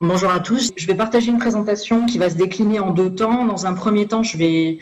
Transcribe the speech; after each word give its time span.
Bonjour 0.00 0.30
à 0.30 0.38
tous. 0.38 0.70
Je 0.76 0.86
vais 0.86 0.94
partager 0.94 1.32
une 1.32 1.38
présentation 1.38 2.06
qui 2.06 2.18
va 2.18 2.30
se 2.30 2.36
décliner 2.36 2.78
en 2.78 2.92
deux 2.92 3.12
temps. 3.12 3.44
Dans 3.44 3.66
un 3.66 3.72
premier 3.74 4.06
temps, 4.06 4.22
je 4.22 4.38
vais 4.38 4.78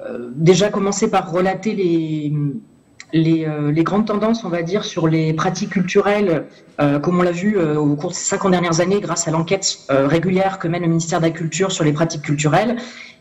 euh, 0.00 0.30
déjà 0.36 0.68
commencer 0.68 1.10
par 1.10 1.32
relater 1.32 1.74
les, 1.74 2.32
euh, 3.48 3.72
les, 3.72 3.82
grandes 3.82 4.06
tendances, 4.06 4.44
on 4.44 4.48
va 4.48 4.62
dire, 4.62 4.84
sur 4.84 5.08
les 5.08 5.32
pratiques 5.32 5.70
culturelles, 5.70 6.46
euh, 6.80 7.00
comme 7.00 7.18
on 7.18 7.22
l'a 7.22 7.32
vu 7.32 7.58
au 7.58 7.96
cours 7.96 8.10
de 8.10 8.14
ces 8.14 8.26
50 8.26 8.52
dernières 8.52 8.80
années 8.80 9.00
grâce 9.00 9.26
à 9.26 9.32
l'enquête 9.32 9.78
régulière 9.88 10.60
que 10.60 10.68
mène 10.68 10.82
le 10.82 10.88
ministère 10.88 11.18
de 11.18 11.24
la 11.24 11.32
Culture 11.32 11.72
sur 11.72 11.82
les 11.82 11.92
pratiques 11.92 12.22
culturelles. 12.22 12.76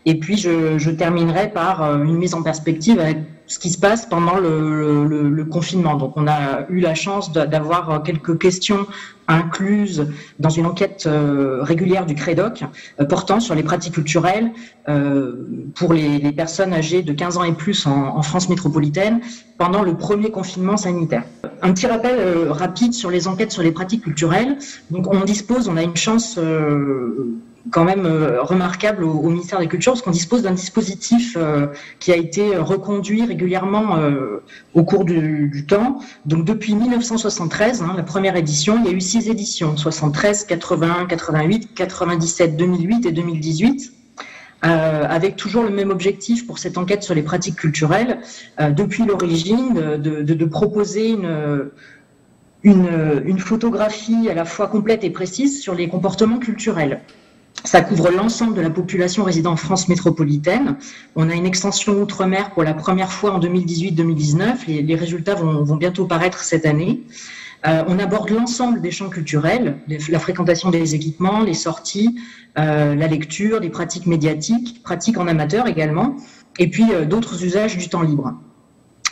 Et 0.05 0.19
puis, 0.19 0.37
je, 0.37 0.77
je 0.77 0.91
terminerai 0.91 1.49
par 1.49 1.81
une 2.03 2.15
mise 2.15 2.35
en 2.35 2.43
perspective 2.43 2.99
avec 2.99 3.17
ce 3.49 3.57
qui 3.57 3.71
se 3.71 3.77
passe 3.77 4.05
pendant 4.05 4.37
le, 4.37 5.05
le, 5.05 5.29
le, 5.29 5.45
confinement. 5.45 5.95
Donc, 5.95 6.13
on 6.15 6.27
a 6.27 6.67
eu 6.69 6.79
la 6.79 6.93
chance 6.93 7.31
d'avoir 7.33 8.03
quelques 8.03 8.37
questions 8.37 8.85
incluses 9.27 10.07
dans 10.39 10.49
une 10.49 10.65
enquête 10.65 11.05
euh, 11.07 11.59
régulière 11.61 12.05
du 12.05 12.15
CREDOC 12.15 12.63
euh, 12.99 13.05
portant 13.05 13.39
sur 13.39 13.55
les 13.55 13.63
pratiques 13.63 13.93
culturelles 13.95 14.51
euh, 14.87 15.69
pour 15.75 15.93
les, 15.93 16.19
les, 16.19 16.31
personnes 16.31 16.73
âgées 16.73 17.01
de 17.01 17.13
15 17.13 17.37
ans 17.37 17.43
et 17.43 17.53
plus 17.53 17.85
en, 17.85 18.17
en, 18.17 18.21
France 18.21 18.49
métropolitaine 18.49 19.21
pendant 19.57 19.83
le 19.83 19.95
premier 19.95 20.29
confinement 20.31 20.77
sanitaire. 20.77 21.23
Un 21.61 21.73
petit 21.73 21.87
rappel 21.87 22.49
rapide 22.49 22.93
sur 22.93 23.09
les 23.09 23.27
enquêtes 23.27 23.51
sur 23.51 23.63
les 23.63 23.71
pratiques 23.71 24.03
culturelles. 24.03 24.57
Donc, 24.91 25.11
on 25.11 25.23
dispose, 25.25 25.67
on 25.67 25.77
a 25.77 25.83
une 25.83 25.97
chance 25.97 26.39
quand 27.71 27.83
même 27.83 28.05
euh, 28.05 28.41
remarquable 28.41 29.03
au, 29.03 29.29
ministère 29.29 29.59
des 29.59 29.67
Cultures, 29.67 29.93
parce 29.93 30.01
qu'on 30.01 30.11
dispose 30.11 30.41
d'un 30.43 30.53
dispositif 30.53 31.35
euh, 31.37 31.67
qui 31.99 32.11
a 32.11 32.15
été 32.15 32.55
reconduit 32.57 33.23
régulièrement 33.25 33.97
euh, 33.97 34.43
au 34.73 34.83
cours 34.83 35.05
du, 35.05 35.65
temps. 35.67 35.99
Donc 36.25 36.45
depuis 36.45 36.73
1973, 36.75 37.81
hein, 37.81 37.93
la 37.97 38.03
première 38.03 38.35
édition, 38.35 38.79
il 38.79 38.89
y 38.89 38.93
a 38.93 38.95
eu 38.95 39.01
six 39.01 39.29
éditions 39.29 39.75
73, 39.77 40.45
81, 40.45 41.05
88, 41.05 41.73
97, 41.75 42.57
2008 42.57 43.05
et 43.05 43.11
2018. 43.11 43.93
avec 44.61 45.35
toujours 45.35 45.63
le 45.63 45.69
même 45.69 45.89
objectif 45.89 46.47
pour 46.47 46.59
cette 46.59 46.77
enquête 46.77 47.03
sur 47.03 47.13
les 47.13 47.23
pratiques 47.23 47.55
culturelles, 47.55 48.19
depuis 48.59 49.05
l'origine, 49.05 49.97
de, 49.97 50.45
proposer 50.45 51.15
une, 52.63 53.39
photographie 53.39 54.29
à 54.29 54.33
la 54.33 54.45
fois 54.45 54.67
complète 54.67 55.03
et 55.03 55.09
précise 55.09 55.61
sur 55.61 55.75
les 55.75 55.87
comportements 55.87 56.39
culturels. 56.39 57.01
Ça 57.63 57.81
couvre 57.81 58.09
l'ensemble 58.09 58.55
de 58.55 58.61
la 58.61 58.69
population 58.69 59.23
résidant 59.23 59.51
en 59.51 59.55
France 59.57 59.89
métropolitaine. 59.89 60.77
On 61.15 61.29
a 61.29 61.33
une 61.33 61.45
extension 61.45 62.01
outre-mer 62.01 62.51
pour 62.51 62.63
la 62.63 62.73
première 62.73 63.11
fois 63.11 63.33
en 63.33 63.39
2018-2019. 63.39 64.67
Les, 64.67 64.81
les, 64.81 64.95
résultats 64.95 65.35
vont, 65.35 65.75
bientôt 65.75 66.05
paraître 66.05 66.39
cette 66.43 66.65
année. 66.65 67.03
Euh, 67.67 67.83
on 67.87 67.99
aborde 67.99 68.29
l'ensemble 68.29 68.81
des 68.81 68.91
champs 68.91 69.09
culturels, 69.09 69.77
la 70.09 70.19
fréquentation 70.19 70.69
des 70.69 70.95
équipements, 70.95 71.41
les 71.41 71.53
sorties, 71.53 72.17
euh, 72.57 72.95
la 72.95 73.07
lecture, 73.07 73.59
des 73.59 73.69
pratiques 73.69 74.05
médiatiques, 74.05 74.81
pratiques 74.81 75.17
en 75.17 75.27
amateur 75.27 75.67
également, 75.67 76.15
et 76.57 76.69
puis 76.69 76.85
euh, 76.93 77.03
d'autres 77.03 77.43
usages 77.43 77.77
du 77.77 77.89
temps 77.89 78.01
libre. 78.01 78.33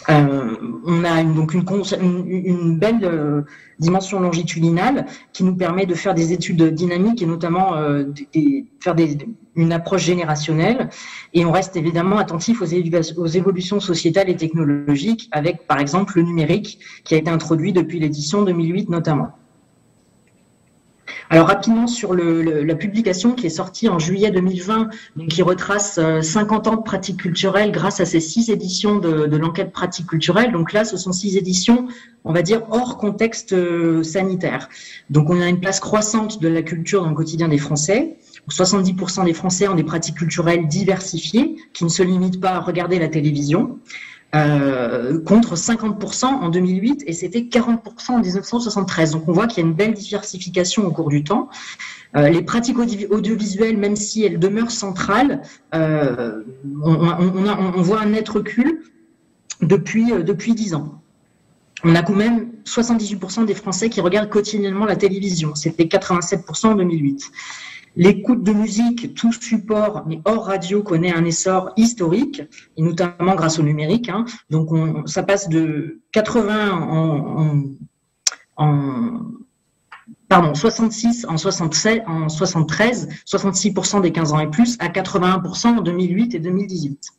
Euh, 0.10 0.56
on 0.86 1.04
a 1.04 1.24
donc 1.24 1.54
une, 1.54 2.78
belle 2.78 3.04
euh, 3.04 3.42
dimension 3.80 4.20
longitudinale 4.22 5.06
qui 5.34 5.44
nous 5.44 5.56
permet 5.56 5.86
de 5.86 5.94
faire 5.96 6.14
des 6.14 6.32
études 6.32 6.64
dynamiques 6.74 7.22
et 7.22 7.26
notamment 7.26 7.76
euh, 7.76 8.06
faire 8.80 8.96
une 9.56 9.74
approche 9.74 10.04
générationnelle. 10.04 10.90
Et 11.34 11.44
on 11.46 11.52
reste 11.52 11.76
évidemment 11.76 12.18
attentif 12.18 12.62
aux, 12.62 12.74
aux, 13.18 13.28
évolutions 13.28 13.80
sociétales 13.80 14.30
et 14.30 14.38
technologiques 14.38 15.28
avec, 15.32 15.68
par 15.68 15.80
exemple, 15.80 16.14
le 16.16 16.24
numérique 16.24 16.80
qui 17.04 17.16
a 17.16 17.18
été 17.18 17.30
introduit 17.30 17.74
depuis 17.74 18.00
l'édition 18.00 18.44
2008 18.44 18.90
notamment. 18.90 19.34
Alors 21.30 21.48
rapidement 21.48 21.88
sur 21.88 22.14
le, 22.14 22.64
la 22.64 22.76
publication 22.76 23.34
qui 23.34 23.48
est 23.48 23.52
sortie 23.52 23.90
en 23.90 24.00
juillet 24.00 24.32
2020, 24.32 24.90
donc 25.16 25.28
qui 25.28 25.42
retrace 25.42 26.00
50 26.22 26.68
euh, 26.68 26.72
ans 26.72 26.76
de 26.78 26.82
pratique 26.82 27.18
culturelle 27.18 27.72
grâce 27.72 28.00
à 28.00 28.06
ces 28.06 28.20
six 28.20 28.50
éditions 28.50 28.98
de, 29.00 29.26
de 29.26 29.38
l'enquête 29.38 29.72
pratique 29.72 30.08
culturelle. 30.08 30.52
Donc 30.52 30.74
là, 30.74 30.86
ce 30.86 30.98
sont 30.98 31.12
six 31.12 31.38
éditions, 31.38 31.88
on 32.24 32.34
va 32.34 32.42
dire, 32.42 32.62
hors 32.70 32.98
contexte 32.98 33.54
euh, 33.54 34.04
sanitaire. 34.04 34.70
Donc 35.10 35.30
on 35.30 35.42
a 35.42 35.48
une 35.48 35.60
place 35.60 35.80
croissante 35.80 36.42
de 36.42 36.48
la 36.48 36.62
culture 36.62 37.04
dans 37.04 37.10
le 37.10 37.16
quotidien 37.16 37.48
des 37.48 37.58
Français. 37.58 38.18
70% 38.50 39.26
des 39.26 39.34
Français 39.34 39.68
ont 39.68 39.76
des 39.76 39.84
pratiques 39.84 40.16
culturelles 40.16 40.68
diversifiées 40.68 41.58
qui 41.74 41.84
ne 41.84 41.90
se 41.90 42.04
limitent 42.04 42.40
pas 42.40 42.52
à 42.52 42.60
regarder 42.60 43.00
la 43.00 43.10
télévision. 43.10 43.80
Euh, 44.38 45.20
contre 45.24 45.56
50% 45.56 46.26
en 46.26 46.50
2008 46.50 47.04
et 47.08 47.14
c'était 47.14 47.42
40% 47.42 48.12
en 48.12 48.20
1973. 48.20 49.12
Donc 49.12 49.28
on 49.28 49.32
voit 49.32 49.48
qu'il 49.48 49.64
y 49.64 49.66
a 49.66 49.70
une 49.70 49.74
belle 49.76 49.94
diversification 49.94 50.86
au 50.86 50.92
cours 50.92 51.10
du 51.10 51.24
temps. 51.24 51.50
Euh, 52.16 52.30
les 52.30 52.44
pratiques 52.44 52.78
audiovisuelles, 52.78 53.78
même 53.78 53.96
si 53.96 54.24
elles 54.24 54.38
demeurent 54.38 54.72
centrales, 54.72 55.42
euh, 55.74 56.44
on, 56.84 57.82
voit 57.82 58.02
un 58.02 58.08
net 58.08 58.30
recul 58.30 58.84
depuis, 59.62 60.12
depuis 60.24 60.54
10 60.54 60.76
ans. 60.76 61.02
On 61.84 61.96
a 61.96 62.04
quand 62.04 62.16
même 62.16 62.52
78% 62.66 63.46
des 63.46 63.56
Français 63.56 63.90
qui 63.90 64.02
regardent 64.02 64.30
quotidiennement 64.30 64.86
la 64.86 64.96
télévision. 64.96 65.56
C'était 65.56 65.86
87% 65.86 66.68
en 66.68 66.76
2008. 66.76 67.32
L'écoute 67.98 68.44
de 68.44 68.54
musique, 68.54 69.16
tout 69.16 69.32
support, 69.32 70.04
mais 70.08 70.22
hors 70.24 70.46
radio, 70.46 70.84
connaît 70.84 71.12
un 71.12 71.26
essor 71.26 71.72
historique, 71.78 72.44
et 72.78 72.84
notamment 72.84 73.34
grâce 73.34 73.58
au 73.58 73.64
numérique. 73.64 74.10
Hein. 74.10 74.24
Donc, 74.52 74.72
on, 74.72 75.08
ça 75.08 75.24
passe 75.24 75.50
de 75.50 76.00
80 76.12 76.74
en, 76.74 77.66
en, 78.58 79.22
pardon, 80.30 80.54
66 80.54 81.26
en 81.28 81.38
67, 81.38 82.04
en 82.06 82.30
73, 82.30 83.10
66% 83.26 84.02
des 84.02 84.12
15 84.12 84.34
ans 84.34 84.40
et 84.42 84.50
plus, 84.52 84.78
à 84.78 84.90
81% 84.90 85.80
en 85.80 85.82
2008 85.82 86.36
et 86.36 86.40
2018. 86.40 87.10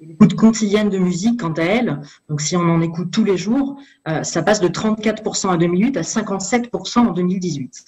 L'écoute 0.00 0.34
quotidienne 0.34 0.90
de 0.90 0.98
musique, 0.98 1.40
quant 1.40 1.52
à 1.52 1.62
elle, 1.62 2.00
donc 2.28 2.40
si 2.40 2.56
on 2.56 2.62
en 2.62 2.80
écoute 2.80 3.12
tous 3.12 3.24
les 3.24 3.36
jours, 3.36 3.80
euh, 4.08 4.24
ça 4.24 4.42
passe 4.42 4.58
de 4.58 4.66
34% 4.66 5.46
en 5.46 5.56
2008 5.56 5.96
à 5.96 6.02
57% 6.02 6.98
en 6.98 7.12
2018. 7.12 7.84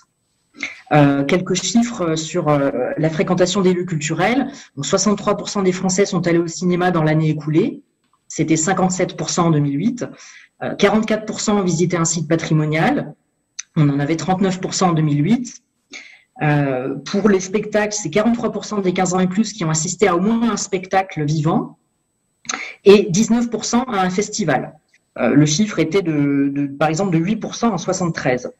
Euh, 0.92 1.24
quelques 1.24 1.54
chiffres 1.54 2.14
sur 2.14 2.48
euh, 2.48 2.70
la 2.96 3.10
fréquentation 3.10 3.60
des 3.60 3.72
lieux 3.72 3.84
culturels. 3.84 4.48
63% 4.78 5.64
des 5.64 5.72
Français 5.72 6.06
sont 6.06 6.26
allés 6.26 6.38
au 6.38 6.46
cinéma 6.46 6.90
dans 6.90 7.02
l'année 7.02 7.30
écoulée. 7.30 7.82
C'était 8.28 8.54
57% 8.54 9.40
en 9.40 9.50
2008. 9.50 10.06
44% 10.62 11.50
euh, 11.50 11.52
ont 11.54 11.62
visité 11.62 11.96
un 11.96 12.04
site 12.04 12.28
patrimonial. 12.28 13.14
On 13.76 13.88
en 13.88 13.98
avait 13.98 14.14
39% 14.14 14.84
en 14.84 14.92
2008. 14.92 15.62
pour 17.04 17.28
les 17.28 17.40
spectacles, 17.40 17.92
c'est 17.92 18.08
43% 18.08 18.82
des 18.82 18.92
15 18.92 19.14
ans 19.14 19.20
et 19.20 19.26
plus 19.26 19.52
qui 19.52 19.64
ont 19.64 19.70
assisté 19.70 20.08
à 20.08 20.16
au 20.16 20.20
moins 20.20 20.50
un 20.50 20.56
spectacle 20.56 21.24
vivant 21.24 21.78
et 22.84 23.10
19% 23.10 23.84
à 23.86 24.00
un 24.00 24.10
festival. 24.10 24.72
le 25.16 25.46
chiffre 25.46 25.78
était 25.78 26.02
de, 26.02 26.70
par 26.78 26.88
exemple 26.88 27.18
de 27.18 27.22
8% 27.22 27.66
en 27.66 27.76
73. 27.76 28.50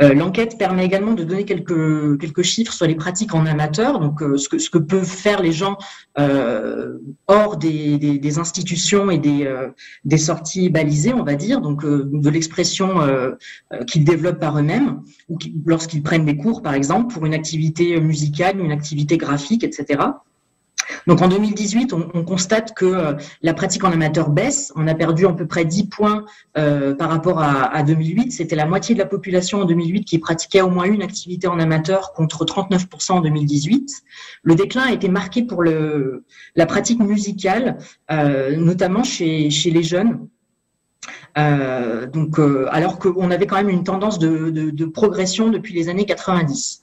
Euh, 0.00 0.14
l'enquête 0.14 0.58
permet 0.58 0.84
également 0.84 1.14
de 1.14 1.24
donner 1.24 1.44
quelques, 1.44 2.20
quelques 2.20 2.42
chiffres 2.42 2.72
sur 2.72 2.86
les 2.86 2.94
pratiques 2.94 3.34
en 3.34 3.46
amateur, 3.46 4.00
donc 4.00 4.22
euh, 4.22 4.36
ce, 4.36 4.48
que, 4.48 4.58
ce 4.58 4.70
que 4.70 4.78
peuvent 4.78 5.04
faire 5.04 5.42
les 5.42 5.52
gens 5.52 5.76
euh, 6.18 6.98
hors 7.26 7.56
des, 7.56 7.98
des, 7.98 8.18
des, 8.18 8.38
institutions 8.38 9.10
et 9.10 9.18
des, 9.18 9.50
des 10.04 10.18
sorties 10.18 10.68
balisées, 10.68 11.14
on 11.14 11.24
va 11.24 11.34
dire, 11.34 11.60
donc 11.60 11.84
de 11.84 12.30
l'expression 12.30 12.94
qu'ils 13.86 14.04
développent 14.04 14.40
par 14.40 14.58
eux-mêmes, 14.58 15.00
ou 15.28 15.38
lorsqu'ils 15.66 16.02
prennent 16.02 16.24
des 16.24 16.36
cours, 16.36 16.62
par 16.62 16.74
exemple, 16.74 17.12
pour 17.12 17.26
une 17.26 17.34
activité 17.34 17.98
musicale, 18.00 18.60
une 18.60 18.72
activité 18.72 19.16
graphique, 19.16 19.64
etc. 19.64 20.00
Donc 21.06 21.20
en 21.22 21.28
2018, 21.28 21.92
on, 21.92 22.08
on 22.14 22.24
constate 22.24 22.74
que 22.74 22.84
euh, 22.84 23.14
la 23.42 23.54
pratique 23.54 23.84
en 23.84 23.92
amateur 23.92 24.30
baisse. 24.30 24.72
On 24.76 24.86
a 24.86 24.94
perdu 24.94 25.26
à 25.26 25.32
peu 25.32 25.46
près 25.46 25.64
10 25.64 25.88
points 25.88 26.24
euh, 26.56 26.94
par 26.94 27.10
rapport 27.10 27.40
à, 27.40 27.64
à 27.64 27.82
2008. 27.82 28.32
C'était 28.32 28.56
la 28.56 28.66
moitié 28.66 28.94
de 28.94 29.00
la 29.00 29.06
population 29.06 29.60
en 29.60 29.64
2008 29.64 30.04
qui 30.04 30.18
pratiquait 30.18 30.60
au 30.60 30.70
moins 30.70 30.84
une 30.84 31.02
activité 31.02 31.46
en 31.46 31.58
amateur 31.58 32.12
contre 32.12 32.44
39% 32.44 33.12
en 33.12 33.20
2018. 33.20 34.02
Le 34.42 34.54
déclin 34.54 34.82
a 34.82 34.92
été 34.92 35.08
marqué 35.08 35.42
pour 35.42 35.62
la 35.64 36.66
pratique 36.66 37.00
musicale, 37.00 37.78
euh, 38.10 38.56
notamment 38.56 39.04
chez, 39.04 39.48
les 39.48 39.82
jeunes. 39.82 40.28
Donc, 41.36 42.38
alors 42.70 42.98
qu'on 42.98 43.30
avait 43.30 43.46
quand 43.46 43.56
même 43.56 43.70
une 43.70 43.84
tendance 43.84 44.18
de 44.18 44.84
progression 44.84 45.48
depuis 45.48 45.74
les 45.74 45.88
années 45.88 46.04
90. 46.04 46.82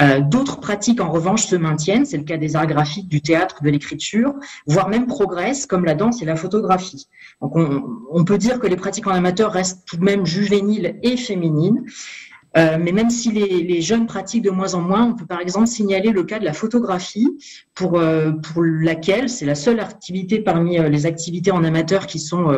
Euh, 0.00 0.20
d'autres 0.20 0.60
pratiques, 0.60 1.00
en 1.00 1.10
revanche, 1.10 1.46
se 1.46 1.56
maintiennent. 1.56 2.04
C'est 2.04 2.16
le 2.16 2.24
cas 2.24 2.36
des 2.36 2.54
arts 2.56 2.66
graphiques, 2.66 3.08
du 3.08 3.20
théâtre, 3.20 3.62
de 3.62 3.70
l'écriture, 3.70 4.34
voire 4.66 4.88
même 4.88 5.06
progressent, 5.06 5.66
comme 5.66 5.84
la 5.84 5.94
danse 5.94 6.22
et 6.22 6.24
la 6.24 6.36
photographie. 6.36 7.08
Donc, 7.40 7.56
on, 7.56 7.82
on, 8.12 8.24
peut 8.24 8.38
dire 8.38 8.60
que 8.60 8.66
les 8.66 8.76
pratiques 8.76 9.06
en 9.06 9.12
amateur 9.12 9.52
restent 9.52 9.84
tout 9.86 9.96
de 9.96 10.04
même 10.04 10.24
juvéniles 10.24 10.98
et 11.02 11.16
féminines. 11.16 11.84
Euh, 12.56 12.78
mais 12.80 12.92
même 12.92 13.10
si 13.10 13.30
les, 13.30 13.80
jeunes 13.82 14.06
pratiquent 14.06 14.42
de 14.42 14.50
moins 14.50 14.74
en 14.74 14.80
moins, 14.80 15.04
on 15.04 15.14
peut 15.14 15.26
par 15.26 15.40
exemple 15.40 15.66
signaler 15.66 16.10
le 16.10 16.24
cas 16.24 16.38
de 16.38 16.44
la 16.44 16.52
photographie, 16.52 17.28
pour, 17.74 17.98
euh, 17.98 18.32
laquelle 18.56 19.28
c'est 19.28 19.44
la 19.44 19.54
seule 19.54 19.80
activité 19.80 20.40
parmi 20.40 20.78
euh, 20.78 20.88
les 20.88 21.06
activités 21.06 21.50
en 21.50 21.62
amateur 21.62 22.06
qui, 22.06 22.18
sont, 22.18 22.52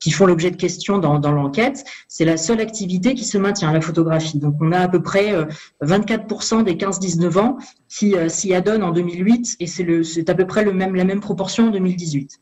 qui 0.00 0.10
font 0.10 0.26
l'objet 0.26 0.50
de 0.50 0.56
questions 0.56 0.98
dans, 0.98 1.18
dans 1.18 1.32
l'enquête. 1.32 1.84
C'est 2.08 2.24
la 2.24 2.36
seule 2.36 2.60
activité 2.60 3.14
qui 3.14 3.24
se 3.24 3.38
maintient, 3.38 3.72
la 3.72 3.80
photographie. 3.80 4.38
Donc 4.38 4.56
on 4.60 4.72
a 4.72 4.78
à 4.80 4.88
peu 4.88 5.02
près 5.02 5.32
24% 5.82 6.64
des 6.64 6.74
15-19 6.74 7.38
ans 7.38 7.58
qui 7.88 8.14
s'y 8.28 8.54
adonnent 8.54 8.82
en 8.82 8.90
2008 8.90 9.56
et 9.60 9.66
c'est 9.66 10.30
à 10.30 10.34
peu 10.34 10.46
près 10.46 10.64
le 10.64 10.72
même, 10.72 10.94
la 10.94 11.04
même 11.04 11.20
proportion 11.20 11.68
en 11.68 11.70
2018. 11.70 12.40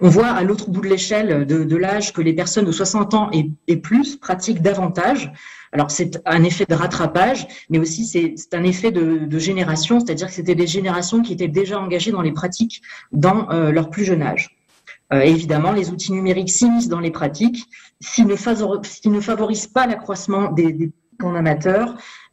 On 0.00 0.08
voit 0.08 0.28
à 0.28 0.42
l'autre 0.42 0.70
bout 0.70 0.80
de 0.80 0.88
l'échelle 0.88 1.46
de, 1.46 1.76
l'âge 1.76 2.12
que 2.12 2.20
les 2.20 2.32
personnes 2.32 2.64
de 2.64 2.72
60 2.72 3.14
ans 3.14 3.30
et, 3.32 3.76
plus 3.76 4.16
pratiquent 4.16 4.62
davantage. 4.62 5.32
Alors 5.72 5.90
c'est 5.90 6.20
un 6.24 6.42
effet 6.44 6.66
de 6.68 6.74
rattrapage, 6.74 7.46
mais 7.70 7.78
aussi 7.78 8.04
c'est 8.04 8.54
un 8.54 8.64
effet 8.64 8.90
de, 8.92 9.38
génération, 9.38 10.00
c'est-à-dire 10.00 10.28
que 10.28 10.32
c'était 10.32 10.54
des 10.54 10.66
générations 10.66 11.22
qui 11.22 11.32
étaient 11.32 11.48
déjà 11.48 11.80
engagées 11.80 12.12
dans 12.12 12.22
les 12.22 12.32
pratiques 12.32 12.82
dans 13.12 13.50
euh, 13.50 13.70
leur 13.70 13.90
plus 13.90 14.04
jeune 14.04 14.22
âge. 14.22 14.56
Euh, 15.12 15.20
évidemment, 15.20 15.72
les 15.72 15.90
outils 15.90 16.12
numériques 16.12 16.50
s'immiscent 16.50 16.88
dans 16.88 17.00
les 17.00 17.10
pratiques 17.10 17.64
s'ils 18.00 18.26
ne, 18.26 18.36
favorisent 19.20 19.66
pas 19.66 19.86
l'accroissement 19.86 20.50
des, 20.50 20.72
des 20.72 20.92
en 21.22 21.34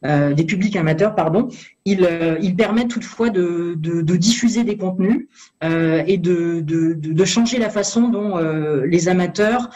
euh, 0.04 0.34
des 0.34 0.44
publics 0.44 0.76
amateurs, 0.76 1.14
pardon, 1.14 1.48
il, 1.84 2.04
euh, 2.04 2.54
permet 2.56 2.86
toutefois 2.86 3.30
de, 3.30 3.74
diffuser 4.16 4.64
des 4.64 4.76
contenus 4.76 5.28
euh, 5.64 6.02
et 6.06 6.18
de, 6.18 6.60
de, 6.60 7.24
changer 7.24 7.58
la 7.58 7.70
façon 7.70 8.08
dont 8.08 8.36
les 8.84 9.08
amateurs 9.08 9.70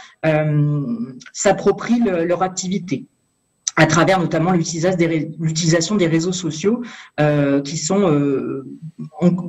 s'approprient 1.32 2.00
leur 2.00 2.42
activité 2.42 3.06
à 3.76 3.86
travers 3.86 4.18
notamment 4.18 4.52
l'utilisation 4.52 5.96
des, 5.96 6.06
réseaux 6.06 6.32
sociaux 6.32 6.82
qui 7.64 7.76
sont 7.76 8.64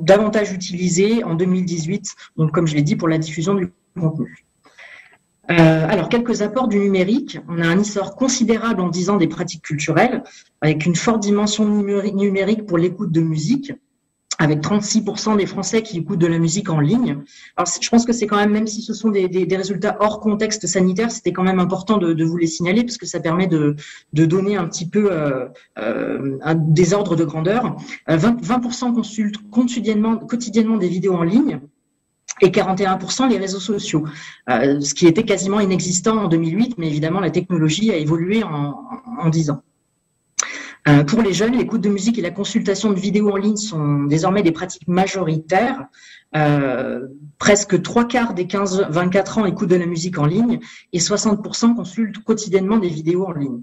davantage 0.02 0.52
utilisés 0.52 1.24
en 1.24 1.34
2018, 1.34 2.14
donc 2.36 2.52
comme 2.52 2.66
je 2.66 2.74
l'ai 2.74 2.82
dit, 2.82 2.96
pour 2.96 3.08
la 3.08 3.18
diffusion 3.18 3.54
du 3.54 3.72
contenu. 3.98 4.47
Euh, 5.50 5.86
alors, 5.88 6.08
quelques 6.08 6.42
apports 6.42 6.68
du 6.68 6.78
numérique. 6.78 7.38
On 7.48 7.60
a 7.60 7.66
un 7.66 7.78
essor 7.78 8.16
considérable 8.16 8.80
en 8.80 8.88
10 8.88 9.10
ans 9.10 9.16
des 9.16 9.28
pratiques 9.28 9.62
culturelles, 9.62 10.22
avec 10.60 10.84
une 10.84 10.94
forte 10.94 11.20
dimension 11.22 11.64
numérique 11.66 12.66
pour 12.66 12.76
l'écoute 12.76 13.12
de 13.12 13.20
musique, 13.20 13.72
avec 14.38 14.60
36% 14.60 15.36
des 15.38 15.46
Français 15.46 15.82
qui 15.82 15.98
écoutent 15.98 16.18
de 16.18 16.26
la 16.26 16.38
musique 16.38 16.68
en 16.68 16.80
ligne. 16.80 17.22
Alors, 17.56 17.68
je 17.80 17.88
pense 17.88 18.04
que 18.04 18.12
c'est 18.12 18.26
quand 18.26 18.36
même, 18.36 18.52
même 18.52 18.66
si 18.66 18.82
ce 18.82 18.92
sont 18.92 19.08
des, 19.08 19.26
des, 19.26 19.56
résultats 19.56 19.96
hors 20.00 20.20
contexte 20.20 20.66
sanitaire, 20.66 21.10
c'était 21.10 21.32
quand 21.32 21.42
même 21.42 21.60
important 21.60 21.96
de, 21.96 22.24
vous 22.24 22.36
les 22.36 22.46
signaler, 22.46 22.84
parce 22.84 22.98
que 22.98 23.06
ça 23.06 23.18
permet 23.18 23.46
de, 23.46 23.74
donner 24.12 24.56
un 24.56 24.68
petit 24.68 24.88
peu 24.88 25.10
euh, 25.10 25.46
euh, 25.78 26.38
un 26.42 26.54
désordre 26.54 27.16
de 27.16 27.24
grandeur. 27.24 27.76
20%, 28.06 28.36
20 28.42 28.92
consultent 28.92 29.38
quotidiennement 29.50 30.76
des 30.76 30.88
vidéos 30.88 31.14
en 31.14 31.22
ligne 31.22 31.60
et 32.40 32.48
41% 32.48 33.28
les 33.28 33.38
réseaux 33.38 33.60
sociaux, 33.60 34.06
euh, 34.50 34.80
ce 34.80 34.94
qui 34.94 35.06
était 35.06 35.24
quasiment 35.24 35.60
inexistant 35.60 36.16
en 36.24 36.28
2008, 36.28 36.76
mais 36.78 36.88
évidemment 36.88 37.20
la 37.20 37.30
technologie 37.30 37.90
a 37.90 37.96
évolué 37.96 38.42
en, 38.42 38.74
en 39.18 39.28
10 39.28 39.50
ans. 39.50 39.62
Euh, 40.88 41.04
pour 41.04 41.20
les 41.20 41.34
jeunes, 41.34 41.56
l'écoute 41.56 41.82
de 41.82 41.88
musique 41.88 42.18
et 42.18 42.22
la 42.22 42.30
consultation 42.30 42.90
de 42.90 42.98
vidéos 42.98 43.30
en 43.30 43.36
ligne 43.36 43.56
sont 43.56 44.04
désormais 44.04 44.42
des 44.42 44.52
pratiques 44.52 44.88
majoritaires. 44.88 45.86
Euh, 46.36 47.08
presque 47.38 47.82
trois 47.82 48.06
quarts 48.06 48.32
des 48.34 48.44
15-24 48.44 49.40
ans 49.40 49.46
écoutent 49.46 49.68
de 49.68 49.76
la 49.76 49.86
musique 49.86 50.18
en 50.18 50.26
ligne 50.26 50.60
et 50.92 50.98
60% 50.98 51.74
consultent 51.74 52.22
quotidiennement 52.22 52.78
des 52.78 52.88
vidéos 52.88 53.26
en 53.26 53.32
ligne. 53.32 53.60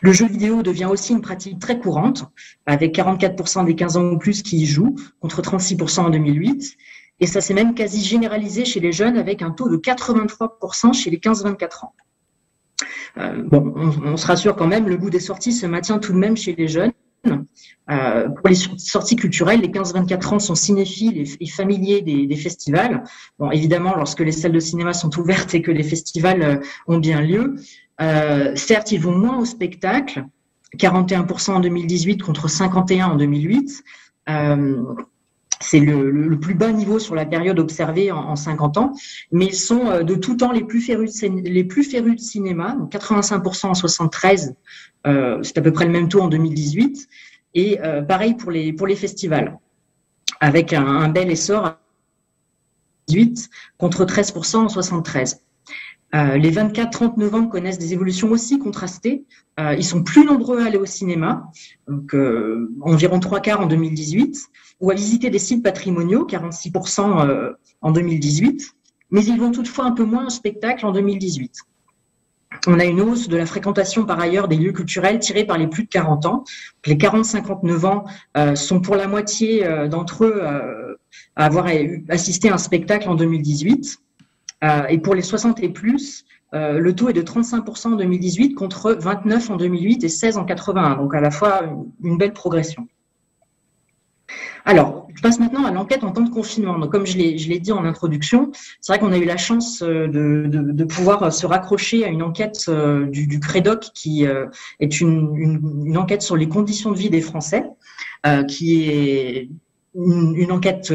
Le 0.00 0.12
jeu 0.12 0.26
vidéo 0.26 0.62
devient 0.62 0.86
aussi 0.86 1.12
une 1.12 1.20
pratique 1.20 1.58
très 1.58 1.78
courante, 1.78 2.24
avec 2.66 2.94
44% 2.94 3.64
des 3.64 3.74
15 3.74 3.96
ans 3.96 4.04
ou 4.04 4.18
plus 4.18 4.42
qui 4.42 4.58
y 4.58 4.66
jouent, 4.66 4.96
contre 5.20 5.42
36% 5.42 6.00
en 6.00 6.10
2008. 6.10 6.76
Et 7.20 7.26
ça 7.26 7.40
s'est 7.40 7.54
même 7.54 7.74
quasi 7.74 8.02
généralisé 8.02 8.64
chez 8.64 8.80
les 8.80 8.92
jeunes 8.92 9.16
avec 9.16 9.42
un 9.42 9.50
taux 9.50 9.68
de 9.68 9.76
83% 9.76 10.92
chez 10.92 11.10
les 11.10 11.18
15-24 11.18 11.84
ans. 11.84 11.94
Euh, 13.18 13.42
bon, 13.44 13.72
on, 13.76 14.16
se 14.16 14.26
rassure 14.26 14.56
quand 14.56 14.66
même, 14.66 14.88
le 14.88 14.96
goût 14.96 15.10
des 15.10 15.20
sorties 15.20 15.52
se 15.52 15.66
maintient 15.66 15.98
tout 15.98 16.12
de 16.12 16.18
même 16.18 16.36
chez 16.36 16.54
les 16.54 16.68
jeunes. 16.68 16.92
Euh, 17.90 18.28
pour 18.28 18.48
les 18.48 18.54
sorties 18.54 19.16
culturelles, 19.16 19.60
les 19.60 19.68
15-24 19.68 20.34
ans 20.34 20.38
sont 20.38 20.54
cinéphiles 20.54 21.24
et, 21.40 21.46
familiers 21.46 22.02
des, 22.02 22.36
festivals. 22.36 23.04
Bon, 23.38 23.50
évidemment, 23.50 23.94
lorsque 23.96 24.20
les 24.20 24.32
salles 24.32 24.52
de 24.52 24.60
cinéma 24.60 24.92
sont 24.92 25.16
ouvertes 25.18 25.54
et 25.54 25.62
que 25.62 25.70
les 25.70 25.84
festivals 25.84 26.42
euh, 26.42 26.56
ont 26.86 26.98
bien 26.98 27.20
lieu, 27.20 27.56
certes, 28.56 28.92
ils 28.92 29.00
vont 29.00 29.16
moins 29.16 29.38
au 29.38 29.44
spectacle, 29.44 30.24
41% 30.76 31.52
en 31.52 31.60
2018 31.60 32.22
contre 32.22 32.48
51% 32.48 33.04
en 33.04 33.16
2008. 33.16 33.84
C'est 35.66 35.80
le, 35.80 36.38
plus 36.38 36.54
bas 36.54 36.72
niveau 36.72 36.98
sur 36.98 37.14
la 37.14 37.24
période 37.24 37.58
observée 37.58 38.12
en, 38.12 38.36
50 38.36 38.76
ans, 38.76 38.92
mais 39.32 39.46
ils 39.46 39.54
sont 39.54 39.86
euh, 39.86 40.02
de 40.02 40.14
tout 40.14 40.36
temps 40.36 40.52
les 40.52 40.62
plus 40.62 40.82
férus 40.82 41.20
de, 41.22 42.16
cinéma, 42.18 42.76
donc 42.78 42.92
85% 42.92 43.66
en 43.68 43.74
73, 43.74 44.54
euh, 45.06 45.42
c'est 45.42 45.56
à 45.56 45.62
peu 45.62 45.72
près 45.72 45.86
le 45.86 45.90
même 45.90 46.08
taux 46.08 46.20
en 46.20 46.28
2018, 46.28 47.08
et 47.54 47.80
euh, 47.80 48.02
pareil 48.02 48.34
pour 48.34 48.50
les, 48.50 48.74
pour 48.74 48.86
les 48.86 48.96
festivals, 48.96 49.58
avec 50.40 50.74
un, 50.74 51.08
bel 51.08 51.30
essor 51.30 51.64
à 51.64 51.80
18 53.08 53.48
contre 53.78 54.04
13% 54.04 54.56
en 54.56 54.68
73. 54.68 55.40
Les 56.14 56.50
24-39 56.50 57.34
ans 57.34 57.46
connaissent 57.48 57.78
des 57.78 57.92
évolutions 57.92 58.30
aussi 58.30 58.58
contrastées. 58.58 59.24
ils 59.58 59.84
sont 59.84 60.02
plus 60.02 60.24
nombreux 60.24 60.62
à 60.62 60.66
aller 60.66 60.78
au 60.78 60.86
cinéma, 60.86 61.50
donc 61.88 62.14
environ 62.82 63.18
trois 63.18 63.40
quarts 63.40 63.60
en 63.60 63.66
2018, 63.66 64.48
ou 64.80 64.90
à 64.90 64.94
visiter 64.94 65.30
des 65.30 65.38
sites 65.38 65.62
patrimoniaux, 65.62 66.26
46% 66.26 67.26
euh, 67.26 67.52
en 67.80 67.92
2018, 67.92 68.74
mais 69.10 69.24
ils 69.24 69.38
vont 69.38 69.50
toutefois 69.50 69.84
un 69.84 69.92
peu 69.92 70.04
moins 70.04 70.26
au 70.26 70.30
spectacle 70.30 70.84
en 70.86 70.92
2018. 70.92 71.60
On 72.66 72.78
a 72.78 72.84
une 72.84 73.00
hausse 73.00 73.28
de 73.28 73.36
la 73.36 73.46
fréquentation 73.46 74.04
par 74.04 74.20
ailleurs 74.20 74.46
des 74.46 74.56
lieux 74.56 74.72
culturels 74.72 75.18
tirés 75.18 75.44
par 75.44 75.58
les 75.58 75.66
plus 75.66 75.84
de 75.84 75.88
40 75.88 76.26
ans. 76.26 76.44
Les 76.86 76.94
40-59 76.94 77.86
ans 77.86 78.04
euh, 78.36 78.54
sont 78.54 78.80
pour 78.80 78.96
la 78.96 79.08
moitié 79.08 79.66
euh, 79.66 79.88
d'entre 79.88 80.24
eux 80.24 80.42
à 81.36 81.46
avoir 81.46 81.66
assisté 82.08 82.48
à 82.50 82.54
un 82.54 82.58
spectacle 82.58 83.08
en 83.08 83.14
2018. 83.14 83.98
Et 84.88 84.98
pour 84.98 85.14
les 85.14 85.22
60 85.22 85.60
et 85.62 85.68
plus, 85.68 86.24
le 86.52 86.90
taux 86.92 87.08
est 87.08 87.12
de 87.12 87.22
35% 87.22 87.88
en 87.88 87.96
2018 87.96 88.54
contre 88.54 88.92
29 88.92 89.50
en 89.50 89.56
2008 89.56 90.04
et 90.04 90.08
16 90.08 90.38
en 90.38 90.44
81. 90.44 90.96
Donc 90.96 91.14
à 91.14 91.20
la 91.20 91.30
fois 91.30 91.62
une 92.02 92.16
belle 92.16 92.32
progression. 92.32 92.86
Alors, 94.64 95.08
je 95.14 95.20
passe 95.20 95.38
maintenant 95.38 95.64
à 95.66 95.70
l'enquête 95.70 96.04
en 96.04 96.10
temps 96.10 96.22
de 96.22 96.30
confinement. 96.30 96.78
Donc, 96.78 96.90
comme 96.90 97.06
je 97.06 97.16
l'ai 97.18 97.58
dit 97.58 97.72
en 97.72 97.84
introduction, 97.84 98.50
c'est 98.80 98.92
vrai 98.92 98.98
qu'on 98.98 99.12
a 99.12 99.18
eu 99.18 99.24
la 99.24 99.36
chance 99.36 99.82
euh, 99.82 100.08
de, 100.08 100.84
pouvoir 100.84 101.32
se 101.32 101.46
raccrocher 101.46 102.04
à 102.04 102.08
une 102.08 102.22
enquête 102.22 102.64
euh, 102.68 103.06
du, 103.06 103.40
CREDOC 103.40 103.90
qui 103.94 104.26
euh, 104.26 104.46
est 104.80 105.00
une, 105.00 105.96
enquête 105.96 106.22
sur 106.22 106.36
les 106.36 106.48
conditions 106.48 106.92
de 106.92 106.96
vie 106.96 107.10
des 107.10 107.20
Français, 107.20 107.64
qui 108.48 108.88
est 108.88 109.50
une, 109.94 110.50
enquête 110.50 110.92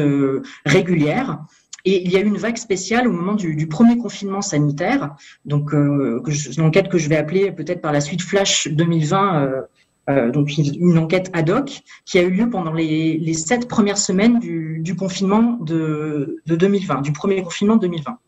régulière. 0.66 1.38
Et 1.84 2.02
il 2.04 2.10
y 2.10 2.16
a 2.16 2.20
eu 2.20 2.26
une 2.26 2.36
vague 2.36 2.56
spéciale 2.56 3.08
au 3.08 3.12
moment 3.12 3.34
du, 3.34 3.66
premier 3.66 3.96
confinement 3.96 4.42
sanitaire, 4.42 5.14
donc 5.44 5.72
une 5.72 6.62
enquête 6.62 6.88
que 6.88 6.98
je 6.98 7.08
vais 7.08 7.16
appeler 7.16 7.52
peut-être 7.52 7.80
par 7.80 7.92
la 7.92 8.00
suite 8.00 8.22
Flash 8.22 8.68
2020 8.68 9.66
euh, 10.10 10.30
donc 10.30 10.50
une 10.56 10.98
enquête 10.98 11.30
ad 11.34 11.50
hoc 11.50 11.82
qui 12.04 12.18
a 12.18 12.22
eu 12.22 12.30
lieu 12.30 12.50
pendant 12.50 12.72
les, 12.72 13.34
sept 13.34 13.68
premières 13.68 13.98
semaines 13.98 14.38
du, 14.40 14.96
confinement 14.96 15.58
de, 15.60 16.42
2020, 16.46 17.02
du 17.02 17.12
premier 17.12 17.42
confinement 17.42 17.76
de 17.76 17.82
2020. 17.82 18.18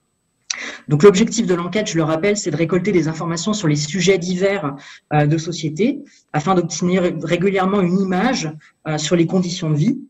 Donc 0.89 1.03
l'objectif 1.03 1.47
de 1.47 1.55
l'enquête, 1.55 1.89
je 1.89 1.97
le 1.97 2.03
rappelle, 2.03 2.37
c'est 2.37 2.51
de 2.51 2.57
récolter 2.57 2.93
des 2.93 3.09
informations 3.09 3.53
sur 3.53 3.69
les 3.69 3.77
sujets 3.77 4.19
divers 4.19 4.77
euh, 5.13 5.27
de 5.27 5.39
société 5.39 6.01
afin 6.33 6.55
d'obtenir 6.55 7.11
régulièrement 7.23 7.81
une 7.81 7.99
image 7.99 8.53
euh, 8.87 8.99
sur 8.99 9.17
les 9.17 9.27
conditions 9.27 9.71
de 9.71 9.77
vie. 9.77 10.01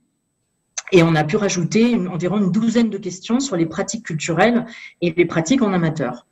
Et 0.93 1.03
on 1.03 1.15
a 1.15 1.25
pu 1.25 1.37
rajouter 1.37 1.97
environ 2.07 2.39
une 2.39 2.53
douzaine 2.53 2.91
de 2.91 2.99
questions 2.99 3.41
sur 3.41 3.57
les 3.57 3.67
pratiques 3.67 4.05
culturelles 4.05 4.67
et 5.01 5.13
les 5.17 5.25
pratiques 5.25 5.63
en 5.63 5.73
amateur. 5.73 6.27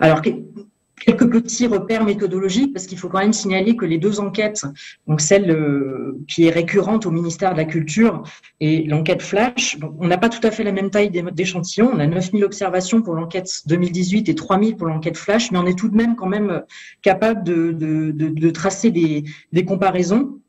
Alors, 0.00 0.20
quelques 0.20 1.30
petits 1.30 1.68
repères 1.68 2.04
méthodologiques 2.04 2.72
parce 2.72 2.86
qu'il 2.86 2.98
faut 2.98 3.08
quand 3.08 3.20
même 3.20 3.32
signaler 3.32 3.76
que 3.76 3.84
les 3.84 3.98
deux 3.98 4.18
enquêtes, 4.18 4.64
donc 5.06 5.20
celle 5.20 5.50
euh, 5.50 6.18
qui 6.26 6.46
est 6.46 6.50
récurrente 6.50 7.06
au 7.06 7.12
ministère 7.12 7.52
de 7.52 7.58
la 7.58 7.64
Culture 7.64 8.24
et 8.58 8.84
l'enquête 8.84 9.22
Flash, 9.22 9.78
on 9.98 10.08
n'a 10.08 10.18
pas 10.18 10.28
tout 10.28 10.44
à 10.44 10.50
fait 10.50 10.64
la 10.64 10.72
même 10.72 10.90
taille 10.90 11.10
d'échantillon. 11.10 11.90
On 11.92 12.00
a 12.00 12.06
9000 12.06 12.44
observations 12.44 13.02
pour 13.02 13.14
l'enquête 13.14 13.48
2018 13.66 14.28
et 14.28 14.34
3000 14.34 14.76
pour 14.76 14.88
l'enquête 14.88 15.16
Flash, 15.16 15.52
mais 15.52 15.58
on 15.58 15.66
est 15.66 15.78
tout 15.78 15.88
de 15.88 15.96
même 15.96 16.16
quand 16.16 16.28
même 16.28 16.62
capable 17.00 17.44
de, 17.44 18.50
tracer 18.50 18.90
des 18.90 19.64
comparaisons 19.64 20.41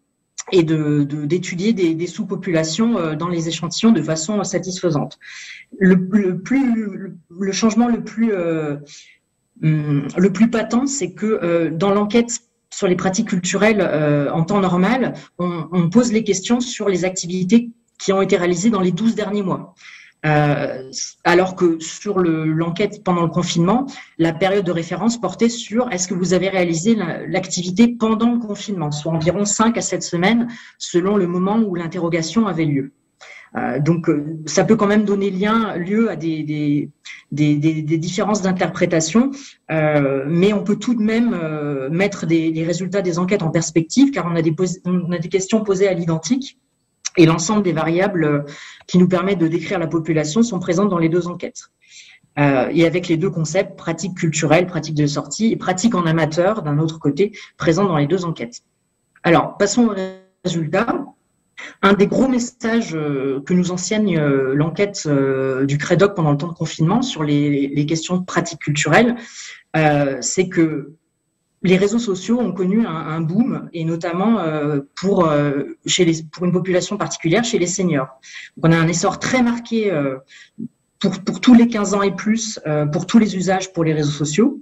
et 0.52 0.63
d'étudier 0.63 1.74
des, 1.74 1.96
des 1.96 2.08
sous-populations 2.08 2.98
euh, 2.98 3.16
dans 3.16 3.30
les 3.30 3.48
échantillons 3.48 3.92
de 3.92 4.02
façon 4.02 4.44
satisfaisante. 4.44 5.18
Le, 5.80 5.98
changement 7.52 7.88
le 7.88 8.04
plus 8.04 8.34
euh, 8.34 8.78
hum, 9.63 10.08
le 10.18 10.32
plus 10.32 10.50
patent, 10.50 10.88
c'est 10.88 11.13
que 11.13 11.70
dans 11.70 11.94
l'enquête 11.94 12.40
sur 12.74 12.88
les 12.88 12.96
pratiques 12.96 13.30
culturelles 13.30 13.82
en 14.34 14.44
temps 14.44 14.60
normal, 14.60 15.13
on, 15.38 15.68
on, 15.72 15.90
pose 15.90 16.12
les 16.12 16.24
questions 16.24 16.60
sur 16.60 16.90
les 16.90 17.06
activités 17.06 17.70
qui 18.00 18.12
ont 18.12 18.22
été 18.22 18.36
réalisées 18.36 18.72
dans 18.72 18.82
les 18.82 18.92
12 18.92 19.16
derniers 19.16 19.44
mois. 19.44 19.75
Euh, 20.25 20.89
alors 21.25 21.56
que 21.56 21.80
sur 21.80 22.20
l'enquête 22.20 23.03
pendant 23.03 23.24
le 23.24 23.30
confinement, 23.30 23.88
la 24.18 24.32
période 24.32 24.65
de 24.65 24.72
référence 24.72 25.20
portait 25.20 25.50
sur 25.50 25.92
est-ce 25.92 26.08
que 26.08 26.13
vous 26.13 26.34
avez 26.34 26.48
réalisé 26.48 26.96
l'activité 27.27 27.89
pendant 27.89 28.32
le 28.32 28.39
confinement, 28.39 28.92
soit 28.92 29.12
environ 29.12 29.44
5 29.44 29.77
à 29.77 29.82
7 29.82 30.01
semaines 30.01 30.48
selon 30.77 31.18
le 31.18 31.27
moment 31.27 31.58
où 31.58 31.75
l'interrogation 31.75 32.48
avait 32.48 32.65
lieu. 32.65 32.94
Euh, 33.56 33.80
donc, 33.80 34.10
euh, 34.10 34.39
ça 34.46 34.63
peut 34.63 34.77
quand 34.77 34.88
même 34.88 35.03
donner 35.03 35.30
lieu 35.30 36.10
à 36.10 36.15
des, 36.15 36.89
différences 37.32 38.42
d'interprétation, 38.42 39.32
mais 39.70 40.53
on 40.53 40.63
peut 40.63 40.77
tout 40.77 40.96
de 40.96 41.03
même 41.03 41.38
mettre 41.92 42.25
des, 42.25 42.63
résultats 42.65 43.01
des 43.01 43.20
enquêtes 43.20 43.44
en 43.44 43.50
perspective, 43.50 44.12
car 44.12 44.25
on 44.32 44.36
a 44.38 44.42
des, 44.42 44.56
on 44.86 45.12
a 45.12 45.18
des 45.18 45.30
questions 45.30 45.63
posées 45.63 45.89
à 45.89 45.94
l'identique 45.94 46.58
et 47.18 47.26
l'ensemble 47.26 47.64
des 47.64 47.74
variables 47.74 48.24
euh, 48.24 48.42
qui 48.88 48.98
nous 48.98 49.08
permettent 49.08 49.40
de 49.40 49.48
décrire 49.48 49.80
la 49.80 49.88
population 49.88 50.44
sont 50.44 50.60
présentes 50.60 50.90
dans 50.90 50.98
les 50.98 51.10
deux 51.10 51.28
enquêtes. 51.28 51.70
Euh, 52.40 52.70
et 52.72 52.86
avec 52.86 53.08
les 53.08 53.18
deux 53.18 53.30
concepts, 53.30 53.78
pratique 53.78 54.16
culturelle, 54.16 54.66
pratique 54.66 54.96
de 54.96 55.06
sortie, 55.06 55.52
et 55.52 55.56
pratique 55.56 55.94
en 55.94 56.06
amateur, 56.06 56.64
d'un 56.64 56.80
autre 56.80 56.98
côté, 56.98 57.38
présents 57.58 57.86
dans 57.86 57.98
les 57.98 58.08
deux 58.08 58.26
enquêtes. 58.26 58.62
Alors, 59.22 59.58
passons 59.58 59.88
aux 59.88 59.94
résultats. 60.44 61.06
Un 61.84 61.94
des 61.94 62.08
gros 62.08 62.28
messages 62.28 62.96
euh, 62.96 63.42
que 63.46 63.54
nous 63.54 63.72
enseigne 63.72 64.20
l'enquête 64.20 65.08
du 65.08 65.78
CREDOC 65.78 66.16
pendant 66.16 66.32
le 66.32 66.38
temps 66.38 66.48
de 66.48 66.54
confinement 66.54 67.04
sur 67.04 67.24
les, 67.24 67.68
les 67.68 67.86
questions 67.86 68.18
de 68.18 68.26
pratique 68.26 68.60
culturelle, 68.60 69.16
c'est 70.22 70.50
que 70.50 70.94
les 71.63 71.77
réseaux 71.77 72.00
sociaux 72.00 72.39
ont 72.39 72.51
connu 72.51 72.86
un, 72.86 73.22
boom, 73.22 73.70
et 73.74 73.86
notamment 73.86 74.39
euh, 74.39 74.82
pour, 74.96 75.25
euh, 75.25 75.77
pour 76.32 76.46
une 76.46 76.51
population 76.51 76.98
particulière, 76.98 77.43
chez 77.43 77.58
les 77.58 77.67
seniors. 77.67 78.20
on 78.62 78.72
a 78.72 78.77
un 78.77 78.88
essor 78.88 79.17
très 79.17 79.41
marqué 79.41 79.91
euh, 79.91 80.17
pour, 81.00 81.39
tous 81.39 81.53
les 81.53 81.67
15 81.67 81.93
ans 81.93 82.01
et 82.01 82.15
plus, 82.15 82.60
pour 82.93 83.05
tous 83.05 83.20
les 83.20 83.36
usages 83.36 83.74
pour 83.74 83.84
les 83.84 83.93
réseaux 83.93 84.12
sociaux. 84.12 84.62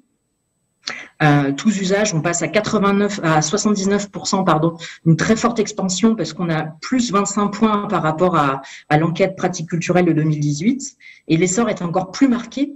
tous 1.56 1.80
usages, 1.80 2.16
on 2.16 2.22
passe 2.22 2.42
à 2.42 2.48
89 2.48 3.20
à 3.22 3.42
79%, 3.42 4.44
pardon, 4.44 4.76
une 5.06 5.16
très 5.16 5.36
forte 5.36 5.60
expansion 5.60 6.16
parce 6.16 6.34
qu'on 6.34 6.50
a 6.50 6.64
plus 6.82 7.12
25 7.12 7.50
points 7.50 7.88
par 7.88 8.02
rapport 8.02 8.36
à, 8.36 8.64
à 8.90 8.98
l'enquête 8.98 9.36
pratique 9.36 9.70
culturelle 9.70 10.06
de 10.06 10.14
2018. 10.14 10.98
Et 11.28 11.38
l'essor 11.38 11.70
est 11.70 11.84
encore 11.84 12.10
plus 12.10 12.28
marqué, 12.28 12.74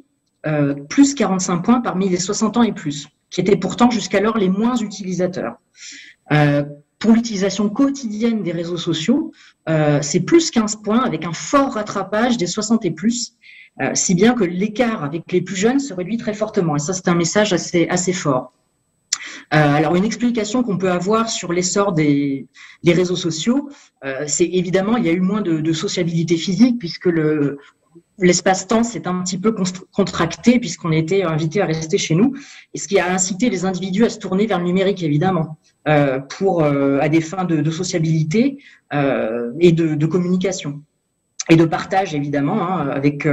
plus 0.88 1.16
45 1.16 1.62
points 1.62 1.82
parmi 1.82 2.08
les 2.08 2.18
60 2.18 2.58
ans 2.58 2.64
et 2.64 2.72
plus 2.72 3.08
qui 3.36 3.42
étaient 3.42 3.58
pourtant 3.58 3.92
jusqu'alors 3.92 4.38
les 4.38 4.48
moins 4.48 4.78
utilisateurs. 4.78 5.58
Euh, 6.32 6.64
pour 7.00 7.12
l'utilisation 7.12 7.68
quotidienne 7.70 8.44
des 8.44 8.54
réseaux 8.54 8.78
sociaux, 8.78 9.34
euh, 9.68 10.00
c'est 10.02 10.22
plus 10.22 10.52
15 10.52 10.78
points 10.78 11.04
avec 11.04 11.26
un 11.26 11.34
fort 11.34 11.74
rattrapage 11.74 12.38
des 12.38 12.48
60 12.48 12.86
et 12.86 12.92
plus, 12.92 13.34
euh, 13.82 13.92
si 13.94 14.16
bien 14.16 14.36
que 14.36 14.46
l'écart 14.46 15.04
avec 15.04 15.30
les 15.34 15.42
plus 15.42 15.58
jeunes 15.58 15.82
se 15.82 15.94
réduit 15.94 16.16
très 16.16 16.34
fortement. 16.34 16.78
Et 16.78 16.80
ça, 16.80 16.94
c'est 16.94 17.10
un 17.10 17.16
message 17.16 17.52
assez, 17.52 18.14
fort. 18.14 18.54
alors, 19.50 19.98
une 19.98 20.06
explication 20.06 20.64
qu'on 20.64 20.78
peut 20.78 20.92
avoir 20.92 21.30
sur 21.30 21.52
l'essor 21.52 21.92
des, 21.92 22.48
réseaux 22.88 23.18
sociaux, 23.18 23.70
c'est 24.28 24.46
évidemment, 24.46 24.96
il 24.96 25.04
y 25.04 25.10
a 25.10 25.12
eu 25.12 25.20
moins 25.20 25.42
de 25.42 25.74
sociabilité 25.74 26.38
physique 26.38 26.80
puisque 26.80 27.08
le, 27.08 27.60
l'espace-temps 28.18 28.84
s'est 28.84 29.08
un 29.08 29.22
petit 29.22 29.38
peu 29.38 29.54
contracté 29.92 30.60
puisqu'on 30.60 30.92
était 30.92 31.24
invité 31.24 31.62
à 31.62 31.66
rester 31.66 31.98
chez 31.98 32.16
nous, 32.16 32.34
et 32.74 32.78
ce 32.78 32.88
qui 32.88 33.00
a 33.00 33.12
incité 33.12 33.50
les 33.50 33.66
individus 33.66 34.06
à 34.06 34.10
se 34.10 34.20
tourner 34.20 34.46
vers 34.46 34.60
le 34.60 34.66
numérique 34.66 35.04
évidemment 35.04 35.58
euh, 35.88 36.20
pour 36.20 36.64
euh, 36.64 37.00
à 37.00 37.10
des 37.10 37.22
fins 37.22 37.46
de, 37.46 37.70
sociabilité 37.72 38.58
euh, 38.94 39.52
et 39.60 39.72
de, 39.72 40.06
communication. 40.06 40.82
Et 41.50 41.56
de 41.56 41.66
partage 41.66 42.16
évidemment 42.16 42.68
hein, 42.68 42.90
avec 42.90 43.28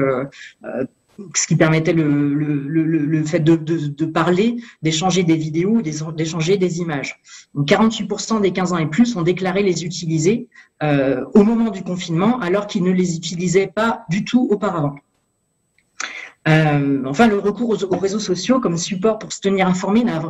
ce 1.34 1.46
qui 1.46 1.56
permettait 1.56 1.92
le, 1.92 3.24
fait 3.24 3.40
de, 3.40 4.04
parler, 4.06 4.56
d'échanger 4.82 5.22
des 5.22 5.36
vidéos, 5.36 5.82
d'échanger 5.82 6.56
des 6.56 6.80
images. 6.80 7.20
Donc 7.54 7.68
48% 7.68 8.40
des 8.40 8.52
15 8.52 8.72
ans 8.72 8.78
et 8.78 8.86
plus 8.86 9.16
ont 9.16 9.22
déclaré 9.22 9.62
les 9.62 9.84
utiliser 9.84 10.48
euh, 10.82 11.24
au 11.34 11.42
moment 11.42 11.70
du 11.70 11.82
confinement, 11.82 12.38
alors 12.40 12.66
qu'ils 12.66 12.82
ne 12.82 12.92
les 12.92 13.16
utilisaient 13.16 13.70
pas 13.72 14.04
du 14.08 14.24
tout 14.24 14.48
auparavant. 14.50 14.96
Euh, 16.48 17.02
enfin, 17.06 17.28
le 17.28 17.38
recours 17.38 17.70
aux, 17.70 17.84
aux, 17.84 17.98
réseaux 17.98 18.18
sociaux 18.18 18.58
comme 18.58 18.76
support 18.76 19.18
pour 19.18 19.32
se 19.32 19.40
tenir 19.40 19.68
informé 19.68 20.02
n'a 20.02 20.20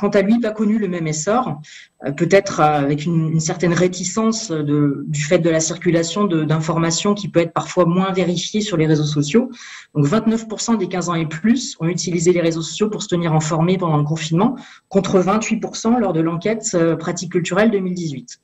quant 0.00 0.08
à 0.08 0.22
lui, 0.22 0.40
pas 0.40 0.50
connu 0.50 0.78
le 0.78 0.88
même 0.88 1.06
essor, 1.06 1.60
euh, 2.06 2.12
peut-être 2.12 2.60
avec 2.60 3.04
une, 3.04 3.38
certaine 3.38 3.74
réticence 3.74 4.50
du 4.50 5.22
fait 5.22 5.38
de 5.38 5.50
la 5.50 5.60
circulation 5.60 6.24
d'informations 6.24 7.14
qui 7.14 7.28
peut 7.28 7.40
être 7.40 7.52
parfois 7.52 7.84
moins 7.84 8.12
vérifiées 8.12 8.62
sur 8.62 8.76
les 8.76 8.86
réseaux 8.86 9.04
sociaux. 9.04 9.50
Donc 9.94 10.06
29% 10.06 10.78
des 10.78 10.88
15 10.88 11.08
ans 11.10 11.14
et 11.14 11.26
plus 11.26 11.76
ont 11.80 11.86
utilisé 11.86 12.32
les 12.32 12.40
réseaux 12.40 12.62
sociaux 12.62 12.88
pour 12.88 13.02
se 13.02 13.08
tenir 13.08 13.34
informés 13.34 13.76
pendant 13.76 13.98
le 13.98 14.04
confinement, 14.04 14.56
contre 14.88 15.20
28% 15.20 15.98
lors 15.98 16.12
de 16.12 16.20
l'enquête 16.20 16.70
euh, 16.74 16.96
pratique 16.96 17.32
culturelle 17.32 17.70
2018. 17.70 18.40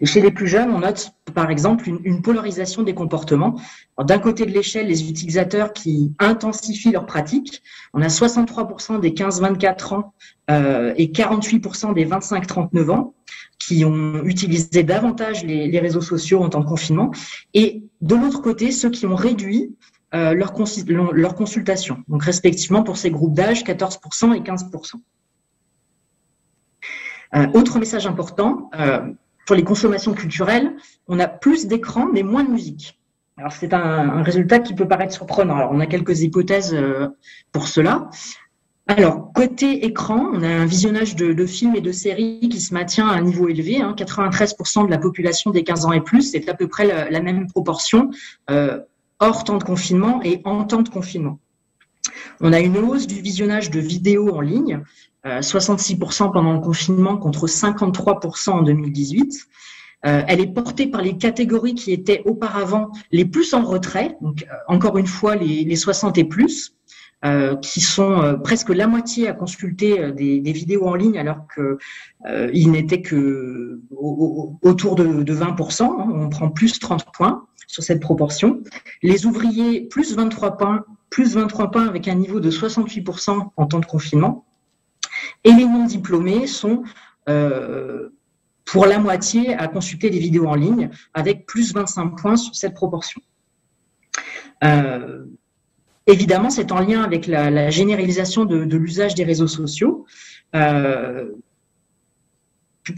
Et 0.00 0.06
chez 0.06 0.20
les 0.20 0.30
plus 0.30 0.46
jeunes, 0.46 0.70
on 0.70 0.80
note 0.80 1.12
par 1.34 1.50
exemple 1.50 1.88
une, 1.88 2.22
polarisation 2.22 2.82
des 2.82 2.94
comportements. 2.94 3.60
D'un 4.02 4.18
côté 4.18 4.46
de 4.46 4.50
l'échelle, 4.50 4.86
les 4.86 5.08
utilisateurs 5.08 5.72
qui 5.72 6.12
intensifient 6.18 6.92
leurs 6.92 7.06
pratiques. 7.06 7.62
On 7.94 8.02
a 8.02 8.08
63% 8.08 9.00
des 9.00 9.10
15-24 9.10 9.94
ans 9.94 10.14
euh, 10.50 10.94
et 10.96 11.08
48% 11.08 11.94
des 11.94 12.06
25-39 12.06 12.90
ans 12.90 13.14
qui 13.58 13.84
ont 13.84 14.24
utilisé 14.24 14.82
davantage 14.82 15.44
les, 15.44 15.78
réseaux 15.80 16.00
sociaux 16.00 16.42
en 16.42 16.48
temps 16.48 16.60
de 16.60 16.66
confinement. 16.66 17.10
Et 17.54 17.82
de 18.00 18.14
l'autre 18.14 18.40
côté, 18.40 18.70
ceux 18.70 18.90
qui 18.90 19.06
ont 19.06 19.16
réduit 19.16 19.74
euh, 20.14 20.32
leur, 20.32 20.54
consultation. 21.34 22.02
Donc 22.08 22.22
respectivement 22.22 22.82
pour 22.82 22.96
ces 22.96 23.10
groupes 23.10 23.34
d'âge, 23.34 23.64
14% 23.64 24.34
et 24.34 24.40
15%. 24.40 24.94
Euh, 27.34 27.46
autre 27.52 27.78
message 27.78 28.06
important, 28.06 28.70
euh, 28.78 29.00
pour 29.48 29.56
les 29.56 29.64
consommations 29.64 30.12
culturelles, 30.12 30.76
on 31.06 31.18
a 31.18 31.26
plus 31.26 31.66
d'écrans 31.66 32.06
mais 32.12 32.22
moins 32.22 32.44
de 32.44 32.50
musique. 32.50 33.00
Alors 33.38 33.52
c'est 33.52 33.72
un, 33.72 34.22
résultat 34.22 34.58
qui 34.58 34.74
peut 34.74 34.86
paraître 34.86 35.14
surprenant. 35.14 35.56
Alors 35.56 35.70
on 35.72 35.80
a 35.80 35.86
quelques 35.86 36.20
hypothèses 36.20 36.74
euh, 36.74 37.08
pour 37.50 37.66
cela. 37.66 38.10
Alors 38.88 39.32
côté 39.32 39.86
écran, 39.86 40.32
on 40.34 40.42
a 40.42 40.48
un 40.48 40.66
visionnage 40.66 41.16
de, 41.16 41.46
films 41.46 41.76
et 41.76 41.80
de 41.80 41.92
séries 41.92 42.46
qui 42.50 42.60
se 42.60 42.74
maintient 42.74 43.08
à 43.08 43.14
un 43.14 43.22
niveau 43.22 43.48
élevé. 43.48 43.78
93% 43.78 44.80
hein. 44.80 44.84
de 44.84 44.90
la 44.90 44.98
population 44.98 45.50
des 45.50 45.64
15 45.64 45.86
ans 45.86 45.92
et 45.92 46.02
plus, 46.02 46.32
c'est 46.32 46.46
à 46.50 46.52
peu 46.52 46.68
près 46.68 47.10
la, 47.10 47.20
même 47.22 47.46
proportion 47.46 48.10
euh, 48.50 48.78
hors 49.18 49.44
temps 49.44 49.56
de 49.56 49.64
confinement 49.64 50.20
et 50.22 50.42
en 50.44 50.64
temps 50.64 50.82
de 50.82 50.90
confinement. 50.90 51.38
On 52.42 52.52
a 52.52 52.60
une 52.60 52.76
hausse 52.76 53.06
du 53.06 53.22
visionnage 53.22 53.70
de 53.70 53.80
vidéos 53.80 54.28
en 54.28 54.42
ligne 54.42 54.82
66% 55.24 56.28
euh, 56.28 56.28
pendant 56.30 56.52
le 56.52 56.60
confinement 56.60 57.16
contre 57.16 57.46
53% 57.46 58.50
en 58.50 58.62
2018. 58.62 59.48
Euh, 60.06 60.22
elle 60.28 60.40
est 60.40 60.46
portée 60.46 60.86
par 60.86 61.02
les 61.02 61.16
catégories 61.16 61.74
qui 61.74 61.92
étaient 61.92 62.22
auparavant 62.24 62.92
les 63.10 63.24
plus 63.24 63.52
en 63.52 63.64
retrait, 63.64 64.16
donc 64.20 64.44
euh, 64.44 64.54
encore 64.68 64.96
une 64.96 65.08
fois 65.08 65.34
les, 65.34 65.64
les 65.64 65.76
60 65.76 66.18
et 66.18 66.24
plus, 66.24 66.76
euh, 67.24 67.56
qui 67.56 67.80
sont 67.80 68.22
euh, 68.22 68.34
presque 68.34 68.68
la 68.68 68.86
moitié 68.86 69.26
à 69.26 69.32
consulter 69.32 70.12
des, 70.12 70.38
des, 70.38 70.52
vidéos 70.52 70.86
en 70.86 70.94
ligne, 70.94 71.18
alors 71.18 71.48
que 71.48 71.78
il 72.52 72.70
n'était 72.70 73.02
que 73.02 73.80
autour 73.90 74.94
de, 74.94 75.24
de 75.24 75.34
20%. 75.34 75.82
Hein, 75.82 76.08
on 76.14 76.28
prend 76.28 76.48
plus 76.48 76.78
30 76.78 77.06
points 77.12 77.46
sur 77.66 77.82
cette 77.82 78.00
proportion. 78.00 78.62
Les 79.02 79.26
ouvriers 79.26 79.80
plus 79.80 80.14
23 80.14 80.56
points, 80.58 80.84
plus 81.10 81.34
23 81.34 81.72
points 81.72 81.88
avec 81.88 82.06
un 82.06 82.14
niveau 82.14 82.38
de 82.38 82.52
68% 82.52 83.50
en 83.56 83.66
temps 83.66 83.80
de 83.80 83.86
confinement. 83.86 84.44
Et 85.44 85.52
les 85.52 85.66
non 85.66 85.84
diplômés 85.84 86.46
sont 86.46 86.82
euh, 87.28 88.08
pour 88.64 88.86
la 88.86 88.98
moitié 88.98 89.54
à 89.54 89.66
consulter 89.66 90.10
des 90.10 90.18
vidéos 90.18 90.46
en 90.46 90.54
ligne, 90.54 90.90
avec 91.14 91.46
plus 91.46 91.72
25 91.72 92.10
points 92.16 92.36
sur 92.36 92.54
cette 92.54 92.74
proportion. 92.74 93.22
Euh, 94.62 95.24
évidemment, 96.06 96.50
c'est 96.50 96.70
en 96.70 96.80
lien 96.80 97.02
avec 97.02 97.26
la, 97.26 97.70
généralisation 97.70 98.44
de, 98.44 98.76
l'usage 98.76 99.14
des 99.14 99.24
réseaux 99.24 99.46
sociaux. 99.46 100.04
Euh, 100.54 101.32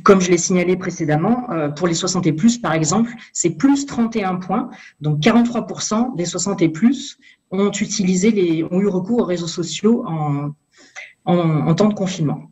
comme 0.04 0.20
je 0.20 0.30
l'ai 0.30 0.38
signalé 0.38 0.76
précédemment, 0.76 1.48
pour 1.76 1.88
les 1.88 1.94
60 1.94 2.26
et 2.26 2.32
plus, 2.32 2.58
par 2.58 2.72
exemple, 2.72 3.12
c'est 3.32 3.50
plus 3.50 3.86
31 3.86 4.36
points. 4.36 4.70
Donc 5.00 5.20
43% 5.20 6.16
des 6.16 6.24
60 6.24 6.62
et 6.62 6.68
plus 6.68 7.18
ont 7.50 7.70
utilisé 7.70 8.30
les, 8.30 8.64
ont 8.64 8.80
eu 8.80 8.86
recours 8.86 9.20
aux 9.20 9.24
réseaux 9.24 9.48
sociaux 9.48 10.04
en, 10.06 10.50
en, 11.30 11.74
temps 11.74 11.88
de 11.88 11.94
confinement. 11.94 12.50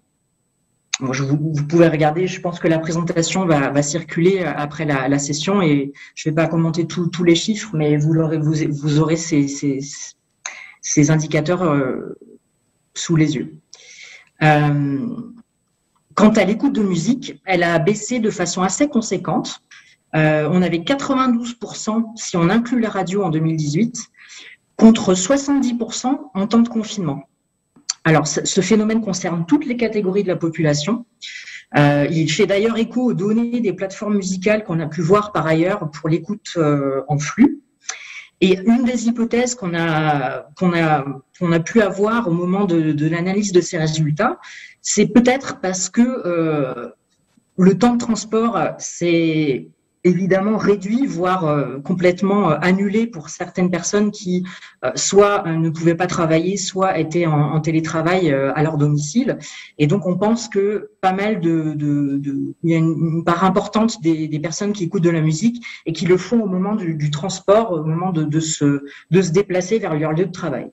vous, 1.01 1.67
pouvez 1.69 1.89
regarder, 1.89 2.27
je 2.27 2.41
pense 2.41 2.59
que 2.61 2.69
la 2.69 2.79
présentation 2.79 3.47
va, 3.47 3.83
circuler 3.83 4.41
euh, 4.41 4.53
après 4.57 4.85
la, 4.85 5.19
session 5.19 5.63
et 5.63 5.93
je 6.15 6.29
ne 6.29 6.33
vais 6.33 6.35
pas 6.35 6.49
commenter 6.49 6.87
tous 6.87 7.25
les 7.25 7.35
chiffres, 7.35 7.71
mais 7.75 7.97
vous, 7.97 8.17
aurez, 8.17 8.39
vous, 8.39 8.99
aurez 8.99 9.17
ces, 9.17 9.81
indicateurs 11.11 11.63
euh, 11.63 12.19
sous 12.95 13.17
les 13.17 13.37
yeux. 13.37 13.59
quant 14.41 16.31
à 16.31 16.45
l'écoute 16.45 16.75
de 16.75 16.83
musique, 16.83 17.41
elle 17.45 17.63
a 17.63 17.79
baissé 17.79 18.21
de 18.21 18.31
façon 18.31 18.63
assez 18.63 18.89
conséquente. 18.89 19.61
on 20.15 20.63
avait 20.63 20.79
92% 20.79 22.17
si 22.17 22.37
on 22.37 22.49
inclut 22.49 22.81
la 22.81 22.91
radio 22.91 23.23
en 23.23 23.31
2018, 23.31 24.11
contre 24.79 25.13
70% 25.13 26.31
en 26.35 26.47
temps 26.47 26.61
de 26.61 26.69
confinement. 26.69 27.29
Alors, 28.09 28.27
ce 28.27 28.61
phénomène 28.63 29.03
concerne 29.03 29.45
toutes 29.45 29.67
les 29.67 29.77
catégories 29.77 30.23
de 30.23 30.29
la 30.29 30.37
population. 30.37 31.05
Euh, 31.77 32.07
il 32.11 32.33
fait 32.33 32.47
d'ailleurs 32.47 32.79
écho 32.79 33.03
aux 33.03 33.13
données 33.13 33.61
des 33.61 33.75
plateformes 33.75 34.17
musicales 34.17 34.65
qu'on 34.65 34.81
a 34.81 34.87
pu 34.87 35.03
voir 35.03 35.31
par 35.31 35.47
ailleurs 35.47 35.91
pour 35.91 36.09
l'écoute 36.09 36.49
euh, 36.57 37.03
en 37.09 37.19
flux. 37.19 37.61
Et 38.41 38.59
une 38.61 38.85
des 38.85 39.09
hypothèses 39.09 39.55
qu'on 39.55 39.75
a, 39.75 40.47
a, 40.59 41.05
a 41.53 41.61
pu 41.61 41.83
avoir 41.83 42.29
au 42.29 42.31
moment 42.31 42.65
de, 42.65 42.93
de 42.93 43.07
l'analyse 43.11 43.53
de 43.53 43.61
ces 43.61 43.77
résultats, 43.77 44.39
c'est 44.81 45.09
peut-être 45.09 45.61
parce 45.61 45.91
que 45.91 46.01
euh, 46.01 46.89
le 47.59 47.77
temps 47.77 47.93
de 47.93 47.99
transport, 47.99 48.59
c'est 48.79 49.69
évidemment 50.05 50.57
réduit, 50.57 51.07
voire 51.07 51.47
euh, 51.47 51.79
complètement 51.81 52.51
euh, 52.51 52.57
annulé 52.61 53.07
pour 53.07 53.29
certaines 53.29 53.71
personnes 53.71 54.11
qui 54.11 54.45
euh, 54.85 54.91
soit 54.95 55.45
ne 55.47 55.71
pouvaient 55.71 55.95
pas 55.95 56.07
travailler, 56.07 56.57
soit 56.57 56.99
étaient 56.99 57.27
en, 57.27 57.61
télétravail 57.61 58.33
à 58.33 58.63
leur 58.63 58.77
domicile. 58.77 59.39
Et 59.79 59.87
donc 59.87 60.07
on 60.07 60.17
pense 60.17 60.49
que 60.49 60.91
pas 61.01 61.13
mal 61.13 61.41
de, 61.41 61.75
il 62.63 62.71
y 62.71 62.75
a 62.75 62.79
une, 62.79 63.25
part 63.25 63.45
importante 63.45 64.01
des, 64.01 64.39
personnes 64.39 64.73
qui 64.73 64.85
écoutent 64.85 65.03
de 65.03 65.11
la 65.11 65.21
musique 65.21 65.65
et 65.87 65.93
qui 65.93 66.07
le 66.07 66.17
font 66.17 66.41
au 66.41 66.47
moment 66.47 66.77
du, 66.77 67.11
transport, 67.11 67.73
au 67.73 67.85
moment 67.85 68.13
de, 68.13 68.41
se, 68.41 68.85
de 69.11 69.23
se 69.23 69.33
déplacer 69.33 69.79
vers 69.79 69.99
leur 69.99 70.13
lieu 70.13 70.27
de 70.27 70.33
travail. 70.33 70.71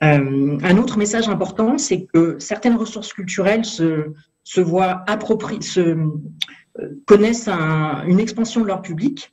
Un 0.00 0.76
autre 0.76 0.98
message 0.98 1.28
important, 1.28 1.78
c'est 1.78 2.04
que 2.06 2.36
certaines 2.38 2.76
ressources 2.76 3.12
culturelles 3.12 3.64
se, 3.64 4.12
se 4.44 4.60
voient 4.60 5.02
appropriées, 5.06 5.62
se, 5.62 5.96
connaissent 7.06 7.48
une 7.48 8.18
expansion 8.20 8.60
de 8.60 8.66
leur 8.66 8.82
public. 8.82 9.32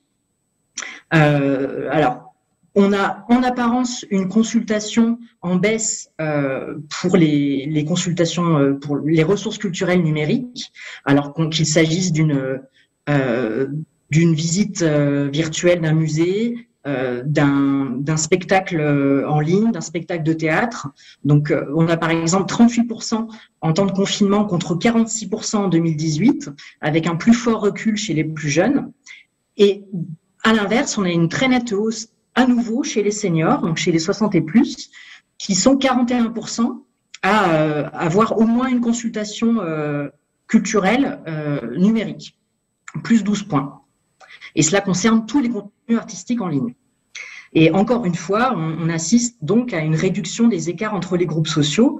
Euh, 1.13 1.89
alors, 1.91 2.33
on 2.73 2.93
a 2.93 3.25
en 3.27 3.43
apparence 3.43 4.05
une 4.11 4.29
consultation 4.29 5.19
en 5.41 5.57
baisse 5.57 6.09
euh, 6.21 6.77
pour 7.01 7.17
les, 7.17 7.85
consultations 7.85 8.57
euh, 8.57 8.73
pour 8.73 8.97
les 8.97 9.23
ressources 9.23 9.57
culturelles 9.57 10.03
numériques, 10.03 10.71
alors 11.03 11.33
qu'il 11.33 11.65
s'agisse 11.65 12.13
d'une 12.13 12.61
visite 14.11 14.83
virtuelle 14.83 15.81
d'un 15.81 15.93
musée, 15.93 16.69
euh, 16.87 17.21
d'un 17.23 18.17
spectacle 18.17 18.79
euh, 18.79 19.29
en 19.29 19.39
ligne, 19.39 19.71
d'un 19.71 19.81
spectacle 19.81 20.23
de 20.23 20.33
théâtre. 20.33 20.87
Donc, 21.23 21.51
euh, 21.51 21.71
on 21.75 21.87
a 21.87 21.95
par 21.95 22.09
exemple 22.09 22.51
38% 22.51 23.27
en 23.61 23.73
temps 23.73 23.85
de 23.85 23.91
confinement 23.91 24.45
contre 24.45 24.73
46% 24.73 25.57
en 25.57 25.67
2018, 25.67 26.49
avec 26.81 27.05
un 27.05 27.15
plus 27.17 27.35
fort 27.35 27.61
recul 27.61 27.97
chez 27.97 28.15
les 28.15 28.23
plus 28.23 28.49
jeunes. 28.49 28.91
Et 29.57 29.83
à 30.43 30.53
l'inverse, 30.53 30.97
on 30.97 31.03
a 31.03 31.11
une 31.11 31.29
très 31.29 31.47
nette 31.47 31.71
hausse 31.71 32.07
à 32.33 32.47
nouveau 32.47 32.81
chez 32.81 33.03
les 33.03 33.11
seniors, 33.11 33.61
donc 33.61 33.77
chez 33.77 33.91
les 33.91 33.99
60 33.99 34.33
et 34.33 34.41
plus, 34.41 34.89
qui 35.37 35.53
sont 35.53 35.75
41% 35.75 36.81
à 37.21 37.85
avoir 37.89 38.39
au 38.39 38.47
moins 38.47 38.69
une 38.69 38.81
consultation 38.81 39.59
culturelle 40.47 41.19
numérique, 41.77 42.39
plus 43.03 43.23
12 43.23 43.43
points. 43.43 43.81
Et 44.55 44.63
cela 44.63 44.81
concerne 44.81 45.25
tous 45.25 45.41
les 45.41 45.49
contenus 45.49 45.71
artistiques 45.97 46.41
en 46.41 46.47
ligne. 46.47 46.73
Et 47.53 47.71
encore 47.71 48.05
une 48.05 48.15
fois, 48.15 48.53
on, 48.55 48.89
assiste 48.89 49.37
donc 49.41 49.73
à 49.73 49.79
une 49.79 49.95
réduction 49.95 50.47
des 50.47 50.69
écarts 50.69 50.93
entre 50.93 51.17
les 51.17 51.25
groupes 51.25 51.47
sociaux. 51.47 51.99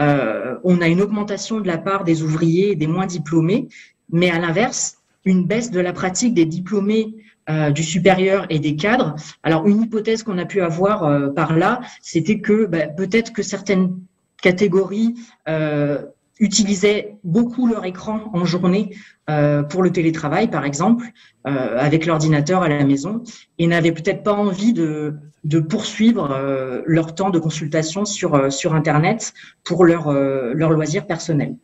Euh, 0.00 0.56
on 0.62 0.80
a 0.80 0.88
une 0.88 1.02
augmentation 1.02 1.60
de 1.60 1.66
la 1.66 1.78
part 1.78 2.04
des 2.04 2.22
ouvriers 2.22 2.72
et 2.72 2.76
des 2.76 2.86
moins 2.86 3.06
diplômés, 3.06 3.68
mais 4.10 4.30
à 4.30 4.38
l'inverse, 4.38 4.98
une 5.24 5.44
baisse 5.44 5.70
de 5.70 5.80
la 5.80 5.92
pratique 5.92 6.34
des 6.34 6.46
diplômés 6.46 7.14
euh, 7.50 7.70
du 7.70 7.82
supérieur 7.82 8.46
et 8.48 8.60
des 8.60 8.76
cadres. 8.76 9.16
Alors, 9.42 9.66
une 9.66 9.82
hypothèse 9.82 10.22
qu'on 10.22 10.38
a 10.38 10.44
pu 10.44 10.60
avoir 10.60 11.02
euh, 11.02 11.28
par 11.28 11.56
là, 11.56 11.80
c'était 12.00 12.38
que 12.38 12.66
bah, 12.66 12.86
peut-être 12.86 13.32
que 13.32 13.42
certaines 13.42 13.98
catégories 14.40 15.14
utilisaient 16.42 17.14
beaucoup 17.22 17.68
leur 17.68 17.84
écran 17.84 18.30
en 18.34 18.44
journée 18.44 18.96
euh, 19.30 19.62
pour 19.62 19.82
le 19.82 19.92
télétravail, 19.92 20.50
par 20.50 20.64
exemple, 20.64 21.06
euh, 21.46 21.78
avec 21.78 22.04
l'ordinateur 22.04 22.62
à 22.62 22.68
la 22.68 22.84
maison, 22.84 23.22
et 23.58 23.68
n'avaient 23.68 23.92
peut-être 23.92 24.24
pas 24.24 24.32
envie 24.32 24.72
de, 24.72 25.14
poursuivre 25.70 26.32
euh, 26.32 26.82
leur 26.84 27.14
temps 27.14 27.30
de 27.30 27.38
consultation 27.38 28.04
sur, 28.04 28.34
Internet 28.74 29.32
pour 29.62 29.84
leur, 29.84 30.12
leur 30.12 30.70
loisir 30.70 31.06
personnel. 31.06 31.56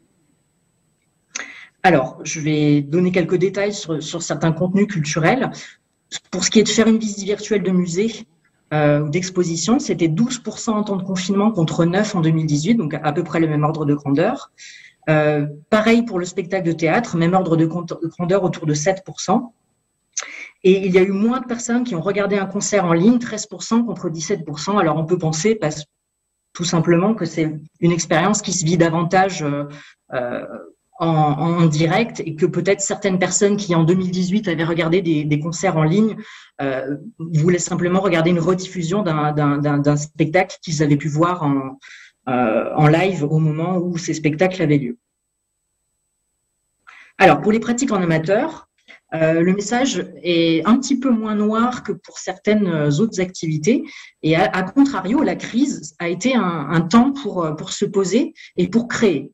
Alors, 1.83 2.21
je 2.23 2.41
vais 2.41 2.81
donner 2.81 3.11
quelques 3.11 3.37
détails 3.37 3.75
sur 3.75 4.23
certains 4.23 4.53
contenus 4.53 4.87
culturels. 4.87 5.51
Pour 6.31 6.45
ce 6.45 6.51
qui 6.51 6.61
est 6.61 6.65
de 6.65 6.69
faire 6.69 6.87
une 6.87 6.99
visite 6.99 7.25
virtuelle 7.25 7.63
de 7.63 7.71
musée, 7.71 8.27
ou 8.73 9.09
d'exposition, 9.09 9.79
c'était 9.79 10.09
12% 10.09 10.71
en 10.71 10.85
temps 10.85 10.97
de 10.97 11.03
confinement 11.03 11.51
contre 11.51 11.85
9 11.85 12.17
en 12.17 12.21
2018, 12.21 12.75
donc 12.75 12.95
à 12.95 13.13
peu 13.13 13.25
près 13.25 13.41
le 13.41 13.49
même 13.49 13.65
ordre 13.65 13.85
de 13.87 13.95
grandeur. 13.95 14.51
Euh, 15.09 15.47
pareil 15.71 16.03
pour 16.03 16.19
le 16.19 16.27
spectacle 16.27 16.67
de 16.67 16.73
théâtre, 16.73 17.17
même 17.17 17.33
ordre 17.33 17.57
de 17.57 17.67
grandeur 17.67 18.45
autour 18.45 18.67
de 18.67 18.75
7%. 18.75 19.53
Et 20.65 20.87
il 20.87 20.93
y 20.93 20.99
a 20.99 21.03
eu 21.03 21.13
moins 21.13 21.41
de 21.41 21.47
personnes 21.47 21.85
qui 21.85 21.95
ont 21.95 22.01
regardé 22.01 22.37
un 22.37 22.47
concert 22.47 22.85
en 22.85 22.93
ligne, 22.93 23.19
13% 23.19 23.87
contre 23.87 24.11
17%. 24.11 24.79
Alors 24.79 24.97
on 24.97 25.07
peut 25.07 25.17
penser 25.17 25.55
parce, 25.55 25.85
tout 26.53 26.65
simplement 26.65 27.15
que 27.15 27.25
c'est 27.25 27.55
une 27.81 27.93
expérience 27.93 28.43
qui 28.43 28.53
se 28.53 28.65
vit 28.65 28.77
davantage 28.77 29.43
euh, 29.43 29.65
euh 30.13 30.45
en, 30.99 31.67
direct 31.67 32.21
et 32.25 32.35
que 32.35 32.47
peut-être 32.47 32.81
certaines 32.81 33.19
personnes 33.19 33.57
qui 33.57 33.75
en 33.75 33.85
2018 33.85 34.49
avaient 34.49 34.65
regardé 34.65 35.03
des, 35.03 35.39
concerts 35.39 35.77
en 35.77 35.85
ligne 35.85 36.17
euh, 36.61 36.97
voulaient 37.19 37.59
simplement 37.59 38.01
regarder 38.01 38.31
une 38.31 38.41
rediffusion 38.41 39.03
d'un 39.03 39.97
spectacle 39.97 40.57
qu'ils 40.63 40.83
avaient 40.83 40.97
pu 40.97 41.09
voir 41.09 41.43
en, 41.43 41.79
euh, 42.29 42.71
en 42.75 42.89
live 42.89 43.25
au 43.25 43.39
moment 43.39 43.79
où 43.79 43.97
ces 43.97 44.15
spectacles 44.15 44.61
avaient 44.63 44.79
lieu. 44.79 44.99
Alors, 47.19 47.41
pour 47.41 47.53
les 47.53 47.61
pratiques 47.61 47.93
en 47.93 48.03
amateur, 48.03 48.69
euh, 49.15 49.41
le 49.41 49.55
message 49.55 50.07
est 50.23 50.65
un 50.67 50.79
petit 50.79 50.99
peu 50.99 51.11
moins 51.11 51.35
noir 51.35 51.83
que 51.83 51.93
pour 51.93 52.19
certaines 52.19 52.69
autres 53.01 53.21
activités. 53.21 53.85
Et 54.23 54.37
à, 54.37 54.63
contrario, 54.63 55.23
la 55.23 55.35
crise 55.35 55.95
a 55.99 56.09
été 56.09 56.35
un, 56.35 56.81
temps 56.83 57.13
pour 57.13 57.73
se 57.73 57.85
poser 57.85 58.35
et 58.57 58.69
pour 58.69 58.87
créer. 58.87 59.33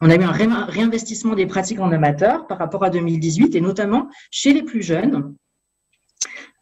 On 0.00 0.10
a 0.10 0.16
eu 0.16 0.22
un 0.22 0.32
réinvestissement 0.32 1.34
des 1.34 1.46
pratiques 1.46 1.80
en 1.80 1.92
amateur 1.92 2.46
par 2.46 2.58
rapport 2.58 2.84
à 2.84 2.90
2018 2.90 3.54
et 3.54 3.60
notamment 3.60 4.08
chez 4.30 4.52
les 4.52 4.62
plus 4.62 4.82
jeunes 4.82 5.34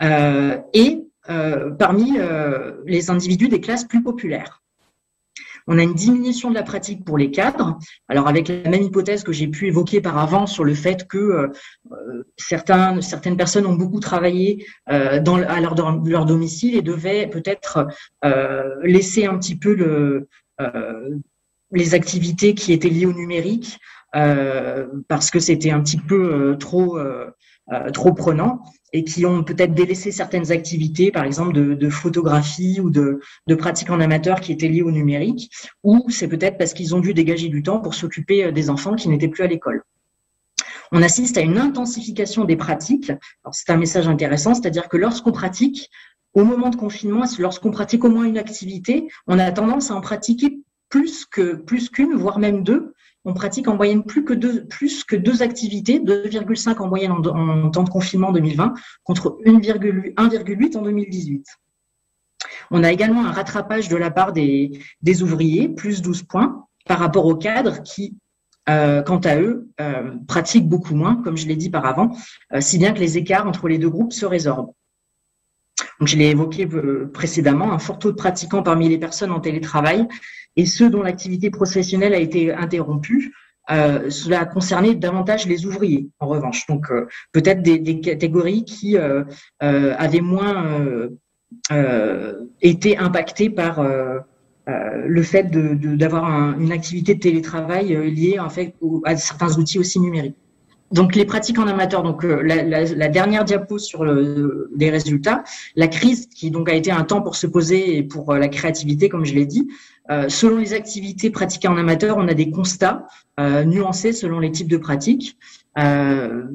euh, 0.03 0.59
et 0.73 1.03
parmi 1.79 2.19
les 2.85 3.11
individus 3.11 3.49
des 3.49 3.61
classes 3.61 3.85
plus 3.85 4.01
populaires. 4.01 4.63
On 5.69 5.79
a 5.79 5.83
une 5.83 5.95
diminution 5.95 6.51
de 6.51 6.55
la 6.55 6.63
pratique 6.63 7.05
pour 7.05 7.19
les 7.19 7.31
cadres. 7.31 7.79
Alors 8.09 8.29
avec 8.29 8.49
la 8.49 8.71
même 8.71 8.83
hypothèse 8.83 9.25
que 9.25 9.33
j'ai 9.33 9.49
pu 9.49 9.67
évoquer 9.67 10.01
par 10.01 10.17
avant 10.19 10.47
sur 10.47 10.65
le 10.65 10.75
fait 10.75 11.09
que 11.09 11.19
euh, 11.19 11.49
euh, 11.93 13.01
certaines 13.01 13.37
personnes 13.37 13.67
ont 13.67 13.75
beaucoup 13.75 14.01
travaillé 14.01 14.65
euh, 14.89 15.21
à 15.49 15.61
leur, 15.61 15.75
domicile 15.75 16.77
et 16.77 16.83
devaient 16.83 17.27
peut-être 17.27 17.89
laisser 18.83 19.27
un 19.27 19.39
petit 19.39 19.57
peu 19.57 19.75
le, 19.75 20.29
les 21.77 21.95
activités 21.95 22.55
qui 22.55 22.73
étaient 22.73 22.89
liées 22.89 23.07
au 23.07 23.13
numérique 23.13 23.79
parce 25.09 25.31
que 25.31 25.39
c'était 25.41 25.71
un 25.71 25.83
petit 25.83 25.99
peu 25.99 26.57
trop 26.59 26.99
trop 27.93 28.15
prenant 28.15 28.63
et 28.93 29.05
qui 29.05 29.27
ont 29.27 29.43
peut-être 29.45 29.75
délaissé 29.75 30.11
certaines 30.13 30.53
activités, 30.53 31.11
par 31.11 31.25
exemple 31.25 31.53
de, 31.53 31.91
photographie 31.91 32.81
ou 32.81 32.91
de, 32.91 33.21
de 33.47 33.55
pratiques 33.55 33.91
en 33.91 34.01
amateur 34.01 34.41
qui 34.41 34.53
étaient 34.53 34.69
liées 34.69 34.83
au 34.83 34.91
numérique, 34.91 35.51
ou 35.83 36.07
c'est 36.09 36.29
peut-être 36.29 36.57
parce 36.57 36.73
qu'ils 36.73 36.95
ont 36.95 37.01
dû 37.01 37.13
dégager 37.13 37.49
du 37.49 37.63
temps 37.63 37.81
pour 37.81 37.95
s'occuper 37.95 38.45
euh, 38.45 38.53
des 38.53 38.71
enfants 38.71 38.95
qui 38.95 39.09
n'étaient 39.09 39.29
plus 39.29 39.45
à 39.45 39.49
l'école. 39.49 39.83
On 40.93 41.03
assiste 41.03 41.37
à 41.37 41.41
une 41.41 41.59
intensification 41.59 42.45
des 42.45 42.57
pratiques. 42.57 43.13
C'est 43.51 43.71
un 43.71 43.77
message 43.77 44.07
intéressant, 44.07 44.55
c'est-à-dire 44.55 44.89
que 44.89 44.97
lorsqu'on 44.97 45.33
pratique, 45.33 45.91
au 46.33 46.45
moment 46.45 46.71
de 46.71 46.77
confinement, 46.77 47.25
lorsqu'on 47.39 47.73
pratique 47.73 48.05
au 48.05 48.09
moins 48.09 48.25
une 48.25 48.39
activité, 48.39 49.09
on 49.27 49.39
a 49.39 49.51
tendance 49.51 49.91
à 49.91 49.95
en 49.95 50.01
pratiquer 50.01 50.61
plus 50.89 51.27
qu'une, 51.27 52.15
voire 52.15 52.39
même 52.39 52.63
deux, 52.63 52.95
on 53.27 53.35
pratique 53.35 53.67
en 53.67 53.77
moyenne 53.77 54.05
plus 54.05 54.25
que 54.25 54.33
deux, 54.33 54.65
plus 54.67 55.03
que 55.03 55.17
deux 55.17 55.43
activités, 55.43 55.99
2,5 55.99 56.79
en 56.79 56.87
moyenne 56.87 57.11
en, 57.11 57.71
temps 57.71 57.83
de 57.83 57.91
confinement 57.91 58.29
en 58.29 58.33
2020 58.33 58.75
contre 59.03 59.39
1,8 59.45 60.77
en 60.77 60.83
2018. 60.83 61.47
On 62.71 62.85
a 62.85 62.93
également 62.93 63.27
un 63.27 63.33
rattrapage 63.33 63.89
de 63.89 63.97
la 63.97 64.11
part 64.13 64.33
des, 64.33 64.71
ouvriers, 65.23 65.69
plus 65.69 66.03
12 66.03 66.23
points, 66.23 66.67
par 66.87 67.01
rapport 67.01 67.27
aux 67.27 67.35
cadres 67.35 67.83
qui, 67.83 68.17
euh, 68.69 69.03
quant 69.03 69.19
à 69.19 69.41
eux, 69.41 69.69
euh, 69.81 70.13
pratiquent 70.29 70.69
beaucoup 70.69 70.95
moins, 70.95 71.21
comme 71.23 71.37
je 71.37 71.49
l'ai 71.49 71.57
dit 71.57 71.71
par 71.71 71.85
avant, 71.85 72.17
euh, 72.55 72.61
si 72.61 72.79
bien 72.79 72.93
que 72.93 73.01
les 73.01 73.19
écarts 73.19 73.49
entre 73.49 73.67
les 73.67 73.79
deux 73.79 73.91
groupes 73.91 74.13
se 74.13 74.25
résorbent. 74.25 74.73
Donc, 75.99 76.09
je 76.09 76.17
l'ai 76.17 76.31
évoqué 76.31 76.69
précédemment, 77.13 77.73
un 77.73 77.79
fort 77.79 77.99
taux 77.99 78.13
de 78.13 78.17
pratiquants 78.17 78.63
parmi 78.63 78.89
les 78.89 78.99
personnes 78.99 79.31
en 79.31 79.41
télétravail 79.41 80.07
et 80.57 80.67
ceux 80.67 80.91
dont 80.91 81.03
l'activité 81.03 81.51
professionnelle 81.51 82.15
a 82.15 82.19
été 82.19 82.53
interrompue. 82.53 83.35
Euh, 83.71 84.11
cela 84.11 84.41
a 84.41 84.45
concerné 84.45 84.95
davantage 84.95 85.47
les 85.47 85.67
ouvriers, 85.67 86.09
en 86.21 86.29
revanche. 86.29 86.67
Donc, 86.67 86.87
peut-être 87.33 87.63
des, 87.63 88.01
catégories 88.01 88.65
qui 88.65 88.97
euh, 88.97 89.25
avaient 89.61 90.21
moins 90.21 91.11
été 92.61 92.97
impactées 92.99 93.51
par 93.51 93.83
le 94.67 95.23
fait 95.23 95.51
d'avoir 95.51 96.59
une 96.59 96.73
activité 96.73 97.15
de 97.15 97.21
télétravail 97.21 97.89
liée 98.11 98.39
en 98.39 98.51
fait 98.51 98.75
à 99.05 99.17
certains 99.17 99.57
outils 99.59 99.79
aussi 99.79 100.01
numériques. 100.01 100.37
Donc 100.93 101.17
les 101.17 101.25
pratiques 101.25 101.59
en 101.59 101.67
amateur, 101.67 102.03
donc 102.03 102.25
euh, 102.25 102.43
la, 102.43 103.09
dernière 103.09 103.45
diapo 103.45 103.79
sur 103.79 104.05
le, 104.05 104.71
les 104.77 104.91
résultats, 104.91 105.43
la 105.75 105.89
crise 105.89 106.29
qui 106.29 106.51
donc 106.51 106.69
a 106.69 106.75
été 106.75 106.93
un 106.93 107.03
temps 107.03 107.23
pour 107.23 107.35
se 107.35 107.47
poser 107.47 107.97
et 107.97 108.03
pour 108.05 108.33
euh, 108.33 108.39
la 108.39 108.49
créativité, 108.49 109.09
comme 109.09 109.25
je 109.25 109.35
l'ai 109.35 109.47
dit. 109.47 109.69
Euh, 110.11 110.29
selon 110.29 110.59
les 110.59 110.73
activités 110.75 111.31
pratiquées 111.31 111.67
en 111.67 111.77
amateur, 111.77 112.17
on 112.19 112.29
a 112.29 112.35
des 112.35 112.51
constats 112.51 113.07
nuancés 113.39 114.15
selon 114.15 114.39
les 114.39 114.51
types 114.51 114.71
de 114.71 114.79
pratiques. 114.79 115.37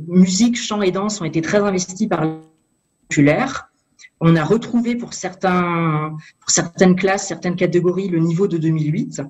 musique, 0.08 0.58
chant 0.58 0.82
et 0.82 0.92
danse 0.92 1.22
ont 1.22 1.26
été 1.26 1.42
très 1.42 1.60
investis 1.60 2.08
par 2.08 2.26
populaire. 3.08 3.70
On 4.20 4.36
a 4.36 4.44
retrouvé 4.44 4.96
pour 4.96 5.14
certaines 5.14 6.96
classes, 6.96 7.28
certaines 7.28 7.56
catégories, 7.56 8.08
le 8.08 8.18
niveau 8.18 8.48
de 8.48 8.58
2008. 8.58 9.22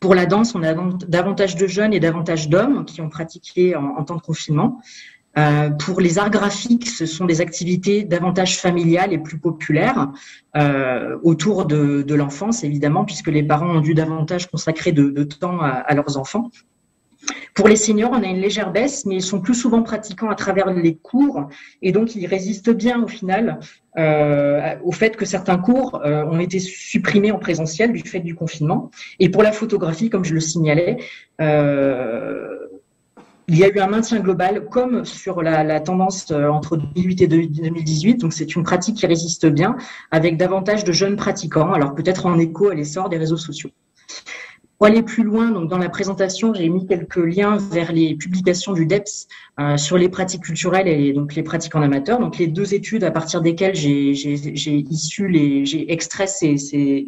Pour 0.00 0.14
la 0.14 0.26
danse, 0.26 0.54
on 0.54 0.62
a 0.62 0.74
davantage 1.08 1.56
de 1.56 1.66
jeunes 1.66 1.94
et 1.94 2.00
davantage 2.00 2.48
d'hommes 2.48 2.84
qui 2.84 3.00
ont 3.00 3.08
pratiqué 3.08 3.76
en, 3.76 4.04
temps 4.04 4.16
de 4.16 4.22
confinement. 4.22 4.80
Euh, 5.38 5.68
pour 5.70 6.00
les 6.00 6.18
arts 6.18 6.30
graphiques, 6.30 6.88
ce 6.88 7.04
sont 7.04 7.26
des 7.26 7.42
activités 7.42 8.04
davantage 8.04 8.58
familiales 8.58 9.12
et 9.12 9.18
plus 9.18 9.38
populaires 9.38 10.10
euh, 10.56 11.18
autour 11.22 11.66
de, 11.66 12.14
l'enfance, 12.14 12.64
évidemment, 12.64 13.04
puisque 13.04 13.28
les 13.28 13.42
parents 13.42 13.76
ont 13.76 13.80
dû 13.80 13.94
davantage 13.94 14.50
consacrer 14.50 14.92
de, 14.92 15.22
temps 15.24 15.60
à, 15.60 15.94
leurs 15.94 16.16
enfants. 16.16 16.50
Pour 17.56 17.68
les 17.68 17.76
seniors, 17.76 18.10
on 18.12 18.22
a 18.22 18.26
une 18.26 18.42
légère 18.42 18.70
baisse, 18.70 19.06
mais 19.06 19.14
ils 19.14 19.22
sont 19.22 19.40
plus 19.40 19.54
souvent 19.54 19.82
pratiquants 19.82 20.28
à 20.28 20.34
travers 20.34 20.70
les 20.70 20.94
cours 20.94 21.48
et 21.80 21.90
donc 21.90 22.14
ils 22.14 22.26
résistent 22.26 22.70
bien 22.70 23.02
au 23.02 23.08
final 23.08 23.60
euh, 23.96 24.74
au 24.84 24.92
fait 24.92 25.16
que 25.16 25.24
certains 25.24 25.56
cours 25.56 26.02
euh, 26.04 26.22
ont 26.26 26.38
été 26.38 26.58
supprimés 26.58 27.32
en 27.32 27.38
présentiel 27.38 27.94
du 27.94 28.00
fait 28.00 28.20
du 28.20 28.34
confinement. 28.34 28.90
Et 29.20 29.30
pour 29.30 29.42
la 29.42 29.52
photographie, 29.52 30.10
comme 30.10 30.22
je 30.22 30.34
le 30.34 30.40
signalais, 30.40 30.98
euh, 31.40 32.58
il 33.48 33.56
y 33.56 33.64
a 33.64 33.68
eu 33.68 33.78
un 33.78 33.86
maintien 33.86 34.20
global 34.20 34.66
comme 34.66 35.06
sur 35.06 35.40
la, 35.40 35.64
la, 35.64 35.80
tendance 35.80 36.30
entre 36.32 36.76
2008 36.76 37.22
et 37.22 37.26
2018. 37.26 38.16
Donc 38.16 38.34
c'est 38.34 38.54
une 38.54 38.64
pratique 38.64 38.98
qui 38.98 39.06
résiste 39.06 39.46
bien 39.46 39.78
avec 40.10 40.36
davantage 40.36 40.84
de 40.84 40.92
jeunes 40.92 41.16
pratiquants. 41.16 41.72
Alors 41.72 41.94
peut-être 41.94 42.26
en 42.26 42.38
écho 42.38 42.68
à 42.68 42.74
l'essor 42.74 43.08
des 43.08 43.16
réseaux 43.16 43.38
sociaux. 43.38 43.70
Pour 44.78 44.88
aller 44.88 45.02
plus 45.02 45.22
loin, 45.22 45.52
donc 45.52 45.70
dans 45.70 45.78
la 45.78 45.88
présentation, 45.88 46.52
j'ai 46.52 46.68
mis 46.68 46.86
quelques 46.86 47.16
liens 47.16 47.56
vers 47.56 47.92
les 47.92 48.14
publications 48.14 48.74
du 48.74 48.84
DEPS 48.84 49.26
euh, 49.58 49.78
sur 49.78 49.96
les 49.96 50.10
pratiques 50.10 50.42
culturelles 50.42 50.86
et 50.86 51.14
donc 51.14 51.34
les 51.34 51.42
pratiques 51.42 51.74
en 51.76 51.80
amateur. 51.80 52.18
Donc 52.20 52.36
les 52.36 52.46
deux 52.46 52.74
études 52.74 53.02
à 53.02 53.10
partir 53.10 53.40
desquelles 53.40 53.74
j'ai 53.74 54.10
issu 54.10 55.28
les, 55.28 55.64
j'ai 55.64 55.90
extrait 55.90 56.26
ces, 56.26 56.56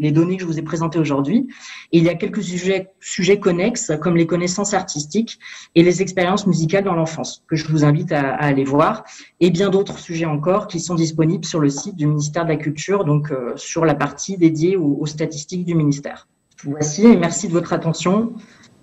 les 0.01 0.13
données 0.13 0.37
que 0.37 0.45
je 0.45 0.47
vous 0.47 0.59
ai 0.59 0.63
présentées 0.63 0.99
aujourd'hui. 0.99 1.47
Il 1.93 2.05
y 2.05 2.09
a 2.09 2.15
quelques 2.15 2.43
sujets, 2.43 3.39
connexes 3.39 3.93
comme 4.01 4.17
les 4.17 4.27
connaissances 4.27 4.73
artistiques 4.73 5.39
et 5.75 5.83
les 5.83 6.01
expériences 6.01 6.47
musicales 6.47 6.85
dans 6.85 6.95
l'enfance 6.95 7.45
que 7.49 7.57
je 7.57 7.69
vous 7.69 7.85
invite 7.85 8.13
à, 8.13 8.31
à, 8.31 8.47
aller 8.47 8.65
voir 8.65 9.05
et 9.41 9.51
bien 9.51 9.69
d'autres 9.69 9.99
sujets 9.99 10.25
encore 10.25 10.69
qui 10.69 10.81
sont 10.81 10.95
disponibles 10.95 11.45
sur 11.45 11.61
le 11.61 11.69
site 11.69 11.97
du 11.97 12.07
ministère 12.07 12.45
de 12.45 12.49
la 12.49 12.57
Culture, 12.57 13.05
donc 13.05 13.31
euh, 13.31 13.53
sur 13.57 13.85
la 13.85 13.95
partie 13.95 14.39
dédiée 14.39 14.79
aux 14.79 15.05
statistiques 15.05 15.67
du 15.67 15.75
ministère. 15.75 16.27
Voici 16.65 17.07
et 17.07 17.17
merci 17.17 17.49
de 17.49 17.53
votre 17.53 17.73
attention. 17.73 18.33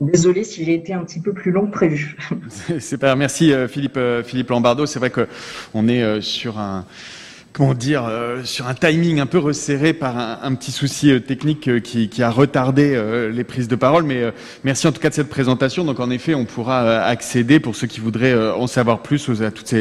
Désolé 0.01 0.43
si 0.43 0.63
j'ai 0.65 0.75
été 0.75 0.93
un 0.93 1.03
petit 1.03 1.19
peu 1.19 1.33
plus 1.33 1.51
long 1.51 1.67
que 1.67 1.71
prévu. 1.71 2.17
Pas. 2.99 3.15
Merci 3.15 3.53
euh, 3.53 3.67
Philippe 3.67 3.97
euh, 3.97 4.23
Philippe 4.23 4.49
Lombardo. 4.49 4.85
C'est 4.85 4.99
vrai 4.99 5.09
que 5.09 5.27
on 5.73 5.88
est 5.88 6.03
euh, 6.03 6.21
sur 6.21 6.59
un 6.59 6.85
comment 7.53 7.73
dire, 7.73 8.11
sur 8.43 8.67
un 8.67 8.73
timing 8.73 9.21
un 9.21 9.25
peu 9.25 9.38
resserré 9.38 9.93
par 9.93 10.43
un, 10.43 10.55
petit 10.55 10.73
souci 10.73 11.21
technique 11.21 11.81
qui, 11.83 12.21
a 12.21 12.29
retardé 12.29 13.01
les 13.31 13.43
prises 13.45 13.69
de 13.69 13.77
parole. 13.77 14.03
Mais 14.03 14.23
merci 14.65 14.88
en 14.88 14.91
tout 14.91 14.99
cas 14.99 15.07
de 15.07 15.13
cette 15.13 15.29
présentation. 15.29 15.85
Donc 15.85 16.01
en 16.01 16.09
effet, 16.09 16.35
on 16.35 16.43
pourra 16.43 17.05
accéder 17.05 17.61
pour 17.61 17.77
ceux 17.77 17.88
qui 17.88 18.01
voudraient 18.01 18.38
en 18.51 18.67
savoir 18.67 19.01
plus 19.01 19.41
à 19.41 19.51
toute 19.51 19.73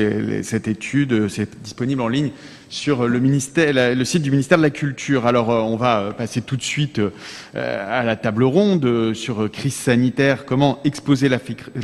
cette 0.42 0.68
étude. 0.68 1.26
C'est 1.26 1.60
disponible 1.64 2.00
en 2.00 2.06
ligne 2.06 2.30
sur 2.74 3.06
le, 3.06 3.20
ministère, 3.20 3.94
le 3.94 4.04
site 4.04 4.22
du 4.22 4.32
ministère 4.32 4.58
de 4.58 4.64
la 4.64 4.70
Culture. 4.70 5.26
Alors, 5.26 5.50
euh, 5.50 5.60
on 5.60 5.76
va 5.76 6.12
passer 6.18 6.40
tout 6.40 6.56
de 6.56 6.62
suite 6.62 6.98
euh, 6.98 8.00
à 8.00 8.02
la 8.02 8.16
table 8.16 8.42
ronde 8.42 8.84
euh, 8.84 9.14
sur 9.14 9.48
crise 9.48 9.74
sanitaire, 9.74 10.44
comment 10.44 10.80
exposer 10.84 11.28
la, 11.28 11.38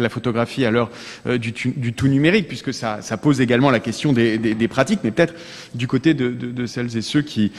photographie 0.09 0.64
à 0.64 0.72
l'heure 0.72 0.90
du, 1.38 1.53
tout 1.53 2.09
numérique, 2.09 2.48
puisque 2.48 2.74
ça, 2.74 3.00
pose 3.22 3.40
également 3.40 3.70
la 3.70 3.79
question 3.79 4.12
des, 4.12 4.68
pratiques, 4.68 5.00
mais 5.05 5.12
peut-être 5.12 5.35
du 5.74 5.87
côté 5.87 6.12
de, 6.12 6.66
celles 6.66 6.96
et 6.96 7.03
ceux 7.03 7.22
qui 7.22 7.53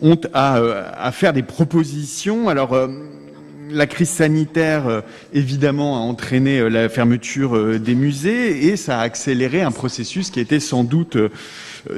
ont 0.00 0.18
à, 0.34 1.12
faire 1.12 1.32
des 1.32 1.42
propositions. 1.42 2.48
Alors, 2.48 2.76
la 3.70 3.86
crise 3.86 4.10
sanitaire, 4.10 5.02
évidemment, 5.32 5.96
a 5.96 6.00
entraîné 6.00 6.68
la 6.68 6.88
fermeture 6.88 7.78
des 7.78 7.94
musées 7.94 8.66
et 8.66 8.76
ça 8.76 8.98
a 8.98 9.02
accéléré 9.02 9.62
un 9.62 9.70
processus 9.70 10.30
qui 10.30 10.40
était 10.40 10.60
sans 10.60 10.84
doute 10.84 11.16
euh, 11.16 11.28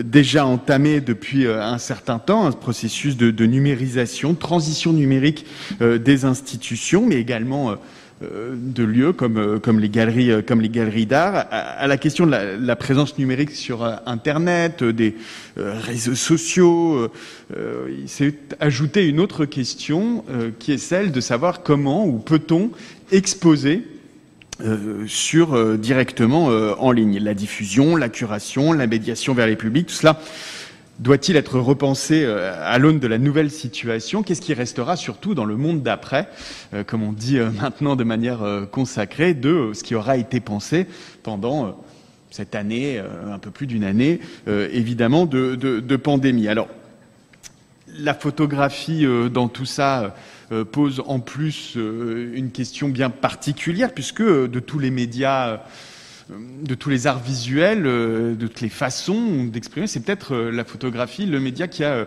déjà 0.02 0.46
entamé 0.46 1.00
depuis 1.00 1.46
euh, 1.46 1.62
un 1.62 1.78
certain 1.78 2.18
temps, 2.18 2.46
un 2.46 2.52
processus 2.52 3.16
de, 3.16 3.30
de 3.30 3.46
numérisation, 3.46 4.34
transition 4.34 4.92
numérique 4.92 5.46
euh, 5.80 5.98
des 5.98 6.24
institutions, 6.24 7.06
mais 7.06 7.16
également 7.16 7.76
de 8.22 8.84
lieux 8.84 9.12
comme, 9.12 9.60
comme 9.60 9.80
les 9.80 9.90
galeries, 9.90 10.42
comme 10.46 10.62
les 10.62 10.70
galeries 10.70 11.04
d'art, 11.04 11.46
à, 11.50 11.86
la 11.86 11.98
question 11.98 12.24
de 12.24 12.30
la, 12.30 12.56
la, 12.56 12.76
présence 12.76 13.18
numérique 13.18 13.50
sur 13.50 13.84
Internet, 14.06 14.82
des 14.82 15.16
réseaux 15.56 16.14
sociaux. 16.14 17.10
il 17.54 18.08
s'est 18.08 18.34
ajouté 18.60 19.06
une 19.08 19.20
autre 19.20 19.44
question 19.44 20.24
qui 20.58 20.72
est 20.72 20.78
celle 20.78 21.12
de 21.12 21.20
savoir 21.20 21.62
comment 21.62 22.06
ou 22.06 22.18
peut-on 22.18 22.70
exposer 23.10 23.82
euh, 24.60 25.04
sur 25.08 25.54
euh, 25.54 25.76
directement 25.76 26.48
euh, 26.48 26.74
en 26.78 26.92
ligne. 26.92 27.18
La 27.18 27.34
diffusion, 27.34 27.96
la 27.96 28.08
curation, 28.08 28.72
la 28.72 28.86
médiation 28.86 29.34
vers 29.34 29.48
les 29.48 29.56
publics, 29.56 29.88
tout 29.88 29.94
cela 29.94 30.20
doit-il 31.00 31.34
être 31.34 31.58
repensé 31.58 32.24
à 32.24 32.78
l'aune 32.78 33.00
de 33.00 33.08
la 33.08 33.18
nouvelle 33.18 33.50
situation? 33.50 34.22
Qu'est-ce 34.22 34.40
qui 34.40 34.54
restera 34.54 34.94
surtout 34.94 35.34
dans 35.34 35.44
le 35.44 35.56
monde 35.56 35.82
d'après, 35.82 36.28
comme 36.86 37.02
on 37.02 37.10
dit 37.10 37.36
maintenant 37.60 37.96
de 37.96 38.04
manière 38.04 38.68
consacrée, 38.70 39.34
de 39.34 39.72
ce 39.74 39.82
qui 39.82 39.96
aura 39.96 40.16
été 40.16 40.38
pensé 40.38 40.86
pendant 41.24 41.82
cette 42.30 42.54
année, 42.54 43.02
un 43.28 43.40
peu 43.40 43.50
plus 43.50 43.66
d'une 43.66 43.82
année, 43.82 44.20
évidemment, 44.46 45.26
de, 45.26 45.56
de, 45.56 45.80
de, 45.80 45.96
pandémie? 45.96 46.46
Alors, 46.46 46.68
la 47.88 48.14
photographie 48.14 49.04
dans 49.32 49.48
tout 49.48 49.66
ça 49.66 50.00
euh, 50.04 50.08
pose 50.62 51.02
en 51.06 51.18
plus 51.18 51.74
euh, 51.76 52.30
une 52.34 52.50
question 52.50 52.88
bien 52.88 53.10
particulière, 53.10 53.92
puisque 53.92 54.20
euh, 54.20 54.46
de 54.46 54.60
tous 54.60 54.78
les 54.78 54.90
médias, 54.92 55.62
de 56.30 56.74
tous 56.74 56.90
les 56.90 57.08
arts 57.08 57.18
visuels, 57.18 57.82
de 57.82 58.36
toutes 58.40 58.60
les 58.60 58.68
façons 58.68 59.44
d'exprimer, 59.44 59.86
c'est 59.86 60.00
peut-être 60.00 60.36
la 60.36 60.64
photographie, 60.64 61.26
le 61.26 61.40
média 61.40 61.66
qui 61.68 61.84
a 61.84 62.06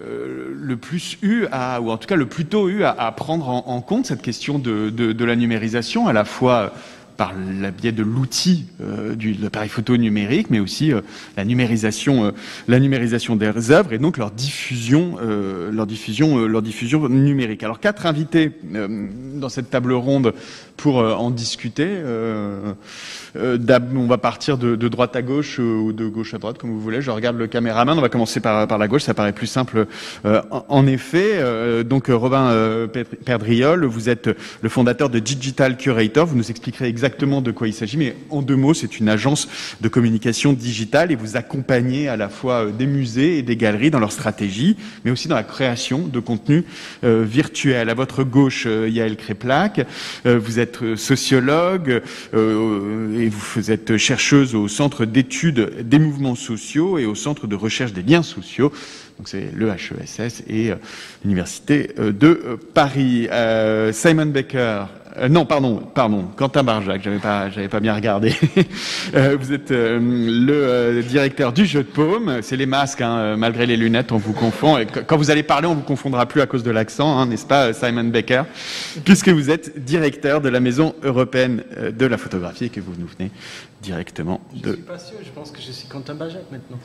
le 0.00 0.76
plus 0.76 1.18
eu 1.20 1.44
à, 1.52 1.82
ou 1.82 1.90
en 1.90 1.98
tout 1.98 2.06
cas 2.06 2.16
le 2.16 2.24
plus 2.24 2.46
tôt 2.46 2.70
eu 2.70 2.82
à, 2.84 3.12
prendre 3.12 3.48
en, 3.48 3.80
compte 3.82 4.06
cette 4.06 4.22
question 4.22 4.58
de, 4.58 5.24
la 5.24 5.36
numérisation, 5.36 6.08
à 6.08 6.14
la 6.14 6.24
fois 6.24 6.72
par 7.16 7.32
le 7.34 7.70
biais 7.70 7.92
de 7.92 8.02
l'outil 8.02 8.66
euh, 8.80 9.14
de 9.14 9.42
l'appareil 9.42 9.68
photo 9.68 9.96
numérique, 9.96 10.48
mais 10.50 10.60
aussi 10.60 10.92
euh, 10.92 11.00
la 11.36 11.44
numérisation, 11.44 12.26
euh, 12.26 12.30
la 12.68 12.80
numérisation 12.80 13.36
des 13.36 13.70
œuvres 13.70 13.92
et 13.92 13.98
donc 13.98 14.18
leur 14.18 14.30
diffusion, 14.30 15.16
leur 15.70 15.86
diffusion, 15.86 16.46
leur 16.46 16.62
diffusion 16.62 17.08
numérique. 17.08 17.62
Alors 17.62 17.80
quatre 17.80 18.06
invités 18.06 18.52
dans 18.62 19.48
cette 19.48 19.70
table 19.70 19.92
ronde 19.92 20.32
pour 20.76 20.96
en 20.96 21.30
discuter. 21.30 21.98
on 23.34 24.06
va 24.06 24.18
partir 24.18 24.58
de, 24.58 24.88
droite 24.88 25.16
à 25.16 25.22
gauche 25.22 25.58
ou 25.58 25.92
de 25.92 26.06
gauche 26.06 26.34
à 26.34 26.38
droite, 26.38 26.58
comme 26.58 26.70
vous 26.70 26.80
voulez. 26.80 27.02
Je 27.02 27.10
regarde 27.10 27.36
le 27.36 27.46
caméraman. 27.46 27.98
On 27.98 28.02
va 28.02 28.08
commencer 28.08 28.40
par, 28.40 28.78
la 28.78 28.88
gauche. 28.88 29.02
Ça 29.02 29.14
paraît 29.14 29.32
plus 29.32 29.46
simple, 29.46 29.86
en, 30.50 30.86
effet. 30.86 31.84
donc 31.84 32.08
Robin 32.08 32.88
Perdriol, 33.24 33.84
vous 33.84 34.08
êtes 34.08 34.30
le 34.60 34.68
fondateur 34.68 35.08
de 35.08 35.18
Digital 35.18 35.76
Curator. 35.76 36.26
Vous 36.26 36.36
nous 36.36 36.50
expliquerez 36.50 36.88
exactement 36.88 37.01
exactement 37.02 37.42
de 37.42 37.50
quoi 37.50 37.66
il 37.66 37.74
s'agit, 37.74 37.96
mais 37.96 38.14
en 38.30 38.42
deux 38.42 38.54
mots, 38.54 38.74
c'est 38.74 39.00
une 39.00 39.08
agence 39.08 39.48
de 39.80 39.88
communication 39.88 40.52
digitale 40.52 41.10
et 41.10 41.16
vous 41.16 41.36
accompagnez 41.36 42.06
à 42.06 42.16
la 42.16 42.28
fois 42.28 42.66
des 42.66 42.86
musées 42.86 43.38
et 43.38 43.42
des 43.42 43.56
galeries 43.56 43.90
dans 43.90 43.98
leur 43.98 44.12
stratégie, 44.12 44.76
mais 45.04 45.10
aussi 45.10 45.26
dans 45.26 45.34
la 45.34 45.42
création 45.42 46.06
de 46.06 46.20
contenu 46.20 46.64
virtuel. 47.02 47.90
À 47.90 47.94
votre 47.94 48.22
gauche, 48.22 48.66
Yael 48.66 49.16
Créplac, 49.16 49.84
vous 50.24 50.60
êtes 50.60 50.94
sociologue 50.94 52.02
et 52.32 53.28
vous 53.28 53.70
êtes 53.72 53.96
chercheuse 53.96 54.54
au 54.54 54.68
Centre 54.68 55.04
d'études 55.04 55.80
des 55.82 55.98
mouvements 55.98 56.36
sociaux 56.36 56.98
et 56.98 57.06
au 57.06 57.16
Centre 57.16 57.48
de 57.48 57.56
recherche 57.56 57.92
des 57.92 58.02
liens 58.02 58.22
sociaux 58.22 58.72
donc 59.18 59.28
c'est 59.28 59.50
le 59.54 59.68
HESS 59.68 60.42
et 60.48 60.72
l'Université 61.24 61.90
de 61.98 62.58
Paris. 62.74 63.28
Simon 63.92 64.26
Baker, 64.26 64.84
non, 65.28 65.44
pardon, 65.44 65.76
pardon, 65.94 66.24
Quentin 66.36 66.62
Barjac, 66.62 67.02
j'avais 67.02 67.18
pas, 67.18 67.50
j'avais 67.50 67.68
pas 67.68 67.80
bien 67.80 67.94
regardé. 67.94 68.30
vous 69.12 69.52
êtes 69.52 69.70
le 69.70 71.02
directeur 71.02 71.52
du 71.52 71.66
jeu 71.66 71.82
de 71.82 71.88
paume. 71.88 72.38
C'est 72.40 72.56
les 72.56 72.66
masques, 72.66 73.02
hein, 73.02 73.36
malgré 73.36 73.66
les 73.66 73.76
lunettes, 73.76 74.12
on 74.12 74.16
vous 74.16 74.32
confond. 74.32 74.78
Et 74.78 74.86
quand 74.86 75.16
vous 75.16 75.30
allez 75.30 75.42
parler, 75.42 75.66
on 75.66 75.74
vous 75.74 75.82
confondra 75.82 76.26
plus 76.26 76.40
à 76.40 76.46
cause 76.46 76.62
de 76.62 76.70
l'accent, 76.70 77.18
hein, 77.18 77.26
n'est-ce 77.26 77.46
pas, 77.46 77.72
Simon 77.74 78.04
Baker, 78.04 78.44
puisque 79.04 79.28
vous 79.28 79.50
êtes 79.50 79.84
directeur 79.84 80.40
de 80.40 80.48
la 80.48 80.60
Maison 80.60 80.94
européenne 81.02 81.62
de 81.92 82.06
la 82.06 82.16
photographie 82.16 82.66
et 82.66 82.70
que 82.70 82.80
vous 82.80 82.94
nous 82.98 83.08
venez 83.18 83.30
directement 83.82 84.40
de. 84.54 84.70
Je 84.70 84.74
suis 84.74 84.82
pas 84.82 84.98
sûr. 84.98 85.18
Je 85.22 85.30
pense 85.30 85.50
que 85.50 85.60
je 85.60 85.72
suis 85.72 85.88
Quentin 85.88 86.14
Barjac 86.14 86.44
maintenant. 86.50 86.78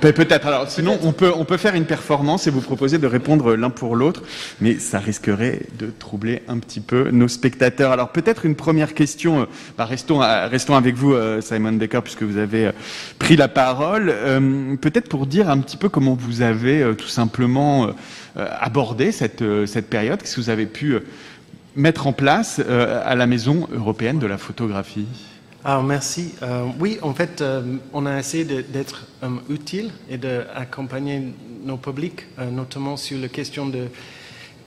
Peut-être. 0.00 0.46
Alors, 0.46 0.70
sinon, 0.70 0.98
on 1.02 1.12
peut 1.12 1.32
on 1.36 1.44
peut 1.44 1.56
faire 1.56 1.74
une 1.74 1.84
performance 1.84 2.46
et 2.46 2.50
vous 2.50 2.60
proposer 2.60 2.98
de 2.98 3.06
répondre 3.06 3.54
l'un 3.56 3.70
pour 3.70 3.96
l'autre, 3.96 4.22
mais 4.60 4.78
ça 4.78 4.98
risquerait 4.98 5.62
de 5.78 5.90
troubler 5.98 6.42
un 6.48 6.58
petit 6.58 6.80
peu 6.80 7.10
nos 7.10 7.28
spectateurs. 7.28 7.90
Alors, 7.92 8.12
peut-être 8.12 8.46
une 8.46 8.54
première 8.54 8.94
question. 8.94 9.48
Bah, 9.76 9.84
restons 9.84 10.20
restons 10.48 10.76
avec 10.76 10.94
vous, 10.94 11.14
Simon 11.40 11.72
Baker, 11.72 12.00
puisque 12.02 12.22
vous 12.22 12.38
avez 12.38 12.70
pris 13.18 13.36
la 13.36 13.48
parole. 13.48 14.06
peut-être 14.80 15.08
pour 15.08 15.26
dire 15.26 15.50
un 15.50 15.58
petit 15.58 15.76
peu 15.76 15.88
comment 15.88 16.14
vous 16.14 16.40
avez 16.42 16.94
tout 16.96 17.08
simplement 17.08 17.90
abordé 18.36 19.12
cette 19.12 19.42
cette 19.66 19.90
période. 19.90 20.20
Qu'est-ce 20.20 20.36
que 20.36 20.40
vous 20.40 20.50
avez 20.50 20.66
pu 20.66 20.98
mettre 21.74 22.06
en 22.06 22.12
place 22.12 22.60
à 22.60 23.14
la 23.14 23.26
Maison 23.26 23.68
européenne 23.72 24.18
de 24.18 24.26
la 24.26 24.38
photographie? 24.38 25.06
Alors, 25.68 25.82
merci. 25.82 26.32
Euh, 26.42 26.68
oui, 26.78 26.96
en 27.02 27.12
fait, 27.12 27.40
euh, 27.40 27.78
on 27.92 28.06
a 28.06 28.20
essayé 28.20 28.44
d'être 28.44 29.04
euh, 29.24 29.30
utile 29.50 29.90
et 30.08 30.16
d'accompagner 30.16 31.20
nos 31.64 31.76
publics, 31.76 32.20
notamment 32.52 32.96
sur 32.96 33.18
la 33.18 33.26
question 33.26 33.66
de 33.66 33.88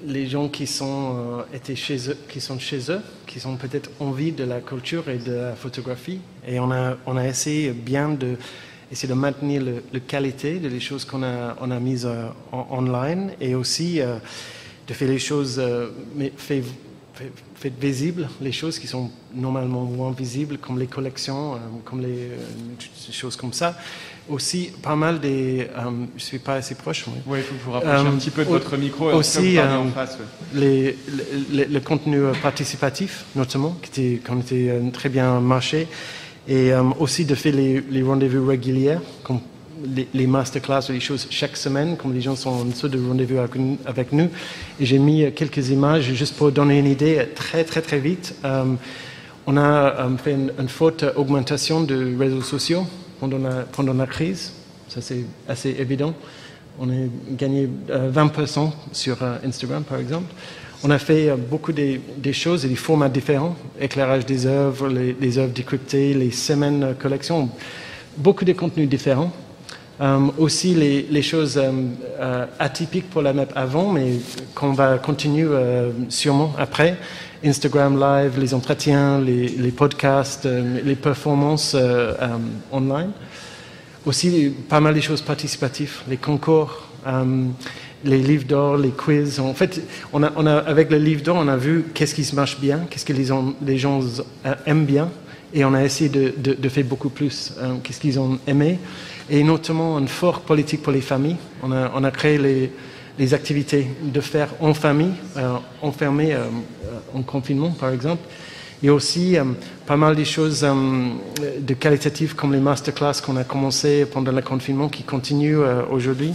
les 0.03 0.27
gens 0.27 0.49
qui 0.49 0.67
sont, 0.67 1.45
étaient 1.53 1.77
chez 1.77 2.09
eux, 2.09 2.17
qui 2.27 2.41
sont 2.41 2.59
chez 2.59 2.91
eux, 2.91 2.99
qui 3.25 3.39
sont 3.39 3.55
peut-être 3.55 3.89
envie 4.01 4.33
de 4.33 4.43
la 4.43 4.59
culture 4.59 5.07
et 5.07 5.19
de 5.19 5.31
la 5.31 5.55
photographie. 5.55 6.19
Et 6.45 6.59
on 6.59 6.69
a, 6.69 6.97
on 7.05 7.15
a 7.15 7.25
essayé 7.25 7.71
bien 7.71 8.09
de, 8.09 8.35
essayer 8.91 9.07
de 9.07 9.17
maintenir 9.17 9.63
la 9.93 9.99
qualité 10.01 10.59
des 10.59 10.79
choses 10.81 11.05
qu'on 11.05 11.23
a, 11.23 11.55
on 11.61 11.71
a 11.71 11.79
mises 11.79 12.09
en, 12.51 12.67
online 12.71 13.31
et 13.39 13.55
aussi 13.55 14.01
de 14.85 14.93
faire 14.93 15.07
les 15.07 15.19
choses, 15.19 15.61
mais 16.13 16.33
fait, 16.35 16.61
fait 17.55 17.73
visibles 17.79 18.29
les 18.41 18.51
choses 18.51 18.79
qui 18.79 18.87
sont 18.87 19.11
normalement 19.33 19.83
moins 19.83 20.11
visibles, 20.11 20.57
comme 20.57 20.79
les 20.79 20.87
collections, 20.87 21.59
comme 21.85 22.01
les 22.01 22.31
choses 23.11 23.35
comme 23.35 23.53
ça. 23.53 23.77
Aussi, 24.29 24.71
pas 24.81 24.95
mal 24.95 25.19
des. 25.19 25.67
je 25.75 25.89
ne 25.89 26.07
suis 26.17 26.39
pas 26.39 26.55
assez 26.55 26.75
proche. 26.75 27.05
Oui, 27.25 27.39
il 27.39 27.43
faut 27.43 27.55
vous 27.65 27.71
rapprocher 27.71 28.07
un 28.07 28.17
petit 28.17 28.29
peu 28.29 28.43
de 28.45 28.49
votre 28.49 28.77
micro. 28.77 29.11
Aussi, 29.11 29.59
en 29.59 29.89
face, 29.89 30.17
les, 30.53 30.97
le 31.51 31.79
contenu 31.79 32.21
participatif, 32.41 33.25
notamment, 33.35 33.77
qui 33.81 33.89
était, 33.89 34.21
qui 34.23 34.39
était 34.39 34.91
très 34.93 35.09
bien 35.09 35.39
marché. 35.39 35.87
Et 36.47 36.71
aussi 36.99 37.25
de 37.25 37.35
faire 37.35 37.53
les, 37.53 37.81
les 37.81 38.01
rendez-vous 38.01 38.45
réguliers, 38.45 38.97
comme 39.23 39.39
les, 40.13 40.27
masterclass 40.27 40.89
ou 40.89 40.93
les 40.93 40.99
choses 40.99 41.27
chaque 41.29 41.57
semaine, 41.57 41.97
comme 41.97 42.13
les 42.13 42.21
gens 42.21 42.35
sont 42.35 42.49
en 42.49 42.65
dessous 42.65 42.87
de 42.87 42.99
rendez-vous 42.99 43.39
avec, 43.85 44.11
nous. 44.11 44.29
Et 44.79 44.85
j'ai 44.85 44.99
mis 44.99 45.31
quelques 45.33 45.69
images 45.69 46.13
juste 46.13 46.35
pour 46.35 46.51
donner 46.51 46.79
une 46.79 46.87
idée 46.87 47.27
très 47.35 47.63
très 47.63 47.81
très 47.81 47.99
vite. 47.99 48.35
Euh, 48.45 48.75
on 49.47 49.57
a 49.57 50.09
fait 50.23 50.33
une, 50.33 50.69
forte 50.69 51.05
augmentation 51.15 51.81
de 51.81 52.15
réseaux 52.17 52.41
sociaux 52.41 52.85
pendant 53.19 53.37
la, 53.93 54.07
crise. 54.07 54.53
Ça 54.87 55.01
c'est 55.01 55.25
assez 55.47 55.75
évident. 55.79 56.13
On 56.79 56.89
a 56.89 57.07
gagné 57.31 57.67
20% 57.89 58.59
euh, 58.59 58.67
sur 58.91 59.21
euh, 59.21 59.37
Instagram 59.45 59.83
par 59.83 59.99
exemple. 59.99 60.33
On 60.81 60.89
a 60.91 60.97
fait 60.97 61.29
beaucoup 61.35 61.73
des, 61.73 61.99
choses 62.31 62.63
et 62.63 62.69
des 62.69 62.75
formats 62.75 63.09
différents, 63.09 63.55
éclairage 63.81 64.25
des 64.25 64.45
œuvres, 64.45 64.87
les, 64.87 65.13
les 65.19 65.37
œuvres 65.37 65.51
décryptées, 65.51 66.13
les 66.13 66.31
semaines 66.31 66.95
collections, 66.97 67.49
beaucoup 68.15 68.45
de 68.45 68.53
contenus 68.53 68.87
différents. 68.87 69.33
Euh, 70.01 70.27
aussi 70.37 70.73
les, 70.75 71.21
choses 71.21 71.57
euh, 71.57 71.71
euh, 72.21 72.45
atypiques 72.57 73.09
pour 73.09 73.21
la 73.21 73.33
MEP 73.33 73.51
avant, 73.53 73.91
mais 73.91 74.13
qu'on 74.55 74.71
va 74.71 74.97
continuer 74.97 75.45
sûrement 76.07 76.53
après. 76.57 76.97
Instagram 77.43 77.99
Live, 77.99 78.39
les 78.39 78.53
entretiens, 78.53 79.19
les, 79.19 79.71
podcasts, 79.71 80.47
les 80.85 80.95
performances 80.95 81.75
online. 82.71 83.11
Aussi 84.05 84.53
pas 84.67 84.79
mal 84.79 84.95
de 84.95 85.01
choses 85.01 85.21
participatives, 85.21 86.01
les 86.09 86.17
concours, 86.17 86.83
les 88.03 88.17
livres 88.17 88.45
d'or, 88.45 88.77
les 88.77 88.89
quiz. 88.89 89.39
En 89.39 89.53
fait, 89.53 89.81
avec 90.67 90.91
le 90.91 90.97
livre 90.97 91.23
d'or, 91.23 91.37
on 91.39 91.47
a 91.47 91.55
vu 91.55 91.85
qu'est-ce 91.93 92.15
qui 92.15 92.25
se 92.25 92.35
marche 92.35 92.59
bien, 92.59 92.81
qu'est-ce 92.89 93.05
que 93.05 93.13
les, 93.13 93.77
gens 93.77 94.01
aiment 94.65 94.85
bien, 94.85 95.09
et 95.53 95.63
on 95.63 95.73
a 95.73 95.83
essayé 95.83 96.09
de 96.09 96.69
faire 96.69 96.83
beaucoup 96.83 97.09
plus, 97.09 97.53
qu'est-ce 97.83 98.01
qu'ils 98.01 98.19
ont 98.19 98.37
aimé 98.47 98.79
et 99.29 99.43
notamment 99.43 99.97
une 99.99 100.07
forte 100.07 100.43
politique 100.45 100.81
pour 100.81 100.93
les 100.93 101.01
familles. 101.01 101.37
On 101.63 101.71
a, 101.71 102.11
créé 102.11 102.37
les, 103.17 103.33
activités 103.33 103.87
de 104.01 104.21
faire 104.21 104.49
en 104.61 104.73
famille, 104.73 105.11
euh, 105.35 105.57
enfermées 105.81 106.33
euh, 106.33 106.47
en 107.13 107.21
confinement 107.21 107.71
par 107.71 107.91
exemple, 107.91 108.23
et 108.81 108.89
aussi 108.89 109.37
euh, 109.37 109.43
pas 109.85 109.97
mal 109.97 110.15
de 110.15 110.23
choses 110.23 110.61
de 110.61 111.73
qualitatives 111.73 112.33
comme 112.33 112.53
les 112.53 112.59
masterclass 112.59 113.21
qu'on 113.23 113.35
a 113.35 113.43
commencé 113.43 114.05
pendant 114.05 114.31
le 114.31 114.41
confinement 114.41 114.87
qui 114.87 115.03
continuent 115.03 115.59
aujourd'hui 115.91 116.33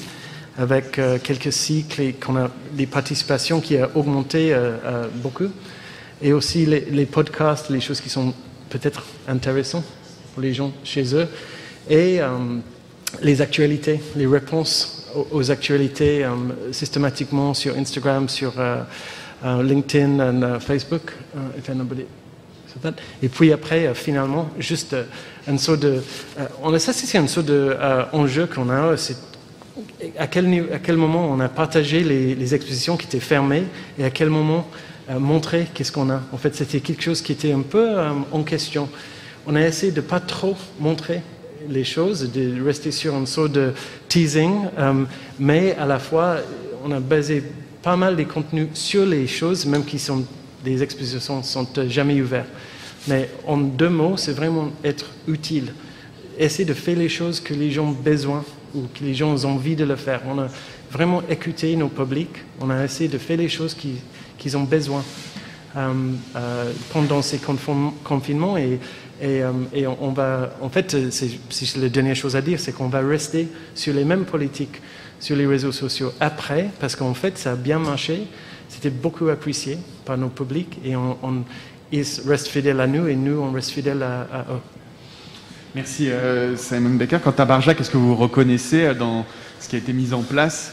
avec 0.57 1.01
quelques 1.25 1.53
cycles 1.53 2.01
et 2.03 2.17
des 2.73 2.87
participations 2.87 3.61
qui 3.61 3.77
ont 3.77 3.89
augmenté 3.97 4.57
beaucoup, 5.15 5.49
et 6.23 6.33
aussi 6.33 6.65
les, 6.67 6.87
les 6.91 7.07
podcasts, 7.07 7.71
les 7.71 7.81
choses 7.81 8.01
qui 8.01 8.09
sont 8.09 8.33
peut-être 8.69 9.03
intéressantes 9.27 9.85
pour 10.33 10.43
les 10.43 10.53
gens 10.53 10.73
chez 10.85 11.15
eux. 11.15 11.27
Et 11.91 12.21
les 13.23 13.41
actualités, 13.41 14.01
les 14.17 14.27
réponses 14.27 15.05
aux, 15.33 15.51
actualités 15.51 16.25
euh, 16.25 16.31
systématiquement 16.73 17.55
sur 17.55 17.77
Instagram, 17.77 18.29
sur 18.29 18.59
euh, 18.59 18.83
euh, 19.45 19.63
LinkedIn 19.63 20.57
et 20.57 20.61
Facebook. 20.61 21.13
et 23.23 23.29
puis 23.29 23.53
après, 23.53 23.95
finalement, 23.95 24.49
juste 24.59 24.97
un 25.47 25.59
saut 25.59 25.77
de... 25.77 26.03
on 26.63 26.73
a 26.73 26.79
ça, 26.79 26.93
c'est 26.93 27.19
un 27.19 27.27
saut 27.27 27.43
de 27.43 27.77
enjeu 28.13 28.47
qu'on 28.47 28.71
a. 28.71 28.97
C'est 28.97 29.17
à 30.19 30.27
quel, 30.27 30.97
moment 30.97 31.31
on 31.31 31.41
a 31.41 31.49
partagé 31.49 32.03
les, 32.03 32.35
les, 32.35 32.55
expositions 32.55 32.97
qui 32.97 33.07
étaient 33.07 33.21
fermées 33.21 33.65
et 33.99 34.05
à 34.05 34.11
quel 34.11 34.31
moment 34.31 34.69
montrer 35.19 35.67
qu'est-ce 35.75 35.93
qu'on 35.93 36.11
a. 36.11 36.23
En 36.33 36.39
fait, 36.39 36.55
c'était 36.55 36.81
quelque 36.81 37.03
chose 37.03 37.23
qui 37.23 37.33
était 37.33 37.53
un 37.53 37.63
peu 37.63 37.97
en 38.33 38.43
question. 38.43 38.89
On 39.47 39.55
a 39.55 39.61
essayé 39.61 39.93
de 39.93 40.01
pas 40.01 40.21
trop 40.21 40.57
montrer 40.81 41.21
les 41.69 41.85
choses, 41.85 42.31
de 42.33 42.63
rester 42.63 42.91
sur 42.91 43.15
une 43.15 43.27
sorte 43.27 43.53
de 43.53 43.73
teasing, 44.09 44.67
euh, 44.79 45.05
mais 45.39 45.75
à 45.77 45.87
la 45.87 45.99
fois, 45.99 46.37
on 46.85 46.91
a 46.93 47.01
basé 47.01 47.43
pas 47.83 47.97
mal 47.97 48.17
des 48.17 48.25
contenus 48.25 48.69
sur 48.75 49.05
les 49.05 49.27
choses, 49.27 49.67
même 49.67 49.85
qui 49.85 49.99
sont 49.99 50.25
des 50.65 50.83
expositions 50.83 51.43
sont 51.43 51.69
jamais 51.89 52.21
ouvertes. 52.21 52.49
Mais 53.07 53.29
en 53.47 53.59
deux 53.59 53.91
mots, 53.91 54.17
c'est 54.17 54.33
vraiment 54.33 54.71
être 54.83 55.11
utile. 55.29 55.73
Essayer 56.39 56.65
de 56.65 56.75
faire 56.75 56.97
les 56.97 57.11
choses 57.11 57.39
que 57.39 57.53
les 57.53 57.71
gens 57.71 57.89
ont 57.89 57.93
besoin 57.93 58.43
ou 58.75 58.83
que 58.95 59.05
les 59.05 59.15
gens 59.15 59.45
ont 59.45 59.51
envie 59.51 59.77
de 59.77 59.85
le 59.85 59.97
faire. 59.97 60.23
On 60.27 60.39
a 60.39 60.49
vraiment 60.91 61.23
écouté 61.29 61.77
nos 61.77 61.89
publics. 61.89 62.37
On 62.61 62.71
a 62.71 62.85
essayé 62.85 63.09
de 63.09 63.19
faire 63.19 63.37
les 63.37 63.49
choses 63.49 63.77
qu'ils 64.39 64.57
ont 64.57 64.65
besoin 64.65 65.05
euh, 65.77 65.93
euh, 66.37 66.73
pendant 66.93 67.21
ces 67.21 67.39
confinements 67.39 68.57
et 68.57 68.79
et, 69.21 69.43
euh, 69.43 69.53
on, 70.01 70.11
va, 70.11 70.55
en 70.61 70.69
fait, 70.69 71.11
c'est 71.11 71.77
la 71.77 71.89
dernière 71.89 72.17
chose 72.17 72.37
à 72.37 72.43
dire, 72.43 72.59
c'est 72.59 72.73
qu'on 72.73 72.89
va 72.89 73.01
rester 73.01 73.49
sur 73.75 73.95
les 73.95 74.05
mêmes 74.05 74.25
politiques 74.25 74.81
sur 75.21 75.37
les 75.37 75.47
réseaux 75.47 75.73
sociaux 75.73 76.13
après, 76.21 76.69
parce 76.81 76.97
qu'en 76.97 77.15
fait, 77.15 77.39
ça 77.39 77.53
a 77.53 77.57
bien 77.57 77.79
marché. 77.79 78.27
C'était 78.69 78.91
beaucoup 78.91 79.29
apprécié 79.29 79.79
par 80.05 80.19
nos 80.19 80.29
publics 80.29 80.79
et 80.85 80.95
ils 81.93 82.05
restent 82.27 82.49
fidèles 82.49 82.81
à 82.81 82.87
nous 82.87 83.07
et 83.07 83.15
nous, 83.15 83.39
on 83.41 83.53
reste 83.53 83.71
fidèles 83.71 84.03
à, 84.03 84.45
eux. 84.51 84.61
Merci 85.75 86.09
Simon 86.57 86.91
Becker. 86.91 87.19
Quant 87.23 87.35
à 87.39 87.45
Barjac, 87.45 87.81
est-ce 87.81 87.91
que 87.91 87.97
vous 87.97 88.17
reconnaissez 88.17 88.95
dans 88.95 89.25
ce 89.61 89.69
qui 89.69 89.77
a 89.77 89.79
été 89.79 89.93
mis 89.93 90.13
en 90.13 90.23
place 90.23 90.73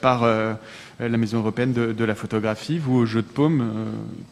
par 0.00 0.22
euh, 0.22 0.54
la 1.08 1.16
Maison 1.16 1.38
européenne 1.38 1.72
de, 1.72 2.04
la 2.04 2.14
photographie. 2.14 2.78
Vous, 2.78 2.96
au 2.96 3.06
jeu 3.06 3.22
de 3.22 3.26
paume, 3.26 3.60
euh, 3.60 3.84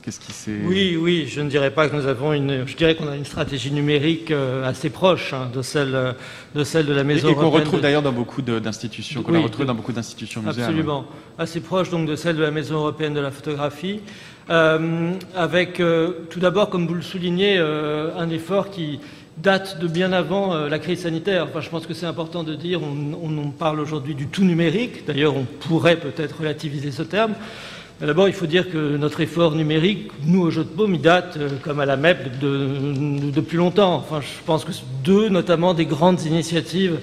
qu'est-ce 0.03 0.21
qui 0.21 0.33
s'est... 0.33 0.61
Oui, 0.65 0.99
oui, 1.01 1.27
je 1.27 1.41
ne 1.41 1.49
dirais 1.49 1.71
pas 1.71 1.89
que 1.89 1.97
nous 1.97 2.07
avons 2.07 2.33
une... 2.33 2.67
Je 2.67 2.77
dirais 2.77 2.95
qu'on 2.95 3.09
a 3.09 3.17
une 3.17 3.25
stratégie 3.25 3.71
numérique 3.73 4.31
euh, 4.31 4.69
assez 4.69 4.91
proche 4.91 5.33
hein, 5.33 5.49
de, 5.55 5.63
celle, 5.63 6.15
de 6.55 6.65
celle 6.65 6.87
de 6.87 6.93
la 6.93 7.05
Maison 7.05 7.29
européenne. 7.29 7.47
Et 7.47 7.51
qu'on 7.51 7.57
retrouve 7.57 7.81
d'ailleurs 7.81 8.03
dans 8.03 8.13
beaucoup 8.13 8.43
d'institutions, 8.43 9.23
qu'on 9.23 9.43
retrouve 9.43 9.67
dans 9.67 9.75
beaucoup 9.75 9.93
d'institutions 9.93 10.43
muséales. 10.43 10.67
Absolument. 10.67 11.07
Assez 11.39 11.61
proche 11.61 11.91
donc 11.91 12.07
de 12.07 12.17
celle 12.17 12.37
de 12.37 12.43
la 12.43 12.51
Maison 12.51 12.77
européenne 12.77 13.15
de 13.15 13.21
la 13.21 13.31
photographie. 13.31 14.01
avec 14.49 15.83
tout 16.31 16.41
d'abord, 16.41 16.71
comme 16.71 16.87
vous 16.87 16.95
le 16.95 17.03
soulignez, 17.03 17.59
un 17.59 18.31
effort 18.31 18.71
qui, 18.71 19.01
date 19.43 19.79
de 19.81 19.87
bien 19.87 20.13
avant 20.13 20.55
euh, 20.55 20.69
la 20.69 20.79
crise 20.79 21.03
sanitaire. 21.03 21.47
Enfin, 21.49 21.61
je 21.61 21.71
pense 21.71 21.87
que 21.87 21.95
c'est 21.95 22.07
important 22.07 22.43
de 22.43 22.55
dire, 22.55 22.81
on, 22.83 23.51
parle 23.51 23.81
aujourd'hui 23.81 24.15
du 24.15 24.27
tout 24.27 24.45
numérique, 24.45 25.07
d'ailleurs 25.07 25.37
on 25.37 25.45
pourrait 25.45 25.97
peut-être 25.97 26.39
relativiser 26.39 26.93
ce 26.93 27.03
terme. 27.03 27.33
D'abord, 28.01 28.29
il 28.29 28.35
faut 28.35 28.47
dire 28.47 28.71
que 28.71 28.97
notre 28.97 29.21
effort 29.21 29.57
numérique, 29.57 30.11
nous 30.25 30.43
au 30.43 30.51
Jeu 30.51 30.63
de 30.63 30.69
Paume, 30.69 30.95
il 30.95 31.01
date, 31.01 31.37
euh, 31.37 31.49
comme 31.63 31.81
à 31.81 31.87
la 31.87 31.97
MEP, 31.97 32.39
de, 32.41 33.31
depuis 33.31 33.57
longtemps. 33.57 33.95
Enfin, 33.97 34.21
je 34.21 34.45
pense 34.45 34.65
que 34.65 34.71
deux, 35.03 35.29
notamment, 35.29 35.75
des 35.75 35.87
grandes 35.87 36.23
initiatives 36.23 36.99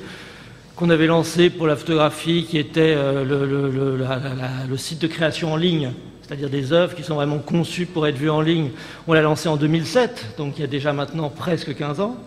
qu'on 0.77 0.89
avait 0.89 1.07
lancées 1.07 1.49
pour 1.49 1.67
la 1.67 1.75
photographie, 1.75 2.45
qui 2.49 2.57
était 2.57 2.93
euh, 2.95 4.67
le 4.69 4.77
site 4.77 5.01
de 5.01 5.07
création 5.07 5.53
en 5.53 5.57
ligne 5.57 5.91
c'est-à-dire 6.25 6.49
des 6.49 6.73
œuvres 6.73 6.95
qui 6.95 7.03
sont 7.03 7.15
vraiment 7.15 7.37
conçues 7.37 7.85
pour 7.85 8.07
être 8.07 8.17
vues 8.17 8.31
en 8.31 8.41
ligne. 8.41 8.71
On 9.07 9.13
l'a 9.13 9.21
lancé 9.21 9.47
en 9.47 9.57
2007, 9.57 10.37
donc 10.37 10.57
il 10.57 10.61
y 10.61 10.63
a 10.63 10.67
déjà 10.67 10.91
maintenant 10.91 11.29
presque 11.29 11.75
15 11.75 11.99
ans. 11.99 12.17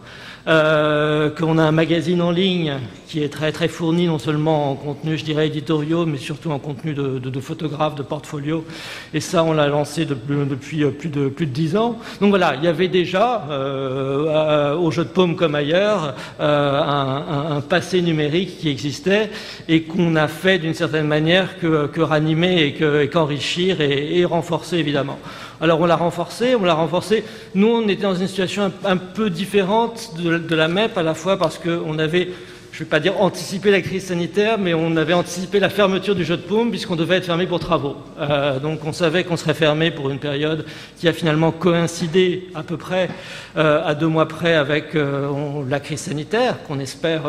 Euh, 0.49 1.29
qu'on 1.29 1.59
a 1.59 1.63
un 1.63 1.73
magazine 1.73 2.23
en 2.23 2.31
ligne 2.31 2.79
qui 3.07 3.23
est 3.23 3.29
très 3.29 3.53
très 3.53 3.69
fourni 3.69 4.07
non 4.07 4.19
seulement 4.19 4.71
en 4.71 4.75
contenu, 4.77 5.19
je 5.19 5.25
dirais, 5.25 5.49
éditoriaux, 5.49 6.07
mais 6.07 6.17
surtout 6.17 6.51
en 6.51 6.59
contenu 6.59 6.95
de, 6.95 7.19
de, 7.19 7.29
de 7.29 7.41
photographes, 7.41 7.97
de 7.97 8.03
portfolio. 8.03 8.65
Et 9.13 9.21
ça, 9.21 9.45
on 9.45 9.53
l'a 9.53 9.67
lancé 9.67 10.07
depuis 10.07 10.85
euh, 10.85 10.91
plus 10.91 11.11
de 11.11 11.29
plus 11.29 11.45
de 11.45 11.53
dix 11.53 11.77
ans. 11.77 11.99
Donc 12.23 12.31
voilà, 12.31 12.55
il 12.57 12.65
y 12.65 12.67
avait 12.67 12.89
déjà 12.89 13.47
euh, 13.51 14.75
au 14.75 14.91
jeu 14.91 15.05
de 15.05 15.11
paume 15.11 15.37
comme 15.37 15.55
ailleurs 15.55 16.15
euh, 16.41 16.81
un, 16.81 17.57
un, 17.57 17.61
passé 17.61 18.01
numérique 18.01 18.59
qui 18.59 18.71
existait 18.71 19.31
et 19.69 19.83
qu'on 19.83 20.17
a 20.17 20.29
fait 20.29 20.59
d'une 20.59 20.75
certaine 20.75 21.07
manière 21.07 21.59
que, 21.59 21.89
que 21.89 22.01
ranimer 22.01 22.63
et 22.63 23.09
qu'enrichir 23.09 23.83
et, 23.83 24.19
et 24.19 24.25
renforcer 24.25 24.77
évidemment. 24.79 25.19
Alors 25.61 25.81
on 25.81 25.87
l'a 25.87 25.97
renforcé, 25.97 26.55
on 26.55 26.65
l'a 26.65 26.75
renforcé. 26.75 27.25
Nous, 27.55 27.67
on 27.67 27.89
était 27.89 28.03
dans 28.03 28.15
une 28.15 28.29
situation 28.29 28.73
un, 28.85 28.97
peu 28.97 29.29
différente 29.29 30.13
de, 30.17 30.55
la 30.55 30.69
MEP, 30.69 30.97
à 30.97 31.03
la 31.03 31.15
fois 31.15 31.37
parce 31.37 31.59
qu'on 31.59 31.99
avait, 31.99 32.29
je 32.71 32.77
ne 32.77 32.85
vais 32.85 32.85
pas 32.85 33.01
dire 33.01 33.21
anticipé 33.21 33.73
la 33.73 33.81
crise 33.81 34.05
sanitaire, 34.05 34.57
mais 34.59 34.73
on 34.73 34.97
avait 34.97 35.15
anticipé 35.15 35.59
la 35.59 35.69
fermeture 35.69 36.15
du 36.15 36.25
jeu 36.25 36.37
de 36.37 36.43
paume 36.43 36.71
puisqu'on 36.71 36.95
devait 36.95 37.17
être 37.17 37.25
fermé 37.25 37.47
pour 37.47 37.59
travaux. 37.59 37.97
Euh, 38.21 38.61
donc 38.61 38.85
on 38.85 38.93
savait 38.93 39.25
qu'on 39.25 39.37
serait 39.37 39.55
fermé 39.55 39.91
pour 39.91 40.11
une 40.11 40.21
période 40.21 40.65
qui 40.97 41.09
a 41.09 41.13
finalement 41.13 41.51
coïncidé 41.51 42.47
à 42.55 42.63
peu 42.63 42.77
près 42.77 43.09
euh, 43.57 43.85
à 43.85 43.97
deux 43.97 44.07
mois 44.07 44.29
près 44.29 44.55
avec 44.55 44.95
euh, 44.95 45.29
la 45.69 45.81
crise 45.81 46.01
sanitaire, 46.01 46.63
qu'on 46.69 46.79
espère 46.79 47.23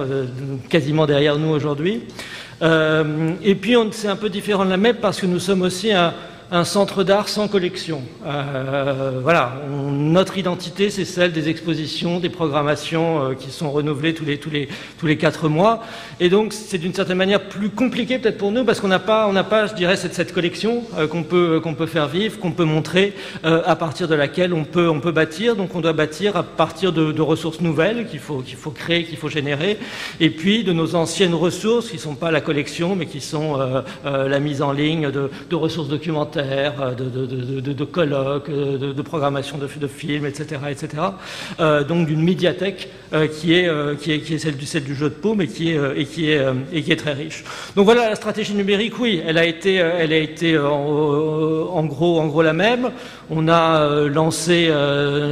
quasiment 0.70 1.08
derrière 1.08 1.40
nous 1.40 1.50
aujourd'hui. 1.50 2.04
et 2.62 3.56
puis 3.56 3.76
c'est 3.92 4.08
un 4.08 4.16
peu 4.16 4.30
différent 4.30 4.66
de 4.66 4.70
la 4.70 4.78
MEP 4.78 5.02
parce 5.02 5.20
que 5.20 5.26
nous 5.26 5.40
sommes 5.40 5.64
aussi 5.64 5.92
un 5.92 6.14
un 6.52 6.64
centre 6.64 7.04
d'art 7.04 7.30
sans 7.30 7.48
collection. 7.48 8.02
Euh, 8.26 9.20
voilà, 9.22 9.54
notre 9.92 10.38
identité, 10.38 10.90
c'est 10.90 11.06
celle 11.06 11.32
des 11.32 11.48
expositions, 11.48 12.20
des 12.20 12.30
programmations 12.30 13.24
euh, 13.24 13.34
qui 13.36 13.52
sont 13.52 13.72
renouvelées 13.72 14.16
tous 14.16 14.26
les, 14.26 14.38
tous, 14.40 14.50
les, 14.50 14.68
tous 14.98 15.06
les 15.06 15.18
quatre 15.18 15.48
mois. 15.48 15.82
Et 16.20 16.30
donc, 16.30 16.54
c'est 16.54 16.80
d'une 16.80 16.94
certaine 16.94 17.18
manière 17.18 17.50
plus 17.50 17.70
compliqué 17.70 18.18
peut-être 18.18 18.38
pour 18.38 18.52
nous 18.52 18.66
parce 18.66 18.80
qu'on 18.80 18.88
n'a 18.88 19.00
pas, 19.00 19.28
on 19.28 19.44
pas, 19.44 19.68
je 19.68 19.76
dirais, 19.76 19.96
cette, 19.96 20.16
cette 20.16 20.34
collection 20.34 20.84
euh, 20.98 21.08
qu'on 21.08 21.24
peut, 21.24 21.60
qu'on 21.62 21.76
peut 21.76 21.86
faire 21.86 22.08
vivre, 22.08 22.40
qu'on 22.40 22.52
peut 22.52 22.66
montrer, 22.66 23.14
euh, 23.46 23.62
à 23.66 23.76
partir 23.76 24.08
de 24.08 24.16
laquelle 24.16 24.54
on 24.54 24.64
peut, 24.64 24.90
on 24.90 25.00
peut 25.00 25.12
bâtir. 25.12 25.56
Donc, 25.56 25.76
on 25.76 25.82
doit 25.82 25.94
bâtir 25.94 26.36
à 26.36 26.44
partir 26.44 26.92
de, 26.92 27.12
de 27.12 27.22
ressources 27.22 27.62
nouvelles 27.62 28.08
qu'il 28.08 28.20
faut, 28.20 28.40
qu'il 28.40 28.58
faut 28.58 28.72
créer, 28.72 29.04
qu'il 29.04 29.18
faut 29.18 29.30
générer, 29.30 29.78
et 30.20 30.32
puis 30.32 30.64
de 30.64 30.74
nos 30.74 30.96
anciennes 30.96 31.36
ressources 31.36 31.90
qui 31.90 31.98
ne 31.98 32.02
sont 32.02 32.16
pas 32.16 32.32
la 32.32 32.42
collection, 32.42 32.96
mais 32.96 33.06
qui 33.06 33.22
sont 33.22 33.58
la 34.04 34.40
mise 34.40 34.62
en 34.62 34.72
ligne 34.72 35.12
de, 35.12 35.30
de 35.50 35.56
ressources 35.56 35.90
documentaires 35.90 36.39
euh, 36.40 36.94
de, 36.96 37.84
colloques, 37.86 38.50
de, 38.50 39.02
programmation 39.02 39.58
de, 39.58 39.88
films, 39.88 40.26
etc. 40.26 40.62
etc. 40.70 41.04
Euh, 41.60 41.84
donc 41.84 42.08
d'une 42.08 42.24
médiathèque 42.24 42.90
euh, 43.14 43.28
qui, 43.28 43.54
est, 43.54 44.38
celle 44.38 44.84
du, 44.84 44.96
jeu 44.96 45.10
de 45.10 45.16
paume 45.16 45.42
et 45.42 45.48
qui, 45.48 45.72
est, 45.72 45.80
et, 45.96 46.06
qui 46.06 46.92
est, 46.92 46.96
très 46.96 47.14
riche. 47.14 47.44
Donc 47.76 47.86
voilà, 47.86 48.10
la 48.10 48.16
stratégie 48.16 48.54
numérique, 48.54 49.00
oui, 49.00 49.22
elle 49.26 49.38
a 49.38 49.46
été, 49.46 50.58
en, 50.58 51.86
gros, 51.86 52.42
la 52.42 52.54
même. 52.54 52.92
On 53.32 53.48
a 53.48 54.08
lancé 54.08 54.72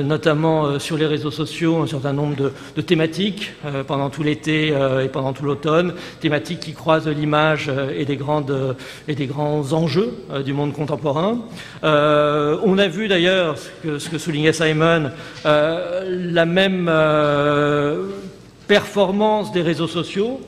notamment 0.03 0.79
sur 0.79 0.97
les 0.97 1.05
réseaux 1.05 1.31
sociaux 1.31 1.77
un 1.81 1.87
certain 1.87 2.13
nombre 2.13 2.35
de, 2.75 2.81
thématiques 2.81 3.53
pendant 3.87 4.09
tout 4.09 4.23
l'été 4.23 4.67
et 4.67 5.07
pendant 5.11 5.33
tout 5.33 5.43
l'automne, 5.43 5.93
thématiques 6.19 6.59
qui 6.59 6.73
croisent 6.73 7.09
l'image 7.09 7.71
et 7.95 8.05
des 8.05 8.17
grands 8.17 9.73
enjeux 9.73 10.13
du 10.45 10.53
monde 10.53 10.73
contemporain 10.73 10.96
euh, 11.83 12.57
on 12.63 12.77
a 12.77 12.87
vu 12.87 13.07
d'ailleurs 13.07 13.55
ce 13.83 14.09
que, 14.09 14.17
soulignait 14.17 14.53
Simon, 14.53 15.11
euh, 15.45 16.31
la 16.31 16.45
même 16.45 16.87
euh, 16.89 18.07
performance 18.67 19.53
des 19.53 19.61
réseaux 19.61 19.87
sociaux, 19.87 20.41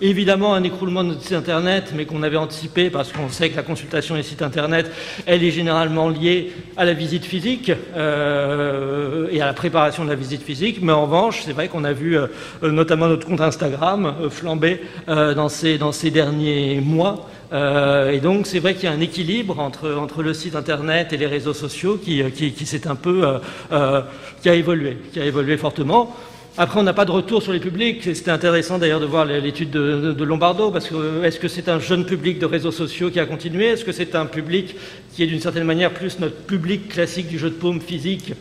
évidemment 0.00 0.54
un 0.54 0.62
écroulement 0.62 1.02
de 1.02 1.14
site 1.14 1.32
internet, 1.32 1.92
mais 1.96 2.04
qu'on 2.04 2.22
avait 2.22 2.36
anticipé 2.36 2.88
parce 2.88 3.10
qu'on 3.12 3.28
sait 3.28 3.50
que 3.50 3.56
la 3.56 3.64
consultation 3.64 4.14
des 4.14 4.22
sites 4.22 4.42
internet, 4.42 4.88
elle 5.26 5.42
est 5.42 5.50
généralement 5.50 6.08
liée 6.08 6.52
à 6.76 6.84
la 6.84 6.92
visite 6.92 7.24
physique 7.24 7.70
et 7.70 9.40
à 9.42 9.46
la 9.46 9.52
préparation 9.54 10.04
de 10.04 10.10
la 10.10 10.14
visite 10.14 10.42
physique. 10.42 10.78
Mais 10.82 10.92
en 10.92 11.02
revanche, 11.02 11.42
c'est 11.44 11.52
vrai 11.52 11.66
qu'on 11.66 11.82
a 11.82 11.92
vu 11.92 12.16
notamment 12.62 13.08
notre 13.08 13.26
compte 13.26 13.40
Instagram 13.40 14.14
flamber 14.30 14.82
dans 15.08 15.48
ces 15.48 16.10
derniers 16.12 16.80
mois. 16.80 17.28
Euh, 17.52 18.10
et 18.10 18.18
donc 18.18 18.46
c'est 18.46 18.58
vrai 18.58 18.74
qu'il 18.74 18.84
y 18.84 18.86
a 18.88 18.92
un 18.92 19.00
équilibre 19.00 19.60
entre, 19.60 19.94
entre 19.94 20.22
le 20.22 20.34
site 20.34 20.56
internet 20.56 21.12
et 21.12 21.16
les 21.16 21.26
réseaux 21.26 21.54
sociaux 21.54 21.96
qui, 21.96 22.22
euh, 22.22 22.30
qui, 22.30 22.66
s'est 22.66 22.88
un 22.88 22.96
peu 22.96 23.38
euh, 23.72 24.02
qui 24.42 24.48
a 24.48 24.54
évolué, 24.54 24.98
qui 25.12 25.20
a 25.20 25.24
évolué 25.24 25.56
fortement. 25.56 26.14
Après, 26.58 26.80
on 26.80 26.82
n'a 26.82 26.94
pas 26.94 27.04
de 27.04 27.10
retour 27.10 27.42
sur 27.42 27.52
les 27.52 27.60
publics. 27.60 28.02
C'était 28.02 28.30
intéressant 28.30 28.78
d'ailleurs 28.78 29.00
de 29.00 29.04
voir 29.04 29.26
l'étude 29.26 29.70
de, 29.70 30.12
de, 30.12 30.24
Lombardo, 30.24 30.70
parce 30.70 30.88
que 30.88 31.22
est-ce 31.22 31.38
que 31.38 31.48
c'est 31.48 31.68
un 31.68 31.78
jeune 31.78 32.06
public 32.06 32.38
de 32.38 32.46
réseaux 32.46 32.70
sociaux 32.72 33.10
qui 33.10 33.20
a 33.20 33.26
continué? 33.26 33.66
Est-ce 33.66 33.84
que 33.84 33.92
c'est 33.92 34.14
un 34.14 34.24
public 34.24 34.74
qui 35.14 35.22
est 35.22 35.26
d'une 35.26 35.40
certaine 35.40 35.64
manière 35.64 35.92
plus 35.92 36.18
notre 36.18 36.36
public 36.36 36.88
classique 36.88 37.28
du 37.28 37.38
jeu 37.38 37.50
de 37.50 37.56
paume 37.56 37.82
physique? 37.82 38.32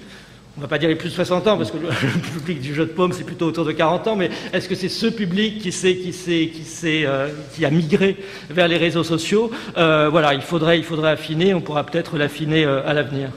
On 0.58 0.62
ne 0.62 0.66
va 0.66 0.70
pas 0.70 0.78
dire 0.78 0.88
les 0.88 0.96
plus 0.96 1.10
de 1.10 1.14
60 1.14 1.48
ans, 1.48 1.58
parce 1.58 1.70
que 1.70 1.78
le, 1.78 1.88
public 2.40 2.62
du 2.62 2.74
jeu 2.74 2.86
de 2.86 2.92
paume, 2.92 3.12
c'est 3.12 3.26
plutôt 3.26 3.48
autour 3.48 3.66
de 3.66 3.74
40 3.74 4.08
ans, 4.08 4.16
mais 4.16 4.30
est-ce 4.54 4.70
que 4.70 4.76
c'est 4.76 4.90
ce 4.90 5.08
public 5.08 5.60
qui, 5.60 5.70
qui, 5.70 6.12
qui, 6.12 7.06
euh, 7.06 7.28
qui 7.54 7.66
a 7.66 7.70
migré 7.70 8.18
vers 8.50 8.68
les 8.68 8.78
réseaux 8.78 9.04
sociaux? 9.04 9.52
Euh, 9.78 10.08
Voilà, 10.10 10.34
il 10.34 10.42
faudrait, 10.42 10.78
il 10.78 10.86
faudrait 10.86 11.12
affiner, 11.12 11.54
on 11.54 11.62
pourra 11.62 11.86
peut-être 11.86 12.18
l'affiner 12.18 12.66
euh, 12.66 12.88
à 12.88 12.94
l'avenir. 12.94 13.32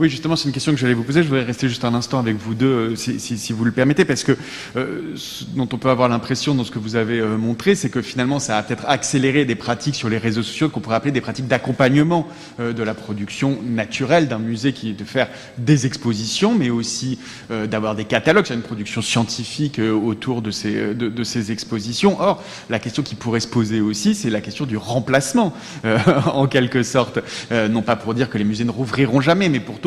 Oui, 0.00 0.10
justement, 0.10 0.34
c'est 0.34 0.46
une 0.46 0.52
question 0.52 0.72
que 0.72 0.78
j'allais 0.78 0.94
vous 0.94 1.04
poser. 1.04 1.22
Je 1.22 1.28
voudrais 1.28 1.44
rester 1.44 1.68
juste 1.68 1.84
un 1.84 1.94
instant 1.94 2.18
avec 2.18 2.36
vous 2.36 2.54
deux, 2.54 2.66
euh, 2.66 2.96
si, 2.96 3.52
vous 3.52 3.64
le 3.64 3.70
permettez, 3.70 4.04
parce 4.04 4.24
que 4.24 4.36
euh, 4.76 5.12
ce 5.14 5.44
dont 5.54 5.68
on 5.72 5.78
peut 5.78 5.88
avoir 5.88 6.08
l'impression 6.08 6.56
dans 6.56 6.64
ce 6.64 6.72
que 6.72 6.80
vous 6.80 6.96
avez 6.96 7.20
euh, 7.20 7.36
montré, 7.36 7.76
c'est 7.76 7.90
que 7.90 8.02
finalement, 8.02 8.40
ça 8.40 8.58
a 8.58 8.62
peut-être 8.64 8.86
accéléré 8.88 9.44
des 9.44 9.54
pratiques 9.54 9.94
sur 9.94 10.08
les 10.08 10.18
réseaux 10.18 10.42
sociaux 10.42 10.68
qu'on 10.68 10.80
pourrait 10.80 10.96
appeler 10.96 11.12
des 11.12 11.20
pratiques 11.20 11.46
d'accompagnement 11.46 12.26
euh, 12.58 12.72
de 12.72 12.82
la 12.82 12.92
production 12.94 13.56
naturelle 13.64 14.26
d'un 14.26 14.40
musée, 14.40 14.72
qui 14.72 14.90
est 14.90 14.94
de 14.94 15.04
faire 15.04 15.28
des 15.58 15.86
expositions, 15.86 16.56
mais 16.56 16.70
aussi 16.70 17.20
euh, 17.52 17.68
d'avoir 17.68 17.94
des 17.94 18.04
catalogues, 18.04 18.46
c'est 18.48 18.54
une 18.54 18.62
production 18.62 19.00
scientifique 19.00 19.78
autour 19.78 20.42
de 20.42 20.50
ces, 20.50 20.92
de, 20.94 21.08
de, 21.08 21.24
ces 21.24 21.52
expositions. 21.52 22.20
Or, 22.20 22.42
la 22.68 22.80
question 22.80 23.04
qui 23.04 23.14
pourrait 23.14 23.38
se 23.38 23.46
poser 23.46 23.80
aussi, 23.80 24.16
c'est 24.16 24.30
la 24.30 24.40
question 24.40 24.66
du 24.66 24.76
remplacement, 24.76 25.54
en 26.26 26.48
quelque 26.48 26.82
sorte, 26.82 27.20
non 27.52 27.82
pas 27.82 27.94
pour 27.94 28.14
dire 28.14 28.28
que 28.28 28.38
les 28.38 28.44
musées 28.44 28.64
ne 28.64 28.70
rouvriront 28.70 29.20
jamais, 29.20 29.48
mais 29.48 29.60
pour 29.60 29.78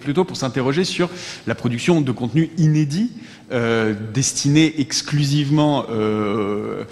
plutôt, 0.00 0.24
pour 0.24 0.36
s'interroger 0.36 0.84
sur 0.84 1.08
la 1.46 1.54
production 1.54 2.00
de 2.00 2.12
contenu 2.12 2.50
inédit 2.58 3.10
euh, 3.52 3.92
destiné 4.14 4.80
exclusivement 4.80 5.84
euh, 5.90 6.84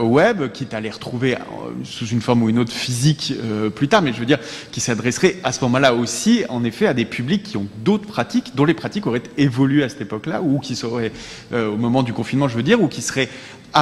au 0.00 0.06
web, 0.06 0.50
quitte 0.50 0.74
à 0.74 0.80
les 0.80 0.90
retrouver 0.90 1.36
sous 1.84 2.06
une 2.06 2.20
forme 2.20 2.42
ou 2.42 2.48
une 2.48 2.58
autre 2.58 2.72
physique 2.72 3.34
euh, 3.44 3.70
plus 3.70 3.86
tard, 3.86 4.02
mais 4.02 4.12
je 4.12 4.18
veux 4.18 4.26
dire 4.26 4.40
qui 4.72 4.80
s'adresserait 4.80 5.36
à 5.44 5.52
ce 5.52 5.60
moment-là 5.62 5.94
aussi, 5.94 6.42
en 6.48 6.64
effet, 6.64 6.88
à 6.88 6.94
des 6.94 7.04
publics 7.04 7.44
qui 7.44 7.56
ont 7.56 7.68
d'autres 7.84 8.08
pratiques, 8.08 8.56
dont 8.56 8.64
les 8.64 8.74
pratiques 8.74 9.06
auraient 9.06 9.22
évolué 9.38 9.84
à 9.84 9.88
cette 9.88 10.00
époque-là, 10.00 10.42
ou 10.42 10.58
qui 10.58 10.74
seraient, 10.74 11.12
au 11.52 11.76
moment 11.76 12.02
du 12.02 12.12
confinement, 12.12 12.48
je 12.48 12.56
veux 12.56 12.64
dire, 12.64 12.82
ou 12.82 12.88
qui 12.88 13.02
seraient 13.02 13.28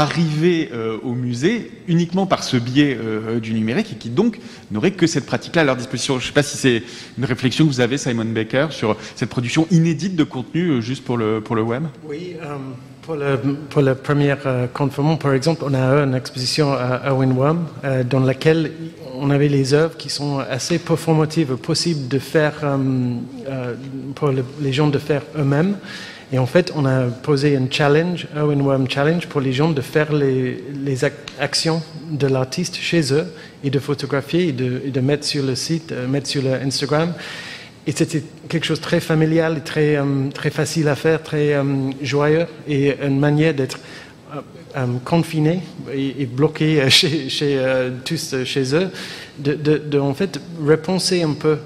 arriver 0.00 0.70
au 1.02 1.12
musée 1.12 1.70
uniquement 1.88 2.26
par 2.26 2.42
ce 2.44 2.57
biais 2.57 2.98
du 3.40 3.52
numérique 3.52 3.92
et 3.92 3.96
qui 3.96 4.11
donc 4.11 4.38
n'auraient 4.70 4.92
que 4.92 5.07
cette 5.07 5.26
pratique-là 5.26 5.62
à 5.62 5.64
leur 5.64 5.76
disposition. 5.76 6.18
Je 6.18 6.24
ne 6.24 6.26
sais 6.28 6.33
pas 6.33 6.42
si 6.42 6.57
c'est 6.57 6.83
une 7.18 7.24
réflexion 7.24 7.64
que 7.64 7.70
vous 7.70 7.80
avez, 7.80 7.98
Simon 7.98 8.24
Baker, 8.24 8.68
sur 8.70 8.96
cette 9.14 9.30
production 9.30 9.66
inédite 9.70 10.16
de 10.16 10.24
contenu 10.24 10.83
juste 10.83 11.04
pour 11.04 11.16
le, 11.16 11.40
pour 11.40 11.57
le 11.57 11.62
web? 11.62 11.85
Oui. 12.09 12.37
Pour, 13.02 13.16
le, 13.16 13.37
pour 13.68 13.83
la 13.83 13.94
première 13.94 14.38
euh, 14.46 14.66
par 15.20 15.35
exemple, 15.35 15.62
on 15.66 15.74
a 15.74 16.02
une 16.04 16.14
exposition 16.14 16.72
à 16.72 17.12
Owen 17.12 17.33
Worm 17.33 17.66
euh, 17.85 18.02
dans 18.02 18.21
laquelle 18.21 18.73
on 19.14 19.29
avait 19.29 19.48
les 19.48 19.75
œuvres 19.75 19.96
qui 19.96 20.08
sont 20.08 20.38
assez 20.38 20.79
performatives, 20.79 21.56
possibles 21.56 22.08
de 22.08 22.18
faire 22.18 22.54
euh, 22.62 22.77
euh, 23.46 23.75
pour 24.14 24.31
les 24.60 24.73
gens 24.73 24.88
de 24.88 24.98
faire 24.98 25.23
eux-mêmes. 25.38 25.77
Et 26.35 26.38
en 26.40 26.46
fait, 26.46 26.72
on 26.74 26.85
a 26.85 27.04
posé 27.04 27.56
un 27.56 27.68
challenge, 27.70 28.26
Owen 28.37 28.60
Worm 28.60 28.90
Challenge, 28.90 29.24
pour 29.28 29.40
les 29.40 29.52
gens 29.52 29.70
de 29.70 29.80
faire 29.80 30.12
les, 30.12 30.64
les 30.85 31.04
actions 31.38 31.80
de 32.10 32.26
l'artiste 32.26 32.74
chez 32.74 33.12
eux 33.12 33.26
et 33.62 33.70
de 33.70 33.78
photographier 33.78 34.48
et 34.48 34.52
de, 34.52 34.82
et 34.85 34.90
de, 34.90 35.00
mettre 35.00 35.24
sur 35.24 35.44
le 35.44 35.54
site, 35.54 35.94
mettre 36.08 36.26
sur 36.26 36.42
le 36.42 36.54
Instagram. 36.54 37.12
Et 37.87 37.92
c'était 37.92 38.24
quelque 38.48 38.64
chose 38.64 38.80
de 38.80 38.85
très 38.85 38.98
familial, 38.98 39.62
très, 39.62 39.94
euh, 39.94 40.28
très 40.35 40.50
facile 40.50 40.88
à 40.88 40.96
faire, 40.96 41.22
très 41.22 41.54
euh, 41.54 41.62
joyeux 42.02 42.46
et 42.66 42.96
une 43.00 43.20
manière 43.20 43.54
d'être 43.54 43.78
euh, 44.35 44.87
confiné 45.04 45.60
et, 45.94 46.26
bloqué 46.26 46.90
chez, 46.90 47.60
tous 48.04 48.35
chez 48.44 48.74
eux, 48.74 48.90
de, 49.38 49.54
de, 49.54 49.98
en 50.00 50.14
fait 50.14 50.40
repenser 50.66 51.22
un 51.22 51.35
peu 51.35 51.58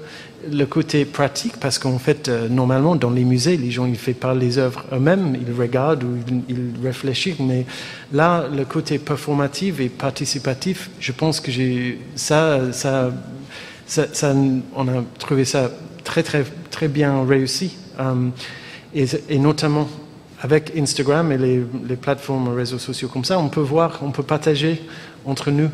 le 0.51 0.65
côté 0.65 1.05
pratique 1.05 1.57
parce 1.59 1.79
qu'en 1.79 1.99
fait 1.99 2.29
normalement 2.49 2.95
dans 2.95 3.09
les 3.09 3.25
musées 3.25 3.57
les 3.57 3.71
gens 3.71 3.85
ils 3.85 3.97
font 3.97 4.13
pas 4.13 4.33
les 4.33 4.57
œuvres 4.57 4.85
eux-mêmes 4.93 5.35
ils 5.35 5.53
regardent 5.53 6.03
ou 6.03 6.17
ils, 6.47 6.73
réfléchissent 6.83 7.39
mais 7.39 7.65
là 8.13 8.47
le 8.47 8.65
côté 8.65 8.99
performatif 8.99 9.79
et 9.79 9.89
participatif 9.89 10.89
je 10.99 11.11
pense 11.11 11.39
que 11.39 11.51
j'ai 11.51 11.99
ça, 12.15 12.71
ça 12.71 13.11
ça, 13.89 14.33
on 14.75 14.87
a 14.87 15.03
trouvé 15.17 15.45
ça 15.45 15.71
très, 16.03 16.23
très, 16.23 16.43
très 16.69 16.87
bien 16.87 17.25
réussi. 17.25 17.75
Euh, 17.99 18.29
et, 18.93 19.37
notamment 19.37 19.87
avec 20.41 20.71
Instagram 20.77 21.31
et 21.31 21.37
les, 21.37 21.63
les, 21.87 21.95
plateformes 21.95 22.49
réseaux 22.49 22.79
sociaux 22.79 23.09
comme 23.09 23.25
ça, 23.25 23.37
on 23.37 23.49
peut 23.49 23.59
voir, 23.61 23.99
on 24.01 24.11
peut 24.11 24.23
partager 24.23 24.81
entre 25.25 25.51
nous 25.51 25.65
euh, 25.65 25.69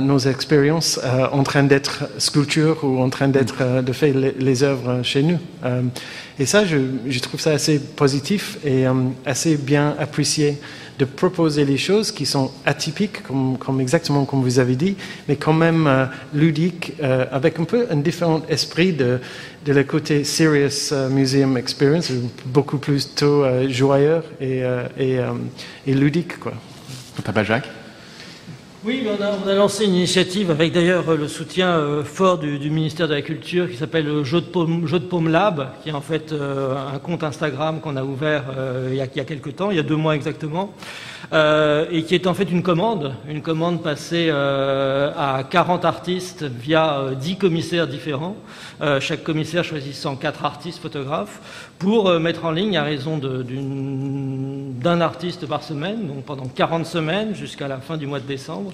nos 0.00 0.18
expériences 0.18 1.00
euh, 1.02 1.26
en 1.32 1.42
train 1.42 1.62
d'être 1.62 2.04
sculpture 2.18 2.84
ou 2.84 3.00
en 3.00 3.10
train 3.10 3.28
d'être 3.28 3.82
de 3.82 3.92
faire 3.92 4.14
les, 4.14 4.62
œuvres 4.62 5.02
chez 5.02 5.22
nous. 5.22 5.38
et 6.38 6.46
ça, 6.46 6.64
je, 6.64 6.76
je, 7.08 7.18
trouve 7.20 7.40
ça 7.40 7.52
assez 7.52 7.78
positif 7.78 8.58
et 8.64 8.84
assez 9.24 9.56
bien 9.56 9.94
apprécié 9.98 10.58
de 11.00 11.06
proposer 11.06 11.64
les 11.64 11.78
choses 11.78 12.12
qui 12.12 12.26
sont 12.26 12.50
atypiques, 12.66 13.22
comme, 13.22 13.80
exactement 13.80 14.26
comme 14.26 14.42
vous 14.42 14.58
avez 14.58 14.76
dit, 14.76 14.96
mais 15.28 15.36
quand 15.36 15.54
même 15.54 15.86
euh, 15.86 16.04
ludiques, 16.34 16.92
euh, 17.02 17.24
avec 17.32 17.58
un 17.58 17.64
peu 17.64 17.86
un 17.90 17.96
différent 17.96 18.42
esprit 18.50 18.92
de, 18.92 19.18
de 19.64 19.72
le 19.72 19.82
côté 19.84 20.24
Serious 20.24 20.92
euh, 20.92 21.08
Museum 21.08 21.56
Experience, 21.56 22.12
beaucoup 22.44 22.76
plus 22.76 23.14
tôt 23.14 23.44
joyeux 23.70 24.20
et, 24.42 24.62
et, 24.98 25.18
et, 25.86 25.94
ludique. 25.94 26.38
Quoi. 26.38 26.52
T'as 27.24 27.44
Jacques? 27.44 27.79
Oui, 28.84 29.06
on 29.06 29.22
a, 29.22 29.30
on 29.44 29.48
a, 29.48 29.54
lancé 29.54 29.84
une 29.84 29.94
initiative 29.94 30.50
avec 30.50 30.72
d'ailleurs 30.72 31.14
le 31.14 31.28
soutien 31.28 32.02
fort 32.04 32.38
du, 32.38 32.70
ministère 32.70 33.08
de 33.08 33.14
la 33.14 33.22
Culture 33.22 33.70
qui 33.70 33.76
s'appelle 33.76 34.24
Jeu 34.24 34.40
de 34.40 34.86
Jeu 34.86 34.98
de 34.98 35.28
Lab, 35.28 35.68
qui 35.82 35.90
est 35.90 35.92
en 35.92 36.00
fait 36.00 36.32
un 36.32 36.98
compte 36.98 37.22
Instagram 37.22 37.80
qu'on 37.80 37.96
a 37.96 38.04
ouvert 38.04 38.44
il, 38.88 38.96
y 38.96 39.00
a, 39.00 39.06
il 39.06 39.16
y 39.16 39.20
a 39.20 39.24
quelques 39.24 39.56
temps, 39.56 39.70
il 39.70 39.76
y 39.76 39.80
a 39.80 39.84
deux 39.84 39.96
mois 39.96 40.14
exactement, 40.14 40.74
euh, 41.32 41.86
et 41.92 42.02
qui 42.02 42.16
est 42.16 42.26
en 42.26 42.34
fait 42.34 42.50
une 42.50 42.62
commande, 42.64 43.14
une 43.28 43.40
commande 43.40 43.84
passée 43.84 44.28
euh, 44.30 45.12
à 45.16 45.44
40 45.44 45.84
artistes 45.84 46.42
via 46.42 47.04
10 47.20 47.32
euh, 47.32 47.36
commissaires 47.36 47.86
différents, 47.86 48.36
chaque 49.00 49.22
commissaire 49.22 49.62
choisissant 49.62 50.16
4 50.16 50.44
artistes 50.44 50.80
photographes, 50.80 51.70
pour 51.78 52.10
mettre 52.18 52.46
en 52.46 52.50
ligne 52.50 52.76
à 52.76 52.82
raison 52.82 53.18
d'un 54.82 55.00
artiste 55.00 55.46
par 55.46 55.62
semaine, 55.62 56.06
donc 56.06 56.24
pendant 56.24 56.46
40 56.46 56.86
semaines 56.86 57.34
jusqu'à 57.34 57.68
la 57.68 57.78
fin 57.78 57.96
du 57.96 58.06
mois 58.06 58.20
de 58.20 58.26
décembre, 58.26 58.72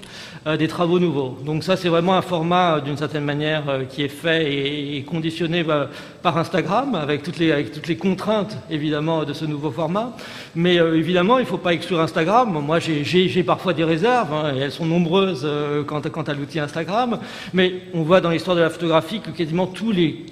des 0.57 0.67
travaux 0.67 0.99
nouveaux. 0.99 1.37
Donc 1.45 1.63
ça 1.63 1.75
c'est 1.75 1.89
vraiment 1.89 2.15
un 2.15 2.21
format 2.21 2.79
d'une 2.81 2.97
certaine 2.97 3.23
manière 3.23 3.63
qui 3.89 4.03
est 4.03 4.07
fait 4.07 4.97
et, 4.97 5.03
conditionné 5.03 5.63
bah, 5.63 5.89
par 6.21 6.37
Instagram, 6.37 6.95
avec 6.95 7.23
toutes, 7.23 7.37
les, 7.37 7.51
avec 7.51 7.71
toutes 7.71 7.87
les 7.87 7.97
contraintes 7.97 8.57
évidemment 8.69 9.23
de 9.23 9.33
ce 9.33 9.45
nouveau 9.45 9.71
format. 9.71 10.15
Mais 10.55 10.75
évidemment 10.75 11.37
il 11.37 11.43
ne 11.43 11.47
faut 11.47 11.57
pas 11.57 11.73
exclure 11.73 11.99
Instagram 11.99 12.57
moi, 12.61 12.79
j'ai 12.79 13.43
parfois 13.43 13.73
des 13.73 13.83
réserves, 13.83 14.33
hein, 14.33 14.53
et 14.55 14.59
elles 14.59 14.71
sont 14.71 14.85
nombreuses 14.85 15.43
euh, 15.45 15.83
quant, 15.83 16.01
quant 16.01 16.23
à 16.23 16.33
l'outil 16.33 16.59
Instagram, 16.59 17.19
mais 17.53 17.73
on 17.93 18.03
voit 18.03 18.21
dans 18.21 18.29
l'histoire 18.29 18.55
de 18.55 18.61
la 18.61 18.69
photographie 18.69 19.19
que 19.19 19.31
quasiment 19.31 19.67
tous 19.67 19.91
les 19.91 20.25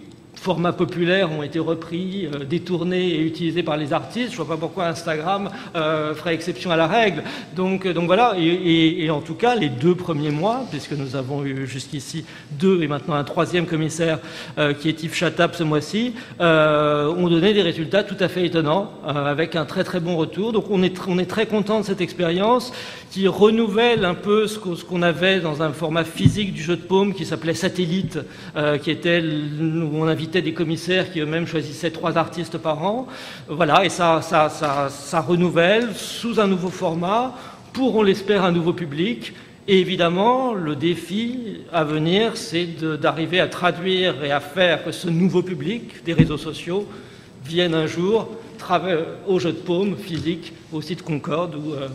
formats 0.45 0.73
populaires 0.73 1.31
ont 1.31 1.41
été 1.41 1.57
repris, 1.57 2.27
euh, 2.27 2.45
détournés 2.45 3.07
et 3.15 3.21
utilisés 3.21 3.63
par 3.63 3.77
les 3.77 3.93
artistes. 3.93 4.27
Je 4.27 4.39
ne 4.39 4.43
vois 4.43 4.55
pas 4.55 4.59
pourquoi 4.59 4.85
Instagram 4.85 5.49
euh, 5.75 6.13
ferait 6.13 6.35
exception 6.35 6.69
à 6.69 6.75
la 6.75 6.85
règle. 6.85 7.23
Donc, 7.55 7.87
euh, 7.87 7.93
voilà, 8.05 8.35
et, 8.37 9.09
en 9.09 9.21
tout 9.21 9.33
cas, 9.33 9.55
les 9.55 9.69
deux 9.69 9.95
premiers 9.95 10.29
mois, 10.29 10.65
puisque 10.69 10.91
nous 10.91 11.15
avons 11.15 11.43
eu 11.43 11.65
jusqu'ici 11.65 12.25
deux 12.51 12.83
et 12.83 12.87
maintenant 12.87 13.15
un 13.15 13.23
troisième 13.23 13.65
commissaire 13.65 14.19
qui 14.79 14.89
est 14.89 15.03
Yves 15.03 15.15
Chatap 15.15 15.55
ce 15.55 15.63
mois-ci, 15.63 16.13
ont 16.39 17.27
donné 17.29 17.53
des 17.53 17.61
résultats 17.61 18.03
tout 18.03 18.17
à 18.19 18.27
fait 18.27 18.45
étonnants, 18.45 18.91
avec 19.05 19.55
un 19.55 19.65
très 19.65 19.83
très 19.83 19.99
bon 19.99 20.15
retour. 20.17 20.51
Donc 20.51 20.65
on 20.69 20.83
est 20.83 21.29
très 21.35 21.45
content 21.47 21.79
de 21.79 21.85
cette 21.85 22.01
expérience 22.01 22.71
qui 23.09 23.27
renouvelle 23.27 24.03
un 24.05 24.13
peu 24.13 24.47
ce 24.47 24.59
qu'on 24.59 25.01
avait 25.01 25.39
dans 25.39 25.63
un 25.63 25.71
format 25.71 26.03
physique 26.03 26.53
du 26.53 26.61
jeu 26.61 26.75
de 26.75 26.81
paume 26.81 27.13
qui 27.13 27.25
s'appelait 27.25 27.53
Satellite, 27.53 28.19
qui 28.83 28.91
était 28.91 29.21
où 29.21 29.97
on 30.01 30.07
invitait 30.07 30.34
des 30.41 30.53
commissaires 30.53 31.11
qui 31.11 31.19
eux-mêmes 31.19 31.47
choisissaient 31.47 31.91
trois 31.91 32.17
artistes 32.17 32.57
par 32.57 32.83
an. 32.83 33.07
Voilà, 33.47 33.85
et 33.85 33.89
ça, 33.89 34.21
ça, 34.21 34.49
ça, 34.49 34.89
ça 34.89 35.21
renouvelle 35.21 35.93
sous 35.95 36.39
un 36.39 36.47
nouveau 36.47 36.69
format, 36.69 37.33
pour, 37.73 37.95
on 37.95 38.03
l'espère, 38.03 38.43
un 38.43 38.51
nouveau 38.51 38.73
public. 38.73 39.33
Et 39.67 39.79
évidemment, 39.79 40.53
le 40.53 40.75
défi 40.75 41.61
à 41.73 41.83
venir, 41.83 42.37
c'est 42.37 42.67
d'arriver 42.99 43.39
à 43.39 43.47
traduire 43.47 44.23
et 44.23 44.31
à 44.31 44.39
faire 44.39 44.83
que 44.83 44.91
ce 44.91 45.09
nouveau 45.09 45.41
public 45.41 46.03
des 46.05 46.13
réseaux 46.13 46.37
sociaux 46.37 46.87
vienne 47.43 47.73
un 47.73 47.87
jour 47.87 48.29
au 49.27 49.39
jeu 49.39 49.51
de 49.51 49.57
paume 49.57 49.95
physique 49.97 50.53
au 50.73 50.81
site 50.81 51.03
Concorde 51.03 51.55
ou, 51.55 51.73
euh, 51.73 51.87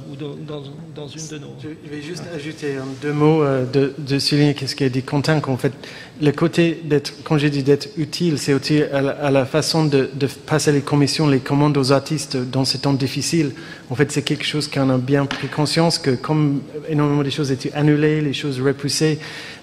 dans, 0.47 1.09
une 1.09 1.29
de 1.29 1.39
nos. 1.39 1.55
Je 1.63 1.91
vais 1.91 2.03
juste 2.03 2.23
ajouter 2.35 2.77
deux 3.03 3.13
mots 3.13 3.43
euh, 3.43 3.65
de, 3.67 3.93
de, 3.99 4.19
souligner 4.19 4.55
ce 4.67 4.75
qu'a 4.75 4.89
dit 4.89 5.03
Quentin, 5.03 5.41
qu'en 5.41 5.57
fait, 5.57 5.73
le 6.21 6.33
côté 6.33 6.81
d'être, 6.85 7.13
quand 7.25 7.39
j'ai 7.39 7.51
dit 7.51 7.63
d'être 7.63 7.89
utile, 7.97 8.39
c'est 8.39 8.53
utile 8.53 8.89
à 8.93 9.31
la, 9.31 9.45
façon 9.45 9.85
de, 9.85 10.09
passer 10.47 10.73
les 10.73 10.81
commissions, 10.81 11.29
les 11.29 11.41
commandes 11.41 11.77
aux 11.77 11.93
artistes 11.93 12.37
dans 12.37 12.65
ces 12.65 12.79
temps 12.79 12.93
difficiles. 12.93 13.53
En 13.91 13.95
fait, 13.95 14.11
c'est 14.13 14.23
quelque 14.23 14.45
chose 14.45 14.69
qu'on 14.69 14.91
a 14.91 14.99
bien 14.99 15.27
pris 15.27 15.49
conscience 15.49 15.99
que 15.99 16.11
comme 16.11 16.63
énormément 16.89 17.23
de 17.23 17.31
choses 17.31 17.51
étaient 17.51 17.73
annulées, 17.73 18.21
les 18.21 18.33
choses 18.33 18.61
repoussées, 18.61 19.19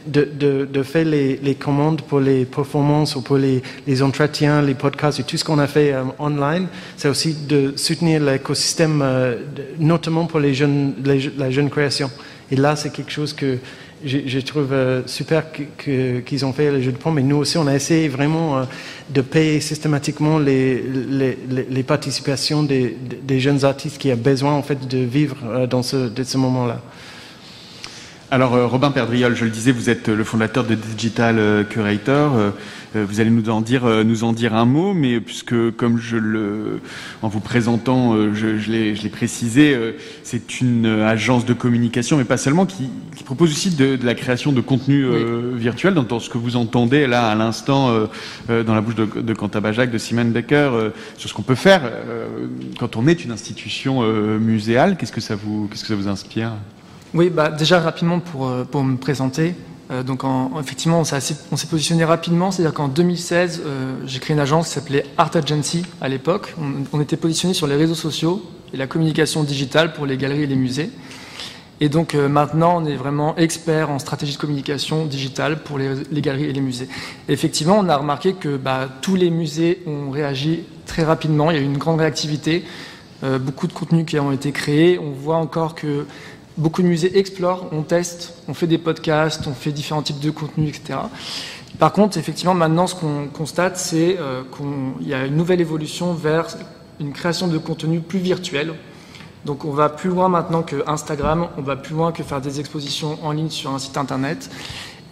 de, 0.07 0.83
faire 0.83 1.05
les, 1.05 1.55
commandes 1.55 2.01
pour 2.01 2.19
les 2.19 2.45
performances 2.45 3.15
ou 3.15 3.21
pour 3.21 3.37
les, 3.37 3.61
entretiens, 4.01 4.61
les 4.61 4.73
podcasts 4.73 5.19
et 5.19 5.23
tout 5.23 5.37
ce 5.37 5.43
qu'on 5.43 5.59
a 5.59 5.67
fait 5.67 5.93
euh, 5.93 6.03
online, 6.19 6.67
c'est 6.95 7.09
aussi 7.09 7.35
de 7.47 7.73
soutenir 7.75 8.21
l'écosystème, 8.23 9.01
euh, 9.03 9.37
notamment 9.79 10.25
pour 10.25 10.39
les 10.39 10.53
jeunes, 10.53 10.93
la 11.37 11.49
jeune 11.51 11.69
création. 11.69 12.09
Et 12.51 12.55
là, 12.55 12.75
c'est 12.75 12.91
quelque 12.91 13.11
chose 13.11 13.33
que 13.33 13.57
je, 14.05 14.39
trouve 14.39 14.71
euh, 14.71 15.01
super 15.05 15.45
qu'ils 15.51 16.45
ont 16.45 16.53
fait 16.53 16.71
le 16.71 16.81
jeu 16.81 16.91
de 16.91 16.97
pommes. 16.97 17.15
Mais 17.15 17.23
nous 17.23 17.37
aussi, 17.37 17.57
on 17.57 17.67
a 17.67 17.75
essayé 17.75 18.07
vraiment 18.07 18.65
de 19.09 19.21
payer 19.21 19.59
systématiquement 19.59 20.39
les, 20.39 21.83
participations 21.85 22.63
des, 22.63 23.39
jeunes 23.39 23.65
artistes 23.65 23.97
qui 23.97 24.11
ont 24.11 24.15
besoin 24.15 24.53
en 24.53 24.63
fait 24.63 24.87
de 24.87 24.99
vivre 24.99 25.67
dans 25.67 25.83
ce 25.83 26.37
moment-là. 26.37 26.81
Alors 28.29 28.55
euh, 28.55 28.67
Robin 28.67 28.91
Perdriol, 28.91 29.37
je 29.37 29.45
le 29.45 29.51
disais, 29.51 29.71
vous 29.71 29.89
êtes 29.89 30.09
le 30.09 30.23
fondateur 30.25 30.65
de 30.65 30.75
Digital 30.75 31.39
euh, 31.39 31.63
Curator. 31.63 32.35
Euh, 32.35 32.51
vous 32.93 33.21
allez 33.21 33.29
nous 33.29 33.49
en 33.49 33.61
dire 33.61 33.85
nous 34.03 34.23
en 34.23 34.33
dire 34.33 34.53
un 34.55 34.65
mot, 34.65 34.93
mais 34.93 35.21
puisque 35.21 35.71
comme 35.75 35.97
je 35.97 36.17
le 36.17 36.81
en 37.21 37.27
vous 37.27 37.39
présentant, 37.41 38.15
je, 38.33 38.57
je 38.57 38.71
l'ai 38.71 39.09
précisé, 39.09 39.77
c'est 40.23 40.61
une 40.61 40.87
agence 40.87 41.45
de 41.45 41.53
communication, 41.53 42.17
mais 42.17 42.23
pas 42.23 42.37
seulement, 42.37 42.65
qui, 42.65 42.89
qui 43.15 43.23
propose 43.23 43.51
aussi 43.51 43.75
de, 43.75 43.97
de, 43.97 44.05
la 44.05 44.15
création 44.15 44.51
de 44.51 44.61
contenu 44.61 45.05
virtuel. 45.57 45.93
Dans, 45.93 46.19
ce 46.19 46.29
que 46.29 46.39
vous 46.39 46.55
entendez 46.55 47.05
là 47.05 47.29
à 47.29 47.35
l'instant 47.35 47.91
dans 48.47 48.73
la 48.73 48.81
bouche 48.81 48.95
de, 48.95 49.05
de 49.05 49.33
Quentin 49.33 49.61
Bajac, 49.61 49.91
de 49.91 49.97
Simon 49.99 50.25
Becker, 50.25 50.71
sur 51.17 51.29
ce 51.29 51.35
qu'on 51.35 51.43
peut 51.43 51.55
faire 51.55 51.83
quand 52.79 52.95
on 52.95 53.05
est 53.05 53.25
une 53.25 53.31
institution 53.31 54.01
muséale. 54.39 54.97
Qu'est-ce 54.97 55.11
que 55.11 55.21
ça 55.21 55.35
vous 55.35 55.67
qu'est-ce 55.69 55.83
que 55.83 55.89
ça 55.89 55.95
vous 55.95 56.07
inspire? 56.07 56.53
Oui, 57.13 57.29
bah, 57.29 57.49
déjà 57.49 57.79
rapidement 57.79 58.19
pour, 58.19 58.47
euh, 58.47 58.63
pour 58.63 58.83
me 58.83 58.97
présenter. 58.97 59.55
Euh, 59.91 60.03
donc 60.03 60.23
en, 60.23 60.59
effectivement, 60.59 60.99
on 60.99 61.03
s'est 61.05 61.67
positionné 61.69 62.03
rapidement, 62.03 62.51
c'est-à-dire 62.51 62.73
qu'en 62.73 62.89
2016, 62.89 63.61
euh, 63.65 63.95
j'ai 64.05 64.19
créé 64.19 64.33
une 64.33 64.41
agence 64.41 64.67
qui 64.67 64.73
s'appelait 64.73 65.05
Art 65.17 65.31
Agency 65.33 65.85
à 66.01 66.09
l'époque. 66.09 66.53
On, 66.91 66.99
était 66.99 67.15
positionné 67.15 67.53
sur 67.53 67.67
les 67.67 67.75
réseaux 67.75 67.95
sociaux 67.95 68.43
et 68.73 68.77
la 68.77 68.87
communication 68.87 69.43
digitale 69.43 69.93
pour 69.93 70.05
les 70.05 70.17
galeries 70.17 70.43
et 70.43 70.47
les 70.47 70.55
musées. 70.55 70.91
Et 71.79 71.89
donc 71.89 72.15
maintenant, 72.15 72.81
on 72.81 72.85
est 72.85 72.95
vraiment 72.95 73.35
expert 73.37 73.91
en 73.91 73.99
stratégie 73.99 74.33
de 74.33 74.39
communication 74.39 75.05
digitale 75.05 75.59
pour 75.59 75.77
les, 75.77 76.21
galeries 76.21 76.45
et 76.45 76.53
les 76.53 76.59
musées. 76.59 76.89
effectivement, 77.29 77.77
on 77.77 77.87
a 77.87 77.95
remarqué 77.95 78.33
que 78.33 78.57
bah, 78.57 78.89
tous 79.01 79.15
les 79.15 79.29
musées 79.29 79.83
ont 79.85 80.09
réagi 80.09 80.63
très 80.87 81.03
rapidement. 81.03 81.51
Il 81.51 81.57
y 81.57 81.59
a 81.59 81.61
eu 81.61 81.65
une 81.65 81.77
grande 81.77 81.99
réactivité, 81.99 82.65
beaucoup 83.21 83.67
de 83.67 83.73
contenus 83.73 84.07
qui 84.07 84.19
ont 84.19 84.31
été 84.31 84.51
créés. 84.51 84.97
On 84.97 85.11
voit 85.11 85.37
encore 85.37 85.75
que 85.75 86.07
beaucoup 86.57 86.81
de 86.81 86.87
musées 86.87 87.17
explorent, 87.17 87.67
on 87.71 87.83
teste, 87.83 88.33
on 88.47 88.53
fait 88.53 88.67
des 88.67 88.77
podcasts, 88.77 89.47
on 89.47 89.53
fait 89.53 89.71
différents 89.71 90.01
types 90.01 90.19
de 90.19 90.31
contenus, 90.31 90.69
etc. 90.69 90.99
Par 91.79 91.93
contre, 91.93 92.17
effectivement, 92.17 92.55
maintenant, 92.55 92.87
ce 92.87 92.95
qu'on 92.95 93.27
constate, 93.27 93.77
c'est 93.77 94.17
euh, 94.19 94.41
qu'il 94.97 95.07
y 95.07 95.13
a 95.13 95.25
une 95.25 95.35
nouvelle 95.35 95.61
évolution 95.61 96.13
vers 96.13 96.47
une 96.99 97.13
création 97.13 97.47
de 97.47 97.57
contenu 97.59 97.99
plus 97.99 98.19
virtuel. 98.19 98.73
Donc, 99.45 99.63
on 99.63 99.71
va 99.71 99.89
plus 99.89 100.09
loin 100.09 100.27
maintenant 100.27 100.63
que 100.63 100.83
Instagram, 100.87 101.47
on 101.57 101.61
va 101.61 101.75
plus 101.75 101.93
loin 101.93 102.11
que 102.11 102.23
faire 102.23 102.41
des 102.41 102.59
expositions 102.59 103.19
en 103.23 103.31
ligne 103.31 103.51
sur 103.51 103.71
un 103.71 103.79
site 103.79 103.97
internet, 103.97 104.49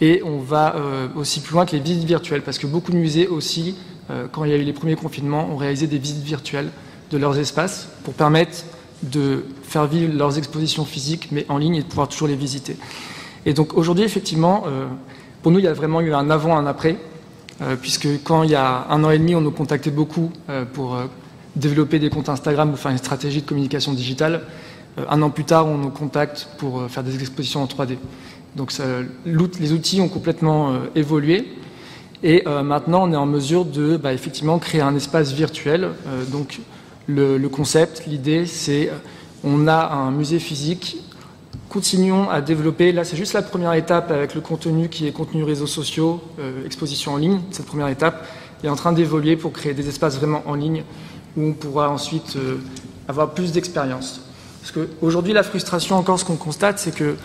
et 0.02 0.22
on 0.24 0.40
va 0.40 0.76
euh, 0.76 1.08
aussi 1.16 1.42
plus 1.42 1.54
loin 1.54 1.66
que 1.66 1.74
les 1.74 1.80
visites 1.80 2.04
virtuelles, 2.06 2.42
parce 2.42 2.58
que 2.58 2.66
beaucoup 2.66 2.92
de 2.92 2.98
musées 2.98 3.28
aussi, 3.28 3.76
euh, 4.10 4.28
quand 4.32 4.44
il 4.44 4.52
y 4.52 4.54
a 4.54 4.58
eu 4.58 4.64
les 4.64 4.74
premiers 4.74 4.96
confinements, 4.96 5.48
ont 5.52 5.58
réalisé 5.58 5.86
des 5.86 6.00
visites 6.00 6.24
virtuelles 6.24 6.72
de 7.12 7.18
leurs 7.18 7.38
espaces 7.38 7.88
pour 8.04 8.16
permettre 8.16 8.66
de 9.04 9.46
faire 9.64 9.88
vivre 9.88 10.14
leurs 10.14 10.38
expositions 10.38 10.86
physiques, 10.86 11.30
mais 11.32 11.46
en 11.50 11.58
ligne, 11.58 11.76
et 11.76 11.82
de 11.82 11.88
pouvoir 11.88 12.08
toujours 12.08 12.28
les 12.28 12.36
visiter. 12.36 12.78
Et 13.46 13.54
donc 13.54 13.76
aujourd'hui, 13.78 14.04
effectivement, 14.04 14.64
pour 15.44 15.52
nous, 15.52 15.60
il 15.60 15.66
y 15.66 15.68
a 15.68 15.74
vraiment 15.74 16.02
eu 16.02 16.12
un 16.12 16.32
avant, 16.32 16.58
un 16.58 16.66
après, 16.66 16.98
euh, 17.62 17.76
puisque 17.80 18.08
quand 18.24 18.44
il 18.44 18.50
y 18.50 18.56
a 18.56 18.88
un 18.90 19.04
an 19.04 19.12
et 19.12 19.20
demi, 19.20 19.36
on 19.36 19.42
nous 19.42 19.52
contactait 19.52 19.92
beaucoup 19.92 20.32
euh, 20.50 20.66
pour 20.66 20.96
euh, 20.96 21.06
développer 21.56 22.00
des 22.00 22.10
comptes 22.10 22.30
Instagram 22.30 22.74
ou 22.74 22.76
faire 22.76 22.92
une 22.92 22.98
stratégie 22.98 23.42
de 23.42 23.48
communication 23.48 23.94
digitale. 23.94 24.42
un 25.10 25.22
an 25.22 25.30
plus 25.30 25.46
tard, 25.46 25.68
on 25.68 25.78
nous 25.78 25.90
contacte 25.90 26.50
pour 26.58 26.90
faire 26.90 27.04
des 27.04 27.16
expositions 27.16 27.62
en 27.62 27.66
3D. 27.66 27.98
Donc 28.56 28.74
les 29.60 29.72
outils 29.72 30.02
ont 30.02 30.10
complètement 30.10 30.74
évolué. 30.96 31.54
Et 32.24 32.44
maintenant, 32.64 33.08
on 33.08 33.14
est 33.14 33.18
en 33.18 33.26
mesure 33.26 33.66
de 33.66 33.98
bah, 33.98 34.14
effectivement 34.14 34.58
créer 34.58 34.82
un 34.82 34.96
espace 34.96 35.32
virtuel. 35.32 35.90
donc 36.30 36.60
le, 37.08 37.48
concept, 37.48 38.04
l'idée, 38.08 38.46
c'est 38.46 38.92
on 39.44 39.68
a 39.68 39.94
un 39.94 40.12
musée 40.12 40.40
physique 40.40 40.98
continuons 41.76 42.30
à 42.30 42.40
développer. 42.40 42.94
Là, 42.94 43.04
c'est 43.04 43.18
juste 43.18 43.34
la 43.34 43.42
première 43.42 43.74
étape 43.74 44.10
avec 44.10 44.34
le 44.34 44.40
contenu 44.40 44.88
qui 44.88 45.08
est 45.08 45.12
contenu 45.12 45.44
réseaux 45.44 45.68
sociaux, 45.68 46.22
euh, 46.40 46.66
exposition 46.66 47.14
en 47.14 47.18
ligne. 47.18 47.42
Cette 47.52 47.66
première 47.66 47.90
étape 47.90 48.26
est 48.64 48.70
en 48.70 48.78
train 48.78 48.94
d'évoluer 48.94 49.36
pour 49.36 49.52
créer 49.52 49.74
des 49.74 49.90
espaces 49.90 50.16
vraiment 50.18 50.42
en 50.46 50.56
ligne 50.56 50.84
où 51.36 51.48
on 51.48 51.52
pourra 51.52 51.90
ensuite 51.90 52.38
euh, 52.38 52.60
avoir 53.10 53.32
plus 53.32 53.52
d'expérience. 53.52 54.22
Parce 54.62 54.72
qu'aujourd'hui, 54.72 55.34
la 55.34 55.44
frustration, 55.44 55.98
encore, 55.98 56.18
ce 56.18 56.24
qu'on 56.24 56.38
constate, 56.38 56.80
c'est 56.80 56.96
que 56.96 57.18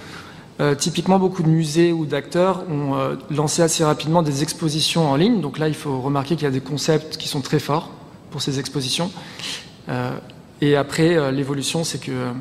euh, 0.61 0.75
typiquement, 0.75 1.21
beaucoup 1.21 1.45
de 1.45 1.49
musées 1.49 1.93
ou 1.93 2.05
d'acteurs 2.05 2.65
ont 2.69 3.17
lancé 3.31 3.63
assez 3.63 3.85
rapidement 3.85 4.23
des 4.23 4.43
expositions 4.43 5.09
en 5.09 5.15
ligne. 5.15 5.41
Donc 5.41 5.59
là, 5.59 5.69
il 5.69 5.75
faut 5.75 6.01
remarquer 6.01 6.35
qu'il 6.35 6.45
y 6.45 6.49
a 6.49 6.51
des 6.51 6.61
concepts 6.61 7.19
qui 7.19 7.29
sont 7.29 7.41
très 7.41 7.61
forts 7.61 7.91
pour 8.33 8.43
ces 8.43 8.59
expositions. 8.59 9.13
Et 10.61 10.77
après, 10.77 11.33
l'évolution, 11.33 11.85
c'est 11.85 12.01
que 12.01 12.33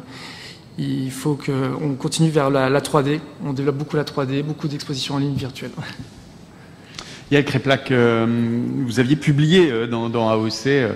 il 0.80 1.12
faut 1.12 1.36
qu'on 1.36 1.96
continue 1.96 2.30
vers 2.30 2.50
la, 2.50 2.80
3D. 2.80 3.20
On 3.46 3.54
développe 3.54 3.78
beaucoup 3.78 3.98
la 3.98 4.06
3D, 4.06 4.44
beaucoup 4.44 4.68
d'expositions 4.68 5.16
en 5.16 5.18
ligne 5.20 5.36
virtuelles. 5.36 5.72
Yael 7.32 7.46
Créplac, 7.46 7.92
euh, 7.92 8.26
vous 8.86 9.00
aviez 9.00 9.16
publié 9.16 9.70
euh, 9.70 9.86
dans, 9.86 10.30
AOC, 10.30 10.68
euh, 10.68 10.94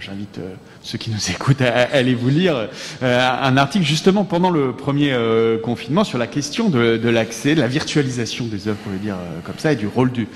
j'invite 0.00 0.40
ceux 0.82 0.98
qui 0.98 1.10
nous 1.10 1.30
écoutent 1.30 1.60
à, 1.60 1.88
aller 1.92 2.14
vous 2.14 2.28
lire 2.28 2.68
un 3.02 3.56
article 3.56 3.84
justement 3.84 4.24
pendant 4.24 4.50
le 4.50 4.72
premier 4.72 5.14
confinement 5.62 6.04
sur 6.04 6.18
la 6.18 6.26
question 6.26 6.68
de, 6.68 7.08
l'accès, 7.08 7.54
de 7.54 7.60
la 7.60 7.66
virtualisation 7.66 8.46
des 8.46 8.68
œuvres, 8.68 8.78
pour 8.78 8.92
le 8.92 8.98
dire 8.98 9.16
comme 9.44 9.58
ça, 9.58 9.72
et 9.72 9.76
du 9.76 9.86
rôle 9.86 10.10
du, 10.12 10.26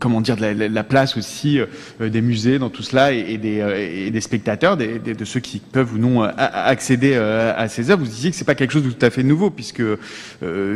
comment 0.00 0.20
dire, 0.20 0.36
de 0.36 0.44
la, 0.44 0.84
place 0.84 1.16
aussi 1.16 1.58
des 2.00 2.20
musées 2.20 2.58
dans 2.58 2.70
tout 2.70 2.82
cela 2.82 3.12
et, 3.12 3.38
des, 3.38 4.20
spectateurs, 4.20 4.76
de 4.76 5.24
ceux 5.24 5.40
qui 5.40 5.58
peuvent 5.58 5.94
ou 5.94 5.98
non 5.98 6.22
accéder 6.22 7.14
à 7.14 7.68
ces 7.68 7.90
œuvres. 7.90 8.04
Vous 8.04 8.10
disiez 8.10 8.30
que 8.30 8.36
c'est 8.36 8.44
pas 8.44 8.54
quelque 8.54 8.72
chose 8.72 8.84
de 8.84 8.90
tout 8.90 9.06
à 9.06 9.10
fait 9.10 9.22
nouveau 9.22 9.50
puisque 9.50 9.82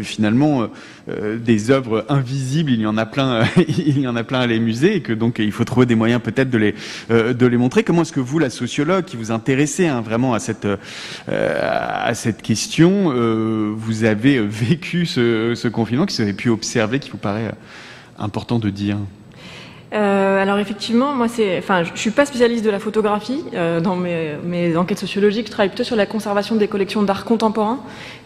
finalement 0.02 0.68
des 1.06 1.70
œuvres 1.70 2.06
invisibles, 2.08 2.70
il 2.70 2.80
y 2.80 2.86
en 2.86 2.96
a 2.96 3.04
plein, 3.04 3.44
il 3.68 4.00
y 4.00 4.08
en 4.08 4.16
a 4.16 4.24
plein 4.24 4.40
à 4.40 4.46
les 4.46 4.58
musées 4.58 4.96
et 4.96 5.00
que 5.00 5.12
donc 5.12 5.38
il 5.38 5.52
faut 5.52 5.64
trouver 5.64 5.86
des 5.86 5.94
moyens 5.94 6.20
peut-être 6.22 6.50
de 6.50 6.58
les 6.58 6.74
euh, 7.10 7.34
de 7.34 7.46
les 7.46 7.56
montrer. 7.56 7.84
Comment 7.84 8.02
est-ce 8.02 8.12
que 8.12 8.20
vous, 8.20 8.38
la 8.38 8.50
sociologue, 8.50 9.04
qui 9.04 9.16
vous 9.16 9.30
intéressez 9.30 9.86
hein, 9.86 10.00
vraiment 10.00 10.34
à 10.34 10.38
cette 10.38 10.66
euh, 10.66 10.76
à 11.26 12.14
cette 12.14 12.42
question, 12.42 13.12
euh, 13.12 13.72
vous 13.76 14.04
avez 14.04 14.40
vécu 14.40 15.06
ce, 15.06 15.54
ce 15.54 15.68
confinement, 15.68 16.06
qui 16.06 16.16
vous 16.16 16.22
avez 16.22 16.32
pu 16.32 16.48
observer, 16.48 16.98
qui 16.98 17.10
vous 17.10 17.18
paraît 17.18 17.52
important 18.18 18.58
de 18.58 18.70
dire? 18.70 18.96
Euh, 19.94 20.42
alors 20.42 20.58
effectivement, 20.58 21.14
moi 21.14 21.28
c'est, 21.28 21.58
enfin, 21.58 21.84
je 21.84 21.96
suis 21.98 22.10
pas 22.10 22.26
spécialiste 22.26 22.64
de 22.64 22.70
la 22.70 22.80
photographie 22.80 23.44
euh, 23.54 23.80
dans 23.80 23.94
mes, 23.94 24.34
mes, 24.42 24.76
enquêtes 24.76 24.98
sociologiques. 24.98 25.46
Je 25.46 25.52
travaille 25.52 25.68
plutôt 25.68 25.84
sur 25.84 25.94
la 25.94 26.06
conservation 26.06 26.56
des 26.56 26.66
collections 26.66 27.04
d'art 27.04 27.24
contemporain, 27.24 27.78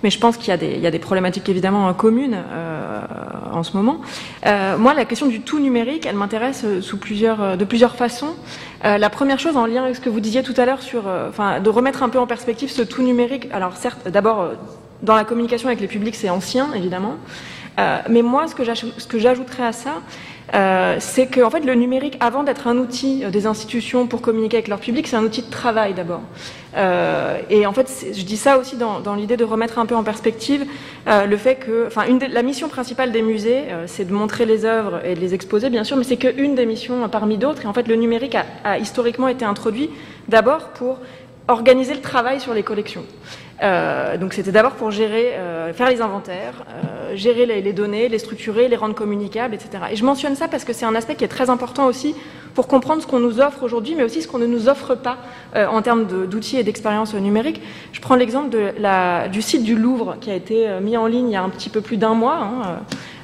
mais 0.03 0.09
je 0.09 0.19
pense 0.19 0.39
qu'il 0.39 0.49
y 0.49 0.53
a 0.53 0.57
des, 0.57 0.73
il 0.73 0.81
y 0.81 0.87
a 0.87 0.91
des 0.91 0.99
problématiques 0.99 1.49
évidemment 1.49 1.93
communes 1.93 2.39
euh, 2.51 3.01
en 3.53 3.63
ce 3.63 3.77
moment. 3.77 4.01
Euh, 4.47 4.79
moi, 4.79 4.95
la 4.95 5.05
question 5.05 5.27
du 5.27 5.41
tout 5.43 5.61
numérique, 5.61 6.07
elle 6.07 6.17
m'intéresse 6.17 6.65
sous 6.81 6.97
plusieurs, 6.97 7.59
de 7.59 7.65
plusieurs 7.67 7.97
façons. 7.97 8.35
Euh, 8.87 8.97
la 8.97 9.11
première 9.11 9.39
chose, 9.39 9.57
en 9.59 9.67
lien 9.67 9.85
avec 9.85 9.97
ce 9.97 10.01
que 10.01 10.09
vous 10.09 10.21
disiez 10.21 10.43
tout 10.43 10.55
à 10.57 10.65
l'heure 10.65 10.81
sur, 10.81 11.05
enfin, 11.29 11.61
de 11.61 11.69
remettre 11.69 12.03
un 12.03 12.09
peu 12.09 12.19
en 12.19 12.27
perspective 12.27 12.71
ce 12.71 12.81
tout 12.81 13.03
numérique. 13.03 13.49
Alors 13.53 13.77
certes, 13.77 14.09
d'abord 14.09 14.53
dans 15.03 15.15
la 15.15 15.25
communication 15.25 15.69
avec 15.69 15.81
les 15.81 15.87
publics, 15.87 16.15
c'est 16.15 16.31
ancien 16.31 16.73
évidemment. 16.75 17.17
mais 18.09 18.23
moi, 18.23 18.47
ce 18.49 18.55
que 19.07 19.19
j'ajouterais 19.19 19.67
à 19.67 19.73
ça, 19.73 20.01
euh, 20.55 20.97
c'est 20.99 21.27
que 21.27 21.41
en 21.43 21.51
fait, 21.51 21.61
le 21.61 21.75
numérique, 21.75 22.17
avant 22.21 22.43
d'être 22.43 22.67
un 22.67 22.79
outil 22.79 23.25
euh, 23.25 23.31
des 23.31 23.47
institutions 23.47 24.07
pour 24.07 24.23
communiquer 24.23 24.57
avec 24.57 24.69
leur 24.69 24.81
public, 24.81 25.07
c'est 25.07 25.17
un 25.17 25.23
outil 25.23 25.43
de 25.43 25.51
travail 25.51 25.95
d'abord. 25.95 26.23
Euh, 26.77 27.39
et 27.51 27.67
en 27.67 27.73
fait, 27.73 28.07
je 28.13 28.23
dis 28.23 28.37
ça 28.37 28.59
aussi 28.59 28.77
dans, 28.77 29.15
l'idée 29.15 29.37
de 29.37 29.45
remettre 29.45 29.79
un 29.79 29.87
peu 29.87 29.95
en 29.95 30.05
perspective 30.05 30.65
le 31.07 31.37
fait 31.37 31.57
que, 31.57 31.87
enfin, 31.87 32.05
la 32.31 32.43
mission 32.43 32.69
principale 32.69 33.13
des 33.13 33.23
musées, 33.23 33.65
c'est 33.87 34.05
de 34.05 34.13
montrer 34.13 34.45
les 34.45 34.65
œuvres 34.65 35.01
et 35.05 35.15
de 35.15 35.21
les 35.21 35.35
exposer, 35.35 35.71
bien 35.71 35.85
sûr, 35.85 35.97
mais 35.97 36.05
c'est 36.05 36.19
qu'une 36.19 36.55
des 36.55 36.67
missions 36.67 37.09
parmi 37.09 37.39
d'autres. 37.39 37.65
Et 37.65 37.67
en 37.67 37.73
fait, 37.73 37.89
le 37.89 37.97
numérique 37.97 38.37
a 38.65 38.79
historiquement 38.79 39.29
été 39.29 39.45
introduit 39.45 39.91
d'abord 40.29 40.69
pour 40.69 40.99
organiser 41.49 41.95
le 41.95 42.03
travail 42.03 42.41
sur 42.41 42.53
les 42.53 42.63
collections. 42.63 43.05
Euh, 43.63 44.17
donc 44.17 44.35
c'était 44.35 44.53
d'abord 44.53 44.73
pour 44.73 44.91
gérer, 44.91 45.35
euh, 45.35 45.73
faire 45.73 45.91
les 45.91 46.01
inventaires, 46.01 46.65
euh, 46.69 47.17
gérer 47.17 47.45
les, 47.45 47.61
les, 47.61 47.73
données, 47.73 48.09
les 48.09 48.19
structurer, 48.19 48.69
les 48.69 48.77
rendre 48.77 48.95
communicables, 48.95 49.55
etc. 49.55 49.85
Et 49.91 49.97
je 49.97 50.05
mentionne 50.05 50.37
ça 50.37 50.49
parce 50.49 50.65
que 50.65 50.73
c'est 50.73 50.87
un 50.87 50.95
aspect 50.95 51.17
qui 51.17 51.25
est 51.25 51.29
très 51.29 51.51
important 51.51 51.87
aussi 51.87 52.15
pour 52.59 52.67
comprendre 52.67 53.01
ce 53.01 53.07
qu'on 53.07 53.21
nous 53.21 53.39
offre 53.41 53.63
aujourd'hui, 53.63 53.95
mais 53.95 54.03
aussi 54.03 54.21
ce 54.21 54.27
qu'on 54.27 54.39
ne 54.39 54.47
nous 54.47 54.69
offre 54.69 54.97
pas 54.97 55.19
euh, 55.55 55.69
en 55.69 55.81
termes 55.81 56.07
d'outils 56.07 56.57
et 56.57 56.65
d'expériences 56.65 57.15
numériques. 57.15 57.63
Je 57.93 58.01
prends 58.01 58.17
l'exemple 58.17 58.49
du 59.31 59.43
site 59.43 59.63
du 59.63 59.77
Louvre 59.77 60.17
qui 60.21 60.29
a 60.29 60.35
été 60.35 60.69
euh, 60.69 60.81
mis 60.81 60.97
en 60.97 61.07
ligne 61.07 61.29
il 61.29 61.33
y 61.35 61.37
a 61.37 61.43
un 61.45 61.51
petit 61.51 61.71
peu 61.71 61.81
plus 61.81 61.99
d'un 61.99 62.15
mois. 62.15 62.35
Hein, 62.35 62.81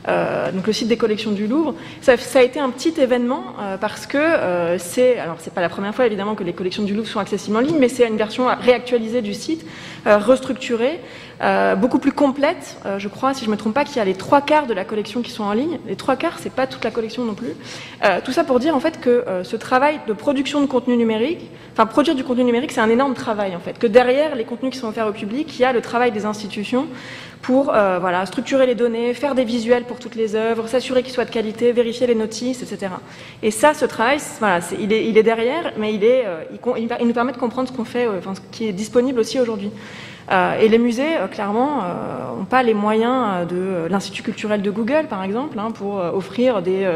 euh, 0.08 0.52
donc 0.52 0.66
le 0.66 0.72
site 0.72 0.88
des 0.88 0.96
collections 0.96 1.32
du 1.32 1.46
Louvre. 1.46 1.74
Ça, 2.00 2.16
ça 2.16 2.40
a 2.40 2.42
été 2.42 2.60
un 2.60 2.70
petit 2.70 2.94
événement 3.00 3.54
euh, 3.60 3.76
parce 3.76 4.06
que 4.06 4.18
euh, 4.18 4.78
c'est, 4.78 5.18
alors 5.18 5.36
c'est 5.38 5.54
pas 5.54 5.60
la 5.60 5.68
première 5.68 5.94
fois 5.94 6.06
évidemment 6.06 6.34
que 6.34 6.44
les 6.44 6.52
collections 6.52 6.82
du 6.82 6.94
Louvre 6.94 7.08
sont 7.08 7.20
accessibles 7.20 7.56
en 7.56 7.60
ligne, 7.60 7.78
mais 7.78 7.88
c'est 7.88 8.06
une 8.06 8.16
version 8.16 8.46
réactualisée 8.60 9.22
du 9.22 9.34
site, 9.34 9.66
euh, 10.06 10.18
restructurée, 10.18 11.00
euh, 11.42 11.74
beaucoup 11.74 11.98
plus 11.98 12.12
complète. 12.12 12.78
je 12.98 13.08
crois, 13.08 13.34
si 13.34 13.44
je 13.44 13.50
me 13.50 13.56
trompe 13.56 13.74
pas, 13.74 13.84
qu'il 13.84 13.96
y 13.96 14.00
a 14.00 14.04
les 14.04 14.14
trois 14.14 14.40
quarts 14.40 14.66
de 14.66 14.74
la 14.74 14.84
collection 14.84 15.22
qui 15.22 15.30
sont 15.30 15.44
en 15.44 15.52
ligne. 15.52 15.78
Les 15.86 15.96
trois 15.96 16.16
quarts, 16.16 16.38
c'est 16.38 16.52
pas 16.52 16.66
toute 16.66 16.84
la 16.84 16.90
collection 16.90 17.24
non 17.24 17.34
plus. 17.34 17.54
tout 18.24 18.32
ça 18.32 18.44
pour 18.44 18.60
dire 18.60 18.74
en 18.74 18.80
fait 18.80 19.00
que 19.00 19.24
ce 19.42 19.56
travail 19.56 20.00
de 20.06 20.12
production 20.12 20.60
de 20.60 20.66
contenu 20.66 20.96
numérique, 20.96 21.50
enfin 21.72 21.86
produire 21.86 22.14
du 22.14 22.24
contenu 22.24 22.44
numérique, 22.44 22.72
c'est 22.72 22.80
un 22.80 22.90
énorme 22.90 23.14
travail 23.14 23.56
en 23.56 23.60
fait. 23.60 23.78
Que 23.78 23.86
derrière 23.86 24.34
les 24.34 24.44
contenus 24.44 24.72
qui 24.72 24.78
sont 24.78 24.88
offerts 24.88 25.06
au 25.06 25.12
public, 25.12 25.58
il 25.58 25.62
y 25.62 25.64
a 25.64 25.72
le 25.72 25.80
travail 25.80 26.12
des 26.12 26.24
institutions 26.24 26.86
pour 27.44 27.74
euh, 27.74 27.98
voilà, 28.00 28.24
structurer 28.24 28.66
les 28.66 28.74
données, 28.74 29.12
faire 29.12 29.34
des 29.34 29.44
visuels 29.44 29.84
pour 29.84 29.98
toutes 29.98 30.14
les 30.14 30.34
œuvres, 30.34 30.66
s'assurer 30.66 31.02
qu'ils 31.02 31.12
soient 31.12 31.26
de 31.26 31.30
qualité, 31.30 31.72
vérifier 31.72 32.06
les 32.06 32.14
notices, 32.14 32.62
etc. 32.62 32.94
Et 33.42 33.50
ça, 33.50 33.74
ce 33.74 33.84
travail, 33.84 34.18
voilà, 34.38 34.60
il, 34.80 34.92
est, 34.92 35.22
derrière, 35.22 35.74
mais 35.76 35.92
il, 35.94 36.04
est, 36.04 36.24
euh, 36.24 36.42
il, 36.50 36.88
il, 37.00 37.06
nous 37.06 37.12
permet 37.12 37.32
de 37.32 37.36
comprendre 37.36 37.68
ce 37.68 37.74
qu'on 37.74 37.84
fait, 37.84 38.06
euh, 38.06 38.18
enfin, 38.18 38.34
ce 38.34 38.40
qui 38.50 38.66
est 38.66 38.72
disponible 38.72 39.20
aussi 39.20 39.38
aujourd'hui. 39.38 39.70
Euh, 40.30 40.58
et 40.58 40.68
les 40.68 40.78
musées, 40.78 41.16
euh, 41.16 41.26
clairement, 41.26 41.76
n'ont 41.76 42.42
euh, 42.42 42.44
pas 42.48 42.62
les 42.62 42.74
moyens 42.74 43.46
de 43.46 43.86
l'Institut 43.90 44.22
culturel 44.22 44.62
de 44.62 44.70
Google, 44.70 45.06
par 45.08 45.22
exemple, 45.22 45.58
hein, 45.58 45.70
pour 45.70 45.96
offrir 45.96 46.62
des, 46.62 46.86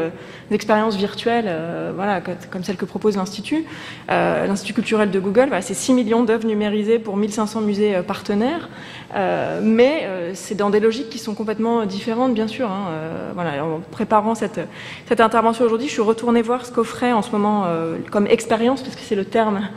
expériences 0.51 0.95
virtuelles 0.95 1.51
voilà, 1.95 2.21
comme 2.21 2.63
celle 2.63 2.75
que 2.75 2.85
propose 2.85 3.17
l'Institut. 3.17 3.65
L'Institut 4.07 4.73
culturel 4.73 5.11
de 5.11 5.19
Google, 5.19 5.49
c'est 5.61 5.73
6 5.73 5.93
millions 5.93 6.23
d'œuvres 6.23 6.47
numérisées 6.47 6.99
pour 6.99 7.17
1500 7.17 7.61
musées 7.61 8.01
partenaires, 8.07 8.69
mais 9.13 10.07
c'est 10.33 10.55
dans 10.55 10.69
des 10.69 10.79
logiques 10.79 11.09
qui 11.09 11.19
sont 11.19 11.35
complètement 11.35 11.85
différentes, 11.85 12.33
bien 12.33 12.47
sûr. 12.47 12.69
Hein, 12.69 12.87
voilà, 13.33 13.63
en 13.63 13.81
préparant 13.91 14.33
cette, 14.33 14.59
cette 15.07 15.21
intervention 15.21 15.65
aujourd'hui, 15.65 15.87
je 15.87 15.93
suis 15.93 16.01
retournée 16.01 16.41
voir 16.41 16.65
ce 16.65 16.71
qu'offrait 16.71 17.11
en 17.11 17.21
ce 17.21 17.31
moment 17.31 17.65
comme 18.11 18.27
expérience, 18.27 18.81
parce 18.81 18.95
que 18.95 19.01
c'est 19.01 19.15
le 19.15 19.25
terme 19.25 19.67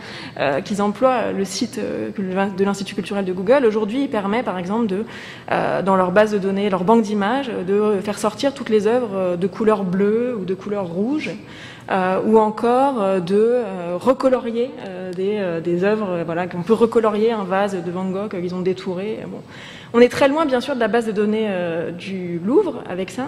qu'ils 0.64 0.80
emploient, 0.80 1.32
le 1.32 1.44
site 1.44 1.78
de 1.78 2.64
l'Institut 2.64 2.94
culturel 2.94 3.24
de 3.24 3.32
Google 3.32 3.42
Google, 3.42 3.66
aujourd'hui, 3.66 4.02
il 4.02 4.08
permet, 4.08 4.44
par 4.44 4.56
exemple, 4.56 4.86
de, 4.86 5.04
dans 5.48 5.96
leur 5.96 6.12
base 6.12 6.32
de 6.32 6.38
données, 6.38 6.70
leur 6.70 6.84
banque 6.84 7.02
d'images, 7.02 7.50
de 7.66 7.98
faire 8.00 8.18
sortir 8.18 8.54
toutes 8.54 8.68
les 8.68 8.86
œuvres 8.86 9.36
de 9.36 9.46
couleur 9.48 9.82
bleue 9.82 10.36
ou 10.40 10.44
de 10.44 10.54
couleur 10.54 10.86
rouge. 10.86 11.30
Ou 11.90 12.38
encore 12.38 13.20
de 13.20 13.62
recolorier 13.94 14.70
des, 15.16 15.60
des, 15.62 15.84
œuvres, 15.84 16.22
voilà, 16.24 16.46
qu'on 16.46 16.62
peut 16.62 16.72
recolorier 16.72 17.32
un 17.32 17.44
vase 17.44 17.74
de 17.74 17.90
Van 17.90 18.04
Gogh 18.04 18.30
qu'ils 18.30 18.54
ont 18.54 18.60
détouré. 18.60 19.20
Bon. 19.26 19.40
On 19.94 20.00
est 20.00 20.08
très 20.08 20.28
loin, 20.28 20.46
bien 20.46 20.60
sûr, 20.62 20.74
de 20.74 20.80
la 20.80 20.88
base 20.88 21.04
de 21.04 21.12
données 21.12 21.46
euh, 21.48 21.90
du 21.90 22.40
Louvre 22.42 22.82
avec 22.88 23.10
ça, 23.10 23.26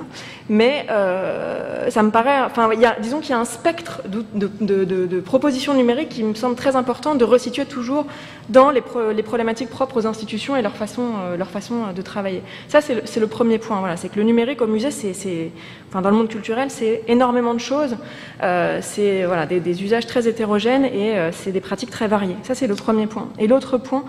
mais 0.48 0.86
euh, 0.90 1.90
ça 1.90 2.02
me 2.02 2.10
paraît. 2.10 2.40
Enfin, 2.46 2.72
y 2.72 2.86
a, 2.86 2.96
disons 3.00 3.20
qu'il 3.20 3.30
y 3.30 3.34
a 3.34 3.38
un 3.38 3.44
spectre 3.44 4.00
de, 4.06 5.20
propositions 5.20 5.74
numériques 5.74 6.08
qui 6.08 6.22
me 6.22 6.34
semble 6.34 6.56
très 6.56 6.74
important 6.74 7.14
de 7.16 7.24
resituer 7.24 7.66
toujours 7.66 8.06
dans 8.48 8.70
les, 8.70 8.80
problématiques 8.80 9.68
propres 9.68 10.00
aux 10.00 10.06
institutions 10.06 10.56
et 10.56 10.62
leur 10.62 10.74
façon, 10.74 11.02
euh, 11.22 11.36
leur 11.36 11.48
façon 11.48 11.92
de 11.94 12.02
travailler. 12.02 12.42
Ça, 12.68 12.80
c'est 12.80 13.20
le, 13.20 13.26
premier 13.26 13.58
point. 13.58 13.80
Voilà, 13.80 13.98
c'est 13.98 14.08
que 14.08 14.16
le 14.16 14.22
numérique 14.22 14.62
au 14.62 14.66
musée, 14.66 14.90
c'est, 14.90 15.50
enfin, 15.90 16.00
dans 16.00 16.10
le 16.10 16.16
monde 16.16 16.28
culturel, 16.28 16.70
c'est 16.70 17.02
énormément 17.08 17.52
de 17.52 17.60
choses. 17.60 17.96
c'est 18.40 19.24
voilà, 19.24 19.44
des, 19.44 19.82
usages 19.82 20.06
très 20.06 20.26
hétérogènes 20.28 20.86
et 20.86 21.14
c'est 21.32 21.52
des 21.52 21.60
pratiques 21.60 21.90
très 21.90 22.08
variées. 22.08 22.36
Ça, 22.42 22.54
c'est 22.54 22.66
le 22.66 22.74
premier 22.74 23.06
point. 23.06 23.28
Et 23.38 23.46
l'autre 23.46 23.76
point 23.76 24.04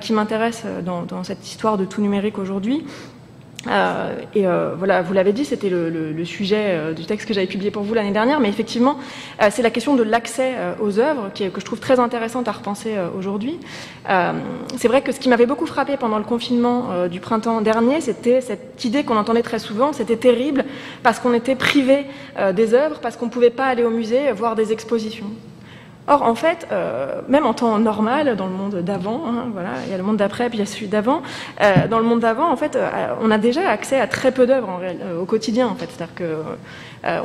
qui 0.00 0.12
m'intéresse 0.12 0.64
dans, 0.84 1.02
dans 1.02 1.24
cette 1.24 1.46
histoire 1.46 1.78
de 1.78 1.84
numérique 2.00 2.38
aujourd'hui. 2.38 2.84
Euh, 3.68 4.14
et 4.34 4.46
euh, 4.46 4.74
voilà, 4.76 5.02
vous 5.02 5.12
l'avez 5.12 5.32
dit, 5.32 5.44
c'était 5.44 5.70
le, 5.70 6.24
sujet 6.24 6.70
euh, 6.70 6.92
du 6.92 7.04
texte 7.04 7.28
que 7.28 7.34
j'avais 7.34 7.46
publié 7.46 7.70
pour 7.70 7.82
vous 7.82 7.94
l'année 7.94 8.12
dernière, 8.12 8.40
mais 8.40 8.48
effectivement, 8.48 8.98
c'est 9.50 9.62
la 9.62 9.70
question 9.70 9.94
de 9.94 10.02
l'accès 10.02 10.52
aux 10.80 10.98
œuvres 10.98 11.30
qui, 11.34 11.48
que 11.50 11.60
je 11.60 11.64
trouve 11.64 11.80
très 11.80 12.00
intéressante 12.00 12.48
à 12.48 12.52
repenser 12.52 12.94
aujourd'hui. 13.16 13.58
c'est 14.76 14.88
vrai 14.88 15.02
que 15.02 15.12
ce 15.12 15.20
qui 15.20 15.28
m'avait 15.28 15.46
beaucoup 15.46 15.66
frappé 15.66 15.96
pendant 15.96 16.18
le 16.18 16.24
confinement 16.24 17.06
du 17.08 17.20
printemps 17.20 17.60
dernier, 17.60 18.00
c'était 18.00 18.40
cette 18.40 18.84
idée 18.84 19.04
qu'on 19.04 19.16
entendait 19.16 19.42
très 19.42 19.58
souvent, 19.58 19.92
c'était 19.92 20.16
terrible 20.16 20.64
parce 21.02 21.18
qu'on 21.18 21.34
était 21.34 21.56
privé 21.56 22.06
des 22.54 22.74
œuvres, 22.74 23.00
parce 23.00 23.16
qu'on 23.16 23.26
ne 23.26 23.30
pouvait 23.30 23.50
pas 23.50 23.66
aller 23.66 23.84
au 23.84 23.90
musée 23.90 24.32
voir 24.32 24.54
des 24.54 24.72
expositions. 24.72 25.30
Or, 26.06 26.22
en 26.22 26.34
fait, 26.34 26.66
euh, 26.70 27.22
même 27.28 27.46
en 27.46 27.54
temps 27.54 27.78
normal, 27.78 28.36
dans 28.36 28.46
le 28.46 28.52
monde 28.52 28.76
d'avant, 28.76 29.22
hein, 29.26 29.46
voilà, 29.52 29.70
il 29.86 29.90
y 29.90 29.94
a 29.94 29.96
le 29.96 30.02
monde 30.02 30.18
d'après, 30.18 30.50
puis 30.50 30.58
il 30.58 30.60
y 30.60 30.62
a 30.62 30.66
celui 30.66 30.86
d'avant. 30.86 31.22
Euh, 31.62 31.88
dans 31.88 31.98
le 31.98 32.04
monde 32.04 32.20
d'avant, 32.20 32.50
en 32.50 32.56
fait, 32.56 32.76
euh, 32.76 32.90
on 33.22 33.30
a 33.30 33.38
déjà 33.38 33.70
accès 33.70 33.98
à 33.98 34.06
très 34.06 34.30
peu 34.30 34.46
d'œuvres 34.46 34.80
au 35.18 35.24
quotidien, 35.24 35.66
en 35.66 35.74
fait. 35.74 35.86
C'est-à-dire 35.90 36.14
que 36.14 36.36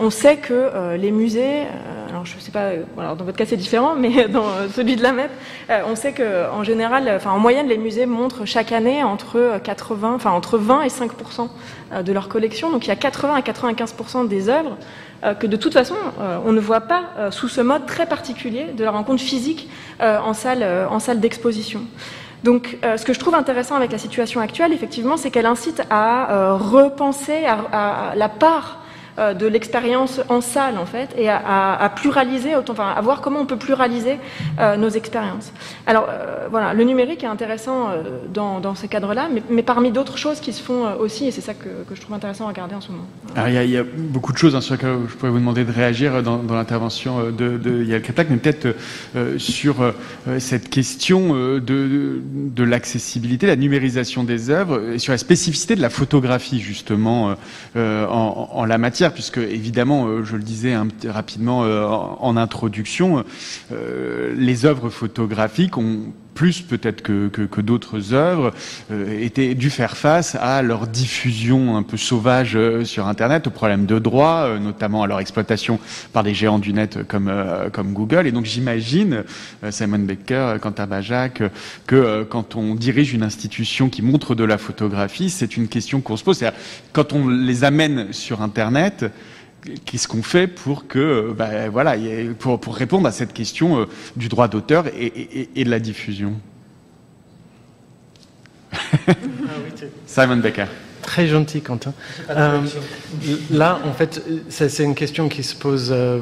on 0.01 0.09
sait 0.09 0.37
que 0.37 0.95
les 0.97 1.11
musées, 1.11 1.61
alors 2.09 2.25
je 2.25 2.37
sais 2.37 2.51
pas, 2.51 2.71
alors 2.97 3.15
dans 3.15 3.23
votre 3.23 3.37
cas 3.37 3.45
c'est 3.45 3.55
différent, 3.55 3.95
mais 3.95 4.27
dans 4.29 4.43
celui 4.75 4.97
de 4.97 5.03
la 5.03 5.13
MEP, 5.13 5.31
on 5.87 5.95
sait 5.95 6.11
que 6.11 6.51
en 6.51 6.65
général, 6.65 7.09
enfin 7.15 7.31
en 7.31 7.39
moyenne, 7.39 7.67
les 7.67 7.77
musées 7.77 8.05
montrent 8.05 8.43
chaque 8.45 8.73
année 8.73 9.05
entre 9.05 9.57
80, 9.63 10.15
enfin 10.15 10.31
entre 10.31 10.57
20 10.57 10.81
et 10.81 10.89
5% 10.89 12.03
de 12.03 12.11
leur 12.11 12.27
collection. 12.27 12.71
Donc 12.71 12.87
il 12.87 12.89
y 12.89 12.91
a 12.91 12.97
80 12.97 13.35
à 13.35 13.39
95% 13.39 14.27
des 14.27 14.49
œuvres 14.49 14.75
euh, 14.75 15.08
que 15.39 15.47
de 15.47 15.55
toute 15.55 15.73
façon, 15.73 15.95
euh, 16.19 16.37
on 16.45 16.51
ne 16.51 16.59
voit 16.59 16.81
pas 16.81 17.03
euh, 17.17 17.31
sous 17.31 17.47
ce 17.47 17.61
mode 17.61 17.85
très 17.85 18.05
particulier 18.05 18.65
de 18.75 18.83
la 18.83 18.91
rencontre 18.91 19.21
physique 19.21 19.69
en 19.99 20.33
salle, 20.33 20.65
salle 20.99 21.19
d'exposition. 21.19 21.81
Donc, 22.45 22.77
ce 22.83 23.03
que 23.03 23.11
je 23.11 23.19
trouve 23.19 23.35
intéressant 23.35 23.75
avec 23.75 23.91
la 23.91 23.97
situation 23.97 24.39
actuelle, 24.39 24.71
effectivement, 24.71 25.17
c'est 25.17 25.29
qu'elle 25.29 25.45
incite 25.45 25.81
à 25.89 26.53
repenser 26.53 27.45
à, 27.45 28.13
la 28.15 28.29
part 28.29 28.78
euh, 29.19 29.33
de 29.33 29.47
l'expérience 29.47 30.21
en 30.29 30.39
salle, 30.39 30.77
en 30.77 30.85
fait, 30.85 31.09
et 31.17 31.29
à, 31.29 31.91
pluraliser, 31.95 32.55
enfin, 32.55 32.93
à 32.95 33.01
voir 33.01 33.19
comment 33.19 33.41
on 33.41 33.45
peut 33.45 33.57
pluraliser 33.57 34.17
euh, 34.59 34.77
nos 34.77 34.89
expériences. 34.89 35.51
Alors, 35.85 36.07
euh, 36.09 36.47
voilà, 36.49 36.73
le 36.73 36.83
numérique 36.85 37.23
est 37.23 37.27
intéressant 37.27 37.89
dans, 38.33 38.59
dans, 38.59 38.75
ces 38.75 38.87
cadres-là, 38.87 39.29
mais, 39.49 39.63
parmi 39.63 39.91
d'autres 39.91 40.17
choses 40.17 40.39
qui 40.39 40.53
se 40.53 40.63
font 40.63 40.85
aussi, 40.99 41.27
et 41.27 41.31
c'est 41.31 41.41
ça 41.41 41.53
que, 41.53 41.67
je 41.93 41.99
trouve 41.99 42.15
intéressant 42.15 42.45
à 42.45 42.47
regarder 42.47 42.75
en 42.75 42.81
ce 42.81 42.91
moment. 42.91 43.07
Alors, 43.35 43.49
il 43.49 43.69
y, 43.69 43.77
a, 43.77 43.83
beaucoup 43.83 44.31
de 44.31 44.37
choses 44.37 44.55
hein, 44.55 44.61
sur 44.61 44.75
lesquelles 44.75 44.97
je 45.09 45.15
pourrais 45.15 45.31
vous 45.31 45.39
demander 45.39 45.65
de 45.65 45.71
réagir 45.71 46.23
dans, 46.23 46.41
l'intervention 46.49 47.25
de, 47.25 47.57
de 47.57 47.83
Yael 47.83 48.01
Katak, 48.01 48.29
mais 48.29 48.37
peut-être 48.37 48.75
sur 49.37 49.75
cette 50.37 50.69
question 50.69 51.33
de, 51.33 52.21
de 52.23 52.63
l'accessibilité, 52.63 53.47
la 53.47 53.55
numérisation 53.57 54.23
des 54.23 54.49
œuvres, 54.49 54.93
et 54.93 54.99
sur 54.99 55.11
la 55.11 55.17
spécificité 55.17 55.75
de 55.75 55.81
la 55.81 55.89
photographie, 55.89 56.59
justement, 56.59 57.35
en, 57.75 58.49
en 58.51 58.65
la 58.65 58.77
matière 58.77 59.08
puisque 59.11 59.37
évidemment, 59.37 60.07
euh, 60.07 60.23
je 60.23 60.35
le 60.35 60.43
disais 60.43 60.75
rapidement 61.07 61.63
euh, 61.63 61.85
en, 61.85 62.37
introduction, 62.37 63.23
euh, 63.71 64.33
les 64.35 64.65
œuvres 64.65 64.89
photographiques 64.89 65.77
ont 65.77 66.13
plus 66.39 66.61
peut-être 66.61 67.01
que, 67.01 67.27
que, 67.27 67.59
d'autres 67.59 68.13
œuvres, 68.13 68.53
étaient 69.19 69.55
dû 69.55 69.69
faire 69.69 69.97
face 69.97 70.35
à 70.35 70.61
leur 70.61 70.87
diffusion 70.87 71.75
un 71.75 71.83
peu 71.83 71.97
sauvage 71.97 72.57
sur 72.85 73.07
Internet, 73.09 73.47
aux 73.47 73.49
problèmes 73.49 73.85
de 73.85 73.99
droit, 73.99 74.57
notamment 74.57 75.03
à 75.03 75.07
leur 75.07 75.19
exploitation 75.19 75.79
par 76.13 76.23
les 76.23 76.33
géants 76.33 76.57
du 76.57 76.71
net 76.71 76.99
comme, 77.09 77.29
comme 77.73 77.91
Google. 77.91 78.25
Et 78.25 78.31
donc 78.31 78.45
j'imagine, 78.45 79.25
Simon 79.69 79.99
Becker, 79.99 80.59
quant 80.61 80.73
à 80.77 80.85
Bajac, 80.85 81.43
que 81.85 82.23
quand 82.23 82.55
on 82.55 82.73
dirige 82.73 83.13
une 83.13 83.23
institution 83.23 83.89
qui 83.89 84.01
montre 84.01 84.33
de 84.33 84.45
la 84.45 84.57
photographie, 84.57 85.29
c'est 85.29 85.57
une 85.57 85.67
question 85.67 85.99
qu'on 85.99 86.15
se 86.15 86.23
pose. 86.23 86.41
Quand 86.93 87.11
on 87.11 87.27
les 87.27 87.65
amène 87.65 88.13
sur 88.13 88.41
Internet, 88.41 89.11
qu'est-ce 89.85 90.07
qu'on 90.07 90.23
fait 90.23 90.47
pour 90.47 90.87
que, 90.87 91.33
bah, 91.37 91.69
voilà, 91.69 91.95
pour, 92.37 92.59
pour, 92.59 92.75
répondre 92.75 93.07
à 93.07 93.11
cette 93.11 93.33
question 93.33 93.81
euh, 93.81 93.85
du 94.15 94.29
droit 94.29 94.47
d'auteur 94.47 94.85
et, 94.87 95.63
de 95.63 95.69
la 95.69 95.79
diffusion 95.79 96.33
Simon 100.05 100.37
Becker. 100.37 100.67
Très 101.01 101.27
gentil, 101.27 101.61
Quentin. 101.61 101.93
Euh, 102.29 102.61
là, 103.49 103.79
en 103.85 103.93
fait, 103.93 104.23
c'est 104.49 104.83
une 104.83 104.93
question 104.93 105.27
qui 105.27 105.41
se 105.43 105.55
pose 105.55 105.89
euh, 105.91 106.19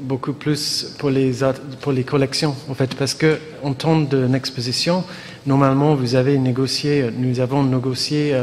beaucoup 0.00 0.32
plus 0.34 0.94
pour 0.98 1.10
les, 1.10 1.32
pour 1.80 1.92
les 1.92 2.04
collections, 2.04 2.54
en 2.68 2.74
fait, 2.74 2.94
parce 2.96 3.14
que 3.14 3.38
en 3.62 3.72
temps 3.72 3.98
d'une 4.00 4.34
exposition, 4.34 5.04
normalement, 5.46 5.94
vous 5.94 6.16
avez 6.16 6.36
négocié, 6.38 7.10
nous 7.16 7.40
avons 7.40 7.62
négocié 7.62 8.34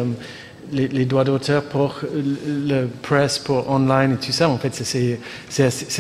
les, 0.73 1.05
droits 1.05 1.23
d'auteur 1.23 1.63
pour 1.63 2.01
le 2.13 2.87
presse, 3.01 3.39
pour 3.39 3.69
online 3.69 4.13
et 4.13 4.25
tout 4.25 4.31
ça, 4.31 4.49
en 4.49 4.57
fait, 4.57 4.73
c'est 4.73 5.19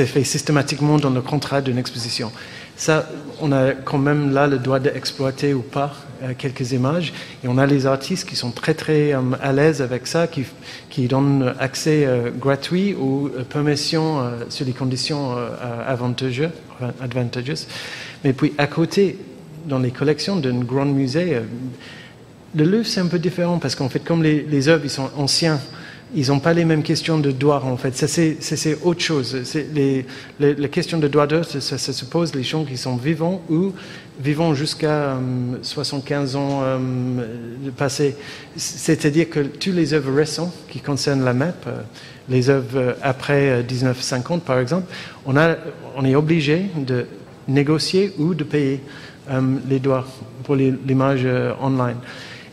fait 0.05 0.23
systématiquement 0.23 0.97
dans 0.97 1.09
le 1.09 1.21
contrat 1.21 1.61
d'une 1.61 1.77
exposition. 1.77 2.31
Ça, 2.75 3.07
on 3.39 3.51
a 3.51 3.73
quand 3.73 3.99
même 3.99 4.33
là 4.33 4.47
le 4.47 4.57
droit 4.57 4.79
d'exploiter 4.79 5.53
ou 5.53 5.61
pas 5.61 5.93
euh, 6.23 6.33
quelques 6.37 6.71
images. 6.71 7.13
Et 7.43 7.47
on 7.47 7.57
a 7.57 7.67
les 7.67 7.85
artistes 7.85 8.27
qui 8.27 8.35
sont 8.35 8.51
très 8.51 8.73
très 8.73 9.13
euh, 9.13 9.21
à 9.41 9.53
l'aise 9.53 9.81
avec 9.81 10.07
ça, 10.07 10.27
qui, 10.27 11.07
donnent 11.07 11.53
accès 11.59 12.05
euh, 12.05 12.31
gratuit 12.31 12.95
ou 12.95 13.29
permission 13.49 14.31
sur 14.49 14.65
les 14.65 14.73
conditions 14.73 15.35
avantageuses. 15.87 16.49
Mais 18.23 18.33
puis 18.33 18.53
à 18.57 18.67
côté, 18.67 19.17
dans 19.65 19.79
les 19.79 19.91
collections 19.91 20.37
d'un 20.37 20.59
grand 20.59 20.85
musée, 20.85 21.39
le 22.55 22.63
Louvre, 22.65 22.85
c'est 22.85 22.99
un 22.99 23.07
peu 23.07 23.19
différent 23.19 23.57
parce 23.57 23.75
qu'en 23.75 23.89
fait, 23.89 24.03
comme 24.03 24.23
les, 24.23 24.67
œuvres 24.67 24.83
ils 24.83 24.89
sont 24.89 25.09
anciens, 25.17 25.59
ils 26.15 26.27
n'ont 26.27 26.39
pas 26.39 26.53
les 26.53 26.65
mêmes 26.65 26.83
questions 26.83 27.17
de 27.17 27.31
droit 27.31 27.63
en 27.65 27.77
fait. 27.77 27.95
Ça, 27.95 28.07
c'est 28.07 28.77
autre 28.83 29.01
chose. 29.01 29.35
Les, 29.73 30.05
les, 30.39 30.69
questions 30.69 30.99
de 30.99 31.07
droit 31.07 31.25
d'œuvre, 31.25 31.45
ça, 31.45 31.77
se 31.77 32.05
pose 32.05 32.35
les 32.35 32.43
gens 32.43 32.63
qui 32.63 32.77
sont 32.77 32.95
vivants 32.95 33.41
ou 33.49 33.71
vivants 34.19 34.53
jusqu'à 34.53 35.17
75 35.63 36.35
euh, 36.35 36.39
ans 36.39 36.61
euh, 36.61 36.79
passé. 37.75 38.15
C'est-à-dire 38.55 39.29
que 39.29 39.39
toutes 39.39 39.73
les 39.73 39.93
œuvres 39.93 40.15
récentes 40.15 40.53
qui 40.69 40.79
concernent 40.79 41.23
la 41.23 41.33
MEP, 41.33 41.55
euh, 41.65 41.81
les 42.29 42.49
œuvres 42.51 42.95
après 43.01 43.63
1950 43.63 44.43
par 44.43 44.59
exemple, 44.59 44.85
on, 45.25 45.35
a, 45.35 45.55
on 45.95 46.05
est 46.05 46.15
obligé 46.15 46.67
de 46.77 47.07
négocier 47.47 48.13
ou 48.19 48.35
de 48.35 48.43
payer 48.43 48.79
les 49.67 49.79
droits 49.79 50.05
pour 50.43 50.55
l'image 50.55 51.27
online. 51.61 51.97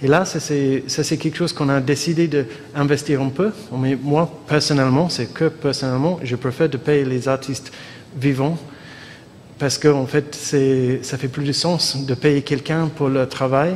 Et 0.03 0.07
là, 0.07 0.25
ça 0.25 0.41
c'est 0.41 1.17
quelque 1.19 1.37
chose 1.37 1.53
qu'on 1.53 1.69
a 1.69 1.81
décidé 1.81 2.29
d'investir 2.29 3.21
un 3.21 3.29
peu. 3.29 3.53
Mais 3.79 3.97
moi, 4.01 4.31
personnellement, 4.47 5.09
c'est 5.09 5.33
que 5.33 5.49
personnellement, 5.49 6.19
je 6.23 6.37
préfère 6.37 6.69
de 6.69 6.79
payer 6.79 7.05
les 7.05 7.29
artistes 7.29 7.71
vivants 8.17 8.59
parce 9.59 9.77
qu'en 9.77 10.01
en 10.01 10.07
fait, 10.07 10.35
ça 11.03 11.19
fait 11.19 11.29
plus 11.29 11.45
de 11.45 11.53
sens 11.53 12.07
de 12.07 12.15
payer 12.15 12.41
quelqu'un 12.41 12.89
pour 12.89 13.09
le 13.09 13.27
travail 13.27 13.75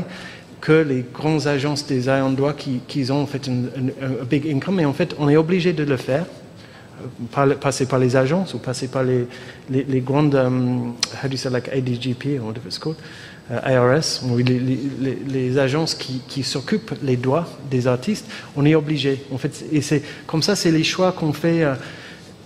que 0.63 0.73
les 0.73 1.05
grandes 1.13 1.47
agences 1.47 1.87
des 1.87 2.09
ayants 2.09 2.31
droit 2.31 2.55
qui, 2.55 3.11
ont 3.11 3.21
en 3.21 3.27
fait 3.27 3.51
un, 3.51 4.25
big 4.25 4.49
income. 4.49 4.81
Et 4.81 4.87
en 4.87 4.95
fait, 4.95 5.15
on 5.19 5.29
est 5.29 5.37
obligé 5.37 5.75
de 5.75 5.85
le 5.85 5.99
faire, 5.99 6.25
passer 7.61 7.85
par 7.85 7.99
les 7.99 8.17
agences 8.17 8.55
ou 8.55 8.59
passer 8.61 8.89
par 8.89 9.05
les, 9.05 10.01
grandes, 10.01 10.35
um, 10.37 10.95
how 11.23 11.29
do 11.29 11.33
you 11.33 11.37
say, 11.37 11.51
like 11.51 11.69
ADGP 11.69 12.39
or 12.41 12.47
whatever 12.47 12.67
it's 12.67 12.79
called. 12.79 12.97
Euh, 13.51 13.61
IRS, 13.67 14.23
les, 15.29 15.59
agences 15.59 15.95
qui, 15.95 16.43
s'occupent 16.43 16.95
les 17.03 17.19
droits 17.19 17.47
des 17.71 17.87
artistes, 17.87 18.25
on 18.57 18.65
est 18.65 18.75
obligé. 18.75 19.23
En 19.31 19.37
fait, 19.37 19.67
et 19.71 19.83
c'est 19.83 20.03
comme 20.27 20.43
ça, 20.43 20.57
c'est 20.57 20.71
les 20.71 20.83
choix 20.83 21.13
qu'on 21.13 21.35
fait 21.35 21.63
euh, 21.63 21.75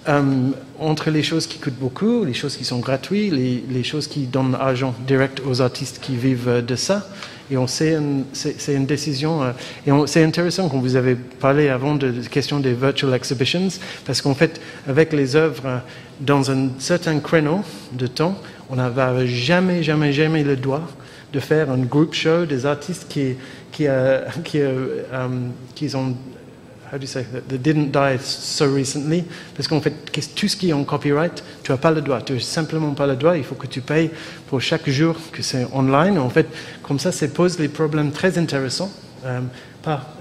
euh, 0.08 0.50
entre 0.80 1.10
les 1.10 1.22
choses 1.22 1.46
qui 1.46 1.58
coûtent 1.60 1.78
beaucoup, 1.78 2.24
les 2.24 2.34
choses 2.34 2.56
qui 2.56 2.64
sont 2.64 2.80
gratuites, 2.80 3.32
les, 3.32 3.84
choses 3.84 4.08
qui 4.08 4.26
donnent 4.26 4.56
argent 4.56 4.92
direct 5.06 5.40
aux 5.46 5.62
artistes 5.62 6.00
qui 6.00 6.16
vivent 6.16 6.64
de 6.66 6.74
ça, 6.74 7.08
Et 7.48 7.56
on 7.56 7.68
sait, 7.68 7.96
c'est 8.32 8.74
une 8.74 8.86
décision. 8.86 9.42
Et 9.86 9.92
c'est 10.06 10.24
intéressant 10.24 10.68
quand 10.68 10.80
vous 10.80 10.96
avez 10.96 11.14
parlé 11.14 11.68
avant 11.68 11.94
de 11.94 12.08
la 12.08 12.28
question 12.28 12.58
des 12.58 12.74
virtual 12.74 13.14
exhibitions, 13.14 13.68
parce 14.04 14.20
qu'en 14.20 14.34
fait, 14.34 14.60
avec 14.88 15.12
les 15.12 15.36
œuvres 15.36 15.80
dans 16.20 16.50
un 16.50 16.70
certain 16.80 17.20
créneau 17.20 17.60
de 17.92 18.08
temps, 18.08 18.36
on 18.70 18.76
n'avait 18.76 19.26
jamais, 19.26 19.82
jamais, 19.82 20.12
jamais 20.12 20.44
le 20.44 20.56
droit 20.56 20.86
de 21.32 21.40
faire 21.40 21.70
un 21.70 21.78
group 21.78 22.14
show 22.14 22.46
des 22.46 22.66
artistes 22.66 23.06
qui, 23.08 23.34
qui, 23.72 23.86
qui, 24.44 24.60
qui 25.74 25.96
ont 25.96 26.16
how 26.90 26.96
do 26.96 27.02
you 27.02 27.06
say 27.06 27.22
that, 27.22 27.62
didn't 27.62 27.92
die 27.92 28.16
so 28.18 28.66
recently, 28.66 29.24
parce 29.54 29.68
qu'en 29.68 29.80
fait, 29.80 29.92
tout 30.34 30.48
ce 30.48 30.56
qui 30.56 30.70
est 30.70 30.72
en 30.72 30.84
copyright, 30.84 31.42
tu 31.62 31.72
n'as 31.72 31.78
pas 31.78 31.90
le 31.90 32.00
droit, 32.00 32.20
tu 32.22 32.34
n'as 32.34 32.40
simplement 32.40 32.94
pas 32.94 33.06
le 33.06 33.16
droit, 33.16 33.36
il 33.36 33.44
faut 33.44 33.54
que 33.54 33.66
tu 33.66 33.80
payes 33.80 34.10
pour 34.46 34.60
chaque 34.60 34.88
jour 34.88 35.16
que 35.32 35.42
c'est 35.42 35.66
online. 35.72 36.18
En 36.18 36.30
fait, 36.30 36.46
comme 36.82 36.98
ça, 36.98 37.12
ça 37.12 37.28
pose 37.28 37.56
des 37.56 37.68
problèmes 37.68 38.10
très 38.10 38.38
intéressants, 38.38 38.90
euh, 39.24 39.40
pas 39.82 40.14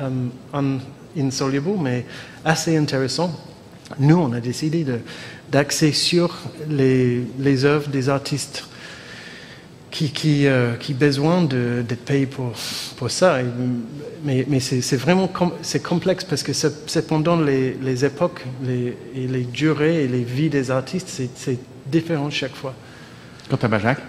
um, 0.54 0.80
insolubles, 1.18 1.78
mais 1.82 2.06
assez 2.44 2.76
intéressants. 2.76 3.34
Nous, 4.00 4.18
on 4.18 4.34
a 4.34 4.42
décidé 4.42 4.86
d'axer 5.52 5.92
sur 5.92 6.38
les, 6.70 7.22
les 7.40 7.66
œuvres 7.66 7.90
des 7.90 8.10
artistes 8.10 8.66
qui, 9.92 10.12
qui, 10.12 10.46
euh, 10.46 10.76
qui 10.76 10.94
besoin 10.94 11.44
d'être 11.44 12.06
payé 12.06 12.26
pour, 12.26 12.52
pour 12.98 13.10
ça. 13.10 13.40
mais, 14.24 14.46
mais 14.48 14.60
c'est 14.60 14.98
vraiment 14.98 15.28
complexe 15.84 16.24
parce 16.24 16.44
que 16.44 16.54
c'est 16.54 17.08
pendant 17.08 17.40
les, 17.40 17.74
les 17.82 18.06
époques 18.06 18.44
les, 18.64 18.98
et 19.16 19.28
les 19.28 19.44
durées 19.44 20.04
et 20.04 20.08
les 20.08 20.24
vies 20.24 20.50
des 20.50 20.70
artistes, 20.72 21.10
c'est 21.36 21.58
différent 21.88 22.30
chaque 22.30 22.56
fois. 22.56 22.76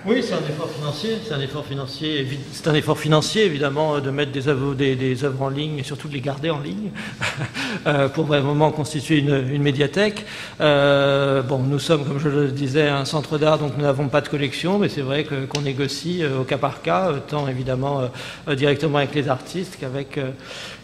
Oui, 0.05 0.23
c'est 0.23 0.35
un 0.35 0.49
effort 0.49 0.69
financier. 0.69 1.19
C'est 1.25 1.35
un 1.35 1.41
effort 1.41 1.65
financier. 1.65 2.27
C'est 2.53 2.67
un 2.67 2.75
effort 2.75 2.99
financier, 2.99 3.45
évidemment, 3.45 4.01
de 4.01 4.11
mettre 4.11 4.33
des 4.33 4.49
œuvres, 4.49 5.43
en 5.43 5.49
ligne 5.49 5.79
et 5.79 5.83
surtout 5.85 6.09
de 6.09 6.15
les 6.15 6.21
garder 6.21 6.51
en 6.51 6.59
ligne 6.59 6.91
euh, 7.87 8.09
pour 8.09 8.25
vraiment 8.25 8.73
constituer 8.73 9.19
une, 9.19 9.63
médiathèque. 9.63 10.25
Euh, 10.61 11.43
bon, 11.43 11.59
nous 11.59 11.79
sommes, 11.79 12.05
comme 12.05 12.19
je 12.19 12.29
le 12.29 12.49
disais, 12.49 12.89
un 12.89 13.05
centre 13.05 13.39
d'art, 13.39 13.59
donc 13.59 13.77
nous 13.77 13.85
n'avons 13.85 14.09
pas 14.09 14.21
de 14.21 14.29
collection, 14.29 14.79
mais 14.79 14.89
c'est 14.89 15.03
vrai 15.03 15.25
qu'on 15.25 15.61
négocie 15.61 16.25
euh, 16.25 16.41
au 16.41 16.45
cas 16.45 16.59
par 16.59 16.83
cas, 16.83 17.13
tant 17.29 17.47
évidemment 17.47 18.11
directement 18.49 18.99
avec 18.99 19.15
les 19.15 19.29
artistes 19.29 19.77
qu'avec 19.81 20.19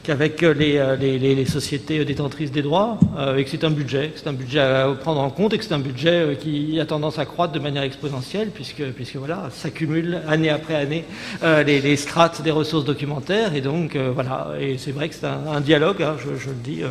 qu'avec 0.04 0.42
euh, 0.42 0.54
euh, 0.60 0.96
les, 0.96 1.18
les, 1.18 1.44
sociétés 1.46 2.04
détentrices 2.04 2.52
des 2.52 2.62
droits, 2.62 2.98
euh, 3.18 3.36
et 3.36 3.44
que 3.44 3.50
c'est 3.50 3.64
un 3.64 3.70
budget, 3.70 4.12
c'est 4.14 4.28
un 4.28 4.34
budget 4.34 4.60
à 4.60 4.88
prendre 5.00 5.20
en 5.20 5.30
compte, 5.30 5.54
et 5.54 5.58
que 5.58 5.64
c'est 5.64 5.74
un 5.74 5.80
budget 5.80 6.36
qui 6.38 6.78
a 6.78 6.84
tendance 6.84 7.18
à 7.18 7.24
croître 7.24 7.52
de 7.52 7.58
manière 7.58 7.82
exponentielle, 7.82 8.50
puisque, 8.50 8.82
voilà, 9.14 9.48
s'accumulent 9.50 10.20
année 10.28 10.50
après 10.50 10.74
année 10.74 11.04
les, 11.42 11.96
strates 11.96 12.42
des 12.42 12.50
ressources 12.50 12.84
documentaires, 12.84 13.54
et 13.54 13.62
donc 13.62 13.96
voilà, 13.96 14.48
et 14.60 14.76
c'est 14.76 14.92
vrai 14.92 15.08
que 15.08 15.14
c'est 15.14 15.26
un, 15.26 15.60
dialogue, 15.60 16.02
hein, 16.02 16.16
je, 16.18 16.50
le 16.50 16.56
dis, 16.62 16.82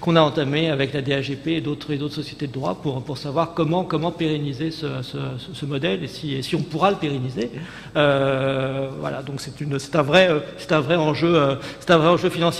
qu'on 0.00 0.16
a 0.16 0.20
entamé 0.20 0.68
avec 0.68 0.92
la 0.92 1.00
DAGP 1.00 1.46
et 1.48 1.60
d'autres 1.60 1.92
et 1.92 1.96
d'autres 1.96 2.14
sociétés 2.14 2.46
de 2.46 2.52
droit 2.52 2.74
pour, 2.74 3.02
pour 3.02 3.16
savoir 3.16 3.54
comment, 3.54 3.84
comment 3.84 4.10
pérenniser 4.10 4.70
ce, 4.70 4.86
ce, 5.02 5.64
modèle 5.64 6.04
et 6.04 6.08
si, 6.08 6.42
si, 6.42 6.54
on 6.54 6.62
pourra 6.62 6.90
le 6.90 6.96
pérenniser. 6.96 7.50
voilà, 7.94 9.22
donc 9.24 9.40
c'est 9.40 9.58
une, 9.60 9.78
c'est 9.78 9.96
un 9.96 10.02
vrai, 10.02 10.28
c'est 10.58 10.72
un 10.72 10.80
vrai 10.80 10.96
enjeu, 10.96 11.58
c'est 11.80 11.90
un 11.90 11.98
vrai 11.98 12.08
enjeu 12.08 12.28
financier 12.28 12.57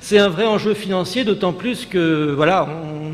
c'est 0.00 0.18
un 0.18 0.28
vrai 0.28 0.46
enjeu 0.46 0.74
financier, 0.74 1.24
d'autant 1.24 1.52
plus 1.52 1.86
que, 1.86 2.32
voilà, 2.34 2.66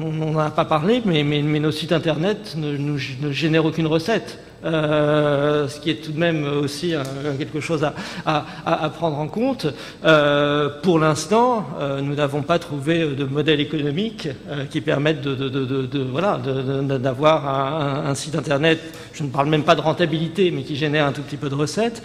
on 0.03 0.13
n'en 0.13 0.39
a 0.39 0.51
pas 0.51 0.65
parlé, 0.65 1.03
mais, 1.05 1.23
nos 1.23 1.71
sites 1.71 1.93
internet 1.93 2.55
ne, 2.57 2.77
ne 2.77 3.33
génèrent 3.33 3.65
aucune 3.65 3.87
recette. 3.87 4.39
Euh, 4.65 5.69
ce 5.69 5.79
qui 5.79 5.91
est 5.91 6.03
tout 6.03 6.13
de 6.13 6.19
même 6.19 6.47
aussi 6.63 6.95
quelque 7.39 7.61
chose 7.61 7.87
à, 8.25 8.91
prendre 8.91 9.19
en 9.19 9.27
compte. 9.27 9.67
Euh, 10.05 10.69
pour 10.83 10.99
l'instant, 10.99 11.67
euh, 11.81 12.01
nous 12.01 12.15
n'avons 12.15 12.43
pas 12.43 12.59
trouvé 12.59 13.07
de 13.07 13.25
modèle 13.25 13.61
économique 13.61 14.29
qui 14.71 14.81
permette 14.81 15.21
de, 15.21 16.07
voilà, 16.11 16.39
d'avoir 16.39 18.07
un, 18.07 18.15
site 18.15 18.37
internet. 18.37 18.81
Je 19.13 19.23
ne 19.23 19.29
parle 19.29 19.49
même 19.49 19.63
pas 19.63 19.75
de 19.75 19.81
rentabilité, 19.81 20.51
mais 20.51 20.63
qui 20.63 20.77
génère 20.77 21.07
un 21.07 21.13
tout 21.13 21.23
petit 21.23 21.37
peu 21.37 21.49
de 21.49 21.55
recettes. 21.55 22.03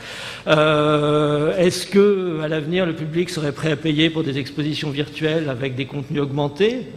Est-ce 0.48 1.86
que, 1.88 2.42
à 2.44 2.48
l'avenir, 2.48 2.86
le 2.86 2.94
public 2.94 3.30
serait 3.30 3.52
prêt 3.52 3.72
à 3.72 3.76
payer 3.76 4.10
pour 4.10 4.24
des 4.24 4.38
expositions 4.38 4.90
virtuelles 4.90 5.50
avec 5.50 5.76
des 5.76 5.86
contenus 5.86 6.22
augmentés, 6.22 6.88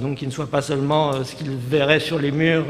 donc 0.00 0.18
qui 0.18 0.26
ne 0.26 0.32
soient 0.32 0.46
pas 0.46 0.62
seulement 0.62 1.24
ce 1.24 1.34
qu'il 1.34 1.50
verrait 1.50 2.00
sur 2.00 2.18
les 2.18 2.30
murs 2.30 2.66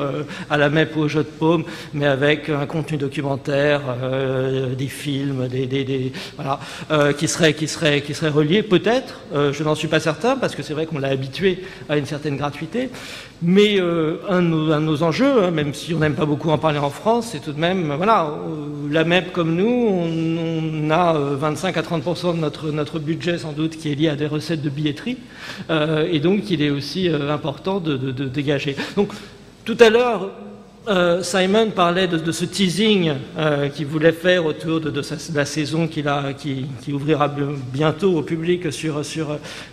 à 0.51 0.57
la 0.57 0.69
MEP 0.69 0.97
ou 0.97 1.01
au 1.01 1.09
jeu 1.09 1.23
de 1.23 1.29
paume, 1.29 1.65
mais 1.93 2.07
avec 2.07 2.34
un 2.49 2.67
contenu 2.67 2.99
documentaire, 2.99 3.81
euh, 4.03 4.75
des 4.75 4.89
films, 4.89 5.49
des, 5.49 6.13
voilà, 6.37 6.61
euh, 6.91 7.13
qui 7.13 7.29
seraient 7.29 7.55
qui 7.55 7.69
serait, 7.69 8.03
qui 8.03 8.15
serait 8.15 8.31
reliés, 8.31 8.63
peut-être. 8.63 9.21
Euh, 9.35 9.53
je 9.53 9.63
n'en 9.63 9.75
suis 9.75 9.89
pas 9.89 10.01
certain 10.01 10.37
parce 10.37 10.55
que 10.55 10.63
c'est 10.63 10.75
vrai 10.75 10.87
qu'on 10.87 10.99
l'a 10.99 11.09
habitué 11.09 11.63
à 11.89 11.97
une 11.97 12.07
certaine 12.07 12.37
gratuité. 12.37 12.91
Mais 13.43 13.79
un 13.79 14.41
de, 14.41 14.79
nos, 14.79 15.03
enjeux, 15.03 15.45
hein, 15.45 15.51
même 15.51 15.75
si 15.75 15.93
on 15.93 15.99
n'aime 15.99 16.15
pas 16.15 16.25
beaucoup 16.25 16.51
en 16.51 16.57
parler 16.57 16.79
en 16.79 16.89
France, 16.89 17.29
c'est 17.33 17.41
tout 17.41 17.53
de 17.53 17.61
même, 17.61 17.93
voilà, 17.95 18.31
la 18.91 19.05
MEP 19.05 19.33
comme 19.33 19.55
nous, 19.55 19.67
on, 19.67 20.91
a 20.91 21.13
25 21.13 21.77
à 21.77 21.83
30 21.83 22.35
de 22.35 22.41
notre, 22.41 22.71
notre 22.71 22.99
budget 22.99 23.37
sans 23.37 23.53
doute 23.53 23.77
qui 23.77 23.93
est 23.93 23.97
lié 23.97 24.09
à 24.09 24.17
des 24.17 24.27
recettes 24.27 24.63
de 24.63 24.71
billetterie, 24.71 25.19
et 26.11 26.21
donc 26.21 26.51
il 26.51 26.63
est 26.63 26.71
aussi 26.71 27.09
important 27.09 27.81
de, 27.81 27.97
de 27.97 28.25
dégager. 28.25 28.77
Donc 28.97 29.11
tout 29.65 29.77
à 29.81 29.91
l'heure, 29.91 30.31
euh, 30.87 31.23
Simon 31.23 31.71
parlait 31.71 32.07
de, 32.07 32.31
ce 32.31 32.45
teasing 32.45 33.13
euh, 33.39 33.69
qu'il 33.69 33.87
voulait 33.87 34.13
faire 34.13 34.45
autour 34.45 34.81
de, 34.81 35.03
la 35.35 35.45
saison 35.47 35.89
qui, 35.89 36.05
ouvrira 36.93 37.35
bientôt 37.73 38.19
au 38.19 38.23
public 38.23 38.71
sur, 38.71 39.03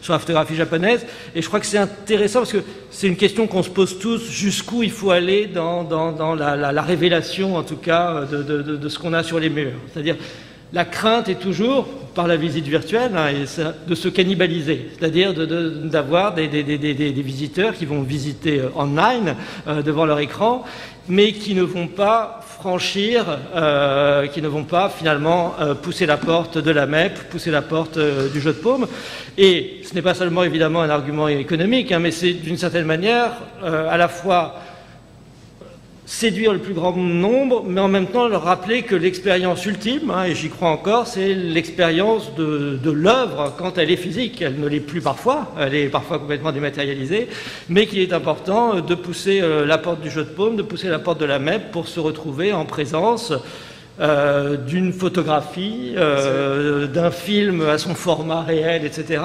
la 0.09 0.20
photographie 0.20 0.55
japonaise. 0.55 1.05
Et 1.36 1.41
je 1.41 1.47
crois 1.47 1.59
que 1.59 1.66
c'est 1.66 1.78
intéressant 1.78 2.39
parce 2.39 2.53
que 2.53 2.64
c'est 2.89 3.07
une 3.07 3.18
question 3.18 3.47
qu'on 3.47 3.64
se 3.64 3.70
pose 3.70 3.99
tous, 3.99 4.30
jusqu'où 4.30 4.84
il 4.84 4.91
faut 4.91 5.12
aller 5.12 5.47
dans, 5.47 5.86
la, 6.36 6.72
la, 6.72 6.82
révélation, 6.82 7.57
en 7.57 7.64
tout 7.64 7.78
cas, 7.78 8.22
de, 8.26 8.89
ce 8.89 8.97
qu'on 8.97 9.14
a 9.14 9.24
sur 9.24 9.39
les 9.39 9.49
murs. 9.49 9.74
C'est-à-dire, 9.91 10.16
la 10.74 10.86
crainte 10.86 11.28
est 11.28 11.36
toujours, 11.36 11.86
par 12.16 12.28
la 12.28 12.38
visite 12.38 12.66
virtuelle, 12.66 13.12
hein, 13.18 13.32
de 13.86 13.95
se 13.95 14.07
cannibaliser, 14.07 14.89
c'est-à-dire 14.97 15.34
d'avoir 15.34 16.34
des, 16.34 16.47
visiteurs 16.47 17.74
qui 17.74 17.86
vont 17.86 18.01
visiter 18.01 18.59
euh, 18.59 18.70
online 18.78 19.36
devant 19.84 20.05
leur 20.05 20.20
écran 20.20 20.64
mais 21.07 21.33
qui 21.33 21.55
ne 21.55 21.63
vont 21.63 21.87
pas 21.87 22.41
franchir, 22.61 23.25
euh, 23.55 24.27
qui 24.27 24.41
ne 24.41 24.47
vont 24.47 24.65
pas 24.65 24.89
finalement 24.89 25.55
euh, 25.59 25.73
pousser 25.73 26.05
la 26.05 26.17
porte 26.17 26.59
de 26.59 26.69
la 26.71 26.85
MEP, 26.85 27.29
pousser 27.29 27.49
la 27.49 27.63
porte 27.63 27.97
euh, 27.97 28.29
du 28.29 28.39
jeu 28.39 28.53
de 28.53 28.59
paume. 28.59 28.87
Et 29.37 29.81
ce 29.83 29.95
n'est 29.95 30.03
pas 30.03 30.13
seulement 30.13 30.43
évidemment 30.43 30.81
un 30.81 30.89
argument 30.89 31.27
économique, 31.27 31.91
hein, 31.91 31.99
mais 31.99 32.11
c'est 32.11 32.33
d'une 32.33 32.57
certaine 32.57 32.85
manière 32.85 33.31
à 33.63 33.97
la 33.97 34.07
fois 34.07 34.55
séduire 36.12 36.51
le 36.51 36.59
plus 36.59 36.74
grand 36.74 36.93
nombre, 36.93 37.64
mais 37.66 37.80
en 37.80 37.88
même 37.88 38.07
temps 38.07 38.28
leur 38.28 38.43
rappeler 38.43 38.84
que 38.84 38.95
l'expérience 38.95 39.66
ultime, 39.66 40.12
hein, 40.12 40.26
et 40.26 40.36
j'y 40.36 40.49
crois 40.49 40.70
encore, 40.70 41.07
c'est 41.07 41.34
l'expérience 41.34 42.36
de, 42.36 42.91
l'œuvre 42.91 43.55
quand 43.57 43.78
elle 43.78 43.89
est 43.89 43.95
physique. 43.95 44.41
Elle 44.41 44.59
ne 44.59 44.68
l'est 44.68 44.82
plus 44.82 44.99
parfois, 44.99 45.53
elle 45.57 45.74
est 45.74 45.88
parfois 45.88 46.20
complètement 46.20 46.51
dématérialisée, 46.51 47.30
mais 47.70 47.88
qu'il 47.88 47.99
est 47.99 48.12
important 48.12 48.82
de 48.82 48.93
pousser 48.93 49.39
euh, 49.41 49.66
la 49.66 49.78
porte 49.78 50.01
du 50.01 50.12
jeu 50.12 50.26
de 50.26 50.30
paume, 50.30 50.57
de 50.57 50.64
pousser 50.64 50.89
la 50.89 50.99
porte 50.99 51.22
de 51.22 51.26
la 51.26 51.39
MEP 51.39 51.72
pour 51.72 51.88
se 51.88 52.01
retrouver 52.01 52.51
en 52.51 52.66
présence 52.66 53.32
euh, 53.99 54.55
d'une 54.55 54.93
photographie, 54.93 55.93
euh, 55.97 56.87
d'un 56.87 57.11
film 57.11 57.61
à 57.61 57.77
son 57.77 57.93
format 57.93 58.41
réel, 58.41 58.85
etc. 58.85 59.21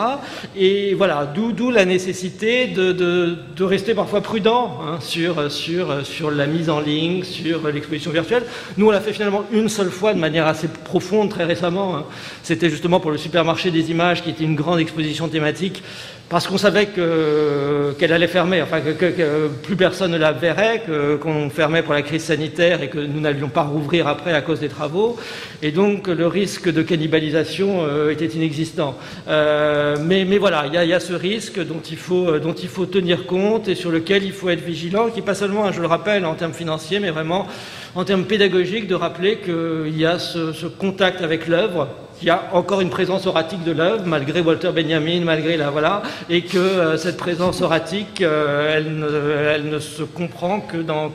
Et 0.57 0.93
voilà, 0.95 1.33
d'où 1.35 1.71
la 1.71 1.85
nécessité 1.85 2.67
de, 2.67 3.37
rester 3.61 3.95
parfois 3.95 4.21
prudent 4.21 4.79
hein, 4.83 4.99
sur 5.01 6.31
la 6.31 6.47
mise 6.47 6.69
en 6.69 6.81
ligne, 6.81 7.23
sur 7.23 7.67
l'exposition 7.69 8.11
virtuelle. 8.11 8.43
Nous, 8.77 8.89
on 8.89 8.91
l'a 8.91 9.01
fait 9.01 9.13
finalement 9.13 9.45
une 9.53 9.69
seule 9.69 9.91
fois 9.91 10.13
de 10.15 10.19
manière 10.19 10.47
assez 10.47 10.69
profonde, 10.69 11.31
très 11.31 11.45
récemment. 11.45 11.97
Hein. 11.97 12.05
C'était 12.43 12.69
justement 12.69 12.99
pour 12.99 13.13
le 13.13 13.19
supermarché 13.19 13.71
des 13.71 13.91
images, 13.91 14.23
qui 14.23 14.31
était 14.31 14.45
une 14.45 14.57
grande 14.57 14.81
exposition 14.81 15.29
thématique 15.29 15.83
parce 16.29 16.49
qu'on 16.49 16.59
savait 16.59 16.87
qu'elle 16.87 18.13
allait 18.13 18.27
fermer, 18.27 18.61
enfin 18.61 18.81
que, 18.81 19.49
plus 19.63 19.77
personne 19.77 20.11
ne 20.11 20.19
la 20.19 20.33
verrait, 20.33 20.83
qu'on 21.21 21.51
fermait 21.51 21.83
pour 21.83 21.95
la 21.95 22.03
crise 22.03 22.25
sanitaire 22.25 22.83
et 22.83 22.89
que 22.89 22.99
nous 22.99 23.21
n'allions 23.21 23.49
pas 23.49 23.63
rouvrir 23.63 24.09
après 24.09 24.33
à 24.33 24.41
cause 24.41 24.61
des 24.61 24.69
travaux, 24.69 25.17
et 25.63 25.71
donc 25.71 26.09
le 26.09 26.27
risque 26.27 26.73
de 26.73 26.83
cannibalisation 26.83 27.85
euh, 27.85 28.11
était 28.11 28.27
inexistant. 28.27 28.97
Euh, 29.29 29.97
mais, 30.03 30.25
voilà, 30.39 30.65
il 30.67 30.75
y, 30.75 30.93
a 30.93 31.01
ce 31.01 31.13
risque 31.13 31.65
dont 31.65 31.81
il, 31.89 31.97
faut, 31.97 32.39
dont 32.41 32.55
il 32.55 32.69
faut 32.69 32.87
tenir 32.87 33.27
compte 33.27 33.69
et 33.69 33.77
sur 33.77 33.93
lequel 33.93 34.25
il 34.25 34.33
faut 34.33 34.49
être 34.49 34.65
vigilant, 34.65 35.09
qui 35.11 35.17
n'est 35.17 35.25
pas 35.25 35.35
seulement, 35.35 35.71
je 35.71 35.81
le 35.81 35.87
rappelle, 35.87 36.27
en 36.27 36.35
termes 36.35 36.55
financiers, 36.55 36.99
mais 36.99 37.11
vraiment 37.11 37.47
en 37.95 38.05
termes 38.05 38.25
pédagogiques, 38.25 38.89
de 38.89 38.97
rappeler 38.97 39.39
qu'il 39.39 39.97
y 39.97 40.05
a 40.05 40.19
ce 40.19 40.67
contact 40.67 41.23
avec 41.23 41.47
l'œuvre 41.47 41.89
il 42.23 42.29
y 42.29 42.31
a 42.31 42.51
encore 42.53 42.81
une 42.81 42.91
présence 42.91 43.27
oratique 43.27 43.63
de 43.65 43.73
l'œuvre, 43.73 44.05
malgré 44.07 44.41
Walter 44.41 44.71
Benjamin, 44.75 45.21
malgré 45.23 45.57
la 45.57 45.71
voilà, 45.71 46.03
et 46.31 46.43
que 46.43 46.59
euh, 46.59 46.97
cette 46.97 47.17
présence 47.17 47.61
oratique, 47.61 48.23
euh, 48.23 48.77
elle, 48.77 49.69
ne, 49.69 49.79
se 49.79 50.03
comprend 50.03 50.61
que 50.61 50.79
dans 50.79 51.11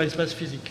l'espace 0.00 0.32
physique. 0.32 0.70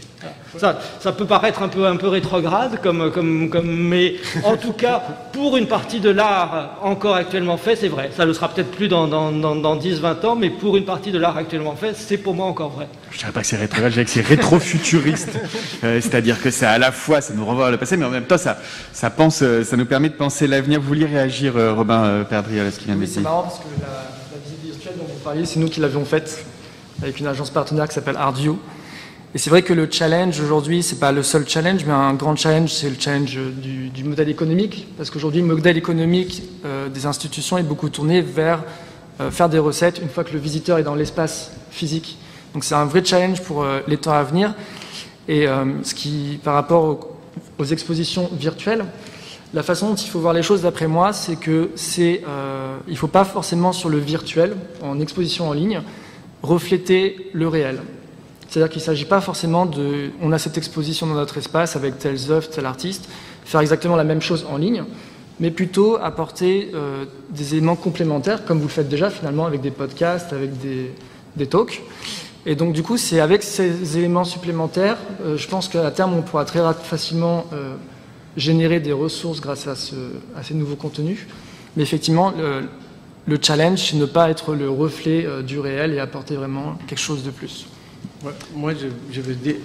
Ça, 0.58 0.80
ça 1.00 1.12
peut 1.12 1.26
paraître 1.26 1.64
un 1.64 1.68
peu, 1.68 1.88
un 1.88 1.96
peu 1.96 2.08
rétrograde, 2.08 2.80
comme, 2.82 3.12
comme, 3.12 3.50
comme, 3.50 3.66
mais 3.66 4.16
en 4.44 4.56
tout 4.56 4.74
cas, 4.74 5.02
pour 5.32 5.58
une 5.58 5.68
partie 5.68 6.00
de 6.00 6.10
l'art 6.10 6.78
encore 6.84 7.16
actuellement 7.16 7.58
fait, 7.58 7.76
c'est 7.76 7.88
vrai. 7.88 8.12
Ça 8.16 8.24
ne 8.24 8.28
le 8.28 8.34
sera 8.34 8.50
peut-être 8.50 8.70
plus 8.70 8.88
dans, 8.88 9.08
dans, 9.08 9.32
dans, 9.32 9.76
10-20 9.76 10.26
ans, 10.26 10.36
mais 10.36 10.52
pour 10.52 10.78
une 10.78 10.86
partie 10.86 11.12
de 11.12 11.18
l'art 11.18 11.38
actuellement 11.38 11.76
fait, 11.76 11.96
c'est 11.96 12.18
pour 12.18 12.36
moi 12.36 12.46
encore 12.46 12.70
vrai. 12.70 12.88
Je 13.12 13.18
dirais 13.18 13.32
pas 13.32 13.42
que 13.42 13.48
c'est 13.48 13.58
rétrograde, 13.58 13.92
je 13.92 13.96
dirais 13.96 14.06
que 14.06 14.12
c'est 14.12 14.22
rétro-futuriste. 14.22 15.30
Euh, 15.84 16.00
c'est-à-dire 16.00 16.42
que 16.42 16.50
c'est 16.50 16.66
à 16.66 16.78
la 16.78 16.92
fois, 16.92 17.20
ça 17.20 17.34
nous 17.34 17.46
renvoie 17.46 17.66
vers 17.66 17.72
le 17.72 17.78
passé, 17.78 17.98
mais 17.98 18.06
en 18.06 18.10
même 18.10 18.24
temps, 18.24 18.38
ça, 18.38 18.58
ça, 18.94 19.10
pense, 19.10 19.42
euh, 19.42 19.64
ça 19.64 19.76
nous 19.76 19.86
permet 19.86 20.10
de 20.10 20.14
penser 20.14 20.48
l'avenir. 20.48 20.80
Vous 20.80 20.88
vouliez 20.88 21.06
réagir, 21.06 21.58
euh, 21.58 21.74
Robin 21.74 22.24
Perdriel, 22.30 22.68
à 22.68 22.72
ce 22.72 22.78
qu'il 22.78 22.88
vient 22.88 22.96
de 22.96 23.04
dire? 23.04 23.14
C'est 23.14 23.22
marrant 23.22 23.44
parce 23.44 23.60
que 23.60 23.66
la, 23.82 23.88
la 23.88 24.44
visite 24.44 24.64
virtuelle 24.64 24.94
dont 24.98 25.06
vous 25.06 25.20
parliez, 25.24 25.46
c'est 25.46 25.60
nous 25.60 25.68
qui 25.68 25.82
l'avions 25.82 26.06
faite 26.06 26.46
avec 27.02 27.20
une 27.20 27.28
agence 27.28 27.50
partenaire 27.50 27.88
qui 27.88 27.96
s'appelle 27.96 28.18
Ardio. 28.18 28.60
Et 29.36 29.40
c'est 29.40 29.50
vrai 29.50 29.64
que 29.64 29.74
le 29.74 29.88
challenge 29.90 30.40
aujourd'hui, 30.40 30.84
c'est 30.84 31.00
pas 31.00 31.12
le 31.12 31.24
seul 31.24 31.50
challenge, 31.50 31.86
mais 31.86 31.92
un 31.94 32.14
grand 32.14 32.36
challenge, 32.36 32.72
c'est 32.72 32.90
le 32.90 32.96
challenge 33.00 33.36
du, 33.36 34.04
modèle 34.04 34.30
économique, 34.30 34.88
parce 34.96 35.10
qu'aujourd'hui, 35.10 35.42
le 35.42 35.48
modèle 35.48 35.76
économique 35.76 36.44
euh, 36.66 36.88
des 36.88 37.08
institutions 37.08 37.58
est 37.58 37.64
beaucoup 37.64 37.90
tourné 37.90 38.22
vers 38.22 38.64
euh, 39.20 39.32
faire 39.32 39.50
des 39.50 39.58
recettes 39.58 40.00
une 40.04 40.10
fois 40.10 40.24
que 40.24 40.34
le 40.34 40.40
visiteur 40.40 40.78
est 40.78 40.84
dans 40.84 40.94
l'espace 40.94 41.52
physique. 41.72 42.20
Donc 42.54 42.64
c'est 42.64 42.76
un 42.76 42.86
vrai 42.86 43.04
challenge 43.04 43.42
pour 43.42 43.64
euh, 43.64 43.80
les 43.88 43.98
temps 43.98 44.12
à 44.12 44.22
venir. 44.22 44.54
Et 45.28 45.48
ce 45.84 45.96
qui, 45.96 46.38
par 46.44 46.54
rapport 46.54 47.16
aux, 47.58 47.64
expositions 47.64 48.30
virtuelles, 48.38 48.84
la 49.54 49.64
façon 49.64 49.88
dont 49.88 49.96
il 49.96 50.10
faut 50.10 50.20
voir 50.20 50.34
les 50.34 50.44
choses, 50.44 50.64
d'après 50.64 50.88
moi, 50.88 51.14
c'est 51.14 51.38
que 51.38 51.70
c'est, 51.76 52.24
il 52.88 52.92
ne 52.92 52.98
faut 52.98 53.08
pas 53.08 53.24
forcément 53.24 53.72
sur 53.72 53.88
le 53.88 54.00
virtuel, 54.00 54.58
en 54.82 55.00
exposition 55.00 55.48
en 55.48 55.54
ligne, 55.54 55.82
refléter 56.42 57.30
le 57.32 57.48
réel. 57.48 57.80
C'est-à-dire 58.54 58.72
qu'il 58.72 58.82
ne 58.82 58.86
s'agit 58.86 59.06
pas 59.06 59.20
forcément 59.20 59.66
de, 59.66 60.12
on 60.22 60.32
a 60.32 60.38
cette 60.38 60.60
exposition 60.60 61.08
dans 61.08 61.16
notre 61.16 61.40
espace 61.40 61.76
avec 61.76 61.98
telles 61.98 62.30
œuvres, 62.30 62.48
tel 62.48 62.68
artiste, 62.68 63.10
faire 63.46 63.62
exactement 63.62 63.96
la 63.96 64.04
même 64.04 64.22
chose 64.22 64.46
en 64.48 64.58
ligne, 64.58 64.84
mais 65.40 65.50
plutôt 65.50 65.98
apporter 66.00 66.70
euh, 66.76 67.06
des 67.32 67.56
éléments 67.56 67.76
complémentaires, 67.76 68.46
comme 68.46 68.60
vous 68.60 68.68
le 68.68 68.72
faites 68.72 68.90
déjà 68.90 69.10
finalement 69.10 69.48
avec 69.48 69.62
des 69.62 69.72
podcasts, 69.72 70.34
avec 70.34 70.52
des, 70.60 71.48
talks. 71.48 71.82
Et 72.46 72.54
donc 72.54 72.74
du 72.74 72.84
coup, 72.84 72.96
c'est 72.96 73.20
avec 73.20 73.42
ces 73.42 73.98
éléments 73.98 74.24
supplémentaires, 74.24 74.98
euh, 75.26 75.36
je 75.36 75.48
pense 75.48 75.68
qu'à 75.68 75.90
terme, 75.90 76.14
on 76.14 76.22
pourra 76.22 76.46
très 76.46 76.62
facilement 76.84 77.48
euh, 77.54 77.74
générer 78.38 78.80
des 78.80 78.94
ressources 78.94 79.42
grâce 79.42 79.68
à, 79.68 79.74
ces 79.76 80.54
nouveaux 80.54 80.76
contenus. 80.76 81.26
Mais 81.76 81.82
effectivement, 81.82 82.32
le 83.26 83.40
challenge, 83.42 83.80
c'est 83.80 83.98
ne 83.98 84.06
pas 84.06 84.30
être 84.30 84.54
le 84.54 84.70
reflet 84.70 85.26
du 85.42 85.60
réel 85.60 85.92
et 85.94 86.00
apporter 86.00 86.36
vraiment 86.36 86.76
quelque 86.88 87.00
chose 87.00 87.24
de 87.24 87.32
plus. 87.32 87.66
Moi, 88.56 88.74
je, 89.12 89.20
veux 89.20 89.34
dire, 89.34 89.56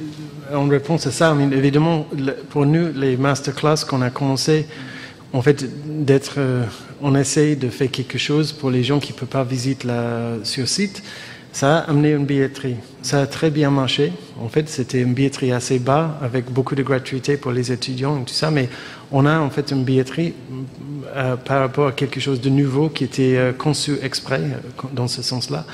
en 0.53 0.67
réponse 0.67 1.07
à 1.07 1.13
ça, 1.13 1.37
évidemment, 1.53 2.07
pour 2.51 2.67
nous, 2.67 2.93
les 2.93 3.17
masterclass 3.17 3.85
qu'on 3.89 4.03
a 4.03 4.11
commencé, 4.11 4.67
en 5.33 5.43
fait, 5.43 5.65
d'être, 6.05 6.35
euh, 6.39 6.65
on 7.01 7.15
essaye 7.15 7.55
de 7.55 7.69
faire 7.69 7.91
quelque 7.91 8.19
chose 8.19 8.53
pour 8.53 8.71
les 8.71 8.83
gens 8.83 8.99
qui 8.99 9.13
ne 9.13 9.19
peuvent 9.19 9.29
pas 9.29 9.45
visiter 9.45 9.87
la, 9.87 10.39
sur 10.43 10.67
site. 10.67 11.05
Ça 11.53 11.79
a 11.79 11.91
amené 11.91 12.13
une 12.13 12.25
billetterie. 12.25 12.77
Ça 13.03 13.21
a 13.21 13.27
très 13.27 13.51
bien 13.51 13.71
marché. 13.71 14.13
En 14.41 14.49
fait, 14.49 14.69
c'était 14.69 15.03
une 15.03 15.15
billetterie 15.15 15.53
assez 15.53 15.79
bas, 15.79 16.19
avec 16.21 16.51
beaucoup 16.51 16.75
de 16.75 16.83
gratuité 16.83 17.37
pour 17.37 17.53
les 17.53 17.71
étudiants 17.71 18.21
et 18.21 18.25
tout 18.25 18.35
ça. 18.35 18.51
Mais 18.51 18.69
on 19.13 19.25
a 19.25 19.39
en 19.39 19.51
fait 19.51 19.71
une 19.71 19.85
billetterie 19.85 20.35
euh, 21.15 21.37
par 21.37 21.61
rapport 21.61 21.89
à 21.89 21.93
quelque 21.93 22.19
chose 22.19 22.41
de 22.41 22.51
nouveau 22.51 22.89
qui 22.89 23.05
était 23.05 23.37
euh, 23.37 23.53
conçu 23.53 23.99
exprès 24.03 24.43
dans 24.93 25.09
ce 25.09 25.23
sens-là. 25.23 25.65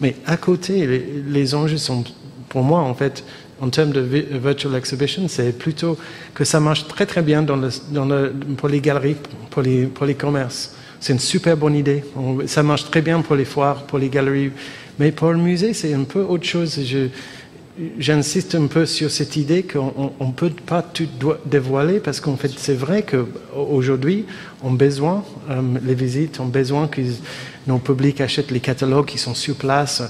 Mais 0.00 0.16
à 0.26 0.36
côté, 0.36 0.86
les, 0.86 1.22
les 1.28 1.54
enjeux 1.54 1.76
sont 1.76 2.04
pour 2.50 2.62
moi, 2.64 2.80
en 2.80 2.94
fait, 2.94 3.24
en 3.60 3.70
termes 3.70 3.92
de 3.92 4.00
virtual 4.00 4.74
exhibition, 4.74 5.28
c'est 5.28 5.56
plutôt 5.56 5.96
que 6.34 6.44
ça 6.44 6.60
marche 6.60 6.86
très 6.88 7.06
très 7.06 7.22
bien 7.22 7.44
pour 7.44 8.68
les 8.68 8.80
galeries, 8.80 9.16
pour 9.50 9.62
les, 9.62 10.14
commerces. 10.14 10.74
C'est 10.98 11.12
une 11.12 11.20
super 11.20 11.56
bonne 11.56 11.76
idée. 11.76 12.02
ça 12.46 12.62
marche 12.62 12.90
très 12.90 13.02
bien 13.02 13.22
pour 13.22 13.36
les 13.36 13.44
foires, 13.44 13.84
pour 13.84 13.98
les 13.98 14.08
galeries. 14.08 14.50
Mais 14.98 15.12
pour 15.12 15.30
le 15.30 15.38
musée, 15.38 15.72
c'est 15.74 15.94
un 15.94 16.02
peu 16.02 16.22
autre 16.22 16.44
chose. 16.44 16.78
J'insiste 17.98 18.56
un 18.56 18.66
peu 18.66 18.84
sur 18.84 19.10
cette 19.10 19.36
idée 19.36 19.62
qu'on 19.62 20.12
ne 20.20 20.32
peut 20.32 20.50
pas 20.50 20.82
tout 20.82 21.08
dévoiler 21.46 22.00
parce 22.00 22.20
qu'en 22.20 22.36
fait, 22.36 22.50
c'est 22.56 22.74
vrai 22.74 23.04
qu'aujourd'hui, 23.04 24.26
on 24.62 24.72
a 24.72 24.76
besoin, 24.76 25.24
euh, 25.48 25.62
les 25.82 25.94
visites 25.94 26.40
ont 26.40 26.46
besoin 26.46 26.88
que 26.88 27.00
nos 27.66 27.78
publics 27.78 28.20
achètent 28.20 28.50
les 28.50 28.60
catalogues 28.60 29.06
qui 29.06 29.18
sont 29.18 29.34
sur 29.34 29.54
place. 29.54 30.02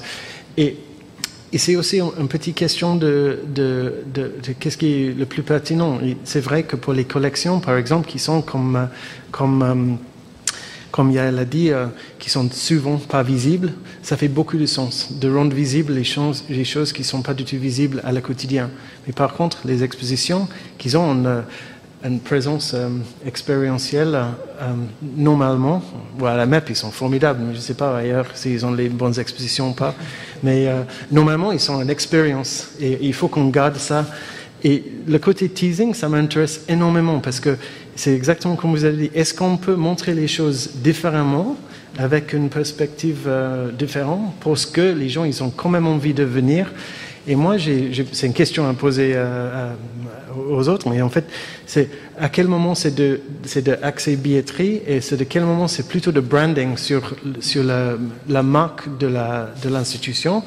Et 0.56 0.76
et 1.52 1.58
c'est 1.58 1.74
aussi 1.74 2.00
une 2.00 2.28
petite 2.28 2.54
question 2.54 2.94
de, 2.94 3.40
de, 3.46 3.94
de, 4.14 4.32
qu'est-ce 4.58 4.76
qui 4.76 4.86
est 4.86 5.18
le 5.18 5.26
plus 5.26 5.42
pertinent. 5.42 5.98
C'est 6.22 6.40
vrai 6.40 6.62
que 6.62 6.76
pour 6.76 6.92
les 6.92 7.04
collections, 7.04 7.58
par 7.58 7.76
exemple, 7.76 8.08
qui 8.08 8.20
sont 8.20 8.40
comme, 8.40 8.88
comme, 9.32 9.62
euh, 9.62 10.54
comme 10.92 11.10
Yael 11.10 11.36
a 11.40 11.44
dit, 11.44 11.70
euh, 11.70 11.86
qui 12.20 12.30
sont 12.30 12.48
souvent 12.52 12.98
pas 12.98 13.24
visibles, 13.24 13.72
ça 14.02 14.16
fait 14.16 14.28
beaucoup 14.28 14.58
de 14.58 14.66
sens 14.66 15.12
de 15.18 15.28
rendre 15.28 15.52
visibles 15.52 15.92
les 15.92 16.04
choses, 16.04 16.44
les 16.48 16.64
choses 16.64 16.92
qui 16.92 17.02
sont 17.02 17.22
pas 17.22 17.34
du 17.34 17.44
tout 17.44 17.58
visibles 17.58 18.00
à 18.04 18.12
la 18.12 18.20
quotidien. 18.20 18.70
Mais 19.08 19.12
par 19.12 19.34
contre, 19.34 19.58
les 19.64 19.82
expositions, 19.82 20.46
qui 20.78 20.94
ont 20.96 21.12
une, 21.14 21.42
une 22.04 22.20
présence 22.20 22.72
euh, 22.74 22.88
expérientielle, 23.26 24.14
euh, 24.14 24.72
normalement, 25.16 25.82
voilà, 26.16 26.38
la 26.38 26.46
MEP, 26.46 26.70
ils 26.70 26.76
sont 26.76 26.90
formidables, 26.90 27.40
mais 27.42 27.52
je 27.52 27.58
ne 27.58 27.62
sais 27.62 27.74
pas 27.74 27.98
ailleurs 27.98 28.26
s'ils 28.34 28.64
ont 28.64 28.72
les 28.72 28.88
bonnes 28.88 29.18
expositions 29.18 29.70
ou 29.70 29.74
pas, 29.74 29.94
mais 30.42 30.66
euh, 30.66 30.82
normalement, 31.10 31.52
ils 31.52 31.60
sont 31.60 31.80
une 31.82 31.90
expérience 31.90 32.70
et 32.80 32.98
il 33.02 33.12
faut 33.12 33.28
qu'on 33.28 33.48
garde 33.48 33.76
ça. 33.76 34.06
Et 34.62 34.84
le 35.06 35.18
côté 35.18 35.48
teasing, 35.48 35.94
ça 35.94 36.08
m'intéresse 36.08 36.62
énormément 36.68 37.18
parce 37.20 37.40
que 37.40 37.56
c'est 37.96 38.14
exactement 38.14 38.56
comme 38.56 38.70
vous 38.70 38.84
avez 38.84 39.08
dit, 39.08 39.10
est-ce 39.14 39.32
qu'on 39.32 39.56
peut 39.56 39.74
montrer 39.74 40.14
les 40.14 40.28
choses 40.28 40.70
différemment 40.76 41.56
avec 41.98 42.34
une 42.34 42.50
perspective 42.50 43.28
différente 43.78 44.34
parce 44.44 44.66
que 44.66 44.92
les 44.92 45.08
gens, 45.08 45.24
ils 45.24 45.42
ont 45.42 45.48
quand 45.48 45.70
même 45.70 45.86
envie 45.86 46.12
de 46.12 46.24
venir? 46.24 46.70
Et 47.30 47.36
moi, 47.36 47.54
c'est 47.58 48.26
une 48.26 48.32
question 48.32 48.68
à 48.68 48.74
poser 48.74 49.16
aux 50.36 50.68
autres, 50.68 50.88
mais 50.88 51.00
en 51.00 51.08
fait, 51.08 51.24
c'est 51.64 51.88
à 52.18 52.28
quel 52.28 52.48
moment 52.48 52.74
c'est 52.74 52.92
de, 52.92 53.20
de 53.54 53.78
accès 53.82 54.16
billetterie 54.16 54.82
et 54.84 55.00
c'est 55.00 55.16
de 55.16 55.22
quel 55.22 55.44
moment 55.44 55.68
c'est 55.68 55.86
plutôt 55.86 56.10
de 56.10 56.18
branding 56.18 56.76
sur, 56.76 57.14
sur 57.38 57.62
la, 57.62 57.92
la 58.28 58.42
marque 58.42 58.98
de 58.98 59.06
l'institution 59.68 60.40
de 60.40 60.44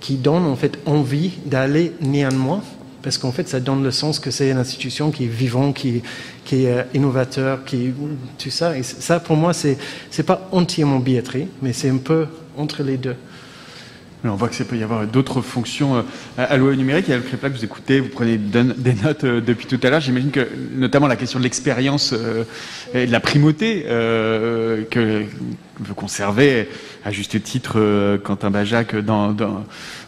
qui 0.00 0.16
donne 0.16 0.44
en 0.44 0.56
fait 0.56 0.78
envie 0.84 1.32
d'aller 1.46 1.94
néanmoins 2.02 2.60
parce 3.02 3.16
qu'en 3.16 3.32
fait, 3.32 3.48
ça 3.48 3.60
donne 3.60 3.82
le 3.82 3.90
sens 3.92 4.18
que 4.18 4.30
c'est 4.30 4.50
une 4.50 4.58
institution 4.58 5.12
qui 5.12 5.24
est 5.24 5.28
vivante, 5.28 5.76
qui, 5.76 6.02
qui 6.44 6.64
est 6.64 6.72
euh, 6.72 6.82
innovateur, 6.92 7.64
qui 7.64 7.92
tout 8.36 8.50
ça. 8.50 8.76
Et 8.76 8.82
ça, 8.82 9.20
pour 9.20 9.36
moi, 9.36 9.52
c'est 9.52 9.78
c'est 10.10 10.24
pas 10.24 10.48
entièrement 10.50 10.98
billetterie, 10.98 11.46
mais 11.62 11.72
c'est 11.72 11.88
un 11.88 11.98
peu 11.98 12.26
entre 12.58 12.82
les 12.82 12.98
deux 12.98 13.14
on 14.28 14.36
voit 14.36 14.48
que 14.48 14.54
ça 14.54 14.64
peut 14.64 14.76
y 14.76 14.82
avoir 14.82 15.06
d'autres 15.06 15.40
fonctions 15.40 15.96
euh, 15.96 16.02
à 16.36 16.56
l'OE 16.56 16.74
numérique. 16.74 17.06
Il 17.08 17.10
y 17.10 17.14
a 17.14 17.18
le 17.18 17.22
que 17.22 17.46
vous 17.48 17.64
écoutez, 17.64 18.00
vous 18.00 18.08
prenez 18.08 18.38
des 18.38 18.94
notes 18.94 19.24
euh, 19.24 19.40
depuis 19.40 19.66
tout 19.66 19.80
à 19.82 19.90
l'heure. 19.90 20.00
J'imagine 20.00 20.30
que 20.30 20.46
notamment 20.74 21.06
la 21.06 21.16
question 21.16 21.38
de 21.38 21.44
l'expérience 21.44 22.12
euh, 22.12 22.44
et 22.94 23.06
de 23.06 23.12
la 23.12 23.20
primauté 23.20 23.84
que 23.84 25.24
veut 25.80 25.94
conserver 25.94 26.68
à 27.04 27.10
juste 27.10 27.42
titre 27.42 28.18
Quentin 28.24 28.50
Bajac 28.50 28.96
dans, 28.96 29.34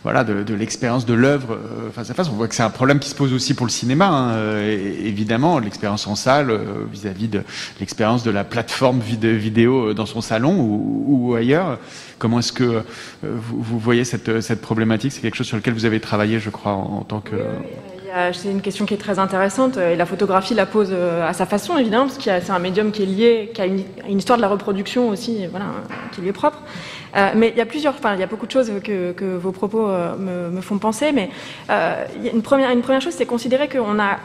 voilà, 0.02 0.24
de, 0.24 0.54
l'expérience 0.54 1.06
de 1.06 1.14
l'œuvre 1.14 1.58
face 1.94 2.10
à 2.10 2.14
face. 2.14 2.28
On 2.28 2.32
voit 2.32 2.48
que 2.48 2.54
c'est 2.54 2.62
un 2.62 2.70
problème 2.70 2.98
qui 2.98 3.08
se 3.08 3.14
pose 3.14 3.32
aussi 3.32 3.54
pour 3.54 3.66
le 3.66 3.70
cinéma, 3.70 4.08
hein, 4.08 4.62
évidemment, 4.62 5.58
l'expérience 5.58 6.06
en 6.06 6.14
salle 6.14 6.58
vis-à-vis 6.90 7.28
de 7.28 7.42
l'expérience 7.80 8.22
de 8.24 8.30
la 8.30 8.44
plateforme 8.44 9.00
vidéo 9.00 9.94
dans 9.94 10.06
son 10.06 10.20
salon 10.20 10.54
ou 10.58 11.34
ailleurs. 11.34 11.78
Comment 12.18 12.40
est-ce 12.40 12.52
que 12.52 12.64
euh, 12.64 12.82
vous, 13.22 13.78
voyez 13.78 14.04
cette, 14.04 14.40
cette 14.40 14.60
problématique? 14.60 15.12
C'est 15.12 15.20
quelque 15.20 15.36
chose 15.36 15.46
sur 15.46 15.56
lequel 15.56 15.74
vous 15.74 15.84
avez 15.84 16.00
travaillé, 16.00 16.40
je 16.40 16.50
crois, 16.50 16.72
en, 16.72 17.02
tant 17.02 17.20
que... 17.20 17.36
C'est 18.32 18.50
une 18.50 18.62
question 18.62 18.86
qui 18.86 18.94
est 18.94 18.98
très 18.98 19.18
intéressante 19.18 19.76
et 19.76 19.96
la 19.96 20.06
photographie 20.06 20.54
la 20.54 20.66
pose 20.66 20.90
euh, 20.92 21.28
à 21.28 21.32
sa 21.32 21.46
façon 21.46 21.76
évidemment 21.76 22.06
parce 22.06 22.16
que 22.16 22.24
c'est 22.24 22.50
un 22.50 22.58
médium 22.58 22.90
qui 22.90 23.02
est 23.02 23.06
lié, 23.06 23.50
qui 23.52 23.60
a 23.60 23.66
une, 23.66 23.84
histoire 24.08 24.38
de 24.38 24.42
la 24.42 24.48
reproduction 24.48 25.08
aussi, 25.08 25.46
voilà, 25.46 25.66
qui 26.12 26.20
lui 26.20 26.28
est 26.28 26.32
propre. 26.32 26.62
Euh, 27.16 27.30
mais 27.36 27.50
il 27.50 27.56
y 27.56 27.60
a 27.60 27.66
plusieurs, 27.66 27.94
enfin 27.94 28.14
il 28.14 28.20
y 28.20 28.22
a 28.22 28.26
beaucoup 28.26 28.46
de 28.46 28.50
choses 28.50 28.70
que, 28.82 29.36
vos 29.36 29.52
propos 29.52 29.86
me, 29.86 30.60
font 30.60 30.78
penser, 30.78 31.12
mais 31.12 31.30
une 32.32 32.42
première, 32.42 32.70
une 32.70 32.82
première 32.82 33.00
chose, 33.00 33.14
c'est 33.14 33.26
considérer 33.26 33.68
qu'on 33.68 33.98
a 33.98 34.16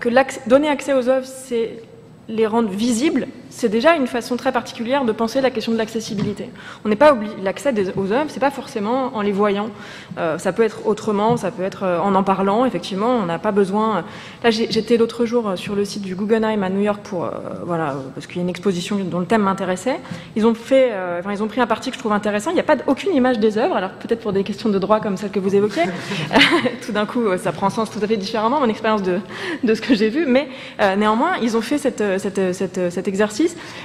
que 0.00 0.10
donner 0.48 0.68
accès 0.68 0.92
aux 0.92 1.08
œuvres, 1.08 1.26
c'est 1.26 1.82
les 2.28 2.46
rendre 2.46 2.68
visibles 2.68 3.26
c'est 3.50 3.68
déjà 3.68 3.96
une 3.96 4.06
façon 4.06 4.36
très 4.36 4.52
particulière 4.52 5.04
de 5.04 5.12
penser 5.12 5.40
la 5.40 5.50
question 5.50 5.72
de 5.72 5.76
l'accessibilité. 5.76 6.48
On 6.84 6.88
n'est 6.88 6.96
pas 6.96 7.12
obligé, 7.12 7.34
l'accès 7.42 7.74
aux 7.96 8.12
œuvres, 8.12 8.26
c'est 8.28 8.40
pas 8.40 8.50
forcément 8.50 9.10
en 9.14 9.22
les 9.22 9.32
voyant. 9.32 9.70
Euh, 10.18 10.38
ça 10.38 10.52
peut 10.52 10.62
être 10.62 10.86
autrement, 10.86 11.36
ça 11.36 11.50
peut 11.50 11.64
être 11.64 11.82
euh, 11.82 11.98
en 11.98 12.14
en 12.14 12.22
parlant. 12.22 12.64
Effectivement, 12.64 13.16
on 13.16 13.26
n'a 13.26 13.38
pas 13.38 13.50
besoin. 13.50 14.04
Là, 14.44 14.50
j'étais 14.50 14.96
l'autre 14.96 15.26
jour 15.26 15.52
sur 15.56 15.74
le 15.74 15.84
site 15.84 16.02
du 16.02 16.14
Guggenheim 16.14 16.62
à 16.62 16.70
New 16.70 16.80
York 16.80 17.00
pour, 17.02 17.28
voilà, 17.66 17.96
parce 18.14 18.26
qu'il 18.26 18.36
y 18.36 18.38
a 18.38 18.42
une 18.42 18.48
exposition 18.48 18.96
dont 18.96 19.18
le 19.18 19.26
thème 19.26 19.42
m'intéressait. 19.42 19.98
Ils 20.36 20.46
ont 20.46 20.54
fait, 20.54 20.92
enfin, 21.18 21.32
ils 21.32 21.42
ont 21.42 21.48
pris 21.48 21.60
un 21.60 21.66
parti 21.66 21.90
que 21.90 21.96
je 21.96 22.00
trouve 22.00 22.12
intéressant. 22.12 22.50
Il 22.50 22.54
n'y 22.54 22.60
a 22.60 22.64
pas 22.64 22.76
aucune 22.86 23.14
image 23.14 23.38
des 23.38 23.58
œuvres. 23.58 23.76
Alors 23.76 23.90
peut-être 23.90 24.20
pour 24.20 24.32
des 24.32 24.44
questions 24.44 24.68
de 24.68 24.78
droit 24.78 25.00
comme 25.00 25.16
celle 25.16 25.30
que 25.30 25.40
vous 25.40 25.54
évoquiez, 25.54 25.82
tout 26.86 26.92
d'un 26.92 27.06
coup, 27.06 27.24
ça 27.36 27.52
prend 27.52 27.70
sens 27.70 27.90
tout 27.90 28.00
à 28.02 28.06
fait 28.06 28.16
différemment 28.16 28.60
mon 28.60 28.68
expérience 28.68 29.02
de, 29.02 29.18
de 29.64 29.74
ce 29.74 29.80
que 29.80 29.94
j'ai 29.94 30.08
vu. 30.08 30.26
Mais 30.26 30.48
néanmoins, 30.96 31.36
ils 31.42 31.56
ont 31.56 31.62
fait 31.62 31.78
cette, 31.78 32.02
cette, 32.18 32.54
cette, 32.54 32.90
cet 32.90 33.08
exercice 33.08 33.39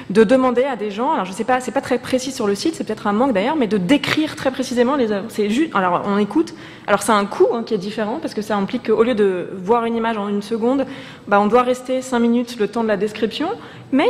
de 0.09 0.23
demander 0.23 0.63
à 0.63 0.75
des 0.75 0.91
gens, 0.91 1.13
alors 1.13 1.25
je 1.25 1.31
sais 1.31 1.43
pas, 1.43 1.59
c'est 1.59 1.71
pas 1.71 1.81
très 1.81 1.97
précis 1.99 2.31
sur 2.31 2.47
le 2.47 2.55
site, 2.55 2.75
c'est 2.75 2.83
peut-être 2.83 3.07
un 3.07 3.13
manque 3.13 3.33
d'ailleurs, 3.33 3.55
mais 3.55 3.67
de 3.67 3.77
décrire 3.77 4.35
très 4.35 4.51
précisément 4.51 4.95
les 4.95 5.11
œuvres. 5.11 5.27
Alors 5.73 6.03
on 6.05 6.17
écoute, 6.17 6.53
alors 6.87 7.01
c'est 7.01 7.11
un 7.11 7.25
coût 7.25 7.47
hein, 7.53 7.63
qui 7.65 7.73
est 7.73 7.79
différent 7.79 8.19
parce 8.21 8.33
que 8.33 8.41
ça 8.41 8.55
implique 8.55 8.87
qu'au 8.87 9.03
lieu 9.03 9.15
de 9.15 9.49
voir 9.55 9.85
une 9.85 9.95
image 9.95 10.17
en 10.17 10.27
une 10.27 10.41
seconde, 10.41 10.85
bah, 11.27 11.39
on 11.39 11.47
doit 11.47 11.63
rester 11.63 12.01
cinq 12.01 12.19
minutes 12.19 12.57
le 12.59 12.67
temps 12.67 12.83
de 12.83 12.87
la 12.87 12.97
description, 12.97 13.49
mais 13.91 14.09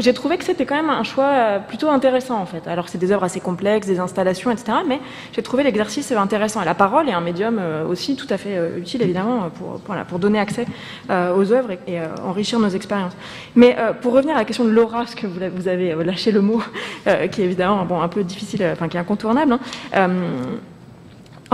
j'ai 0.00 0.14
trouvé 0.14 0.38
que 0.38 0.44
c'était 0.44 0.66
quand 0.66 0.76
même 0.76 0.90
un 0.90 1.02
choix 1.02 1.24
euh, 1.24 1.58
plutôt 1.58 1.88
intéressant 1.88 2.38
en 2.38 2.46
fait. 2.46 2.66
Alors 2.66 2.88
c'est 2.88 2.98
des 2.98 3.12
œuvres 3.12 3.24
assez 3.24 3.40
complexes, 3.40 3.86
des 3.86 4.00
installations, 4.00 4.50
etc. 4.50 4.78
Mais 4.86 5.00
j'ai 5.32 5.42
trouvé 5.42 5.62
l'exercice 5.62 6.12
intéressant. 6.12 6.62
Et 6.62 6.64
la 6.64 6.74
parole 6.74 7.08
est 7.08 7.12
un 7.12 7.20
médium 7.20 7.58
euh, 7.58 7.86
aussi 7.86 8.16
tout 8.16 8.26
à 8.30 8.38
fait 8.38 8.56
euh, 8.56 8.78
utile 8.78 9.02
évidemment 9.02 9.50
pour, 9.50 9.80
voilà, 9.86 10.04
pour 10.04 10.18
donner 10.18 10.38
accès 10.38 10.66
aux 11.08 11.52
œuvres 11.52 11.72
et, 11.86 11.98
enrichir 12.24 12.58
nos 12.58 12.68
expériences. 12.68 13.12
Mais 13.54 13.76
pour 14.00 14.12
revenir 14.12 14.36
à 14.36 14.38
la 14.38 14.44
question 14.44 14.64
de 14.64 14.70
l'aura, 14.70 14.98
parce 14.98 15.14
que 15.14 15.26
vous, 15.26 15.68
avez 15.68 15.94
lâché 16.04 16.32
le 16.32 16.40
mot, 16.40 16.62
qui 17.30 17.42
est 17.42 17.44
évidemment 17.44 17.84
bon, 17.84 18.00
un 18.00 18.08
peu 18.08 18.24
difficile, 18.24 18.66
enfin 18.72 18.88
qui 18.88 18.96
est 18.96 19.00
incontournable. 19.00 19.58
Hein, 19.92 20.08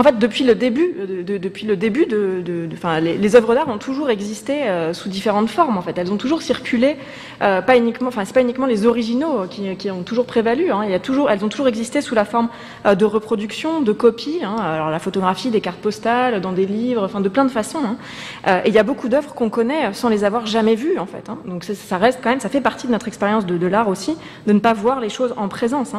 en 0.01 0.03
fait, 0.03 0.17
depuis 0.17 0.43
le 0.43 0.55
début, 0.55 0.95
de, 1.23 1.37
depuis 1.37 1.67
le 1.67 1.75
début 1.75 2.07
les, 2.09 3.35
œuvres 3.35 3.53
d'art 3.53 3.69
ont 3.69 3.77
toujours 3.77 4.09
existé 4.09 4.63
euh, 4.63 4.95
sous 4.95 5.09
différentes 5.09 5.47
formes. 5.47 5.77
En 5.77 5.83
fait, 5.83 5.95
elles 5.95 6.11
ont 6.11 6.17
toujours 6.17 6.41
circulé, 6.41 6.97
euh, 7.43 7.61
pas 7.61 7.77
uniquement, 7.77 8.07
enfin, 8.07 8.25
c'est 8.25 8.33
pas 8.33 8.41
uniquement 8.41 8.65
les 8.65 8.87
originaux 8.87 9.45
qui, 9.47 9.91
ont 9.91 10.01
toujours 10.01 10.25
prévalu. 10.25 10.71
Hein, 10.71 10.81
il 10.85 10.89
y 10.89 10.95
a 10.95 10.99
toujours, 10.99 11.29
elles 11.29 11.45
ont 11.45 11.49
toujours 11.49 11.67
existé 11.67 12.01
sous 12.01 12.15
la 12.15 12.25
forme 12.25 12.49
euh, 12.87 12.95
de 12.95 13.05
reproduction, 13.05 13.81
de 13.81 13.91
copies. 13.91 14.39
Hein, 14.43 14.55
alors 14.59 14.89
la 14.89 14.97
photographie, 14.97 15.51
des 15.51 15.61
cartes 15.61 15.79
postales, 15.79 16.41
dans 16.41 16.51
des 16.51 16.65
livres, 16.65 17.03
enfin 17.03 17.21
de 17.21 17.29
plein 17.29 17.45
de 17.45 17.51
façons. 17.51 17.81
Hein. 17.85 18.61
et 18.65 18.69
il 18.69 18.73
y 18.73 18.79
a 18.79 18.83
beaucoup 18.83 19.07
d'œuvres 19.07 19.35
qu'on 19.35 19.51
connaît 19.51 19.93
sans 19.93 20.09
les 20.09 20.23
avoir 20.23 20.47
jamais 20.47 20.73
vues, 20.73 20.97
en 20.97 21.05
fait. 21.05 21.29
Donc 21.45 21.63
ça 21.63 21.97
reste 21.97 22.21
quand 22.23 22.31
même, 22.31 22.39
ça 22.39 22.49
fait 22.49 22.59
partie 22.59 22.87
de 22.87 22.91
notre 22.91 23.07
expérience 23.07 23.45
de, 23.45 23.67
l'art 23.67 23.87
aussi, 23.87 24.15
de 24.47 24.53
ne 24.53 24.59
pas 24.59 24.73
voir 24.73 24.99
les 24.99 25.09
choses 25.09 25.35
en 25.37 25.47
présence. 25.47 25.93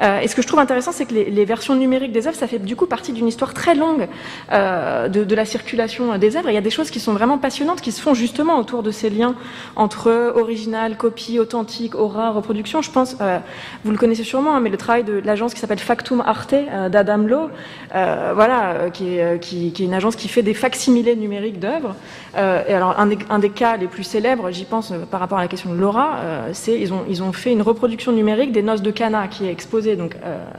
et 0.00 0.26
ce 0.26 0.34
que 0.34 0.40
je 0.40 0.46
trouve 0.46 0.60
intéressant, 0.60 0.92
c'est 0.92 1.04
que 1.04 1.12
les 1.12 1.44
versions 1.44 1.74
numériques 1.74 2.12
des 2.12 2.26
œuvres, 2.26 2.38
ça 2.38 2.46
fait 2.46 2.58
du 2.58 2.76
coup 2.76 2.86
partie 2.86 3.12
d'une 3.12 3.28
histoire 3.28 3.41
très 3.46 3.74
longue 3.74 4.08
euh, 4.52 5.08
de, 5.08 5.34
la 5.34 5.44
circulation 5.44 6.16
des 6.18 6.36
œuvres. 6.36 6.50
il 6.50 6.54
y 6.54 6.58
a 6.58 6.62
des 6.62 6.70
choses 6.70 6.90
qui 6.90 7.00
sont 7.00 7.12
vraiment 7.12 7.38
passionnantes, 7.38 7.80
qui 7.80 7.92
se 7.92 8.00
font 8.00 8.14
justement 8.14 8.58
autour 8.58 8.82
de 8.82 8.90
ces 8.90 9.10
liens 9.10 9.34
entre 9.76 10.32
original, 10.36 10.96
copie, 10.96 11.38
authentique, 11.38 11.94
aura, 11.94 12.30
reproduction. 12.30 12.82
Je 12.82 12.90
pense, 12.90 13.16
euh, 13.20 13.38
vous 13.84 13.90
le 13.90 13.96
connaissez 13.96 14.24
sûrement, 14.24 14.54
hein, 14.54 14.60
mais 14.60 14.70
le 14.70 14.76
travail 14.76 15.04
de 15.04 15.20
l'agence 15.24 15.54
qui 15.54 15.60
s'appelle 15.60 15.78
Factum 15.78 16.22
Arte 16.24 16.52
euh, 16.54 16.88
d'Adam 16.88 17.18
Lowe, 17.18 17.50
voilà, 17.92 18.90
qui 18.92 19.18
est, 19.18 19.78
une 19.80 19.94
agence 19.94 20.16
qui 20.16 20.28
fait 20.28 20.42
des 20.42 20.54
facsimilés 20.54 21.16
numériques 21.16 21.58
d'œuvres. 21.58 21.94
et 22.36 22.72
alors, 22.72 22.98
un 22.98 23.38
des, 23.38 23.50
cas 23.50 23.76
les 23.76 23.88
plus 23.88 24.04
célèbres, 24.04 24.50
j'y 24.50 24.64
pense 24.64 24.92
par 25.10 25.20
rapport 25.20 25.38
à 25.38 25.42
la 25.42 25.48
question 25.48 25.72
de 25.74 25.78
l'aura, 25.78 26.20
c'est 26.52 26.78
ils 26.78 26.92
ont, 26.92 27.04
ils 27.08 27.22
ont 27.22 27.32
fait 27.32 27.52
une 27.52 27.62
reproduction 27.62 28.12
numérique 28.12 28.52
des 28.52 28.62
Noces 28.62 28.82
de 28.82 28.90
Cana 28.90 29.28
qui 29.28 29.46
est 29.46 29.50
exposée, 29.50 29.96
donc 29.96 30.16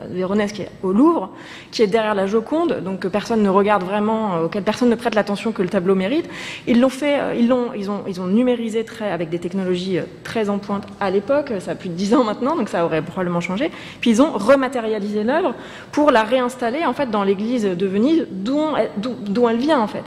Véronèse 0.10 0.52
qui 0.52 0.64
est 0.64 0.70
au 0.84 0.92
Louvre, 0.92 1.30
qui 1.72 1.82
est 1.82 1.88
derrière 1.88 2.16
la 2.16 2.28
Joconde 2.28 2.73
donc 2.82 3.00
que 3.00 3.08
personne 3.08 3.42
ne 3.42 3.50
regarde 3.50 3.84
vraiment, 3.84 4.36
euh, 4.36 4.46
auquel 4.46 4.64
personne 4.64 4.90
ne 4.90 4.96
prête 4.96 5.16
l'attention 5.16 5.52
que 5.52 5.62
le 5.62 5.70
tableau 5.70 5.96
mérite. 5.96 6.30
Ils 6.68 6.80
l'ont 6.80 6.90
fait, 6.90 7.20
euh, 7.20 7.36
ils 7.38 7.48
l'ont, 7.48 7.74
ils 7.76 7.90
ont, 7.90 8.04
ils 8.08 8.22
ont 8.22 8.28
numérisé 8.28 8.84
très, 8.84 9.12
avec 9.12 9.30
des 9.30 9.40
technologies 9.40 10.00
euh, 10.00 10.04
très 10.24 10.50
en 10.50 10.58
pointe 10.58 10.86
à 11.00 11.10
l'époque. 11.10 11.54
Ça 11.60 11.72
a 11.72 11.76
plus 11.76 11.90
de 11.90 11.96
dix 11.96 12.14
ans 12.14 12.24
maintenant, 12.24 12.56
donc 12.56 12.70
ça 12.70 12.86
aurait 12.86 13.02
probablement 13.02 13.42
changé. 13.42 13.72
Puis 14.02 14.10
ils 14.10 14.22
ont 14.22 14.32
rematérialisé 14.32 15.24
l'œuvre 15.24 15.54
pour 15.92 16.12
la 16.12 16.24
réinstaller 16.24 16.86
en 16.86 16.94
fait 16.94 17.10
dans 17.10 17.24
l'église 17.24 17.64
de 17.64 17.86
Venise, 17.86 18.28
d'où 18.32 19.50
elle 19.50 19.58
vient 19.58 19.80
en 19.80 19.88
fait. 19.88 20.04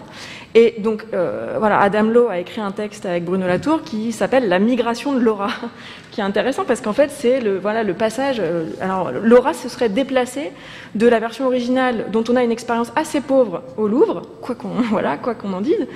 Et 0.59 0.77
donc, 0.79 1.05
euh, 1.13 1.57
voilà, 1.59 1.79
Adam 1.81 2.05
Lowe 2.05 2.31
a 2.31 2.39
écrit 2.39 2.63
un 2.63 2.71
texte 2.71 3.05
avec 3.05 3.27
Bruno 3.27 3.47
Latour 3.47 3.83
qui 3.83 4.11
s'appelle 4.11 4.49
La 4.49 4.59
migration 4.59 5.13
de 5.13 5.19
Laura, 5.19 5.51
qui 6.11 6.23
est 6.23 6.25
intéressant 6.25 6.65
parce 6.65 6.81
qu'en 6.81 6.95
fait, 6.95 7.11
c'est 7.11 7.41
le, 7.41 7.59
voilà, 7.59 7.83
le 7.83 7.93
passage. 7.93 8.39
Euh, 8.41 8.65
alors, 8.81 9.13
Laura 9.13 9.53
se 9.53 9.69
serait 9.69 9.91
déplacée 9.91 10.53
de 10.95 11.07
la 11.07 11.21
version 11.21 11.45
originale, 11.45 12.07
dont 12.11 12.25
on 12.31 12.37
a 12.37 12.43
une 12.43 12.53
expérience 12.53 12.91
assez 12.97 13.21
pauvre 13.21 13.65
au 13.77 13.87
Louvre, 13.87 14.23
quoi 14.41 14.55
qu'on 14.55 14.69
voilà, 14.91 15.19
quoi 15.19 15.35
qu'on 15.35 15.53
en 15.53 15.61
dise, 15.61 15.87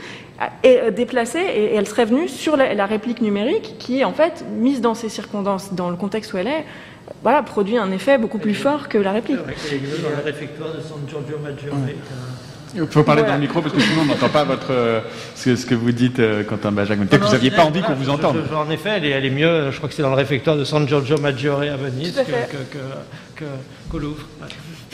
et 0.63 0.79
euh, 0.79 0.91
déplacée, 0.91 1.39
et, 1.39 1.75
elle 1.75 1.89
serait 1.89 2.05
venue 2.05 2.29
sur 2.29 2.59
la, 2.59 2.85
réplique 2.85 3.23
numérique 3.23 3.77
qui 3.79 4.01
est 4.01 4.05
en 4.05 4.13
fait 4.13 4.45
mise 4.59 4.83
dans 4.83 4.95
ces 4.95 5.09
circonstances, 5.09 5.73
dans 5.73 5.89
le 5.89 5.97
contexte 5.97 6.35
où 6.35 6.37
elle 6.37 6.49
est, 6.49 6.67
voilà, 7.23 7.43
produit 7.43 7.79
un 7.79 7.91
effet 7.93 8.19
beaucoup 8.19 8.39
plus 8.39 8.55
fort 8.55 8.91
que 8.91 8.99
la 8.99 9.13
réplique. 9.13 9.39
dans 9.39 9.47
le 9.47 10.23
réfectoire 10.23 10.75
de 10.75 10.81
San 10.83 10.99
Giorgio 11.09 11.39
Maggiore. 11.39 11.77
Il 12.75 12.87
faut 12.87 13.03
parler 13.03 13.23
dans 13.23 13.35
le 13.35 13.41
micro 13.41 13.61
parce 13.61 13.75
que 13.75 13.81
sinon 13.81 14.03
on 14.03 14.05
n'entend 14.07 14.29
pas 14.29 14.45
votre, 14.45 14.71
euh, 14.73 15.01
ce, 15.35 15.67
que 15.67 15.75
vous 15.75 15.93
dites, 15.93 16.19
euh, 16.19 16.45
Quentin 16.45 16.73
Benjamin. 16.73 17.07
Peut-être 17.07 17.23
que 17.23 17.27
vous 17.27 17.33
n'aviez 17.33 17.51
pas 17.51 17.65
envie 17.65 17.83
qu'on 17.83 17.95
vous 17.95 18.11
entende. 18.11 18.43
en 18.55 18.71
effet, 18.71 18.91
elle 18.97 19.05
est, 19.05 19.11
elle 19.11 19.25
est, 19.25 19.31
mieux, 19.31 19.71
je 19.71 19.77
crois 19.77 19.89
que 19.89 19.95
c'est 19.95 20.03
dans 20.03 20.11
le 20.11 20.17
réfectoire 20.17 20.57
de 20.57 20.65
San 20.65 20.87
Giorgio 20.87 21.19
Maggiore 21.19 21.63
à 21.63 21.77
Venise 21.77 22.21
qu'au 23.91 23.99
Louvre. 23.99 24.25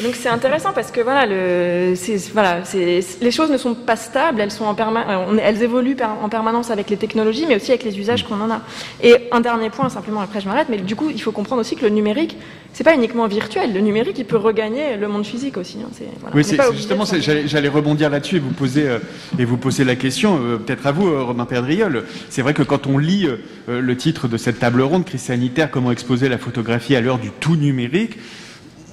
Donc 0.02 0.14
c'est 0.14 0.28
intéressant 0.28 0.72
parce 0.74 0.90
que 0.90 1.00
voilà, 1.00 1.24
le, 1.24 1.94
voilà 2.34 2.60
les 2.74 3.30
choses 3.30 3.50
ne 3.50 3.56
sont 3.56 3.74
pas 3.74 3.96
stables, 3.96 4.40
elles, 4.42 4.50
sont 4.50 4.64
en 4.64 4.76
euh, 4.78 5.38
elles 5.42 5.62
évoluent 5.62 5.96
en 6.02 6.28
permanence 6.28 6.70
avec 6.70 6.90
les 6.90 6.98
technologies, 6.98 7.46
mais 7.48 7.56
aussi 7.56 7.70
avec 7.70 7.82
les 7.82 7.98
usages 7.98 8.24
qu'on 8.24 8.40
en 8.42 8.50
a. 8.50 8.60
Et 9.02 9.14
un 9.32 9.40
dernier 9.40 9.70
point, 9.70 9.88
simplement, 9.88 10.20
après 10.20 10.42
je 10.42 10.48
m'arrête, 10.48 10.68
mais 10.68 10.76
du 10.76 10.96
coup, 10.96 11.08
il 11.08 11.20
faut 11.20 11.32
comprendre 11.32 11.62
aussi 11.62 11.76
que 11.76 11.84
le 11.84 11.90
numérique, 11.90 12.36
c'est 12.74 12.84
pas 12.84 12.94
uniquement 12.94 13.26
virtuel. 13.26 13.72
Le 13.72 13.80
numérique, 13.80 14.18
il 14.18 14.26
peut 14.26 14.36
regagner 14.36 14.98
le 14.98 15.08
monde 15.08 15.24
physique 15.24 15.56
aussi. 15.56 15.78
Hein. 15.82 15.88
oui, 16.34 16.44
c'est 16.44 16.58
justement, 16.74 17.04
j'allais 17.06 17.68
rebondir 17.68 18.10
là-dessus 18.10 18.36
et 18.36 18.40
vous 18.40 18.50
poser 18.50 18.86
euh, 18.86 18.98
et 19.38 19.46
vous 19.46 19.56
poser 19.56 19.84
la 19.84 19.96
question, 19.96 20.38
euh, 20.42 20.58
peut-être 20.58 20.86
à 20.86 20.92
vous, 20.92 21.24
Romain 21.24 21.46
Perdriol. 21.46 22.04
C'est 22.28 22.42
vrai 22.42 22.52
que 22.52 22.62
quand 22.62 22.86
on 22.86 22.98
lit 22.98 23.28
le 23.66 23.96
titre 23.96 24.28
de 24.28 24.36
cette 24.36 24.58
table 24.58 24.82
ronde, 24.82 25.06
crise 25.06 25.22
sanitaire, 25.22 25.70
comment 25.70 25.90
exposer 25.90 26.28
la 26.28 26.36
photographie 26.36 26.94
à 26.96 27.00
l'heure 27.00 27.18
du 27.18 27.30
tout 27.30 27.56
numérique 27.56 28.18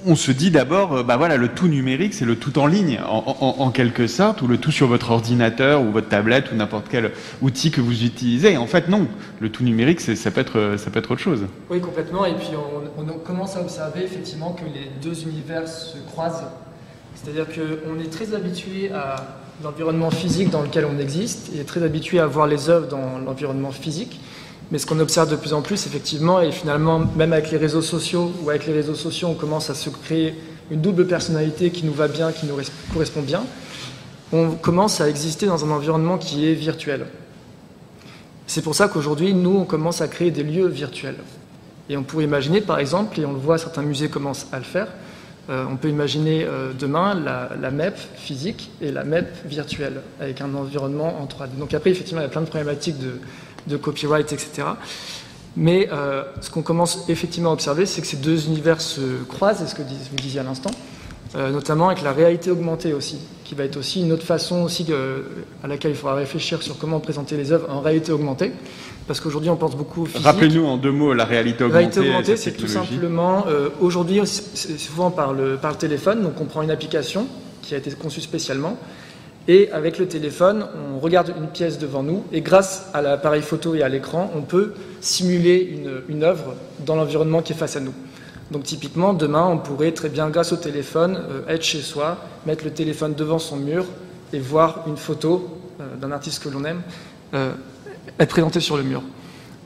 on 0.06 0.16
se 0.16 0.30
dit 0.30 0.50
d'abord, 0.50 0.92
euh, 0.92 1.02
bah 1.02 1.16
voilà, 1.16 1.36
le 1.36 1.48
tout 1.48 1.68
numérique, 1.68 2.14
c'est 2.14 2.24
le 2.24 2.36
tout 2.36 2.58
en 2.58 2.66
ligne, 2.66 3.00
en, 3.06 3.70
quelque 3.70 4.06
sorte, 4.06 4.42
ou 4.42 4.46
le 4.46 4.58
tout 4.58 4.70
sur 4.70 4.86
votre 4.86 5.10
ordinateur 5.10 5.82
ou 5.82 5.90
votre 5.90 6.08
tablette 6.08 6.52
ou 6.52 6.56
n'importe 6.56 6.86
quel 6.90 7.12
outil 7.42 7.70
que 7.70 7.80
vous 7.80 8.04
utilisez. 8.04 8.56
en 8.56 8.66
fait, 8.66 8.88
non, 8.88 9.06
le 9.40 9.50
tout 9.50 9.64
numérique, 9.64 10.00
ça 10.00 10.30
peut 10.30 10.40
être, 10.40 10.74
ça 10.76 10.90
peut 10.90 10.98
être 10.98 11.10
autre 11.10 11.20
chose. 11.20 11.46
Oui, 11.70 11.80
complètement. 11.80 12.24
Et 12.26 12.34
puis, 12.34 12.50
on, 12.98 13.04
commence 13.24 13.56
à 13.56 13.60
observer 13.60 14.04
effectivement 14.04 14.52
que 14.52 14.64
les 14.64 14.90
deux 15.02 15.22
univers 15.22 15.66
se 15.68 15.96
croisent. 16.06 16.44
C'est-à-dire 17.14 17.46
qu'on 17.46 17.98
est 17.98 18.10
très 18.10 18.34
habitué 18.34 18.90
à 18.92 19.16
l'environnement 19.62 20.10
physique 20.10 20.50
dans 20.50 20.62
lequel 20.62 20.84
on 20.84 20.98
existe 20.98 21.52
et 21.54 21.64
très 21.64 21.82
habitué 21.82 22.18
à 22.18 22.26
voir 22.26 22.46
les 22.46 22.68
œuvres 22.68 22.88
dans 22.88 23.18
l'environnement 23.18 23.70
physique. 23.70 24.20
Mais 24.70 24.78
ce 24.78 24.86
qu'on 24.86 25.00
observe 25.00 25.30
de 25.30 25.36
plus 25.36 25.52
en 25.52 25.62
plus, 25.62 25.86
effectivement, 25.86 26.40
et 26.40 26.50
finalement, 26.50 27.00
même 27.16 27.32
avec 27.32 27.50
les 27.50 27.58
réseaux 27.58 27.82
sociaux, 27.82 28.32
ou 28.42 28.50
avec 28.50 28.66
les 28.66 28.72
réseaux 28.72 28.94
sociaux, 28.94 29.28
on 29.28 29.34
commence 29.34 29.70
à 29.70 29.74
se 29.74 29.90
créer 29.90 30.34
une 30.70 30.80
double 30.80 31.06
personnalité 31.06 31.70
qui 31.70 31.84
nous 31.84 31.92
va 31.92 32.08
bien, 32.08 32.32
qui 32.32 32.46
nous 32.46 32.56
correspond 32.92 33.22
bien, 33.22 33.42
on 34.32 34.52
commence 34.52 35.00
à 35.00 35.08
exister 35.08 35.46
dans 35.46 35.64
un 35.64 35.70
environnement 35.70 36.18
qui 36.18 36.48
est 36.48 36.54
virtuel. 36.54 37.06
C'est 38.46 38.62
pour 38.62 38.74
ça 38.74 38.88
qu'aujourd'hui, 38.88 39.34
nous, 39.34 39.58
on 39.58 39.64
commence 39.64 40.00
à 40.00 40.08
créer 40.08 40.30
des 40.30 40.42
lieux 40.42 40.66
virtuels. 40.66 41.16
Et 41.88 41.96
on 41.96 42.02
pourrait 42.02 42.24
imaginer, 42.24 42.60
par 42.60 42.78
exemple, 42.78 43.20
et 43.20 43.26
on 43.26 43.32
le 43.32 43.38
voit, 43.38 43.58
certains 43.58 43.82
musées 43.82 44.08
commencent 44.08 44.46
à 44.52 44.58
le 44.58 44.64
faire, 44.64 44.88
euh, 45.50 45.66
on 45.70 45.76
peut 45.76 45.90
imaginer 45.90 46.44
euh, 46.44 46.72
demain 46.72 47.14
la, 47.14 47.50
la, 47.60 47.70
MEP 47.70 47.94
physique 48.16 48.70
et 48.80 48.90
la 48.90 49.04
MEP 49.04 49.26
virtuelle, 49.44 50.00
avec 50.18 50.40
un 50.40 50.54
environnement 50.54 51.20
en 51.20 51.26
3D. 51.26 51.58
Donc 51.58 51.74
après, 51.74 51.90
effectivement, 51.90 52.22
il 52.22 52.24
y 52.24 52.26
a 52.26 52.30
plein 52.30 52.40
de 52.40 52.46
problématiques 52.46 52.98
de, 52.98 53.20
de 53.66 53.76
copyright, 53.76 54.32
etc. 54.32 54.68
Mais 55.56 55.88
euh, 55.92 56.24
ce 56.40 56.50
qu'on 56.50 56.62
commence 56.62 57.08
effectivement 57.08 57.50
à 57.50 57.52
observer, 57.52 57.86
c'est 57.86 58.00
que 58.00 58.06
ces 58.06 58.16
deux 58.16 58.46
univers 58.46 58.80
se 58.80 59.22
croisent, 59.28 59.62
et 59.62 59.66
ce 59.66 59.74
que 59.74 59.82
vous 59.82 60.16
disiez 60.16 60.40
à 60.40 60.42
l'instant, 60.42 60.72
euh, 61.36 61.50
notamment 61.50 61.88
avec 61.88 62.02
la 62.02 62.12
réalité 62.12 62.50
augmentée 62.50 62.92
aussi, 62.92 63.18
qui 63.44 63.54
va 63.54 63.64
être 63.64 63.76
aussi 63.76 64.02
une 64.02 64.12
autre 64.12 64.24
façon 64.24 64.62
aussi 64.62 64.86
à 65.62 65.66
laquelle 65.68 65.92
il 65.92 65.96
faudra 65.96 66.16
réfléchir 66.16 66.62
sur 66.62 66.78
comment 66.78 66.98
présenter 67.00 67.36
les 67.36 67.52
œuvres 67.52 67.70
en 67.70 67.80
réalité 67.80 68.10
augmentée. 68.12 68.52
Parce 69.06 69.20
qu'aujourd'hui, 69.20 69.50
on 69.50 69.56
pense 69.56 69.76
beaucoup 69.76 70.06
physique. 70.06 70.24
Rappelez-nous 70.24 70.64
en 70.64 70.76
deux 70.76 70.90
mots 70.90 71.12
la 71.12 71.24
réalité 71.24 71.64
augmentée. 71.64 71.72
La 71.72 71.90
réalité 71.90 72.00
augmentée, 72.00 72.36
c'est 72.36 72.52
tout 72.52 72.66
simplement, 72.66 73.44
euh, 73.48 73.68
aujourd'hui, 73.80 74.20
c'est 74.24 74.78
souvent 74.78 75.10
par 75.10 75.32
le, 75.32 75.56
par 75.56 75.72
le 75.72 75.76
téléphone, 75.76 76.22
donc 76.22 76.40
on 76.40 76.46
prend 76.46 76.62
une 76.62 76.70
application 76.70 77.26
qui 77.62 77.74
a 77.74 77.78
été 77.78 77.90
conçue 77.92 78.20
spécialement, 78.20 78.78
Et 79.46 79.70
avec 79.72 79.98
le 79.98 80.08
téléphone, 80.08 80.66
on 80.94 80.98
regarde 80.98 81.34
une 81.36 81.48
pièce 81.48 81.78
devant 81.78 82.02
nous 82.02 82.24
et 82.32 82.40
grâce 82.40 82.88
à 82.94 83.02
l'appareil 83.02 83.42
photo 83.42 83.74
et 83.74 83.82
à 83.82 83.88
l'écran, 83.90 84.30
on 84.34 84.40
peut 84.40 84.72
simuler 85.00 85.82
une, 86.08 86.24
œuvre 86.24 86.54
dans 86.86 86.96
l'environnement 86.96 87.42
qui 87.42 87.52
est 87.52 87.56
face 87.56 87.76
à 87.76 87.80
nous. 87.80 87.92
Donc 88.50 88.62
typiquement, 88.62 89.12
demain, 89.12 89.46
on 89.46 89.58
pourrait 89.58 89.92
très 89.92 90.08
bien, 90.08 90.30
grâce 90.30 90.52
au 90.52 90.56
téléphone, 90.56 91.18
euh, 91.28 91.54
être 91.54 91.62
chez 91.62 91.80
soi, 91.80 92.18
mettre 92.46 92.64
le 92.64 92.70
téléphone 92.70 93.14
devant 93.14 93.38
son 93.38 93.56
mur 93.56 93.84
et 94.32 94.38
voir 94.38 94.84
une 94.86 94.96
photo 94.96 95.58
euh, 95.80 95.96
d'un 95.96 96.12
artiste 96.12 96.42
que 96.42 96.48
l'on 96.48 96.64
aime 96.64 96.80
euh, 97.34 97.52
être 98.18 98.30
présentée 98.30 98.60
sur 98.60 98.76
le 98.76 98.82
mur. 98.82 99.02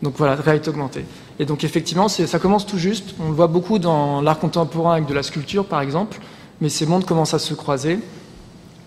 Donc 0.02 0.14
voilà, 0.16 0.34
réalité 0.34 0.70
augmentée. 0.70 1.04
Et 1.38 1.44
donc 1.44 1.62
effectivement, 1.62 2.08
ça 2.08 2.38
commence 2.38 2.66
tout 2.66 2.78
juste. 2.78 3.14
On 3.20 3.28
le 3.28 3.34
voit 3.34 3.48
beaucoup 3.48 3.78
dans 3.78 4.22
l'art 4.22 4.38
contemporain 4.38 4.94
avec 4.94 5.06
de 5.06 5.14
la 5.14 5.22
sculpture, 5.22 5.64
par 5.64 5.80
exemple, 5.80 6.18
mais 6.60 6.68
ces 6.68 6.86
mondes 6.86 7.04
commencent 7.04 7.34
à 7.34 7.38
se 7.40 7.54
croiser 7.54 7.98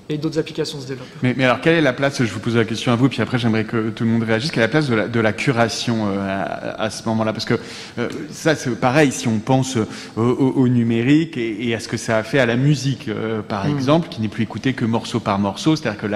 et 0.09 0.17
d'autres 0.17 0.39
applications 0.39 0.79
se 0.79 0.87
développent. 0.87 1.07
Mais, 1.23 1.33
mais, 1.37 1.45
alors, 1.45 1.61
quelle 1.61 1.75
est 1.75 1.81
la 1.81 1.93
place, 1.93 2.23
je 2.23 2.33
vous 2.33 2.39
pose 2.39 2.55
la 2.57 2.65
question 2.65 2.91
à 2.91 2.95
vous, 2.95 3.09
puis 3.09 3.21
après 3.21 3.39
j'aimerais 3.39 3.63
que 3.63 3.89
tout 3.89 4.03
le 4.03 4.09
monde 4.09 4.23
réagisse, 4.23 4.51
quelle 4.51 4.63
est 4.63 4.67
la 4.67 4.71
place 4.71 4.89
de 4.89 4.95
la, 4.95 5.07
de 5.07 5.19
la 5.19 5.33
curation 5.33 6.07
euh, 6.07 6.17
à, 6.19 6.83
à, 6.83 6.89
ce 6.89 7.07
moment-là? 7.07 7.33
Parce 7.33 7.45
que 7.45 7.55
euh, 7.97 8.09
ça, 8.29 8.55
c'est 8.55 8.69
pareil, 8.79 9.11
si 9.11 9.27
on 9.27 9.39
pense 9.39 9.77
au, 10.17 10.21
au, 10.21 10.53
au 10.57 10.67
numérique 10.67 11.37
et, 11.37 11.69
et, 11.69 11.75
à 11.75 11.79
ce 11.79 11.87
que 11.87 11.97
ça 11.97 12.17
a 12.17 12.23
fait 12.23 12.39
à 12.39 12.45
la 12.45 12.57
musique, 12.57 13.07
euh, 13.07 13.41
par 13.41 13.65
mmh. 13.65 13.71
exemple, 13.71 14.09
qui 14.09 14.21
n'est 14.21 14.27
plus 14.27 14.43
écouté 14.43 14.73
que 14.73 14.85
morceau 14.85 15.19
par 15.19 15.39
morceau, 15.39 15.75
c'est-à-dire 15.75 16.01
que 16.01 16.07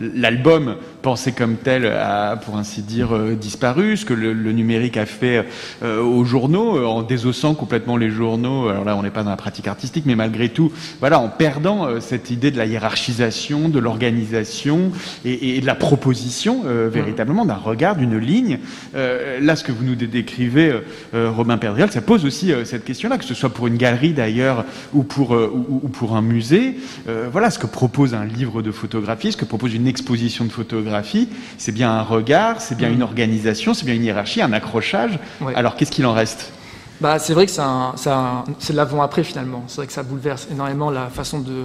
l'album 0.00 0.66
la, 0.68 0.76
pensé 1.02 1.32
comme 1.32 1.56
tel 1.56 1.86
a, 1.86 2.36
pour 2.36 2.56
ainsi 2.56 2.82
dire, 2.82 3.14
euh, 3.14 3.34
disparu, 3.34 3.96
ce 3.96 4.04
que 4.04 4.14
le, 4.14 4.32
le 4.32 4.52
numérique 4.52 4.96
a 4.96 5.06
fait 5.06 5.46
euh, 5.82 6.02
aux 6.02 6.24
journaux, 6.24 6.84
en 6.86 7.02
désossant 7.02 7.54
complètement 7.54 7.96
les 7.96 8.10
journaux, 8.10 8.68
alors 8.68 8.84
là 8.84 8.96
on 8.96 9.02
n'est 9.02 9.10
pas 9.10 9.24
dans 9.24 9.30
la 9.30 9.36
pratique 9.36 9.68
artistique, 9.68 10.04
mais 10.06 10.14
malgré 10.14 10.48
tout, 10.48 10.72
voilà, 11.00 11.18
en 11.18 11.28
perdant 11.28 12.00
cette 12.00 12.30
idée 12.30 12.50
de 12.50 12.56
la 12.56 12.66
hiérarchisation 12.66 13.41
de 13.50 13.78
l'organisation 13.78 14.92
et, 15.24 15.56
et, 15.56 15.60
de 15.60 15.66
la 15.66 15.74
proposition 15.74 16.62
euh, 16.64 16.88
véritablement 16.90 17.44
d'un 17.44 17.56
regard, 17.56 17.96
d'une 17.96 18.18
ligne. 18.18 18.58
Euh, 18.94 19.40
là, 19.40 19.56
ce 19.56 19.64
que 19.64 19.72
vous 19.72 19.84
nous 19.84 19.94
décrivez, 19.94 20.72
euh, 21.14 21.30
Robin 21.30 21.58
Perdriel, 21.58 21.90
ça 21.90 22.00
pose 22.00 22.24
aussi 22.24 22.52
euh, 22.52 22.64
cette 22.64 22.84
question-là, 22.84 23.18
que 23.18 23.24
ce 23.24 23.34
soit 23.34 23.50
pour 23.50 23.66
une 23.66 23.76
galerie 23.76 24.12
d'ailleurs 24.12 24.64
ou 24.92 25.02
pour 25.02 25.34
euh, 25.34 25.50
ou, 25.52 25.80
ou, 25.82 25.88
pour 25.88 26.14
un 26.16 26.22
musée. 26.22 26.76
Euh, 27.08 27.28
voilà, 27.30 27.50
ce 27.50 27.58
que 27.58 27.66
propose 27.66 28.14
un 28.14 28.24
livre 28.24 28.62
de 28.62 28.70
photographie, 28.70 29.32
ce 29.32 29.36
que 29.36 29.44
propose 29.44 29.74
une 29.74 29.86
exposition 29.86 30.44
de 30.44 30.52
photographie, 30.52 31.28
c'est 31.58 31.72
bien 31.72 31.90
un 31.90 32.02
regard, 32.02 32.60
c'est 32.60 32.76
bien 32.76 32.90
mmh. 32.90 32.94
une 32.94 33.02
organisation, 33.02 33.74
c'est 33.74 33.84
bien 33.84 33.94
une 33.94 34.04
hiérarchie, 34.04 34.42
un 34.42 34.52
accrochage. 34.52 35.18
Ouais. 35.40 35.54
Alors, 35.54 35.74
qu'est-ce 35.76 35.90
qu'il 35.90 36.06
en 36.06 36.12
reste? 36.12 36.52
Bah, 37.00 37.18
c'est 37.18 37.34
vrai 37.34 37.46
que 37.46 37.52
c'est 37.52 38.72
l'avant-après 38.72 39.24
finalement. 39.24 39.64
C'est 39.66 39.78
vrai 39.78 39.86
que 39.88 39.92
ça 39.92 40.04
bouleverse 40.04 40.46
énormément 40.52 40.88
la 40.88 41.08
façon 41.08 41.40
de, 41.40 41.64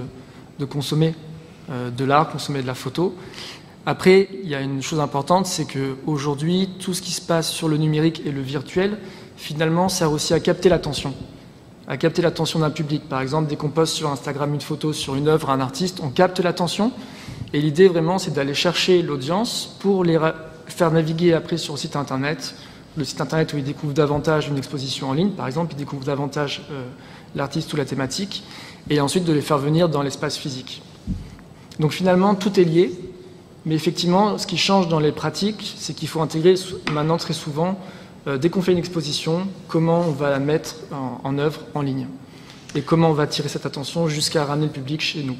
de 0.58 0.64
consommer 0.64 1.14
euh, 1.14 1.27
de 1.68 2.04
l'art, 2.04 2.30
consommer 2.30 2.62
de 2.62 2.66
la 2.66 2.74
photo. 2.74 3.14
Après, 3.88 4.28
il 4.42 4.48
y 4.48 4.54
a 4.54 4.60
une 4.60 4.82
chose 4.82 5.00
importante, 5.00 5.46
c'est 5.46 5.64
qu'aujourd'hui, 5.64 6.68
tout 6.78 6.92
ce 6.92 7.00
qui 7.00 7.10
se 7.10 7.22
passe 7.22 7.50
sur 7.50 7.68
le 7.68 7.78
numérique 7.78 8.20
et 8.26 8.32
le 8.32 8.42
virtuel, 8.42 8.98
finalement, 9.38 9.88
sert 9.88 10.12
aussi 10.12 10.34
à 10.34 10.40
capter 10.40 10.68
l'attention. 10.68 11.14
À 11.86 11.96
capter 11.96 12.20
l'attention 12.20 12.58
d'un 12.58 12.68
public. 12.68 13.08
Par 13.08 13.22
exemple, 13.22 13.48
dès 13.48 13.56
qu'on 13.56 13.70
poste 13.70 13.94
sur 13.94 14.10
Instagram 14.10 14.52
une 14.52 14.60
photo 14.60 14.92
sur 14.92 15.14
une 15.14 15.26
œuvre, 15.26 15.48
un 15.48 15.60
artiste, 15.60 16.00
on 16.02 16.10
capte 16.10 16.38
l'attention. 16.40 16.92
Et 17.54 17.62
l'idée, 17.62 17.88
vraiment, 17.88 18.18
c'est 18.18 18.32
d'aller 18.34 18.52
chercher 18.52 19.00
l'audience 19.00 19.74
pour 19.80 20.04
les 20.04 20.18
faire 20.66 20.90
naviguer 20.90 21.32
après 21.32 21.56
sur 21.56 21.72
le 21.72 21.78
site 21.78 21.96
internet. 21.96 22.56
Le 22.98 23.04
site 23.04 23.22
internet 23.22 23.54
où 23.54 23.56
ils 23.56 23.64
découvrent 23.64 23.94
davantage 23.94 24.48
une 24.48 24.58
exposition 24.58 25.08
en 25.08 25.14
ligne, 25.14 25.30
par 25.30 25.46
exemple, 25.46 25.72
ils 25.72 25.78
découvrent 25.78 26.04
davantage 26.04 26.60
euh, 26.70 26.84
l'artiste 27.34 27.72
ou 27.72 27.76
la 27.76 27.86
thématique. 27.86 28.42
Et 28.90 29.00
ensuite 29.00 29.24
de 29.24 29.32
les 29.32 29.40
faire 29.40 29.56
venir 29.56 29.88
dans 29.88 30.02
l'espace 30.02 30.36
physique. 30.36 30.82
Donc 31.78 31.92
finalement, 31.92 32.34
tout 32.34 32.58
est 32.58 32.64
lié, 32.64 32.92
mais 33.66 33.74
effectivement, 33.74 34.38
ce 34.38 34.46
qui 34.46 34.56
change 34.56 34.88
dans 34.88 35.00
les 35.00 35.12
pratiques, 35.12 35.74
c'est 35.76 35.94
qu'il 35.94 36.08
faut 36.08 36.20
intégrer 36.20 36.54
maintenant 36.92 37.16
très 37.18 37.34
souvent, 37.34 37.78
euh, 38.26 38.36
dès 38.36 38.50
qu'on 38.50 38.62
fait 38.62 38.72
une 38.72 38.78
exposition, 38.78 39.46
comment 39.68 40.00
on 40.00 40.12
va 40.12 40.30
la 40.30 40.38
mettre 40.38 40.76
en, 40.92 41.38
œuvre 41.38 41.60
en 41.74 41.82
ligne 41.82 42.06
et 42.74 42.82
comment 42.82 43.10
on 43.10 43.12
va 43.12 43.24
attirer 43.24 43.48
cette 43.48 43.66
attention 43.66 44.08
jusqu'à 44.08 44.44
ramener 44.44 44.66
le 44.66 44.72
public 44.72 45.00
chez 45.00 45.22
nous. 45.22 45.36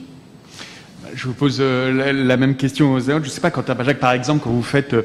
Je 1.15 1.27
vous 1.27 1.35
pose 1.35 1.59
euh, 1.61 2.13
la, 2.13 2.37
même 2.37 2.57
question 2.57 2.93
aux 2.93 3.01
autres. 3.11 3.25
Je 3.25 3.29
ne 3.29 3.35
sais 3.35 3.41
pas, 3.41 3.51
Bajac, 3.51 3.99
par 3.99 4.13
exemple, 4.13 4.45
quand 4.45 4.51
vous 4.51 4.63
faites, 4.63 4.95
euh, 4.95 5.03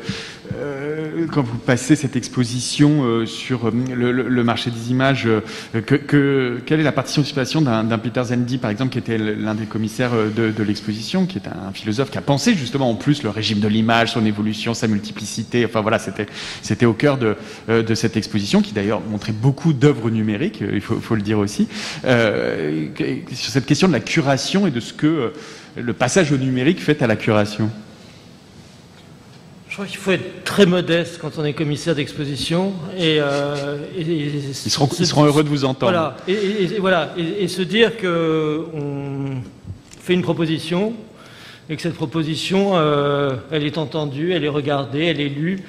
quand 1.32 1.42
vous 1.42 1.58
passez 1.58 1.96
cette 1.96 2.16
exposition 2.16 3.04
euh, 3.04 3.26
sur 3.26 3.72
le, 3.72 4.12
le, 4.12 4.44
marché 4.44 4.72
des 4.72 4.92
images, 4.92 5.26
euh, 5.26 5.42
que, 5.82 5.96
que, 5.96 6.60
quelle 6.66 6.80
est 6.80 6.84
la 6.84 6.92
participation 6.92 7.62
d'un 7.62 7.98
Peter 7.98 8.24
Zendi, 8.24 8.58
par 8.58 8.72
exemple, 8.72 8.92
qui 8.92 9.00
était 9.00 9.18
l'un 9.18 9.56
des 9.56 9.66
commissaires 9.66 10.12
de, 10.12 10.64
l'exposition, 10.64 11.26
qui 11.26 11.38
est 11.38 11.48
un 11.48 11.72
philosophe 11.74 12.12
qui 12.12 12.18
a 12.18 12.22
pensé 12.22 12.56
justement 12.56 12.90
en 12.90 12.96
plus 12.96 13.24
le 13.24 13.30
régime 13.30 13.60
de 13.60 13.68
l'image, 13.68 14.14
son 14.14 14.26
évolution, 14.26 14.74
sa 14.74 14.88
multiplicité. 14.88 15.66
Enfin 15.66 15.82
voilà, 15.82 16.00
c'était 16.00 16.86
au 16.86 16.94
cœur 16.94 17.18
de, 17.18 17.36
euh, 17.70 17.96
cette 17.96 18.18
exposition, 18.18 18.62
qui 18.62 18.74
d'ailleurs 18.74 19.02
montrait 19.02 19.34
beaucoup 19.34 19.74
d'œuvres 19.74 20.10
numériques, 20.10 20.62
il 20.62 20.82
faut, 20.82 21.16
le 21.16 21.22
dire 21.22 21.40
aussi, 21.40 21.68
euh, 22.06 22.88
sur 23.34 23.52
cette 23.52 23.66
question 23.66 23.88
de 23.88 23.94
la 23.94 24.00
curation 24.00 24.68
et 24.68 24.72
de 24.72 24.80
ce 24.80 24.94
que 24.94 25.34
le 25.76 25.94
passage 25.94 26.32
au 26.32 26.38
numérique 26.38 26.82
fait 26.82 27.02
à 27.02 27.08
la 27.08 27.16
curation 27.16 27.70
Je 29.74 29.78
crois 29.78 29.88
qu'il 29.88 29.98
faut 29.98 30.12
être 30.12 30.44
très 30.44 30.68
modeste 30.68 31.18
quand 31.20 31.40
on 31.40 31.44
est 31.44 31.54
commissaire 31.54 31.96
d'exposition 31.96 32.74
et, 32.96 33.18
euh, 33.20 33.80
et, 33.98 34.02
et, 34.02 34.28
ils 34.28 34.54
seront, 34.54 34.88
ils 35.00 35.08
seront 35.08 35.24
heureux 35.26 35.44
de 35.44 35.50
vous 35.50 35.66
entendre. 35.66 35.92
Voilà, 35.92 36.16
et, 36.28 36.78
voilà, 36.78 37.12
et, 37.18 37.48
se 37.48 37.64
dire 37.64 37.98
que 37.98 38.68
on 38.76 39.42
fait 40.00 40.14
une 40.14 40.22
proposition 40.22 40.94
et 41.72 41.76
que 41.76 41.82
cette 41.82 41.96
proposition, 41.96 42.74
euh, 42.76 43.32
elle 43.50 43.64
est 43.64 43.80
entendue, 43.80 44.34
elle 44.34 44.44
est 44.44 44.48
regardée, 44.48 45.06
elle 45.06 45.20
est 45.20 45.30
lue 45.30 45.64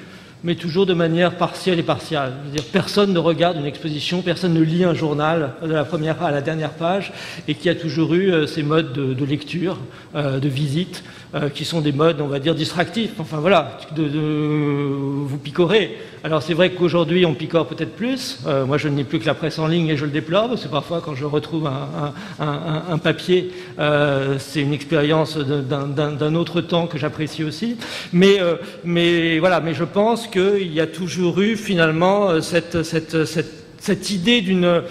mais 0.45 0.53
toujours 0.53 0.85
de 0.85 0.93
manière 0.93 1.37
partielle 1.37 1.79
et 1.79 1.83
partiale. 1.83 2.33
Dire, 2.53 2.63
personne 2.71 3.11
ne 3.11 3.19
regarde 3.19 3.57
une 3.57 3.65
exposition, 3.65 4.21
personne 4.21 4.53
ne 4.53 4.61
lit 4.61 4.83
un 4.83 4.93
journal 4.93 5.53
de 5.61 5.73
la 5.73 5.83
première 5.83 6.21
à 6.23 6.29
la 6.29 6.41
dernière 6.41 6.69
page, 6.69 7.11
et 7.47 7.55
qui 7.55 7.67
a 7.67 7.73
toujours 7.73 8.13
eu 8.13 8.31
euh, 8.31 8.45
ces 8.45 8.61
modes 8.61 8.93
de, 8.93 9.25
lecture, 9.25 9.79
euh, 10.13 10.39
de 10.39 10.47
visite, 10.47 11.03
euh, 11.33 11.49
qui 11.49 11.65
sont 11.65 11.81
des 11.81 11.91
modes, 11.91 12.21
on 12.21 12.27
va 12.27 12.37
dire, 12.37 12.53
distractifs. 12.53 13.13
Enfin 13.17 13.37
voilà, 13.37 13.79
de, 13.95 14.03
vous 14.07 15.37
picorer. 15.39 15.97
Alors 16.25 16.41
c'est 16.41 16.55
vrai 16.55 16.71
qu'aujourd'hui 16.71 17.23
on 17.23 17.35
picore 17.35 17.67
peut-être 17.67 17.95
plus. 17.95 18.39
Euh, 18.47 18.65
moi 18.65 18.79
je 18.79 18.87
lis 18.87 19.03
plus 19.03 19.19
que 19.19 19.27
la 19.27 19.35
presse 19.35 19.59
en 19.59 19.67
ligne 19.67 19.89
et 19.89 19.95
je 19.95 20.05
le 20.05 20.11
déplore, 20.11 20.49
parce 20.49 20.63
que 20.63 20.67
parfois 20.67 20.99
quand 20.99 21.13
je 21.13 21.23
retrouve 21.23 21.67
un, 21.67 22.13
un, 22.39 22.81
un, 22.89 22.97
papier, 22.97 23.51
euh, 23.77 24.37
c'est 24.39 24.61
une 24.61 24.73
expérience 24.73 25.37
d'un 25.37 26.33
autre 26.33 26.61
temps 26.61 26.87
que 26.87 26.97
j'apprécie 26.97 27.43
aussi. 27.43 27.77
Mais, 28.11 28.41
euh, 28.41 28.55
mais 28.83 29.37
voilà, 29.37 29.59
mais 29.59 29.75
je 29.75 29.83
pense 29.83 30.25
qu'il 30.25 30.73
y 30.73 30.81
a 30.81 30.87
toujours 30.87 31.39
eu 31.41 31.55
finalement 31.55 32.41
cette, 32.41 32.81
cette, 32.81 33.25
cette, 33.25 33.53
cette 33.77 34.09
idée 34.09 34.41
d'une 34.41 34.81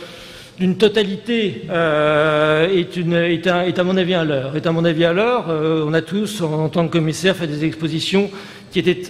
d'une 0.56 0.76
totalité 0.76 1.62
est, 1.68 2.96
une, 2.96 3.14
est, 3.14 3.48
un, 3.48 3.62
est, 3.62 3.76
à 3.76 3.82
mon 3.82 3.96
avis 3.96 4.14
à 4.14 4.22
l'heure. 4.22 4.54
Est 4.54 4.68
à 4.68 4.70
mon 4.70 4.84
avis 4.84 5.04
à 5.04 5.12
l'heure. 5.12 5.46
On 5.48 5.92
a 5.92 6.00
tous, 6.00 6.42
en, 6.42 6.66
en, 6.66 6.68
tant 6.68 6.86
que 6.86 6.92
commissaire, 6.92 7.34
fait 7.34 7.48
des 7.48 7.64
expositions 7.64 8.30
qui 8.70 8.78
étaient 8.78 9.02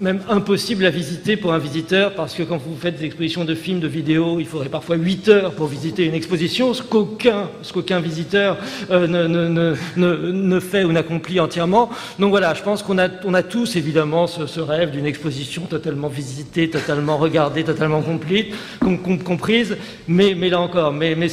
même 0.00 0.20
impossible 0.28 0.86
à 0.86 0.90
visiter 0.90 1.36
pour 1.36 1.52
un 1.52 1.58
visiteur 1.58 2.14
parce 2.14 2.34
que 2.34 2.42
quand 2.42 2.56
vous 2.56 2.76
faites 2.76 2.98
des 2.98 3.04
expositions 3.04 3.44
de 3.44 3.54
films, 3.54 3.80
de 3.80 3.88
vidéos, 3.88 4.38
il 4.38 4.46
faudrait 4.46 4.68
parfois 4.68 4.96
8 4.96 5.28
heures 5.28 5.52
pour 5.52 5.66
visiter 5.66 6.04
une 6.04 6.14
exposition, 6.14 6.72
ce 6.72 6.82
qu'aucun 6.82 7.48
qu 7.62 7.94
visiteur 8.00 8.58
euh, 8.90 9.74
ne, 9.96 10.60
fait 10.60 10.84
ou 10.84 10.92
n'accomplit 10.92 11.40
entièrement. 11.40 11.90
Donc 12.18 12.30
voilà, 12.30 12.54
je 12.54 12.62
pense 12.62 12.82
qu'on 12.82 12.98
a, 12.98 13.08
tous 13.42 13.76
évidemment 13.76 14.26
ce, 14.26 14.60
rêve 14.60 14.90
d'une 14.90 15.06
exposition 15.06 15.62
totalement 15.62 16.08
visitée, 16.08 16.70
totalement 16.70 17.16
regardée, 17.16 17.64
totalement 17.64 18.02
complète, 18.02 18.48
com 18.80 18.98
com 18.98 19.18
comprise, 19.18 19.76
mais, 20.06 20.34
là 20.34 20.60
encore, 20.60 20.92
mais, 20.92 21.28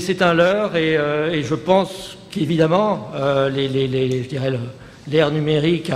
c'est 0.00 0.22
un 0.22 0.34
leurre 0.34 0.76
et, 0.76 0.96
euh, 0.96 1.42
je 1.42 1.54
pense 1.54 2.18
qu'évidemment, 2.30 3.10
euh, 3.14 3.48
les, 3.48 3.68
les, 3.68 4.22
je 4.22 4.28
dirais 4.28 4.50
le, 4.50 4.58
l'ère 5.08 5.30
numérique 5.30 5.90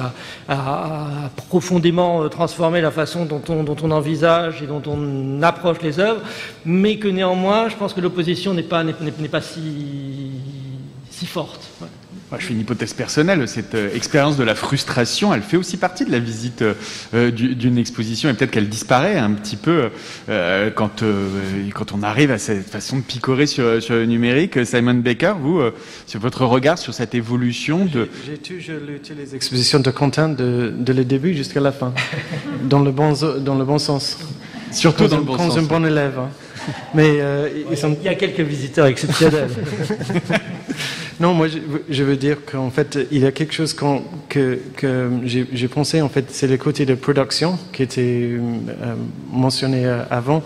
a, 0.49 1.31
profondément 1.49 2.29
transformé 2.29 2.81
la 2.81 2.91
façon 2.91 3.25
dont 3.25 3.43
on, 3.49 3.91
envisage 3.91 4.63
et 4.63 4.67
dont 4.67 4.83
on 4.87 5.43
approche 5.43 5.83
les 5.83 5.99
œuvres, 6.01 6.21
mais 6.65 6.99
que 6.99 7.09
néanmoins, 7.09 7.69
je 7.69 7.77
pense 7.77 7.93
que 7.93 8.01
l'opposition 8.01 8.55
n'est 8.55 8.63
pas, 8.63 8.83
si 11.11 11.27
forte. 11.27 11.61
Moi, 12.35 12.41
je 12.41 12.47
fais 12.47 12.55
une 12.55 12.63
hypothèse 12.63 12.95
personnelle. 12.95 13.47
Cette 13.47 13.77
euh, 13.77 13.95
expérience 13.95 14.37
de 14.37 14.43
la 14.43 14.57
frustration, 14.57 15.33
elle 15.33 15.43
fait 15.43 15.57
aussi 15.57 15.77
partie 15.77 16.05
de 16.05 16.11
la 16.11 16.19
visite 16.19 16.65
euh, 17.15 17.31
d'une 17.31 17.79
exposition 17.79 18.29
et 18.29 18.35
peut-être 18.35 18.51
qu'elle 18.51 18.69
disparaît 18.69 19.17
un 19.17 19.31
petit 19.35 19.55
peu 19.55 19.91
euh, 20.29 20.69
quand, 20.75 21.05
euh, 21.05 21.29
quand 21.73 21.93
on 21.93 22.03
arrive 22.03 22.33
à 22.33 22.39
cette 22.39 22.69
façon 22.69 22.97
de 22.97 23.03
picorer 23.03 23.47
sur, 23.47 23.81
sur 23.81 23.95
le 23.95 24.07
numérique. 24.07 24.67
Simon 24.67 24.95
Baker, 24.95 25.35
vous, 25.41 25.61
euh, 25.61 25.73
sur 26.09 26.19
votre 26.19 26.45
regard 26.45 26.77
sur 26.77 26.93
cette 26.93 27.15
évolution 27.15 27.85
de... 27.85 28.09
J'ai 28.27 28.39
toujours 28.39 28.81
les 28.85 29.37
expositions 29.37 29.79
de 29.79 29.93
Quentin 29.93 30.29
de, 30.29 30.75
de 30.77 30.93
le 30.93 31.05
début 31.05 31.35
jusqu'à 31.35 31.61
la 31.61 31.71
fin, 31.71 31.95
dans, 32.65 32.81
le 32.81 32.91
bon, 32.91 33.13
dans 33.43 33.55
le 33.55 33.65
bon 33.65 33.79
sens. 33.79 34.19
Surtout 34.73 35.05
dans, 35.05 35.11
dans 35.11 35.19
le 35.19 35.23
bon 35.23 35.39
sens. 35.39 35.57
un 35.57 35.63
bon 35.63 35.87
élève. 35.87 36.19
Hein. 36.19 36.31
Mais 36.95 37.19
euh, 37.21 37.49
ouais, 37.69 37.77
sont... 37.77 37.97
il 38.01 38.05
y 38.05 38.09
a 38.09 38.17
quelques 38.17 38.41
visiteurs 38.41 38.87
exceptionnels. 38.87 39.51
Non, 41.21 41.33
moi, 41.33 41.47
je, 41.89 42.03
veux 42.03 42.17
dire 42.17 42.39
qu'en 42.45 42.71
fait, 42.71 42.99
il 43.13 43.21
y 43.21 43.27
a 43.27 43.33
quelque 43.33 43.55
chose 43.55 43.75
que, 43.75 44.59
que 44.77 45.11
j'ai 45.25 45.69
pensé, 45.69 46.01
en 46.01 46.09
fait, 46.09 46.27
c'est 46.31 46.49
le 46.49 46.57
côté 46.57 46.87
de 46.87 46.95
production 46.95 47.59
qui 47.73 47.83
était 47.83 48.03
euh, 48.03 48.41
mentionné 49.31 49.87
euh, 49.87 50.03
avant. 50.11 50.43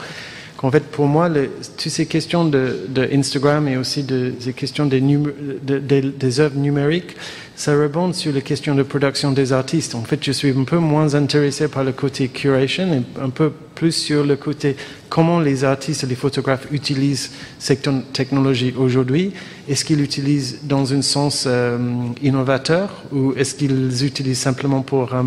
Qu'en 0.59 0.71
fait, 0.71 0.83
pour 0.85 1.07
moi, 1.07 1.31
toutes 1.31 1.93
ces 1.93 2.07
questions 2.07 2.45
de, 2.45 2.89
Instagram 3.13 3.69
et 3.69 3.77
aussi 3.77 4.03
de, 4.03 4.35
ces 4.41 4.53
questions 4.53 4.87
des, 4.87 5.01
des 5.01 6.41
œuvres 6.41 6.59
numériques, 6.59 7.17
ça 7.59 7.73
rebondit 7.73 8.17
sur 8.17 8.33
les 8.33 8.41
questions 8.41 8.77
de 8.77 8.85
production 8.85 9.33
des 9.33 9.53
artistes. 9.53 9.97
En 9.97 10.05
fait, 10.05 10.23
je 10.23 10.31
suis 10.31 10.51
un 10.57 10.63
peu 10.63 10.79
moins 10.79 11.17
intéressé 11.17 11.67
par 11.67 11.83
le 11.83 11.91
côté 11.91 12.29
curation 12.29 12.93
et 12.95 13.03
un 13.21 13.31
peu 13.31 13.51
plus 13.75 13.91
sur 13.91 14.25
le 14.25 14.37
côté 14.37 14.77
comment 15.09 15.41
les 15.41 15.65
artistes 15.65 16.05
et 16.05 16.07
les 16.07 16.15
photographes 16.15 16.69
utilisent 16.71 17.33
cette 17.59 17.91
technologie 18.13 18.73
aujourd'hui. 18.79 19.33
Est-ce 19.69 19.85
qu'ils 19.85 19.99
l'utilisent 19.99 20.61
dans 20.63 20.95
un 20.95 21.03
sens 21.03 21.47
euh, 21.49 21.79
innovateur 22.23 23.03
ou 23.11 23.33
est-ce 23.33 23.57
qu'ils 23.57 24.05
utilisent 24.05 24.39
simplement 24.39 24.83
pour 24.83 25.13
euh, 25.13 25.25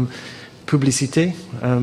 publicité? 0.65 1.33
Euh, 1.65 1.79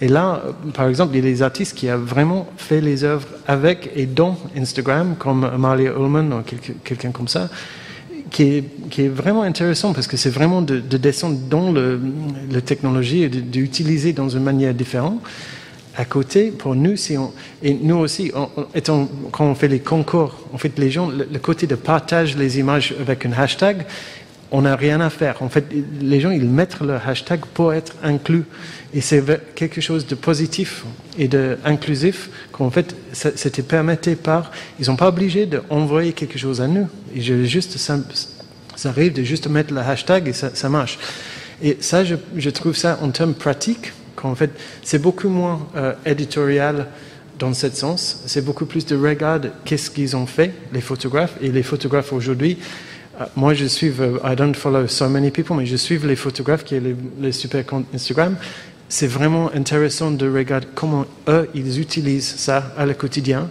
Et 0.00 0.08
là, 0.08 0.42
par 0.72 0.88
exemple, 0.88 1.14
il 1.14 1.22
y 1.22 1.28
a 1.28 1.30
des 1.30 1.42
artistes 1.42 1.76
qui 1.76 1.90
ont 1.90 1.98
vraiment 1.98 2.48
fait 2.56 2.80
les 2.80 3.04
œuvres 3.04 3.28
avec 3.46 3.90
et 3.94 4.06
dans 4.06 4.38
Instagram, 4.56 5.16
comme 5.18 5.44
Amalia 5.44 5.90
Ullman 5.90 6.32
ou 6.32 6.42
quelqu'un 6.82 7.10
comme 7.10 7.28
ça 7.28 7.50
qui 8.30 8.64
est, 8.98 9.08
vraiment 9.08 9.42
intéressant 9.42 9.92
parce 9.92 10.06
que 10.06 10.16
c'est 10.16 10.30
vraiment 10.30 10.62
de, 10.62 10.78
descendre 10.78 11.38
dans 11.48 11.72
le, 11.72 12.00
la 12.50 12.60
technologie 12.60 13.24
et 13.24 13.28
d'utiliser 13.28 14.12
dans 14.12 14.28
une 14.28 14.42
manière 14.42 14.74
différente. 14.74 15.20
À 15.96 16.04
côté, 16.04 16.50
pour 16.50 16.76
nous, 16.76 16.96
si 16.96 17.18
on, 17.18 17.32
et 17.62 17.74
nous 17.74 17.96
aussi, 17.96 18.32
étant, 18.74 19.08
quand 19.32 19.44
on 19.44 19.54
fait 19.54 19.68
les 19.68 19.80
concours, 19.80 20.36
en 20.52 20.58
fait, 20.58 20.78
les 20.78 20.90
gens, 20.90 21.10
le, 21.10 21.38
côté 21.40 21.66
de 21.66 21.74
partage 21.74 22.36
les 22.36 22.58
images 22.58 22.94
avec 23.00 23.26
un 23.26 23.32
hashtag, 23.32 23.84
on 24.52 24.62
n'a 24.62 24.76
rien 24.76 25.00
à 25.00 25.10
faire. 25.10 25.42
En 25.42 25.48
fait, 25.48 25.66
les 26.00 26.20
gens, 26.20 26.30
ils 26.30 26.48
mettent 26.48 26.80
le 26.80 26.94
hashtag 26.94 27.40
pour 27.54 27.72
être 27.72 27.94
inclus. 28.02 28.44
Et 28.92 29.00
c'est 29.00 29.22
quelque 29.54 29.80
chose 29.80 30.06
de 30.06 30.14
positif 30.14 30.84
et 31.18 31.28
d'inclusif 31.28 32.30
qu'en 32.50 32.70
fait, 32.70 32.96
c'était 33.12 33.62
permetté 33.62 34.16
par. 34.16 34.50
Ils 34.78 34.86
sont 34.86 34.96
pas 34.96 35.08
obligés 35.08 35.46
d'envoyer 35.46 36.12
quelque 36.12 36.38
chose 36.38 36.60
à 36.60 36.66
nous. 36.66 36.88
Et 37.14 37.22
ça, 37.76 38.88
arrive 38.88 39.12
de 39.12 39.22
juste 39.22 39.46
mettre 39.48 39.72
le 39.72 39.80
hashtag 39.80 40.28
et 40.28 40.32
ça, 40.32 40.68
marche. 40.68 40.98
Et 41.62 41.76
ça, 41.80 42.02
je, 42.04 42.50
trouve 42.50 42.74
ça 42.74 42.98
en 43.02 43.10
termes 43.10 43.34
pratiques, 43.34 43.92
qu'en 44.16 44.34
fait, 44.34 44.50
c'est 44.82 45.00
beaucoup 45.00 45.28
moins 45.28 45.68
euh, 45.76 45.92
éditorial 46.04 46.86
dans 47.38 47.54
ce 47.54 47.70
sens. 47.70 48.22
C'est 48.26 48.44
beaucoup 48.44 48.66
plus 48.66 48.84
de 48.86 48.96
regarde 48.96 49.52
qu'est-ce 49.64 49.90
qu'ils 49.90 50.16
ont 50.16 50.26
fait, 50.26 50.52
les 50.72 50.80
photographes. 50.80 51.34
Et 51.40 51.50
les 51.50 51.62
photographes 51.62 52.12
aujourd'hui, 52.12 52.58
moi, 53.36 53.54
je 53.54 53.66
suis, 53.66 53.92
euh, 54.00 54.18
I 54.24 54.34
don't 54.34 54.54
follow 54.54 54.86
so 54.86 55.08
many 55.08 55.30
people, 55.30 55.56
mais 55.56 55.66
je 55.66 55.76
suis 55.76 55.98
les 55.98 56.16
photographes 56.16 56.64
qui 56.64 56.74
ont 56.76 56.80
les, 56.80 56.96
les 57.20 57.32
super 57.32 57.64
comptes 57.66 57.86
Instagram 57.94 58.36
c'est 58.90 59.06
vraiment 59.06 59.50
intéressant 59.54 60.10
de 60.10 60.28
regarder 60.28 60.66
comment 60.74 61.06
eux, 61.28 61.48
ils 61.54 61.80
utilisent 61.80 62.34
ça 62.36 62.74
à 62.76 62.84
le 62.84 62.94
quotidien. 62.94 63.48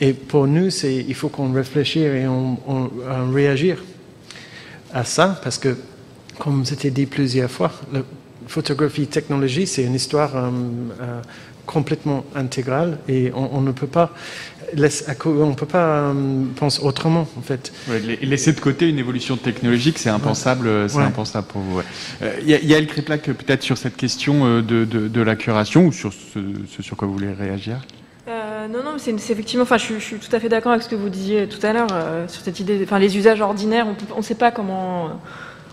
Et 0.00 0.12
pour 0.12 0.46
nous, 0.48 0.68
il 0.84 1.14
faut 1.14 1.28
qu'on 1.28 1.52
réfléchisse 1.52 2.02
et 2.02 2.26
on, 2.26 2.58
on, 2.66 2.90
réagir 3.32 3.82
à 4.92 5.04
ça, 5.04 5.40
parce 5.42 5.56
que, 5.56 5.76
comme 6.38 6.64
c'était 6.64 6.90
dit 6.90 7.06
plusieurs 7.06 7.50
fois, 7.50 7.72
la 7.92 8.02
photographie 8.48 9.06
technologie, 9.06 9.68
c'est 9.68 9.84
une 9.84 9.94
histoire 9.94 10.36
euh, 10.36 10.50
euh, 11.00 11.22
complètement 11.66 12.24
intégrale 12.34 12.98
et 13.08 13.32
on, 13.34 13.60
ne 13.60 13.72
peut 13.72 13.86
pas 13.86 14.12
on 15.24 15.54
peut 15.54 15.66
pas 15.66 15.86
euh, 15.86 16.44
penser 16.56 16.82
autrement 16.82 17.28
en 17.36 17.42
fait. 17.42 17.72
laisser 18.22 18.52
de 18.52 18.60
côté 18.60 18.88
une 18.88 18.98
évolution 18.98 19.36
technologique, 19.36 19.98
c'est 19.98 20.10
impensable, 20.10 20.88
c'est 20.88 20.98
impensable 20.98 21.46
pour 21.48 21.60
vous. 21.60 21.80
Il 22.42 22.48
y, 22.48 22.54
a, 22.54 22.60
y 22.60 22.74
a 22.74 22.80
peut-être 22.80 23.62
sur 23.62 23.78
cette 23.78 23.96
question 23.96 24.44
euh, 24.44 24.62
de, 24.62 24.84
de, 24.84 25.20
la 25.20 25.36
curation 25.36 25.86
ou 25.86 25.92
sur 25.92 26.12
ce, 26.12 26.82
sur 26.82 26.96
quoi 26.96 27.06
vous 27.06 27.14
voulez 27.14 27.32
réagir? 27.32 27.78
Euh, 28.28 28.66
non, 28.68 28.82
non, 28.82 28.96
c'est 28.98 29.12
effectivement. 29.12 29.62
Enfin, 29.62 29.78
je, 29.78 29.98
suis 29.98 30.16
tout 30.16 30.34
à 30.34 30.40
fait 30.40 30.48
d'accord 30.48 30.72
avec 30.72 30.82
ce 30.82 30.88
que 30.88 30.96
vous 30.96 31.08
disiez 31.08 31.48
tout 31.48 31.64
à 31.64 31.72
l'heure 31.72 31.88
sur 32.28 32.42
cette 32.42 32.60
idée. 32.60 32.80
Enfin, 32.82 32.98
les 32.98 33.16
usages 33.16 33.40
ordinaires, 33.40 33.86
on 34.14 34.18
ne 34.18 34.22
sait 34.22 34.34
pas 34.34 34.50
comment 34.50 35.10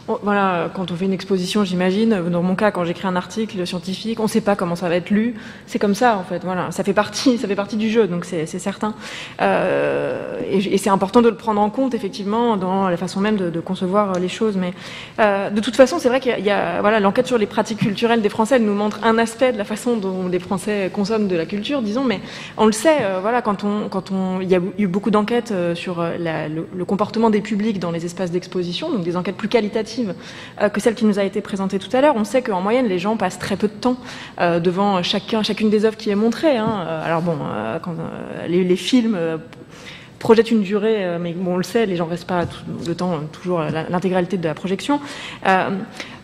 voilà, 0.08 0.70
quand 0.74 0.92
on 0.92 0.96
fait 0.96 1.06
une 1.06 1.14
exposition, 1.14 1.64
j'imagine, 1.64 2.30
dans 2.30 2.44
mon 2.44 2.56
cas, 2.56 2.72
quand 2.72 2.84
j'écris 2.84 3.08
un 3.08 3.16
article 3.16 3.66
scientifique, 3.66 4.20
on 4.20 4.24
ne 4.24 4.28
sait 4.28 4.42
pas 4.42 4.56
comment 4.56 4.76
ça 4.76 4.90
va 4.90 4.98
être 4.98 5.12
lu. 5.12 5.36
C'est 5.66 5.80
comme 5.80 5.96
ça, 5.96 6.18
en 6.18 6.24
fait. 6.24 6.44
Voilà, 6.44 6.72
ça 6.72 6.84
fait 6.84 6.94
partie, 6.94 7.38
ça 7.42 7.48
fait 7.48 7.56
partie 7.56 7.78
du 7.78 7.90
jeu, 7.90 8.08
donc 8.08 8.26
c'est 8.26 8.46
certain. 8.46 8.96
Euh, 9.42 10.42
et, 10.50 10.78
c'est 10.78 10.90
important 10.90 11.22
de 11.22 11.30
le 11.30 11.36
prendre 11.36 11.62
en 11.62 11.70
compte, 11.70 11.94
effectivement, 11.94 12.58
dans 12.58 12.90
la 12.90 12.98
façon 12.98 13.22
même 13.22 13.38
de, 13.38 13.60
concevoir 13.62 14.20
les 14.20 14.28
choses. 14.28 14.58
Mais 14.58 14.74
euh, 15.20 15.50
de 15.50 15.62
toute 15.62 15.78
façon, 15.78 16.00
c'est 16.00 16.10
vrai 16.10 16.20
qu'il 16.20 16.38
y, 16.46 16.50
a, 16.50 16.82
voilà, 16.82 17.00
l'enquête 17.00 17.28
sur 17.28 17.38
les 17.38 17.46
pratiques 17.46 17.80
culturelles 17.80 18.22
des 18.22 18.30
Français, 18.30 18.58
elle 18.58 18.66
nous 18.66 18.74
montre 18.74 19.00
un 19.04 19.18
aspect 19.18 19.54
de 19.54 19.58
la 19.58 19.64
façon 19.64 19.96
dont 19.96 20.28
les 20.28 20.40
Français 20.40 20.92
consomment 20.94 21.30
de 21.30 21.38
la 21.38 21.46
culture, 21.46 21.82
disons. 21.82 22.04
Mais 22.04 22.20
on 22.58 22.66
le 22.66 22.74
sait, 22.74 22.98
euh, 23.02 23.20
voilà, 23.22 23.42
quand 23.42 23.64
on, 23.64 23.88
quand 23.88 24.12
on, 24.12 24.42
il 24.42 24.50
y 24.50 24.56
a 24.56 24.60
eu 24.78 24.88
beaucoup 24.88 25.12
d'enquêtes 25.12 25.54
sur 25.76 26.04
le 26.04 26.84
comportement 26.84 27.30
des 27.30 27.40
publics 27.42 27.80
dans 27.80 27.92
les 27.92 28.04
espaces 28.04 28.32
d'exposition, 28.32 28.92
donc 28.92 29.04
des 29.04 29.16
enquêtes 29.16 29.38
plus 29.38 29.48
qualitatives 29.48 29.93
euh, 30.62 30.70
que 30.70 30.80
celle 30.80 30.96
qui 30.96 31.06
nous 31.06 31.20
a 31.20 31.24
été 31.24 31.42
présentée 31.42 31.80
tout 31.80 31.96
à 31.96 32.02
l'heure. 32.02 32.16
On 32.16 32.24
sait 32.24 32.42
qu'en 32.42 32.62
moyenne, 32.62 32.88
les 32.88 33.00
gens 33.00 33.18
passent 33.18 33.40
très 33.40 33.56
peu 33.56 33.68
de 33.68 33.74
temps 33.74 33.98
euh, 34.40 34.60
devant 34.60 35.02
chacun, 35.04 35.44
chacune 35.44 35.70
des 35.70 35.86
œuvres 35.86 35.98
qui 35.98 36.10
est 36.10 36.16
montrée. 36.16 36.58
Hein. 36.58 36.86
Euh, 36.88 37.06
alors 37.06 37.22
bon, 37.22 37.38
quand, 37.82 37.96
les, 38.48 38.76
films 38.76 39.18
projette 40.20 40.52
une 40.52 40.62
durée, 40.62 41.18
mais 41.20 41.34
bon, 41.34 41.54
on 41.54 41.58
le 41.58 41.64
sait, 41.64 41.86
les 41.86 41.96
gens 41.96 42.06
restent 42.06 42.28
pas 42.28 42.46
tout, 42.46 42.64
le 42.88 42.96
temps 42.96 43.20
toujours 43.32 43.62
l'intégralité 43.90 44.38
de 44.38 44.48
la 44.48 44.54
projection. 44.54 45.00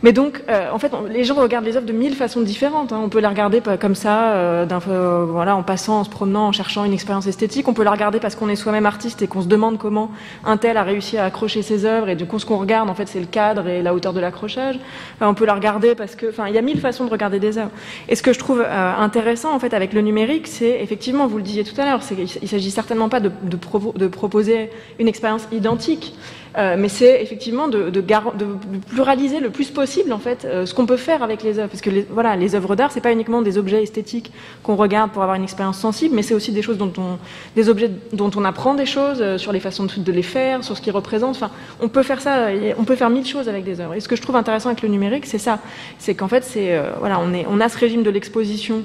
Mais 0.02 0.14
donc, 0.14 0.42
euh, 0.50 0.70
en 0.72 0.80
fait, 0.80 0.92
les 1.10 1.24
gens 1.24 1.36
regardent 1.36 1.66
les 1.66 1.76
œuvres 1.76 1.86
de 1.86 1.94
mille 1.94 2.16
façons 2.16 2.42
différentes. 2.42 2.94
Hein. 2.94 3.02
On 3.04 3.10
peut 3.10 3.20
les 3.20 3.28
regarder 3.28 3.62
comme 3.80 3.96
ça, 3.96 4.66
voilà, 4.68 5.56
en 5.56 5.64
passant, 5.64 6.00
en 6.00 6.04
se 6.04 6.10
promenant, 6.10 6.48
en 6.48 6.52
cherchant 6.52 6.86
une 6.86 6.94
expérience 6.94 7.28
esthétique. 7.28 7.68
On 7.68 7.74
peut 7.74 7.84
la 7.84 7.92
regarder 7.92 8.20
parce 8.20 8.36
qu'on 8.36 8.50
est 8.50 8.56
soi-même 8.56 8.86
artiste 8.86 9.22
et 9.22 9.28
qu'on 9.28 9.42
se 9.42 9.48
demande 9.48 9.78
comment 9.78 10.12
un 10.46 10.58
tel 10.58 10.78
a 10.78 10.84
réussi 10.84 11.18
à 11.18 11.26
accrocher 11.26 11.62
ses 11.62 11.86
œuvres. 11.86 12.10
Et 12.10 12.16
du 12.16 12.26
coup, 12.26 12.40
ce 12.40 12.46
qu'on 12.46 12.58
regarde, 12.58 12.90
en 12.90 12.96
fait, 12.96 13.08
c'est 13.08 13.20
le 13.20 13.26
cadre 13.26 13.68
et 13.68 13.82
la 13.82 13.94
hauteur 13.94 14.14
de 14.14 14.20
l'accrochage. 14.20 14.80
on 15.22 15.34
peut 15.34 15.46
la 15.46 15.54
regarder 15.54 15.96
parce 15.96 16.16
que, 16.16 16.30
enfin, 16.30 16.48
il 16.48 16.56
y 16.56 16.58
a 16.58 16.62
mille 16.62 16.80
façons 16.80 17.06
de 17.06 17.10
regarder 17.10 17.40
des 17.40 17.58
œuvres. 17.58 17.72
Et 18.08 18.16
ce 18.16 18.24
que 18.24 18.34
je 18.34 18.40
trouve 18.40 18.62
intéressant, 18.62 19.54
en 19.54 19.60
fait, 19.60 19.74
avec 19.74 19.94
le 19.94 20.02
numérique, 20.02 20.48
c'est 20.48 20.82
effectivement, 20.82 21.28
vous 21.28 21.38
le 21.38 21.44
disiez 21.44 21.64
tout 21.64 21.80
à 21.80 21.86
l'heure, 21.86 22.02
il 22.42 22.48
s'agit 22.48 22.72
certainement 22.72 23.10
pas 23.10 23.20
de, 23.20 23.32
de, 23.44 23.58
de 23.98 24.08
proposer 24.08 24.70
une 25.00 25.08
expérience 25.08 25.48
identique, 25.52 26.16
euh, 26.58 26.76
mais 26.78 26.90
c'est 26.90 27.22
effectivement 27.22 27.68
de, 27.68 27.90
de, 27.90 28.02
de, 28.02 28.46
pluraliser 28.90 29.40
le 29.40 29.52
plus 29.52 29.70
possible 29.70 30.12
en 30.12 30.18
fait 30.18 30.46
euh, 30.46 30.66
ce 30.66 30.74
qu'on 30.74 30.88
peut 30.88 30.98
faire 30.98 31.22
avec 31.22 31.44
les 31.44 31.60
œuvres, 31.60 31.70
parce 31.70 31.82
que 31.82 31.92
les, 31.92 32.08
voilà, 32.10 32.36
les 32.36 32.56
œuvres 32.56 32.76
d'art 32.76 32.92
c'est 32.92 33.02
pas 33.02 33.12
uniquement 33.12 33.42
des 33.42 33.58
objets 33.58 33.84
esthétiques 33.84 34.32
qu'on 34.64 34.76
regarde 34.76 35.12
pour 35.12 35.22
avoir 35.22 35.36
une 35.36 35.44
expérience 35.44 35.78
sensible, 35.78 36.16
mais 36.16 36.24
c'est 36.24 36.34
aussi 36.34 36.52
des 36.52 36.64
choses 36.64 36.78
dont 36.78 36.92
on, 36.98 37.18
des 37.56 37.70
objets 37.70 37.92
dont 38.14 38.32
on 38.36 38.46
apprend 38.46 38.74
des 38.74 38.88
choses 38.88 39.20
euh, 39.22 39.38
sur 39.38 39.52
les 39.52 39.60
façons 39.60 39.86
de, 39.96 40.12
les 40.12 40.24
faire, 40.24 40.64
sur 40.64 40.76
ce 40.76 40.82
qu'ils 40.82 40.94
représentent. 40.94 41.36
Enfin, 41.36 41.52
on 41.82 41.88
peut 41.88 42.04
faire 42.04 42.22
ça, 42.22 42.48
on 42.78 42.84
peut 42.84 42.96
faire 42.96 43.10
mille 43.10 43.26
choses 43.26 43.48
avec 43.48 43.64
des 43.64 43.80
œuvres. 43.80 43.94
Et 43.94 44.00
ce 44.00 44.08
que 44.08 44.16
je 44.16 44.22
trouve 44.22 44.36
intéressant 44.36 44.70
avec 44.70 44.82
le 44.82 44.90
numérique, 44.90 45.28
c'est 45.28 45.38
ça, 45.38 45.60
c'est 46.00 46.16
qu'en 46.16 46.28
fait 46.28 46.44
c'est 46.44 46.82
voilà, 47.00 47.20
on 47.20 47.34
est, 47.34 47.46
on 47.48 47.60
a 47.60 47.70
ce 47.70 47.78
régime 47.78 48.02
de 48.02 48.10
l'exposition 48.10 48.84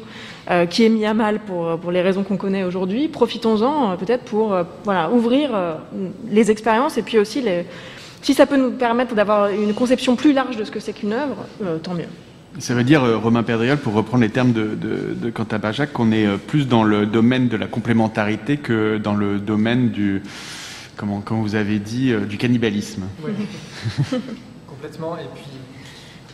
euh, 0.51 0.67
qui 0.67 0.85
est 0.85 0.91
mis 0.91 1.07
à 1.07 1.15
mal 1.15 1.39
pour, 1.39 1.79
pour 1.79 1.91
les 1.91 2.03
raisons 2.03 2.23
qu'on 2.23 2.37
connaît 2.37 2.65
aujourd'hui. 2.65 3.09
Profitons-en 3.09 3.93
euh, 3.93 3.97
peut-être 3.97 4.25
pour 4.25 4.53
euh, 4.53 4.65
voilà, 4.85 5.11
ouvrir 5.11 5.51
les 6.31 6.51
expériences 6.51 6.99
et 6.99 7.03
puis 7.03 7.19
aussi 7.19 7.41
les... 7.41 7.65
si 8.21 8.35
ça 8.35 8.45
peut 8.45 8.59
nous 8.59 8.73
permettre 8.73 9.15
d'avoir 9.15 9.49
une 9.49 9.73
conception 9.73 10.17
plus 10.17 10.35
large 10.35 10.59
de 10.59 10.65
ce 10.65 10.71
que 10.71 10.81
c'est 10.81 10.93
qu'une 10.93 11.15
œuvre, 11.15 11.47
tant 11.83 11.95
mieux. 11.95 12.09
Ça 12.59 12.75
veut 12.75 12.85
dire, 12.85 13.03
Romain 13.23 13.43
Perdriol, 13.43 13.79
pour 13.79 13.95
reprendre 13.95 14.23
les 14.23 14.29
termes 14.29 14.53
de, 14.53 14.75
de, 14.75 15.15
de 15.15 15.31
Quentin 15.31 15.59
Bajac, 15.59 15.93
qu'on 15.95 16.13
est 16.13 16.27
plus 16.37 16.69
dans 16.69 16.85
le 16.85 17.07
domaine 17.07 17.49
de 17.49 17.57
la 17.57 17.67
complémentarité 17.67 18.59
que 18.59 18.99
dans 18.99 19.15
le 19.15 19.39
domaine 19.39 19.89
du, 19.89 20.23
comment, 20.97 21.21
comme 21.21 21.41
vous 21.41 21.55
avez 21.55 21.79
dit, 21.79 22.13
du 22.29 22.37
cannibalisme. 22.37 23.05
Oui. 23.25 23.33
Complètement. 24.69 25.17
Et 25.17 25.27
puis, 25.35 25.47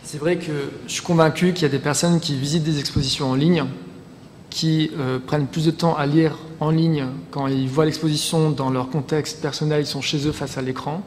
c'est 0.03 0.19
vrai 0.19 0.37
que 0.37 0.53
je 0.89 0.93
suis 0.93 1.03
convaincu 1.03 1.53
qu'il 1.53 1.63
y 1.63 1.67
a 1.67 1.71
des 1.71 1.79
personnes 1.79 2.19
qui 2.19 2.37
visitent 2.37 2.65
des 2.65 2.81
expositions 2.81 3.31
en 3.31 3.35
ligne 3.37 3.65
qui 4.51 4.91
euh, 4.99 5.19
prennent 5.19 5.47
plus 5.47 5.65
de 5.65 5.71
temps 5.71 5.97
à 5.97 6.07
lire 6.07 6.37
en 6.59 6.71
ligne 6.71 7.07
quand 7.31 7.47
ils 7.47 7.69
voient 7.69 7.85
l'exposition 7.85 8.51
dans 8.51 8.71
leur 8.71 8.91
contexte 8.91 9.41
personnel, 9.41 9.83
ils 9.83 9.87
sont 9.87 10.03
chez 10.03 10.27
eux 10.27 10.33
face 10.33 10.59
à 10.59 10.63
l'écran, 10.63 11.03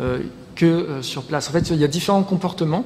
euh, 0.00 0.20
que 0.54 0.66
euh, 0.66 1.02
sur 1.02 1.22
place. 1.24 1.48
En 1.48 1.52
fait, 1.52 1.70
il 1.70 1.76
y 1.76 1.84
a 1.84 1.88
différents 1.88 2.22
comportements. 2.22 2.84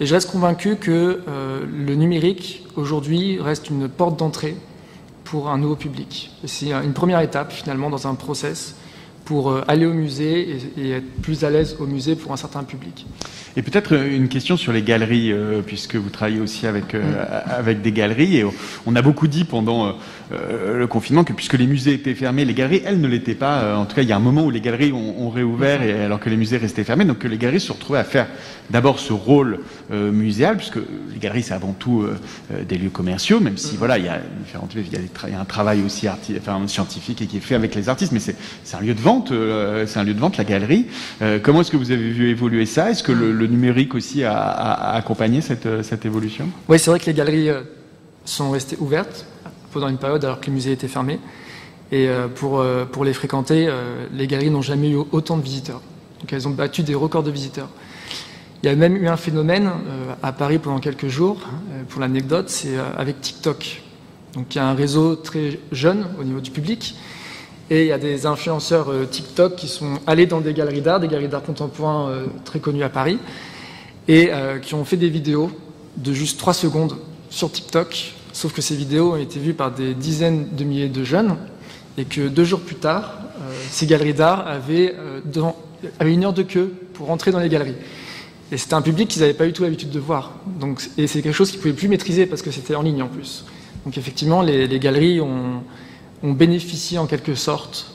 Et 0.00 0.06
je 0.06 0.14
reste 0.14 0.32
convaincu 0.32 0.74
que 0.74 1.20
le 1.26 1.94
numérique, 1.94 2.66
aujourd'hui, 2.74 3.40
reste 3.40 3.70
une 3.70 3.88
porte 3.88 4.18
d'entrée 4.18 4.56
pour 5.22 5.48
un 5.48 5.56
nouveau 5.56 5.76
public. 5.76 6.32
C'est 6.46 6.72
une 6.72 6.94
première 6.94 7.20
étape, 7.20 7.52
finalement, 7.52 7.90
dans 7.90 8.08
un 8.08 8.16
process 8.16 8.74
pour 9.24 9.62
aller 9.68 9.86
au 9.86 9.92
musée 9.92 10.58
et, 10.76 10.90
être 10.90 11.22
plus 11.22 11.44
à 11.44 11.50
l'aise 11.50 11.76
au 11.80 11.86
musée 11.86 12.14
pour 12.14 12.32
un 12.32 12.36
certain 12.36 12.62
public. 12.62 13.06
Et 13.56 13.62
peut-être 13.62 13.94
une 13.94 14.28
question 14.28 14.56
sur 14.56 14.72
les 14.72 14.82
galeries, 14.82 15.32
puisque 15.64 15.94
vous 15.94 16.10
travaillez 16.10 16.40
aussi 16.40 16.66
avec, 16.66 16.96
avec 17.46 17.82
des 17.82 17.92
galeries. 17.92 18.38
Et 18.38 18.44
on 18.84 18.96
a 18.96 19.02
beaucoup 19.02 19.28
dit 19.28 19.44
pendant 19.44 19.96
le 20.30 20.86
confinement 20.86 21.24
que 21.24 21.32
puisque 21.32 21.54
les 21.54 21.66
musées 21.66 21.94
étaient 21.94 22.14
fermés, 22.14 22.44
les 22.44 22.54
galeries, 22.54 22.82
elles, 22.84 23.00
ne 23.00 23.08
l'étaient 23.08 23.34
pas. 23.34 23.76
en 23.76 23.84
tout 23.84 23.94
cas, 23.94 24.02
il 24.02 24.08
y 24.08 24.12
a 24.12 24.16
un 24.16 24.20
moment 24.20 24.44
où 24.44 24.50
les 24.50 24.60
galeries 24.60 24.92
ont, 24.92 25.30
réouvert, 25.30 25.80
alors 26.04 26.20
que 26.20 26.30
les 26.30 26.36
musées 26.36 26.56
restaient 26.56 26.84
fermés. 26.84 27.04
Donc 27.04 27.24
les 27.24 27.38
galeries 27.38 27.60
se 27.60 27.72
retrouvaient 27.72 27.98
à 27.98 28.04
faire 28.04 28.26
d'abord 28.70 28.98
ce 28.98 29.12
rôle 29.12 29.60
muséal, 29.90 30.56
puisque 30.56 30.76
les 30.76 31.18
galeries, 31.20 31.42
c'est 31.42 31.54
avant 31.54 31.72
tout 31.72 32.06
des 32.66 32.78
lieux 32.78 32.90
commerciaux, 32.90 33.40
même 33.40 33.56
si, 33.56 33.76
voilà, 33.76 33.98
il 33.98 34.04
y 34.04 34.08
a 34.08 34.20
un 35.40 35.44
travail 35.44 35.82
aussi 35.84 36.08
enfin, 36.08 36.66
scientifique 36.66 37.22
et 37.22 37.26
qui 37.26 37.38
est 37.38 37.40
fait 37.40 37.54
avec 37.54 37.74
les 37.74 37.88
artistes, 37.88 38.12
mais 38.12 38.20
c'est 38.20 38.36
un 38.76 38.80
lieu 38.80 38.94
de 38.94 39.00
vente, 39.00 39.32
c'est 39.86 39.98
un 39.98 40.04
lieu 40.04 40.14
de 40.14 40.20
vente, 40.20 40.36
la 40.36 40.44
galerie. 40.44 40.86
comment 41.42 41.60
est-ce 41.60 41.70
que 41.70 41.76
vous 41.76 41.90
avez 41.90 42.10
vu 42.10 42.30
évoluer 42.30 42.66
ça? 42.66 42.90
Est-ce 42.90 43.02
que 43.02 43.12
le, 43.12 43.46
numérique 43.46 43.94
aussi 43.94 44.24
a, 44.24 44.94
accompagné 44.94 45.40
cette 45.40 46.06
évolution? 46.06 46.48
Oui, 46.68 46.78
c'est 46.78 46.90
vrai 46.90 46.98
que 46.98 47.06
les 47.06 47.14
galeries 47.14 47.50
sont 48.24 48.50
restées 48.50 48.76
ouvertes 48.80 49.26
pendant 49.74 49.88
une 49.88 49.98
période 49.98 50.24
alors 50.24 50.40
que 50.40 50.46
les 50.46 50.52
musées 50.52 50.72
étaient 50.72 50.88
fermés. 50.88 51.18
Et 51.92 52.08
pour, 52.36 52.64
pour 52.90 53.04
les 53.04 53.12
fréquenter, 53.12 53.70
les 54.12 54.26
galeries 54.26 54.50
n'ont 54.50 54.62
jamais 54.62 54.90
eu 54.90 54.96
autant 55.12 55.36
de 55.36 55.42
visiteurs. 55.42 55.82
Donc 56.20 56.32
elles 56.32 56.48
ont 56.48 56.52
battu 56.52 56.82
des 56.82 56.94
records 56.94 57.22
de 57.22 57.30
visiteurs. 57.30 57.68
Il 58.62 58.66
y 58.66 58.68
a 58.70 58.74
même 58.74 58.96
eu 58.96 59.08
un 59.08 59.18
phénomène 59.18 59.70
à 60.22 60.32
Paris 60.32 60.58
pendant 60.58 60.78
quelques 60.78 61.08
jours, 61.08 61.36
pour 61.90 62.00
l'anecdote, 62.00 62.48
c'est 62.48 62.76
avec 62.96 63.20
TikTok. 63.20 63.82
Donc 64.32 64.54
il 64.54 64.58
y 64.58 64.60
a 64.60 64.66
un 64.66 64.74
réseau 64.74 65.16
très 65.16 65.60
jeune 65.70 66.06
au 66.18 66.24
niveau 66.24 66.40
du 66.40 66.50
public, 66.50 66.96
et 67.68 67.82
il 67.82 67.88
y 67.88 67.92
a 67.92 67.98
des 67.98 68.24
influenceurs 68.24 68.88
TikTok 69.10 69.54
qui 69.54 69.68
sont 69.68 69.98
allés 70.06 70.26
dans 70.26 70.40
des 70.40 70.54
galeries 70.54 70.80
d'art, 70.80 70.98
des 70.98 71.08
galeries 71.08 71.28
d'art 71.28 71.42
contemporain 71.42 72.10
très 72.44 72.58
connues 72.58 72.82
à 72.82 72.88
Paris, 72.88 73.18
et 74.08 74.30
qui 74.62 74.74
ont 74.74 74.86
fait 74.86 74.96
des 74.96 75.10
vidéos 75.10 75.50
de 75.98 76.12
juste 76.12 76.38
3 76.40 76.54
secondes 76.54 76.96
sur 77.28 77.52
TikTok, 77.52 78.14
sauf 78.34 78.52
que 78.52 78.60
ces 78.60 78.76
vidéos 78.76 79.12
ont 79.12 79.16
été 79.16 79.38
vues 79.38 79.54
par 79.54 79.70
des 79.70 79.94
dizaines 79.94 80.48
de 80.52 80.64
milliers 80.64 80.88
de 80.88 81.04
jeunes, 81.04 81.36
et 81.96 82.04
que 82.04 82.28
deux 82.28 82.44
jours 82.44 82.60
plus 82.60 82.74
tard, 82.74 83.20
ces 83.70 83.86
galeries 83.86 84.14
d'art 84.14 84.46
avaient, 84.46 84.94
une 86.04 86.24
heure 86.24 86.32
de 86.32 86.42
queue 86.42 86.74
pour 86.92 87.10
entrer 87.10 87.30
dans 87.30 87.38
les 87.38 87.48
galeries. 87.48 87.76
Et 88.52 88.58
c'était 88.58 88.74
un 88.74 88.82
public 88.82 89.08
qu'ils 89.08 89.22
n'avaient 89.22 89.34
pas 89.34 89.46
du 89.46 89.52
tout 89.52 89.62
l'habitude 89.62 89.90
de 89.90 89.98
voir. 89.98 90.32
Donc, 90.60 90.82
et 90.98 91.06
c'est 91.06 91.22
quelque 91.22 91.34
chose 91.34 91.50
qu'ils 91.50 91.58
ne 91.58 91.62
pouvaient 91.62 91.74
plus 91.74 91.88
maîtriser 91.88 92.26
parce 92.26 92.42
que 92.42 92.50
c'était 92.50 92.74
en 92.74 92.82
ligne 92.82 93.02
en 93.02 93.08
plus. 93.08 93.44
Donc 93.84 93.96
effectivement, 93.96 94.42
les, 94.42 94.78
galeries 94.78 95.20
ont, 95.20 95.62
bénéficié 96.22 96.98
en 96.98 97.06
quelque 97.06 97.34
sorte 97.34 97.94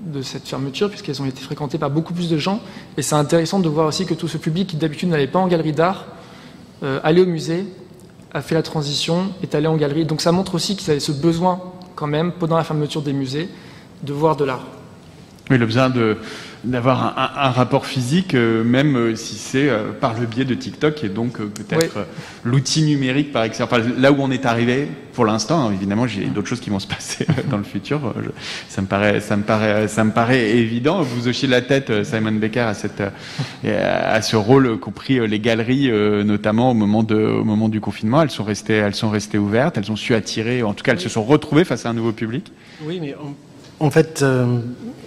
de 0.00 0.22
cette 0.22 0.46
fermeture 0.46 0.88
puisqu'elles 0.88 1.20
ont 1.20 1.26
été 1.26 1.42
fréquentées 1.42 1.78
par 1.78 1.90
beaucoup 1.90 2.14
plus 2.14 2.30
de 2.30 2.38
gens. 2.38 2.60
Et 2.96 3.02
c'est 3.02 3.16
intéressant 3.16 3.58
de 3.58 3.68
voir 3.68 3.88
aussi 3.88 4.06
que 4.06 4.14
tout 4.14 4.28
ce 4.28 4.38
public 4.38 4.68
qui 4.68 4.76
d'habitude 4.76 5.08
n'allait 5.08 5.26
pas 5.26 5.40
en 5.40 5.48
galerie 5.48 5.72
d'art, 5.72 6.06
allait 7.02 7.22
au 7.22 7.26
musée, 7.26 7.64
a 8.36 8.42
fait 8.42 8.54
la 8.54 8.62
transition, 8.62 9.32
est 9.42 9.54
allé 9.54 9.66
en 9.66 9.76
galerie. 9.76 10.04
Donc 10.04 10.20
ça 10.20 10.30
montre 10.30 10.54
aussi 10.54 10.76
qu'ils 10.76 10.90
avaient 10.90 11.00
ce 11.00 11.12
besoin 11.12 11.58
quand 11.94 12.06
même, 12.06 12.32
pendant 12.32 12.56
la 12.56 12.64
fermeture 12.64 13.00
des 13.00 13.14
musées, 13.14 13.48
de 14.02 14.12
voir 14.12 14.36
de 14.36 14.44
l'art. 14.44 14.64
Oui, 15.50 15.56
le 15.56 15.64
besoin 15.64 15.88
de, 15.88 16.18
d'avoir 16.66 17.16
un, 17.16 17.50
rapport 17.50 17.86
physique, 17.86 18.34
euh, 18.34 18.64
même 18.64 18.96
euh, 18.96 19.16
si 19.16 19.36
c'est 19.36 19.68
euh, 19.68 19.92
par 19.92 20.18
le 20.18 20.26
biais 20.26 20.44
de 20.44 20.54
TikTok 20.54 21.04
et 21.04 21.08
donc 21.08 21.38
peut-être 21.38 22.06
l'outil 22.44 22.82
numérique 22.82 23.32
par 23.32 23.44
excellence. 23.44 23.70
là 23.98 24.12
où 24.12 24.16
on 24.18 24.30
est 24.30 24.44
arrivé 24.44 24.88
pour 25.14 25.24
l'instant, 25.24 25.68
hein, 25.68 25.72
évidemment, 25.72 26.06
j'ai 26.06 26.24
d'autres 26.24 26.48
choses 26.48 26.60
qui 26.60 26.70
vont 26.70 26.78
se 26.78 26.86
passer 26.88 27.26
dans 27.50 27.56
le 27.56 27.64
futur. 27.64 28.14
ça 28.68 28.82
me 28.82 28.86
paraît, 28.86 29.20
ça 29.20 29.36
me 29.36 29.44
paraît, 29.44 29.88
ça 29.88 30.04
me 30.04 30.10
paraît 30.10 30.50
évident. 30.50 31.00
Vous 31.02 31.28
hochez 31.28 31.46
la 31.46 31.62
tête, 31.62 32.04
Simon 32.04 32.32
Becker, 32.32 32.60
à 32.60 32.74
cette, 32.74 33.02
à 33.64 34.20
ce 34.20 34.36
rôle 34.36 34.78
qu'ont 34.78 34.90
pris 34.90 35.26
les 35.26 35.40
galeries, 35.40 35.90
notamment 36.24 36.72
au 36.72 36.74
moment 36.74 37.02
de, 37.02 37.16
au 37.16 37.44
moment 37.44 37.68
du 37.68 37.80
confinement. 37.80 38.22
Elles 38.22 38.30
sont 38.30 38.44
restées, 38.44 38.74
elles 38.74 38.94
sont 38.94 39.08
restées 39.08 39.38
ouvertes. 39.38 39.78
Elles 39.78 39.90
ont 39.90 39.96
su 39.96 40.14
attirer, 40.14 40.62
en 40.62 40.74
tout 40.74 40.84
cas, 40.84 40.92
elles 40.92 41.00
se 41.00 41.08
sont 41.08 41.24
retrouvées 41.24 41.64
face 41.64 41.86
à 41.86 41.90
un 41.90 41.94
nouveau 41.94 42.12
public. 42.12 42.52
Oui, 42.82 42.98
mais 43.00 43.14
en 43.80 43.90
fait, 43.90 44.22
euh, 44.22 44.58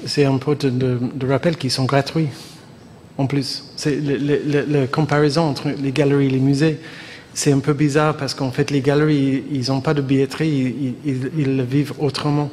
c'est 0.05 0.25
un 0.25 0.37
peu 0.37 0.55
de, 0.55 0.99
rappel 1.27 1.57
qui 1.57 1.69
sont 1.69 1.85
gratuits. 1.85 2.27
En 3.17 3.25
plus, 3.25 3.65
c'est 3.75 3.99
la 3.99 4.87
comparaison 4.87 5.41
entre 5.41 5.69
les 5.81 5.91
galeries 5.91 6.27
et 6.27 6.29
les 6.29 6.39
musées, 6.39 6.79
c'est 7.33 7.51
un 7.51 7.59
peu 7.59 7.73
bizarre 7.73 8.15
parce 8.15 8.33
qu'en 8.33 8.51
fait, 8.51 8.71
les 8.71 8.81
galeries, 8.81 9.43
ils 9.51 9.67
n'ont 9.67 9.81
pas 9.81 9.93
de 9.93 10.01
billetterie, 10.01 10.95
ils, 11.05 11.61
vivent 11.63 11.93
autrement. 11.99 12.49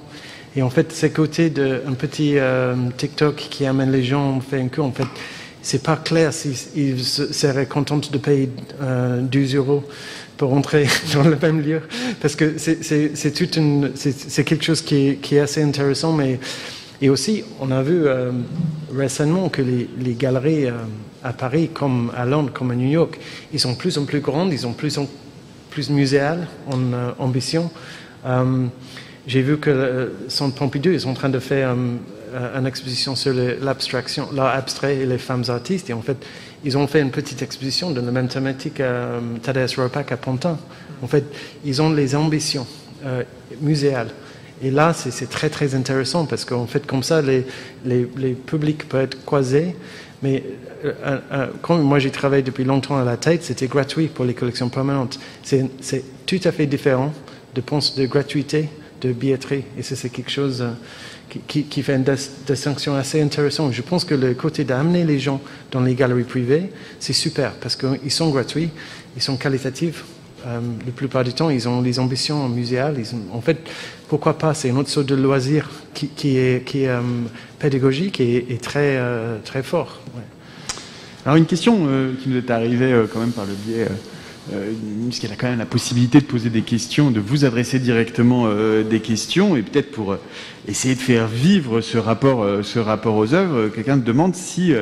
Et 0.57 0.63
en 0.63 0.71
fait, 0.71 0.91
c'est 0.93 1.11
côté 1.11 1.51
d'un 1.51 1.93
petit 1.97 2.39
euh, 2.39 2.75
TikTok 2.97 3.37
qui 3.37 3.67
amène 3.67 3.93
les 3.93 4.03
gens, 4.03 4.41
fait 4.41 4.61
un 4.61 4.69
coup, 4.69 4.81
en 4.81 4.91
fait, 4.91 5.07
c'est 5.63 5.83
pas 5.83 5.97
clair 5.97 6.33
s'ils 6.33 7.05
seraient 7.05 7.67
contents 7.67 7.99
de 7.99 8.19
payer 8.19 8.49
euh, 8.81 9.21
12 9.21 9.57
euros 9.57 9.85
pour 10.37 10.53
entrer 10.53 10.87
dans 11.15 11.23
le 11.23 11.37
même 11.41 11.61
lieu, 11.61 11.83
parce 12.21 12.37
que 12.37 12.55
c'est 12.59 14.45
quelque 14.45 14.65
chose 14.65 14.83
qui 14.83 15.09
est, 15.09 15.17
qui 15.17 15.37
est, 15.37 15.41
assez 15.41 15.63
intéressant, 15.63 16.13
mais 16.13 16.39
et 17.01 17.11
aussi 17.11 17.45
on 17.61 17.71
a 17.71 17.83
vu 17.83 18.07
euh, 18.07 18.33
récemment 18.95 19.49
que 19.49 19.63
les, 19.63 19.89
les 19.99 20.15
galeries 20.15 20.67
euh, 20.67 20.73
à 21.23 21.33
Paris, 21.33 21.69
comme 21.73 22.11
à 22.17 22.25
Londres, 22.25 22.51
comme 22.53 22.71
à 22.71 22.75
New 22.75 22.89
York, 22.89 23.19
ils 23.53 23.61
sont 23.61 23.75
plus 23.75 23.99
en 23.99 24.05
plus 24.05 24.21
grandes, 24.21 24.53
ils 24.53 24.61
sont 24.61 24.73
plus 24.73 24.97
en 24.99 25.07
plus 25.71 25.91
muséales 25.91 26.47
en 26.69 26.93
euh, 26.93 27.11
ambition. 27.19 27.71
J'ai 29.27 29.43
vu 29.43 29.59
que 29.59 29.71
le 29.71 30.15
Centre 30.29 30.55
Pompidou 30.55 30.91
est 30.91 31.05
en 31.05 31.15
train 31.15 31.29
de 31.29 31.41
faire 31.41 31.75
une 32.55 32.67
exposition 32.67 33.17
sur 33.17 33.35
l'abstraction, 33.35 34.29
l'art 34.33 34.55
abstrait 34.55 34.99
et 34.99 35.07
les 35.07 35.19
femmes 35.19 35.43
artistes, 35.49 35.91
et 35.91 35.93
en 35.93 36.03
fait 36.03 36.17
ils 36.65 36.77
ont 36.77 36.87
fait 36.87 37.01
une 37.01 37.11
petite 37.11 37.43
exposition 37.43 37.91
de 37.91 38.01
la 38.01 38.11
même 38.11 38.29
thématique 38.29 38.81
à 38.81 39.21
Thaddeus 39.43 39.77
Ropac 39.77 40.13
à 40.13 40.17
Pantin. 40.17 40.59
En 41.03 41.07
fait, 41.07 41.25
ils 41.65 41.83
ont 41.83 41.93
les 41.93 42.15
ambitions 42.17 42.67
euh, 43.05 43.23
muséales. 43.61 44.11
Et 44.63 44.71
là, 44.71 44.95
c'est 44.95 45.29
très 45.29 45.51
très 45.51 45.75
intéressant 45.75 46.25
parce 46.25 46.45
qu'en 46.45 46.67
fait, 46.67 46.87
comme 46.87 47.03
ça, 47.03 47.21
les, 47.21 47.47
les, 47.85 48.33
publics 48.33 48.89
peuvent 48.89 49.03
être 49.03 49.25
croisés. 49.25 49.77
Mais 50.23 50.43
euh, 50.85 51.19
euh, 51.33 51.79
moi 51.79 51.99
j'ai 51.99 52.11
travaillé 52.11 52.43
depuis 52.43 52.65
longtemps 52.65 52.97
à 52.97 53.05
la 53.05 53.19
tête, 53.19 53.43
c'était 53.43 53.67
gratuit 53.67 54.07
pour 54.07 54.25
les 54.25 54.33
collections 54.33 54.71
permanentes. 54.71 55.19
C'est 55.43 56.05
tout 56.25 56.41
à 56.45 56.53
fait 56.53 56.67
différent 56.67 57.13
de, 57.55 57.61
de 57.61 58.07
gratuité, 58.07 58.71
de 59.03 59.13
billetterie. 59.13 59.65
Et 59.79 59.83
c'est 59.83 60.09
quelque 60.09 60.31
chose 60.31 60.65
qui, 61.47 61.83
fait 61.83 61.95
une 61.95 62.05
distinction 62.47 62.95
assez 62.95 63.21
intéressante. 63.21 63.73
Je 63.73 63.83
pense 63.83 64.05
que 64.05 64.15
le 64.15 64.35
côté 64.35 64.65
d'amener 64.65 65.05
les 65.05 65.19
gens 65.19 65.41
dans 65.71 65.81
les 65.81 65.95
galeries 65.95 66.25
privées, 66.25 66.71
c'est 67.01 67.13
super 67.13 67.53
parce 67.55 67.77
qu'ils 67.77 68.11
sont 68.11 68.31
gratuits, 68.31 68.71
ils 69.17 69.23
sont 69.23 69.37
qualitatifs. 69.37 70.05
Euh, 70.47 70.61
la 70.85 70.93
plupart 70.93 71.25
du 71.25 71.33
temps, 71.33 71.51
ils 71.51 71.69
ont 71.69 71.83
les 71.83 71.99
ambitions 71.99 72.49
muséales. 72.49 72.97
en 73.33 73.41
fait, 73.41 73.59
pourquoi 74.09 74.39
pas 74.39 74.55
C'est 74.55 74.69
une 74.69 74.79
autre 74.79 74.91
sorte 74.91 75.07
de 75.07 75.15
loisir 75.15 75.69
qui, 75.95 76.39
est, 76.39 76.65
qui 76.65 76.83
est 76.83 76.89
euh, 76.89 77.01
pédagogique 77.59 78.21
et, 78.21 78.59
très, 78.63 78.97
euh, 78.97 79.39
très 79.45 79.63
fort. 79.63 80.01
Alors, 81.25 81.37
une 81.37 81.47
question 81.47 81.89
qui 82.23 82.29
nous 82.29 82.37
est 82.37 82.51
arrivée 82.51 83.05
quand 83.13 83.19
même 83.19 83.33
par 83.33 83.47
le 83.47 83.55
biais 83.55 83.89
euh, 84.53 84.73
puisqu'il 85.09 85.33
a 85.33 85.37
quand 85.37 85.49
même 85.49 85.59
la 85.59 85.67
possibilité 85.67 86.21
de 86.21 86.27
poser 86.27 86.51
des 86.51 86.63
questions, 86.63 87.11
de 87.11 87.21
vous 87.21 87.45
adresser 87.45 87.79
directement 87.79 88.45
euh, 88.47 88.83
des 88.83 89.01
questions, 89.01 89.57
et 89.57 89.63
peut-être 89.63 89.91
pour 89.91 90.13
euh, 90.13 90.21
essayer 90.69 90.95
de 90.95 91.01
faire 91.01 91.27
vivre 91.27 91.81
ce 91.81 91.99
rapport, 91.99 92.43
euh, 92.43 92.63
ce 92.63 92.79
rapport 92.79 93.17
aux 93.17 93.35
œuvres, 93.35 93.69
quelqu'un 93.69 93.97
demande 93.97 94.35
si 94.35 94.73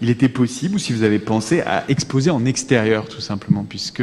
il 0.00 0.10
était 0.10 0.28
possible 0.28 0.76
ou 0.76 0.78
si 0.78 0.92
vous 0.92 1.02
avez 1.02 1.18
pensé 1.18 1.60
à 1.62 1.84
exposer 1.88 2.30
en 2.30 2.44
extérieur, 2.44 3.08
tout 3.08 3.20
simplement, 3.20 3.64
puisque 3.68 4.02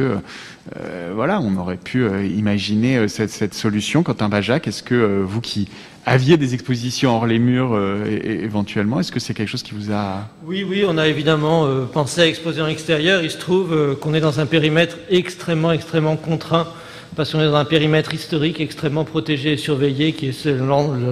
voilà, 1.14 1.40
on 1.42 1.56
aurait 1.58 1.78
pu 1.78 2.06
imaginer 2.26 3.08
cette, 3.08 3.30
cette, 3.30 3.54
solution. 3.54 4.04
Quentin 4.04 4.28
Bajac, 4.28 4.68
est-ce 4.68 4.84
que 4.84 5.22
vous 5.22 5.40
qui 5.40 5.70
aviez 6.06 6.38
des 6.38 6.54
expositions 6.54 7.16
hors 7.16 7.26
les 7.26 7.40
murs 7.40 7.74
euh, 7.74 8.06
éventuellement? 8.24 9.00
Est-ce 9.00 9.12
que 9.12 9.20
c'est 9.20 9.34
quelque 9.34 9.50
chose 9.50 9.64
qui 9.64 9.74
vous 9.74 9.92
a... 9.92 10.30
Oui, 10.46 10.64
oui, 10.68 10.86
on 10.88 10.98
a 10.98 11.08
évidemment 11.08 11.66
euh, 11.66 11.86
pensé 11.86 12.22
à 12.22 12.28
exposer 12.28 12.62
en 12.62 12.68
extérieur. 12.68 13.24
Il 13.24 13.32
se 13.32 13.38
trouve 13.38 13.74
euh, 13.74 13.96
qu'on 13.96 14.14
est 14.14 14.22
dans 14.22 14.40
un 14.40 14.46
périmètre 14.46 14.98
extrêmement, 15.10 15.72
extrêmement 15.72 16.16
contraint 16.16 16.68
parce 17.16 17.32
qu'on 17.32 17.40
est 17.40 17.46
dans 17.46 17.56
un 17.56 17.66
périmètre 17.66 18.14
historique 18.14 18.60
extrêmement 18.60 19.06
protégé 19.06 19.54
et 19.54 19.58
surveillé 19.58 20.14
qui 20.14 20.28
est 20.28 20.48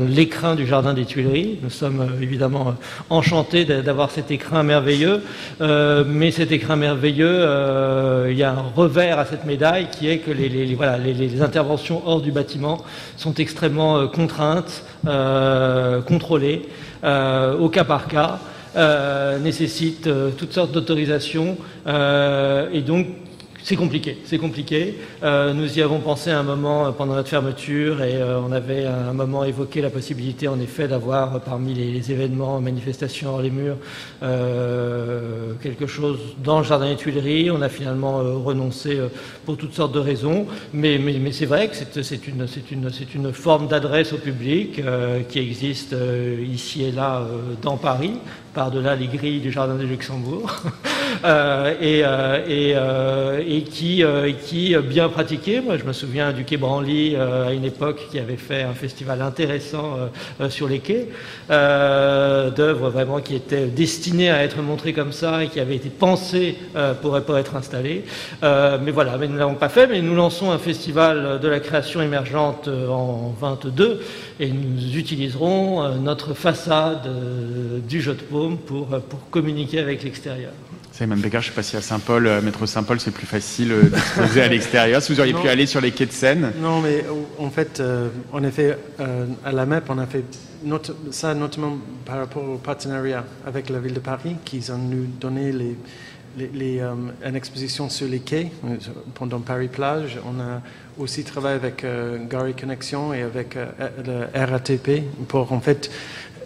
l'écrin 0.07 0.55
du 0.55 0.67
Jardin 0.67 0.93
des 0.93 1.05
Tuileries. 1.05 1.59
Nous 1.61 1.69
sommes 1.69 2.01
euh, 2.01 2.21
évidemment 2.21 2.69
euh, 2.69 2.71
enchantés 3.09 3.63
d'avoir 3.65 4.11
cet 4.11 4.29
écrin 4.29 4.63
merveilleux, 4.63 5.21
euh, 5.61 6.03
mais 6.05 6.31
cet 6.31 6.51
écrin 6.51 6.75
merveilleux, 6.75 7.47
il 8.29 8.37
y 8.37 8.43
a 8.43 8.51
un 8.51 8.65
revers 8.75 9.19
à 9.19 9.25
cette 9.25 9.45
médaille 9.45 9.87
qui 9.91 10.09
est 10.09 10.17
que 10.17 10.31
les, 10.31 11.41
interventions 11.41 12.01
hors 12.05 12.21
du 12.21 12.31
bâtiment 12.31 12.83
sont 13.17 13.33
extrêmement 13.35 14.07
contraintes, 14.07 14.83
contrôlées, 16.05 16.63
au 17.03 17.69
cas 17.69 17.83
par 17.83 18.07
cas. 18.07 18.39
nécessitent 19.39 20.09
toutes 20.37 20.53
sortes 20.53 20.71
d'autorisations 20.71 21.57
et 21.87 22.81
donc 22.81 23.07
c'est 23.63 23.77
compliqué, 23.77 24.17
c'est 24.25 24.37
compliqué. 24.37 24.95
Euh, 25.23 25.53
nous 25.53 25.79
y 25.79 25.81
avons 25.81 25.99
pensé 25.99 26.29
un 26.29 26.43
moment 26.43 26.91
pendant 26.91 27.15
notre 27.15 27.29
fermeture 27.29 28.03
et 28.03 28.15
euh, 28.15 28.41
on 28.45 28.51
avait 28.51 28.85
un 28.85 29.13
moment 29.13 29.45
évoqué 29.45 29.81
la 29.81 29.89
possibilité 29.89 30.49
en 30.49 30.59
effet 30.59 30.89
d'avoir 30.89 31.39
parmi 31.39 31.73
les, 31.73 32.11
événements, 32.11 32.59
manifestations 32.59 33.29
hors 33.29 33.41
les 33.41 33.49
murs, 33.49 33.77
euh, 34.21 35.53
quelque 35.61 35.87
chose 35.87 36.19
dans 36.43 36.59
le 36.59 36.65
jardin 36.65 36.89
des 36.89 36.97
Tuileries. 36.97 37.51
On 37.51 37.61
a 37.61 37.69
finalement 37.69 38.17
renoncé 38.43 38.99
pour 39.45 39.55
toutes 39.55 39.73
sortes 39.73 39.93
de 39.93 39.99
raisons, 39.99 40.45
mais, 40.73 40.99
c'est 41.31 41.45
vrai 41.45 41.69
que 41.69 41.75
c'est 42.03 42.27
une, 42.27 43.31
forme 43.31 43.69
d'adresse 43.69 44.11
au 44.11 44.17
public 44.17 44.81
qui 45.29 45.39
existe 45.39 45.95
ici 46.45 46.83
et 46.83 46.91
là 46.91 47.25
dans 47.61 47.77
Paris, 47.77 48.13
par-delà 48.53 48.95
les 48.95 49.07
grilles 49.07 49.39
du 49.39 49.51
jardin 49.51 49.75
de 49.75 49.83
Luxembourg. 49.83 50.51
et, 51.81 52.03
et, 52.47 52.75
et 53.47 53.63
qui, 53.63 54.03
euh, 54.75 54.81
bien 54.81 55.09
pratiqué. 55.09 55.61
Moi, 55.61 55.77
je 55.77 55.83
me 55.83 55.93
souviens 55.93 56.31
du 56.31 56.43
Quai 56.43 56.57
Branly 56.57 57.15
euh, 57.15 57.47
à 57.47 57.53
une 57.53 57.65
époque 57.65 58.07
qui 58.11 58.19
avait 58.19 58.37
fait 58.37 58.63
un 58.63 58.73
festival 58.73 59.21
intéressant 59.21 59.97
euh, 60.41 60.49
sur 60.49 60.67
les 60.67 60.79
quais, 60.79 61.07
d'œuvres 61.49 62.89
vraiment 62.89 63.19
qui 63.19 63.35
étaient 63.35 63.65
destinées 63.65 64.29
à 64.29 64.43
être 64.43 64.61
montrées 64.61 64.93
comme 64.93 65.11
ça 65.11 65.43
et 65.43 65.47
qui 65.47 65.59
avaient 65.59 65.75
été 65.75 65.89
pensées 65.89 66.57
pour, 67.01 67.17
être 67.37 67.55
installées. 67.55 68.03
mais 68.41 68.91
voilà, 68.91 69.17
mais 69.17 69.27
nous 69.27 69.33
ne 69.33 69.39
l'avons 69.39 69.55
pas 69.55 69.69
fait, 69.69 69.87
mais 69.87 70.01
nous 70.01 70.15
lançons 70.15 70.51
un 70.51 70.57
festival 70.57 71.39
de 71.39 71.47
la 71.47 71.59
création 71.59 72.01
émergente 72.01 72.67
en 72.67 73.33
22 73.39 74.01
et 74.39 74.49
nous 74.49 74.97
utiliserons 74.97 75.97
notre 75.99 76.33
façade 76.33 77.09
du 77.87 78.01
jeu 78.01 78.13
de 78.13 78.21
paume 78.43 78.57
pour, 78.57 78.87
pour 78.87 79.29
communiquer 79.29 79.79
avec 79.79 80.03
l'extérieur. 80.03 80.51
Simon 80.91 81.15
Becker, 81.17 81.41
je 81.41 81.47
ne 81.47 81.49
sais 81.49 81.55
pas 81.55 81.63
si 81.63 81.75
à 81.75 81.81
Saint-Paul, 81.81 82.27
euh, 82.27 82.41
métro 82.41 82.67
Saint-Paul, 82.67 82.99
c'est 82.99 83.11
plus 83.11 83.25
facile 83.25 83.71
euh, 83.71 83.83
d'exposer 83.83 84.41
à 84.41 84.47
l'extérieur. 84.55 85.01
Si 85.01 85.11
vous 85.11 85.19
auriez 85.19 85.33
pu 85.33 85.47
aller 85.47 85.65
sur 85.65 85.81
les 85.81 85.91
quais 85.91 86.05
de 86.05 86.11
Seine. 86.11 86.51
Non, 86.61 86.81
mais 86.81 87.03
en 87.39 87.49
fait, 87.49 87.79
euh, 87.79 88.09
on 88.31 88.43
a 88.43 88.51
fait 88.51 88.77
à 89.43 89.51
la 89.51 89.65
MEP, 89.65 89.89
on 89.89 89.97
a 89.97 90.05
fait 90.05 90.23
ça 91.09 91.33
notamment 91.33 91.77
par 92.05 92.17
rapport 92.17 92.47
au 92.47 92.57
partenariat 92.57 93.25
avec 93.45 93.69
la 93.69 93.79
ville 93.79 93.93
de 93.93 93.99
Paris, 93.99 94.35
qui 94.45 94.63
ont 94.71 94.77
nous 94.77 95.07
donné 95.19 95.51
les, 95.51 95.75
les, 96.53 96.79
une 96.79 97.35
exposition 97.35 97.89
sur 97.89 98.07
les 98.07 98.19
quais 98.19 98.51
pendant 99.15 99.39
Paris 99.39 99.69
Plage. 99.69 100.19
On 100.25 100.39
a 100.39 100.61
aussi 100.99 101.23
travaillé 101.23 101.55
avec 101.55 101.85
Gary 102.29 102.53
Connection 102.53 103.13
et 103.13 103.23
avec 103.23 103.55
le 104.05 104.27
RATP 104.33 105.03
pour 105.27 105.51
en 105.51 105.59
fait 105.59 105.89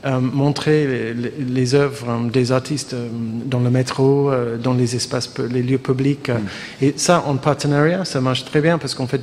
euh, 0.07 0.21
montrer 0.21 1.13
les, 1.37 1.75
œuvres 1.75 2.29
des 2.31 2.53
artistes 2.53 2.93
euh, 2.93 3.09
dans 3.45 3.59
le 3.59 3.69
métro, 3.69 4.31
euh, 4.31 4.55
dans 4.55 4.73
les 4.73 4.95
espaces, 4.95 5.29
les 5.51 5.61
lieux 5.61 5.79
publics. 5.79 6.29
Mm. 6.29 6.83
Et 6.85 6.93
ça, 6.95 7.23
en 7.27 7.35
partenariat, 7.35 8.05
ça 8.05 8.21
marche 8.21 8.45
très 8.45 8.61
bien 8.61 8.77
parce 8.77 8.95
qu'en 8.95 9.07
fait, 9.07 9.19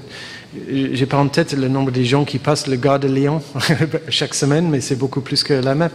j'ai 0.69 1.06
pas 1.06 1.16
en 1.16 1.28
tête 1.28 1.55
le 1.55 1.69
nombre 1.69 1.90
de 1.90 2.02
gens 2.02 2.27
qui 2.27 2.39
passent 2.39 2.66
le 2.66 2.77
Gare 2.77 3.01
de 3.01 3.09
Lyon 3.09 3.40
chaque 4.11 4.35
semaine, 4.35 4.69
mais 4.69 4.82
c'est 4.82 4.97
beaucoup 4.97 5.23
plus 5.23 5.43
que 5.43 5.55
la 5.55 5.74
MEP. 5.74 5.93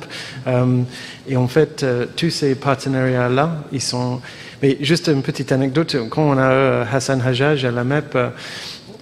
et 1.28 1.38
en 1.38 1.48
fait, 1.48 1.86
tous 2.16 2.30
ces 2.32 2.56
partenariats-là, 2.56 3.64
ils 3.72 3.82
sont. 3.82 4.20
Mais 4.62 4.78
juste 4.82 5.08
une 5.08 5.22
petite 5.22 5.54
anecdote, 5.54 5.96
quand 6.10 6.24
on 6.24 6.38
a 6.38 6.86
Hassan 6.92 7.22
Hajjaj 7.22 7.64
à 7.64 7.72
la 7.72 7.86
MEP, 7.86 8.18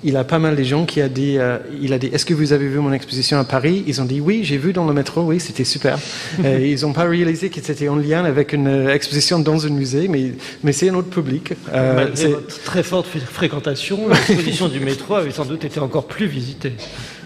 il 0.03 0.15
a 0.15 0.23
pas 0.23 0.39
mal 0.39 0.55
de 0.55 0.63
gens 0.63 0.85
qui 0.85 1.01
a 1.01 1.09
dit, 1.09 1.37
euh, 1.37 1.57
il 1.81 1.91
a 1.93 1.97
dit, 1.97 2.07
est-ce 2.07 2.25
que 2.25 2.33
vous 2.33 2.53
avez 2.53 2.67
vu 2.67 2.79
mon 2.79 2.93
exposition 2.93 3.39
à 3.39 3.43
Paris? 3.43 3.83
Ils 3.87 4.01
ont 4.01 4.05
dit 4.05 4.21
oui, 4.21 4.41
j'ai 4.43 4.57
vu 4.57 4.73
dans 4.73 4.85
le 4.85 4.93
métro, 4.93 5.21
oui, 5.21 5.39
c'était 5.39 5.63
super. 5.63 5.97
Euh, 6.43 6.59
ils 6.59 6.81
n'ont 6.81 6.93
pas 6.93 7.05
réalisé 7.05 7.49
que 7.49 7.59
c'était 7.61 7.87
en 7.89 7.95
lien 7.95 8.23
avec 8.23 8.53
une 8.53 8.67
euh, 8.67 8.93
exposition 8.93 9.39
dans 9.39 9.65
un 9.65 9.69
musée, 9.69 10.07
mais, 10.07 10.33
mais 10.63 10.71
c'est 10.71 10.89
un 10.89 10.93
autre 10.93 11.09
public. 11.09 11.53
Malgré 11.73 12.27
votre 12.27 12.63
très 12.63 12.83
forte 12.83 13.07
fréquentation, 13.07 14.07
l'exposition 14.09 14.67
du 14.67 14.79
métro 14.79 15.15
avait 15.15 15.31
sans 15.31 15.45
doute 15.45 15.65
été 15.65 15.79
encore 15.79 16.05
plus 16.05 16.27
visitée. 16.27 16.73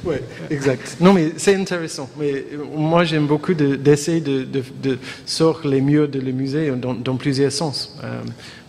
Oui, 0.05 0.15
exact. 0.49 0.97
Non, 1.01 1.13
mais 1.13 1.33
c'est 1.37 1.55
intéressant. 1.55 2.09
Mais 2.17 2.45
moi, 2.75 3.03
j'aime 3.03 3.27
beaucoup 3.27 3.53
d'essayer 3.53 4.21
de, 4.21 4.43
de, 4.43 4.63
de, 4.81 4.97
sortir 5.25 5.69
les 5.69 5.81
mieux 5.81 6.07
de 6.07 6.19
le 6.19 6.31
musée 6.31 6.71
dans, 6.71 6.93
dans 6.93 7.15
plusieurs 7.17 7.51
sens 7.51 7.97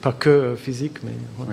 pas 0.03 0.13
que 0.13 0.29
euh, 0.29 0.57
physique, 0.57 0.97
mais... 1.05 1.13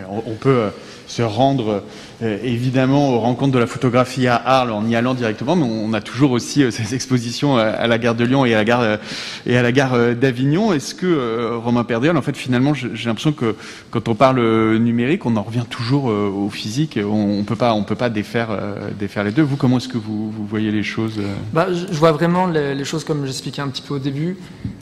on, 0.10 0.34
peut 0.34 0.50
euh, 0.50 0.70
se 1.08 1.22
rendre 1.22 1.84
euh, 2.24 2.38
évidemment 2.44 3.14
aux 3.14 3.20
rencontres 3.20 3.54
de 3.54 3.60
la 3.60 3.68
photographie 3.68 4.28
à 4.28 4.36
Arles 4.36 4.72
en 4.72 4.88
y 4.88 4.96
allant 4.96 5.14
directement, 5.14 5.56
mais 5.56 5.66
on 5.66 5.94
a 5.94 6.02
toujours 6.02 6.32
aussi 6.32 6.70
ces 6.72 6.96
expositions 6.96 7.58
à 7.58 7.86
la 7.86 7.98
gare 8.00 8.16
de 8.16 8.26
Lyon 8.26 8.46
et 8.46 8.56
à 8.56 8.58
la 8.58 8.66
gare, 8.66 8.98
et 9.46 9.56
à 9.56 9.62
la 9.62 9.72
gare 9.72 10.16
d'Avignon. 10.16 10.74
Est-ce 10.74 10.96
que, 10.96 11.56
Romain 11.58 11.84
Perdial, 11.84 12.18
en 12.18 12.22
fait, 12.22 12.36
finalement, 12.36 12.74
j'ai 12.74 13.06
l'impression 13.06 13.32
que 13.32 13.56
quand 13.92 14.08
on 14.08 14.16
parle 14.16 14.40
numérique, 14.78 15.26
on 15.26 15.36
en 15.36 15.44
revient 15.44 15.66
toujours 15.70 16.06
au 16.06 16.50
physique. 16.50 17.00
On 17.02 17.38
ne 17.38 17.44
peut 17.44 17.56
pas, 17.56 17.74
on 17.74 17.84
peut 17.84 17.96
pas 17.96 18.10
défaire, 18.10 18.50
défaire 18.98 19.24
les 19.24 19.32
deux. 19.32 19.44
Vous, 19.44 19.58
comment 19.58 19.78
est-ce 19.78 19.88
que 19.88 19.98
vous, 19.98 20.32
vous, 20.32 20.46
voyez 20.46 20.72
les 20.72 20.84
choses 20.84 21.20
bah, 21.54 21.68
Je 21.72 21.98
vois 21.98 22.12
vraiment 22.12 22.48
les, 22.48 22.74
les 22.74 22.86
choses 22.86 23.04
comme 23.04 23.26
j'expliquais 23.26 23.62
un 23.62 23.70
petit 23.70 23.84
peu 23.84 23.96
au 23.96 24.00
début, 24.00 24.38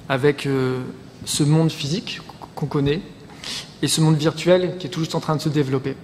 avec 0.08 0.48
ce 1.26 1.44
monde 1.44 1.72
physique 1.72 2.22
qu'on 2.56 2.68
connaît, 2.68 3.02
et 3.82 3.88
ce 3.88 4.02
monde 4.02 4.18
virtuel 4.18 4.76
qui 4.80 4.88
est 4.88 4.90
tout 4.90 5.00
juste 5.00 5.16
en 5.16 5.20
train 5.20 5.36
de 5.36 5.42
se 5.42 5.50
développer. 5.50 5.96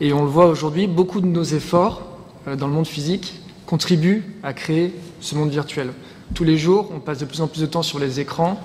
Et 0.00 0.12
on 0.12 0.22
le 0.22 0.28
voit 0.28 0.46
aujourd'hui, 0.46 0.86
beaucoup 0.86 1.20
de 1.20 1.26
nos 1.26 1.42
efforts 1.42 2.02
euh, 2.46 2.56
dans 2.56 2.68
le 2.68 2.72
monde 2.72 2.86
physique 2.86 3.34
contribuent 3.66 4.24
à 4.42 4.52
créer 4.52 4.94
ce 5.20 5.34
monde 5.34 5.50
virtuel. 5.50 5.90
Tous 6.34 6.44
les 6.44 6.56
jours, 6.56 6.90
on 6.94 7.00
passe 7.00 7.18
de 7.18 7.24
plus 7.24 7.40
en 7.40 7.48
plus 7.48 7.60
de 7.60 7.66
temps 7.66 7.82
sur 7.82 7.98
les 7.98 8.20
écrans. 8.20 8.60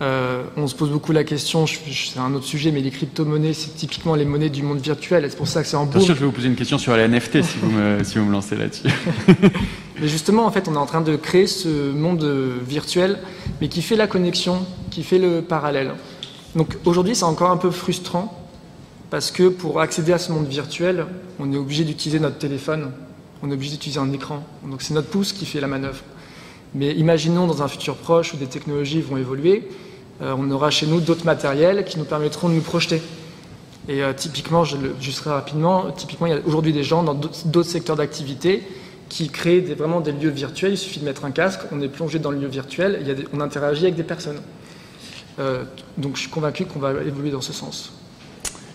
Euh, 0.00 0.42
on 0.56 0.66
se 0.66 0.74
pose 0.74 0.90
beaucoup 0.90 1.12
la 1.12 1.22
question, 1.22 1.66
c'est 1.66 2.18
un 2.18 2.34
autre 2.34 2.46
sujet, 2.46 2.72
mais 2.72 2.80
les 2.80 2.90
crypto-monnaies, 2.90 3.52
c'est 3.52 3.76
typiquement 3.76 4.14
les 4.14 4.24
monnaies 4.24 4.48
du 4.48 4.62
monde 4.62 4.80
virtuel. 4.80 5.26
C'est 5.28 5.36
pour 5.36 5.46
ça 5.46 5.62
que 5.62 5.68
c'est 5.68 5.76
en 5.76 5.90
sûr, 5.92 6.00
je 6.00 6.20
vais 6.20 6.26
vous 6.26 6.32
poser 6.32 6.48
une 6.48 6.56
question 6.56 6.78
sur 6.78 6.96
les 6.96 7.06
NFT 7.06 7.42
si, 7.42 7.58
vous 7.58 7.70
me, 7.70 8.02
si 8.02 8.18
vous 8.18 8.24
me 8.24 8.32
lancez 8.32 8.56
là-dessus. 8.56 8.88
mais 10.00 10.08
justement, 10.08 10.46
en 10.46 10.50
fait, 10.50 10.66
on 10.68 10.74
est 10.74 10.78
en 10.78 10.86
train 10.86 11.02
de 11.02 11.14
créer 11.16 11.46
ce 11.46 11.92
monde 11.92 12.24
virtuel, 12.66 13.18
mais 13.60 13.68
qui 13.68 13.82
fait 13.82 13.96
la 13.96 14.06
connexion, 14.06 14.64
qui 14.90 15.02
fait 15.02 15.18
le 15.18 15.42
parallèle. 15.42 15.92
Donc 16.54 16.76
aujourd'hui, 16.84 17.14
c'est 17.14 17.24
encore 17.24 17.50
un 17.50 17.56
peu 17.56 17.70
frustrant 17.70 18.38
parce 19.10 19.30
que 19.30 19.48
pour 19.48 19.80
accéder 19.80 20.12
à 20.12 20.18
ce 20.18 20.32
monde 20.32 20.46
virtuel, 20.46 21.06
on 21.38 21.52
est 21.52 21.56
obligé 21.56 21.84
d'utiliser 21.84 22.20
notre 22.20 22.38
téléphone, 22.38 22.90
on 23.42 23.50
est 23.50 23.54
obligé 23.54 23.72
d'utiliser 23.72 24.00
un 24.00 24.12
écran. 24.12 24.42
Donc 24.66 24.82
c'est 24.82 24.94
notre 24.94 25.08
pouce 25.08 25.32
qui 25.32 25.46
fait 25.46 25.60
la 25.60 25.66
manœuvre. 25.66 26.02
Mais 26.74 26.92
imaginons 26.94 27.46
dans 27.46 27.62
un 27.62 27.68
futur 27.68 27.96
proche 27.96 28.34
où 28.34 28.36
des 28.36 28.46
technologies 28.46 29.00
vont 29.00 29.16
évoluer, 29.16 29.68
euh, 30.20 30.34
on 30.38 30.50
aura 30.50 30.70
chez 30.70 30.86
nous 30.86 31.00
d'autres 31.00 31.26
matériels 31.26 31.84
qui 31.84 31.98
nous 31.98 32.04
permettront 32.04 32.48
de 32.48 32.54
nous 32.54 32.60
projeter. 32.60 33.02
Et 33.88 34.02
euh, 34.02 34.12
typiquement, 34.12 34.64
je 34.64 34.76
le, 34.76 34.94
juste 35.00 35.18
très 35.18 35.30
rapidement, 35.30 35.90
typiquement, 35.90 36.26
il 36.26 36.32
y 36.34 36.36
a 36.36 36.40
aujourd'hui 36.46 36.72
des 36.72 36.84
gens 36.84 37.02
dans 37.02 37.14
d'autres 37.14 37.68
secteurs 37.68 37.96
d'activité 37.96 38.62
qui 39.08 39.28
créent 39.28 39.60
vraiment 39.60 40.00
des 40.00 40.12
lieux 40.12 40.30
virtuels. 40.30 40.72
Il 40.72 40.78
suffit 40.78 41.00
de 41.00 41.04
mettre 41.04 41.24
un 41.24 41.32
casque, 41.32 41.60
on 41.72 41.80
est 41.80 41.88
plongé 41.88 42.18
dans 42.18 42.30
le 42.30 42.38
lieu 42.38 42.46
virtuel, 42.46 43.02
il 43.04 43.26
on 43.34 43.40
interagit 43.40 43.84
avec 43.84 43.96
des 43.96 44.04
personnes. 44.04 44.40
Euh, 45.38 45.64
donc 45.96 46.16
je 46.16 46.22
suis 46.22 46.30
convaincu 46.30 46.64
qu'on 46.64 46.78
va 46.78 46.92
évoluer 47.02 47.30
dans 47.30 47.40
ce 47.40 47.52
sens. 47.52 47.92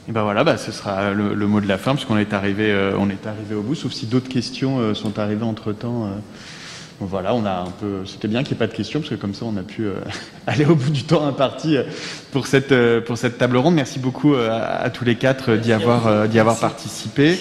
Et 0.10 0.12
ben 0.12 0.24
voilà, 0.24 0.44
bah, 0.44 0.58
ce 0.58 0.72
sera 0.72 1.12
le, 1.12 1.36
mot 1.48 1.60
de 1.60 1.68
la 1.68 1.78
fin, 1.78 1.94
parce 1.94 2.06
qu'on 2.06 2.18
est 2.18 2.34
arrivé, 2.34 2.72
euh, 2.72 2.96
on 2.98 3.10
est 3.10 3.28
arrivé 3.28 3.56
au 3.56 3.62
bout, 3.62 3.76
sauf 3.76 3.92
si 3.92 4.06
d'autres 4.06 4.30
questions 4.30 4.80
euh, 4.80 4.94
sont 4.94 5.20
arrivées 5.20 5.44
entre 5.44 5.74
temps. 5.74 6.10
voilà, 7.02 7.36
on 7.36 7.46
a 7.46 7.60
un 7.60 7.72
peu. 7.72 8.06
C'était 8.06 8.30
bien 8.30 8.44
qu'il 8.44 8.54
n'y 8.54 8.58
ait 8.58 8.66
pas 8.66 8.72
de 8.72 8.78
questions, 8.78 9.02
parce 9.02 9.10
que 9.10 9.20
comme 9.20 9.34
ça, 9.34 9.46
on 9.46 9.58
a 9.58 9.64
pu 9.64 9.86
aller 10.48 10.66
au 10.66 10.76
bout 10.76 10.92
du 10.92 11.04
temps 11.04 11.28
imparti 11.28 11.78
pour 12.32 12.48
cette 12.48 12.74
pour 13.02 13.18
cette 13.18 13.38
table 13.38 13.58
ronde. 13.58 13.76
Merci 13.76 14.00
beaucoup 14.00 14.36
à, 14.36 14.90
tous 14.90 15.04
les 15.04 15.16
quatre 15.16 15.56
d'y 15.56 15.74
avoir 15.74 16.28
d'y 16.28 16.40
avoir 16.40 16.58
participé. 16.58 17.38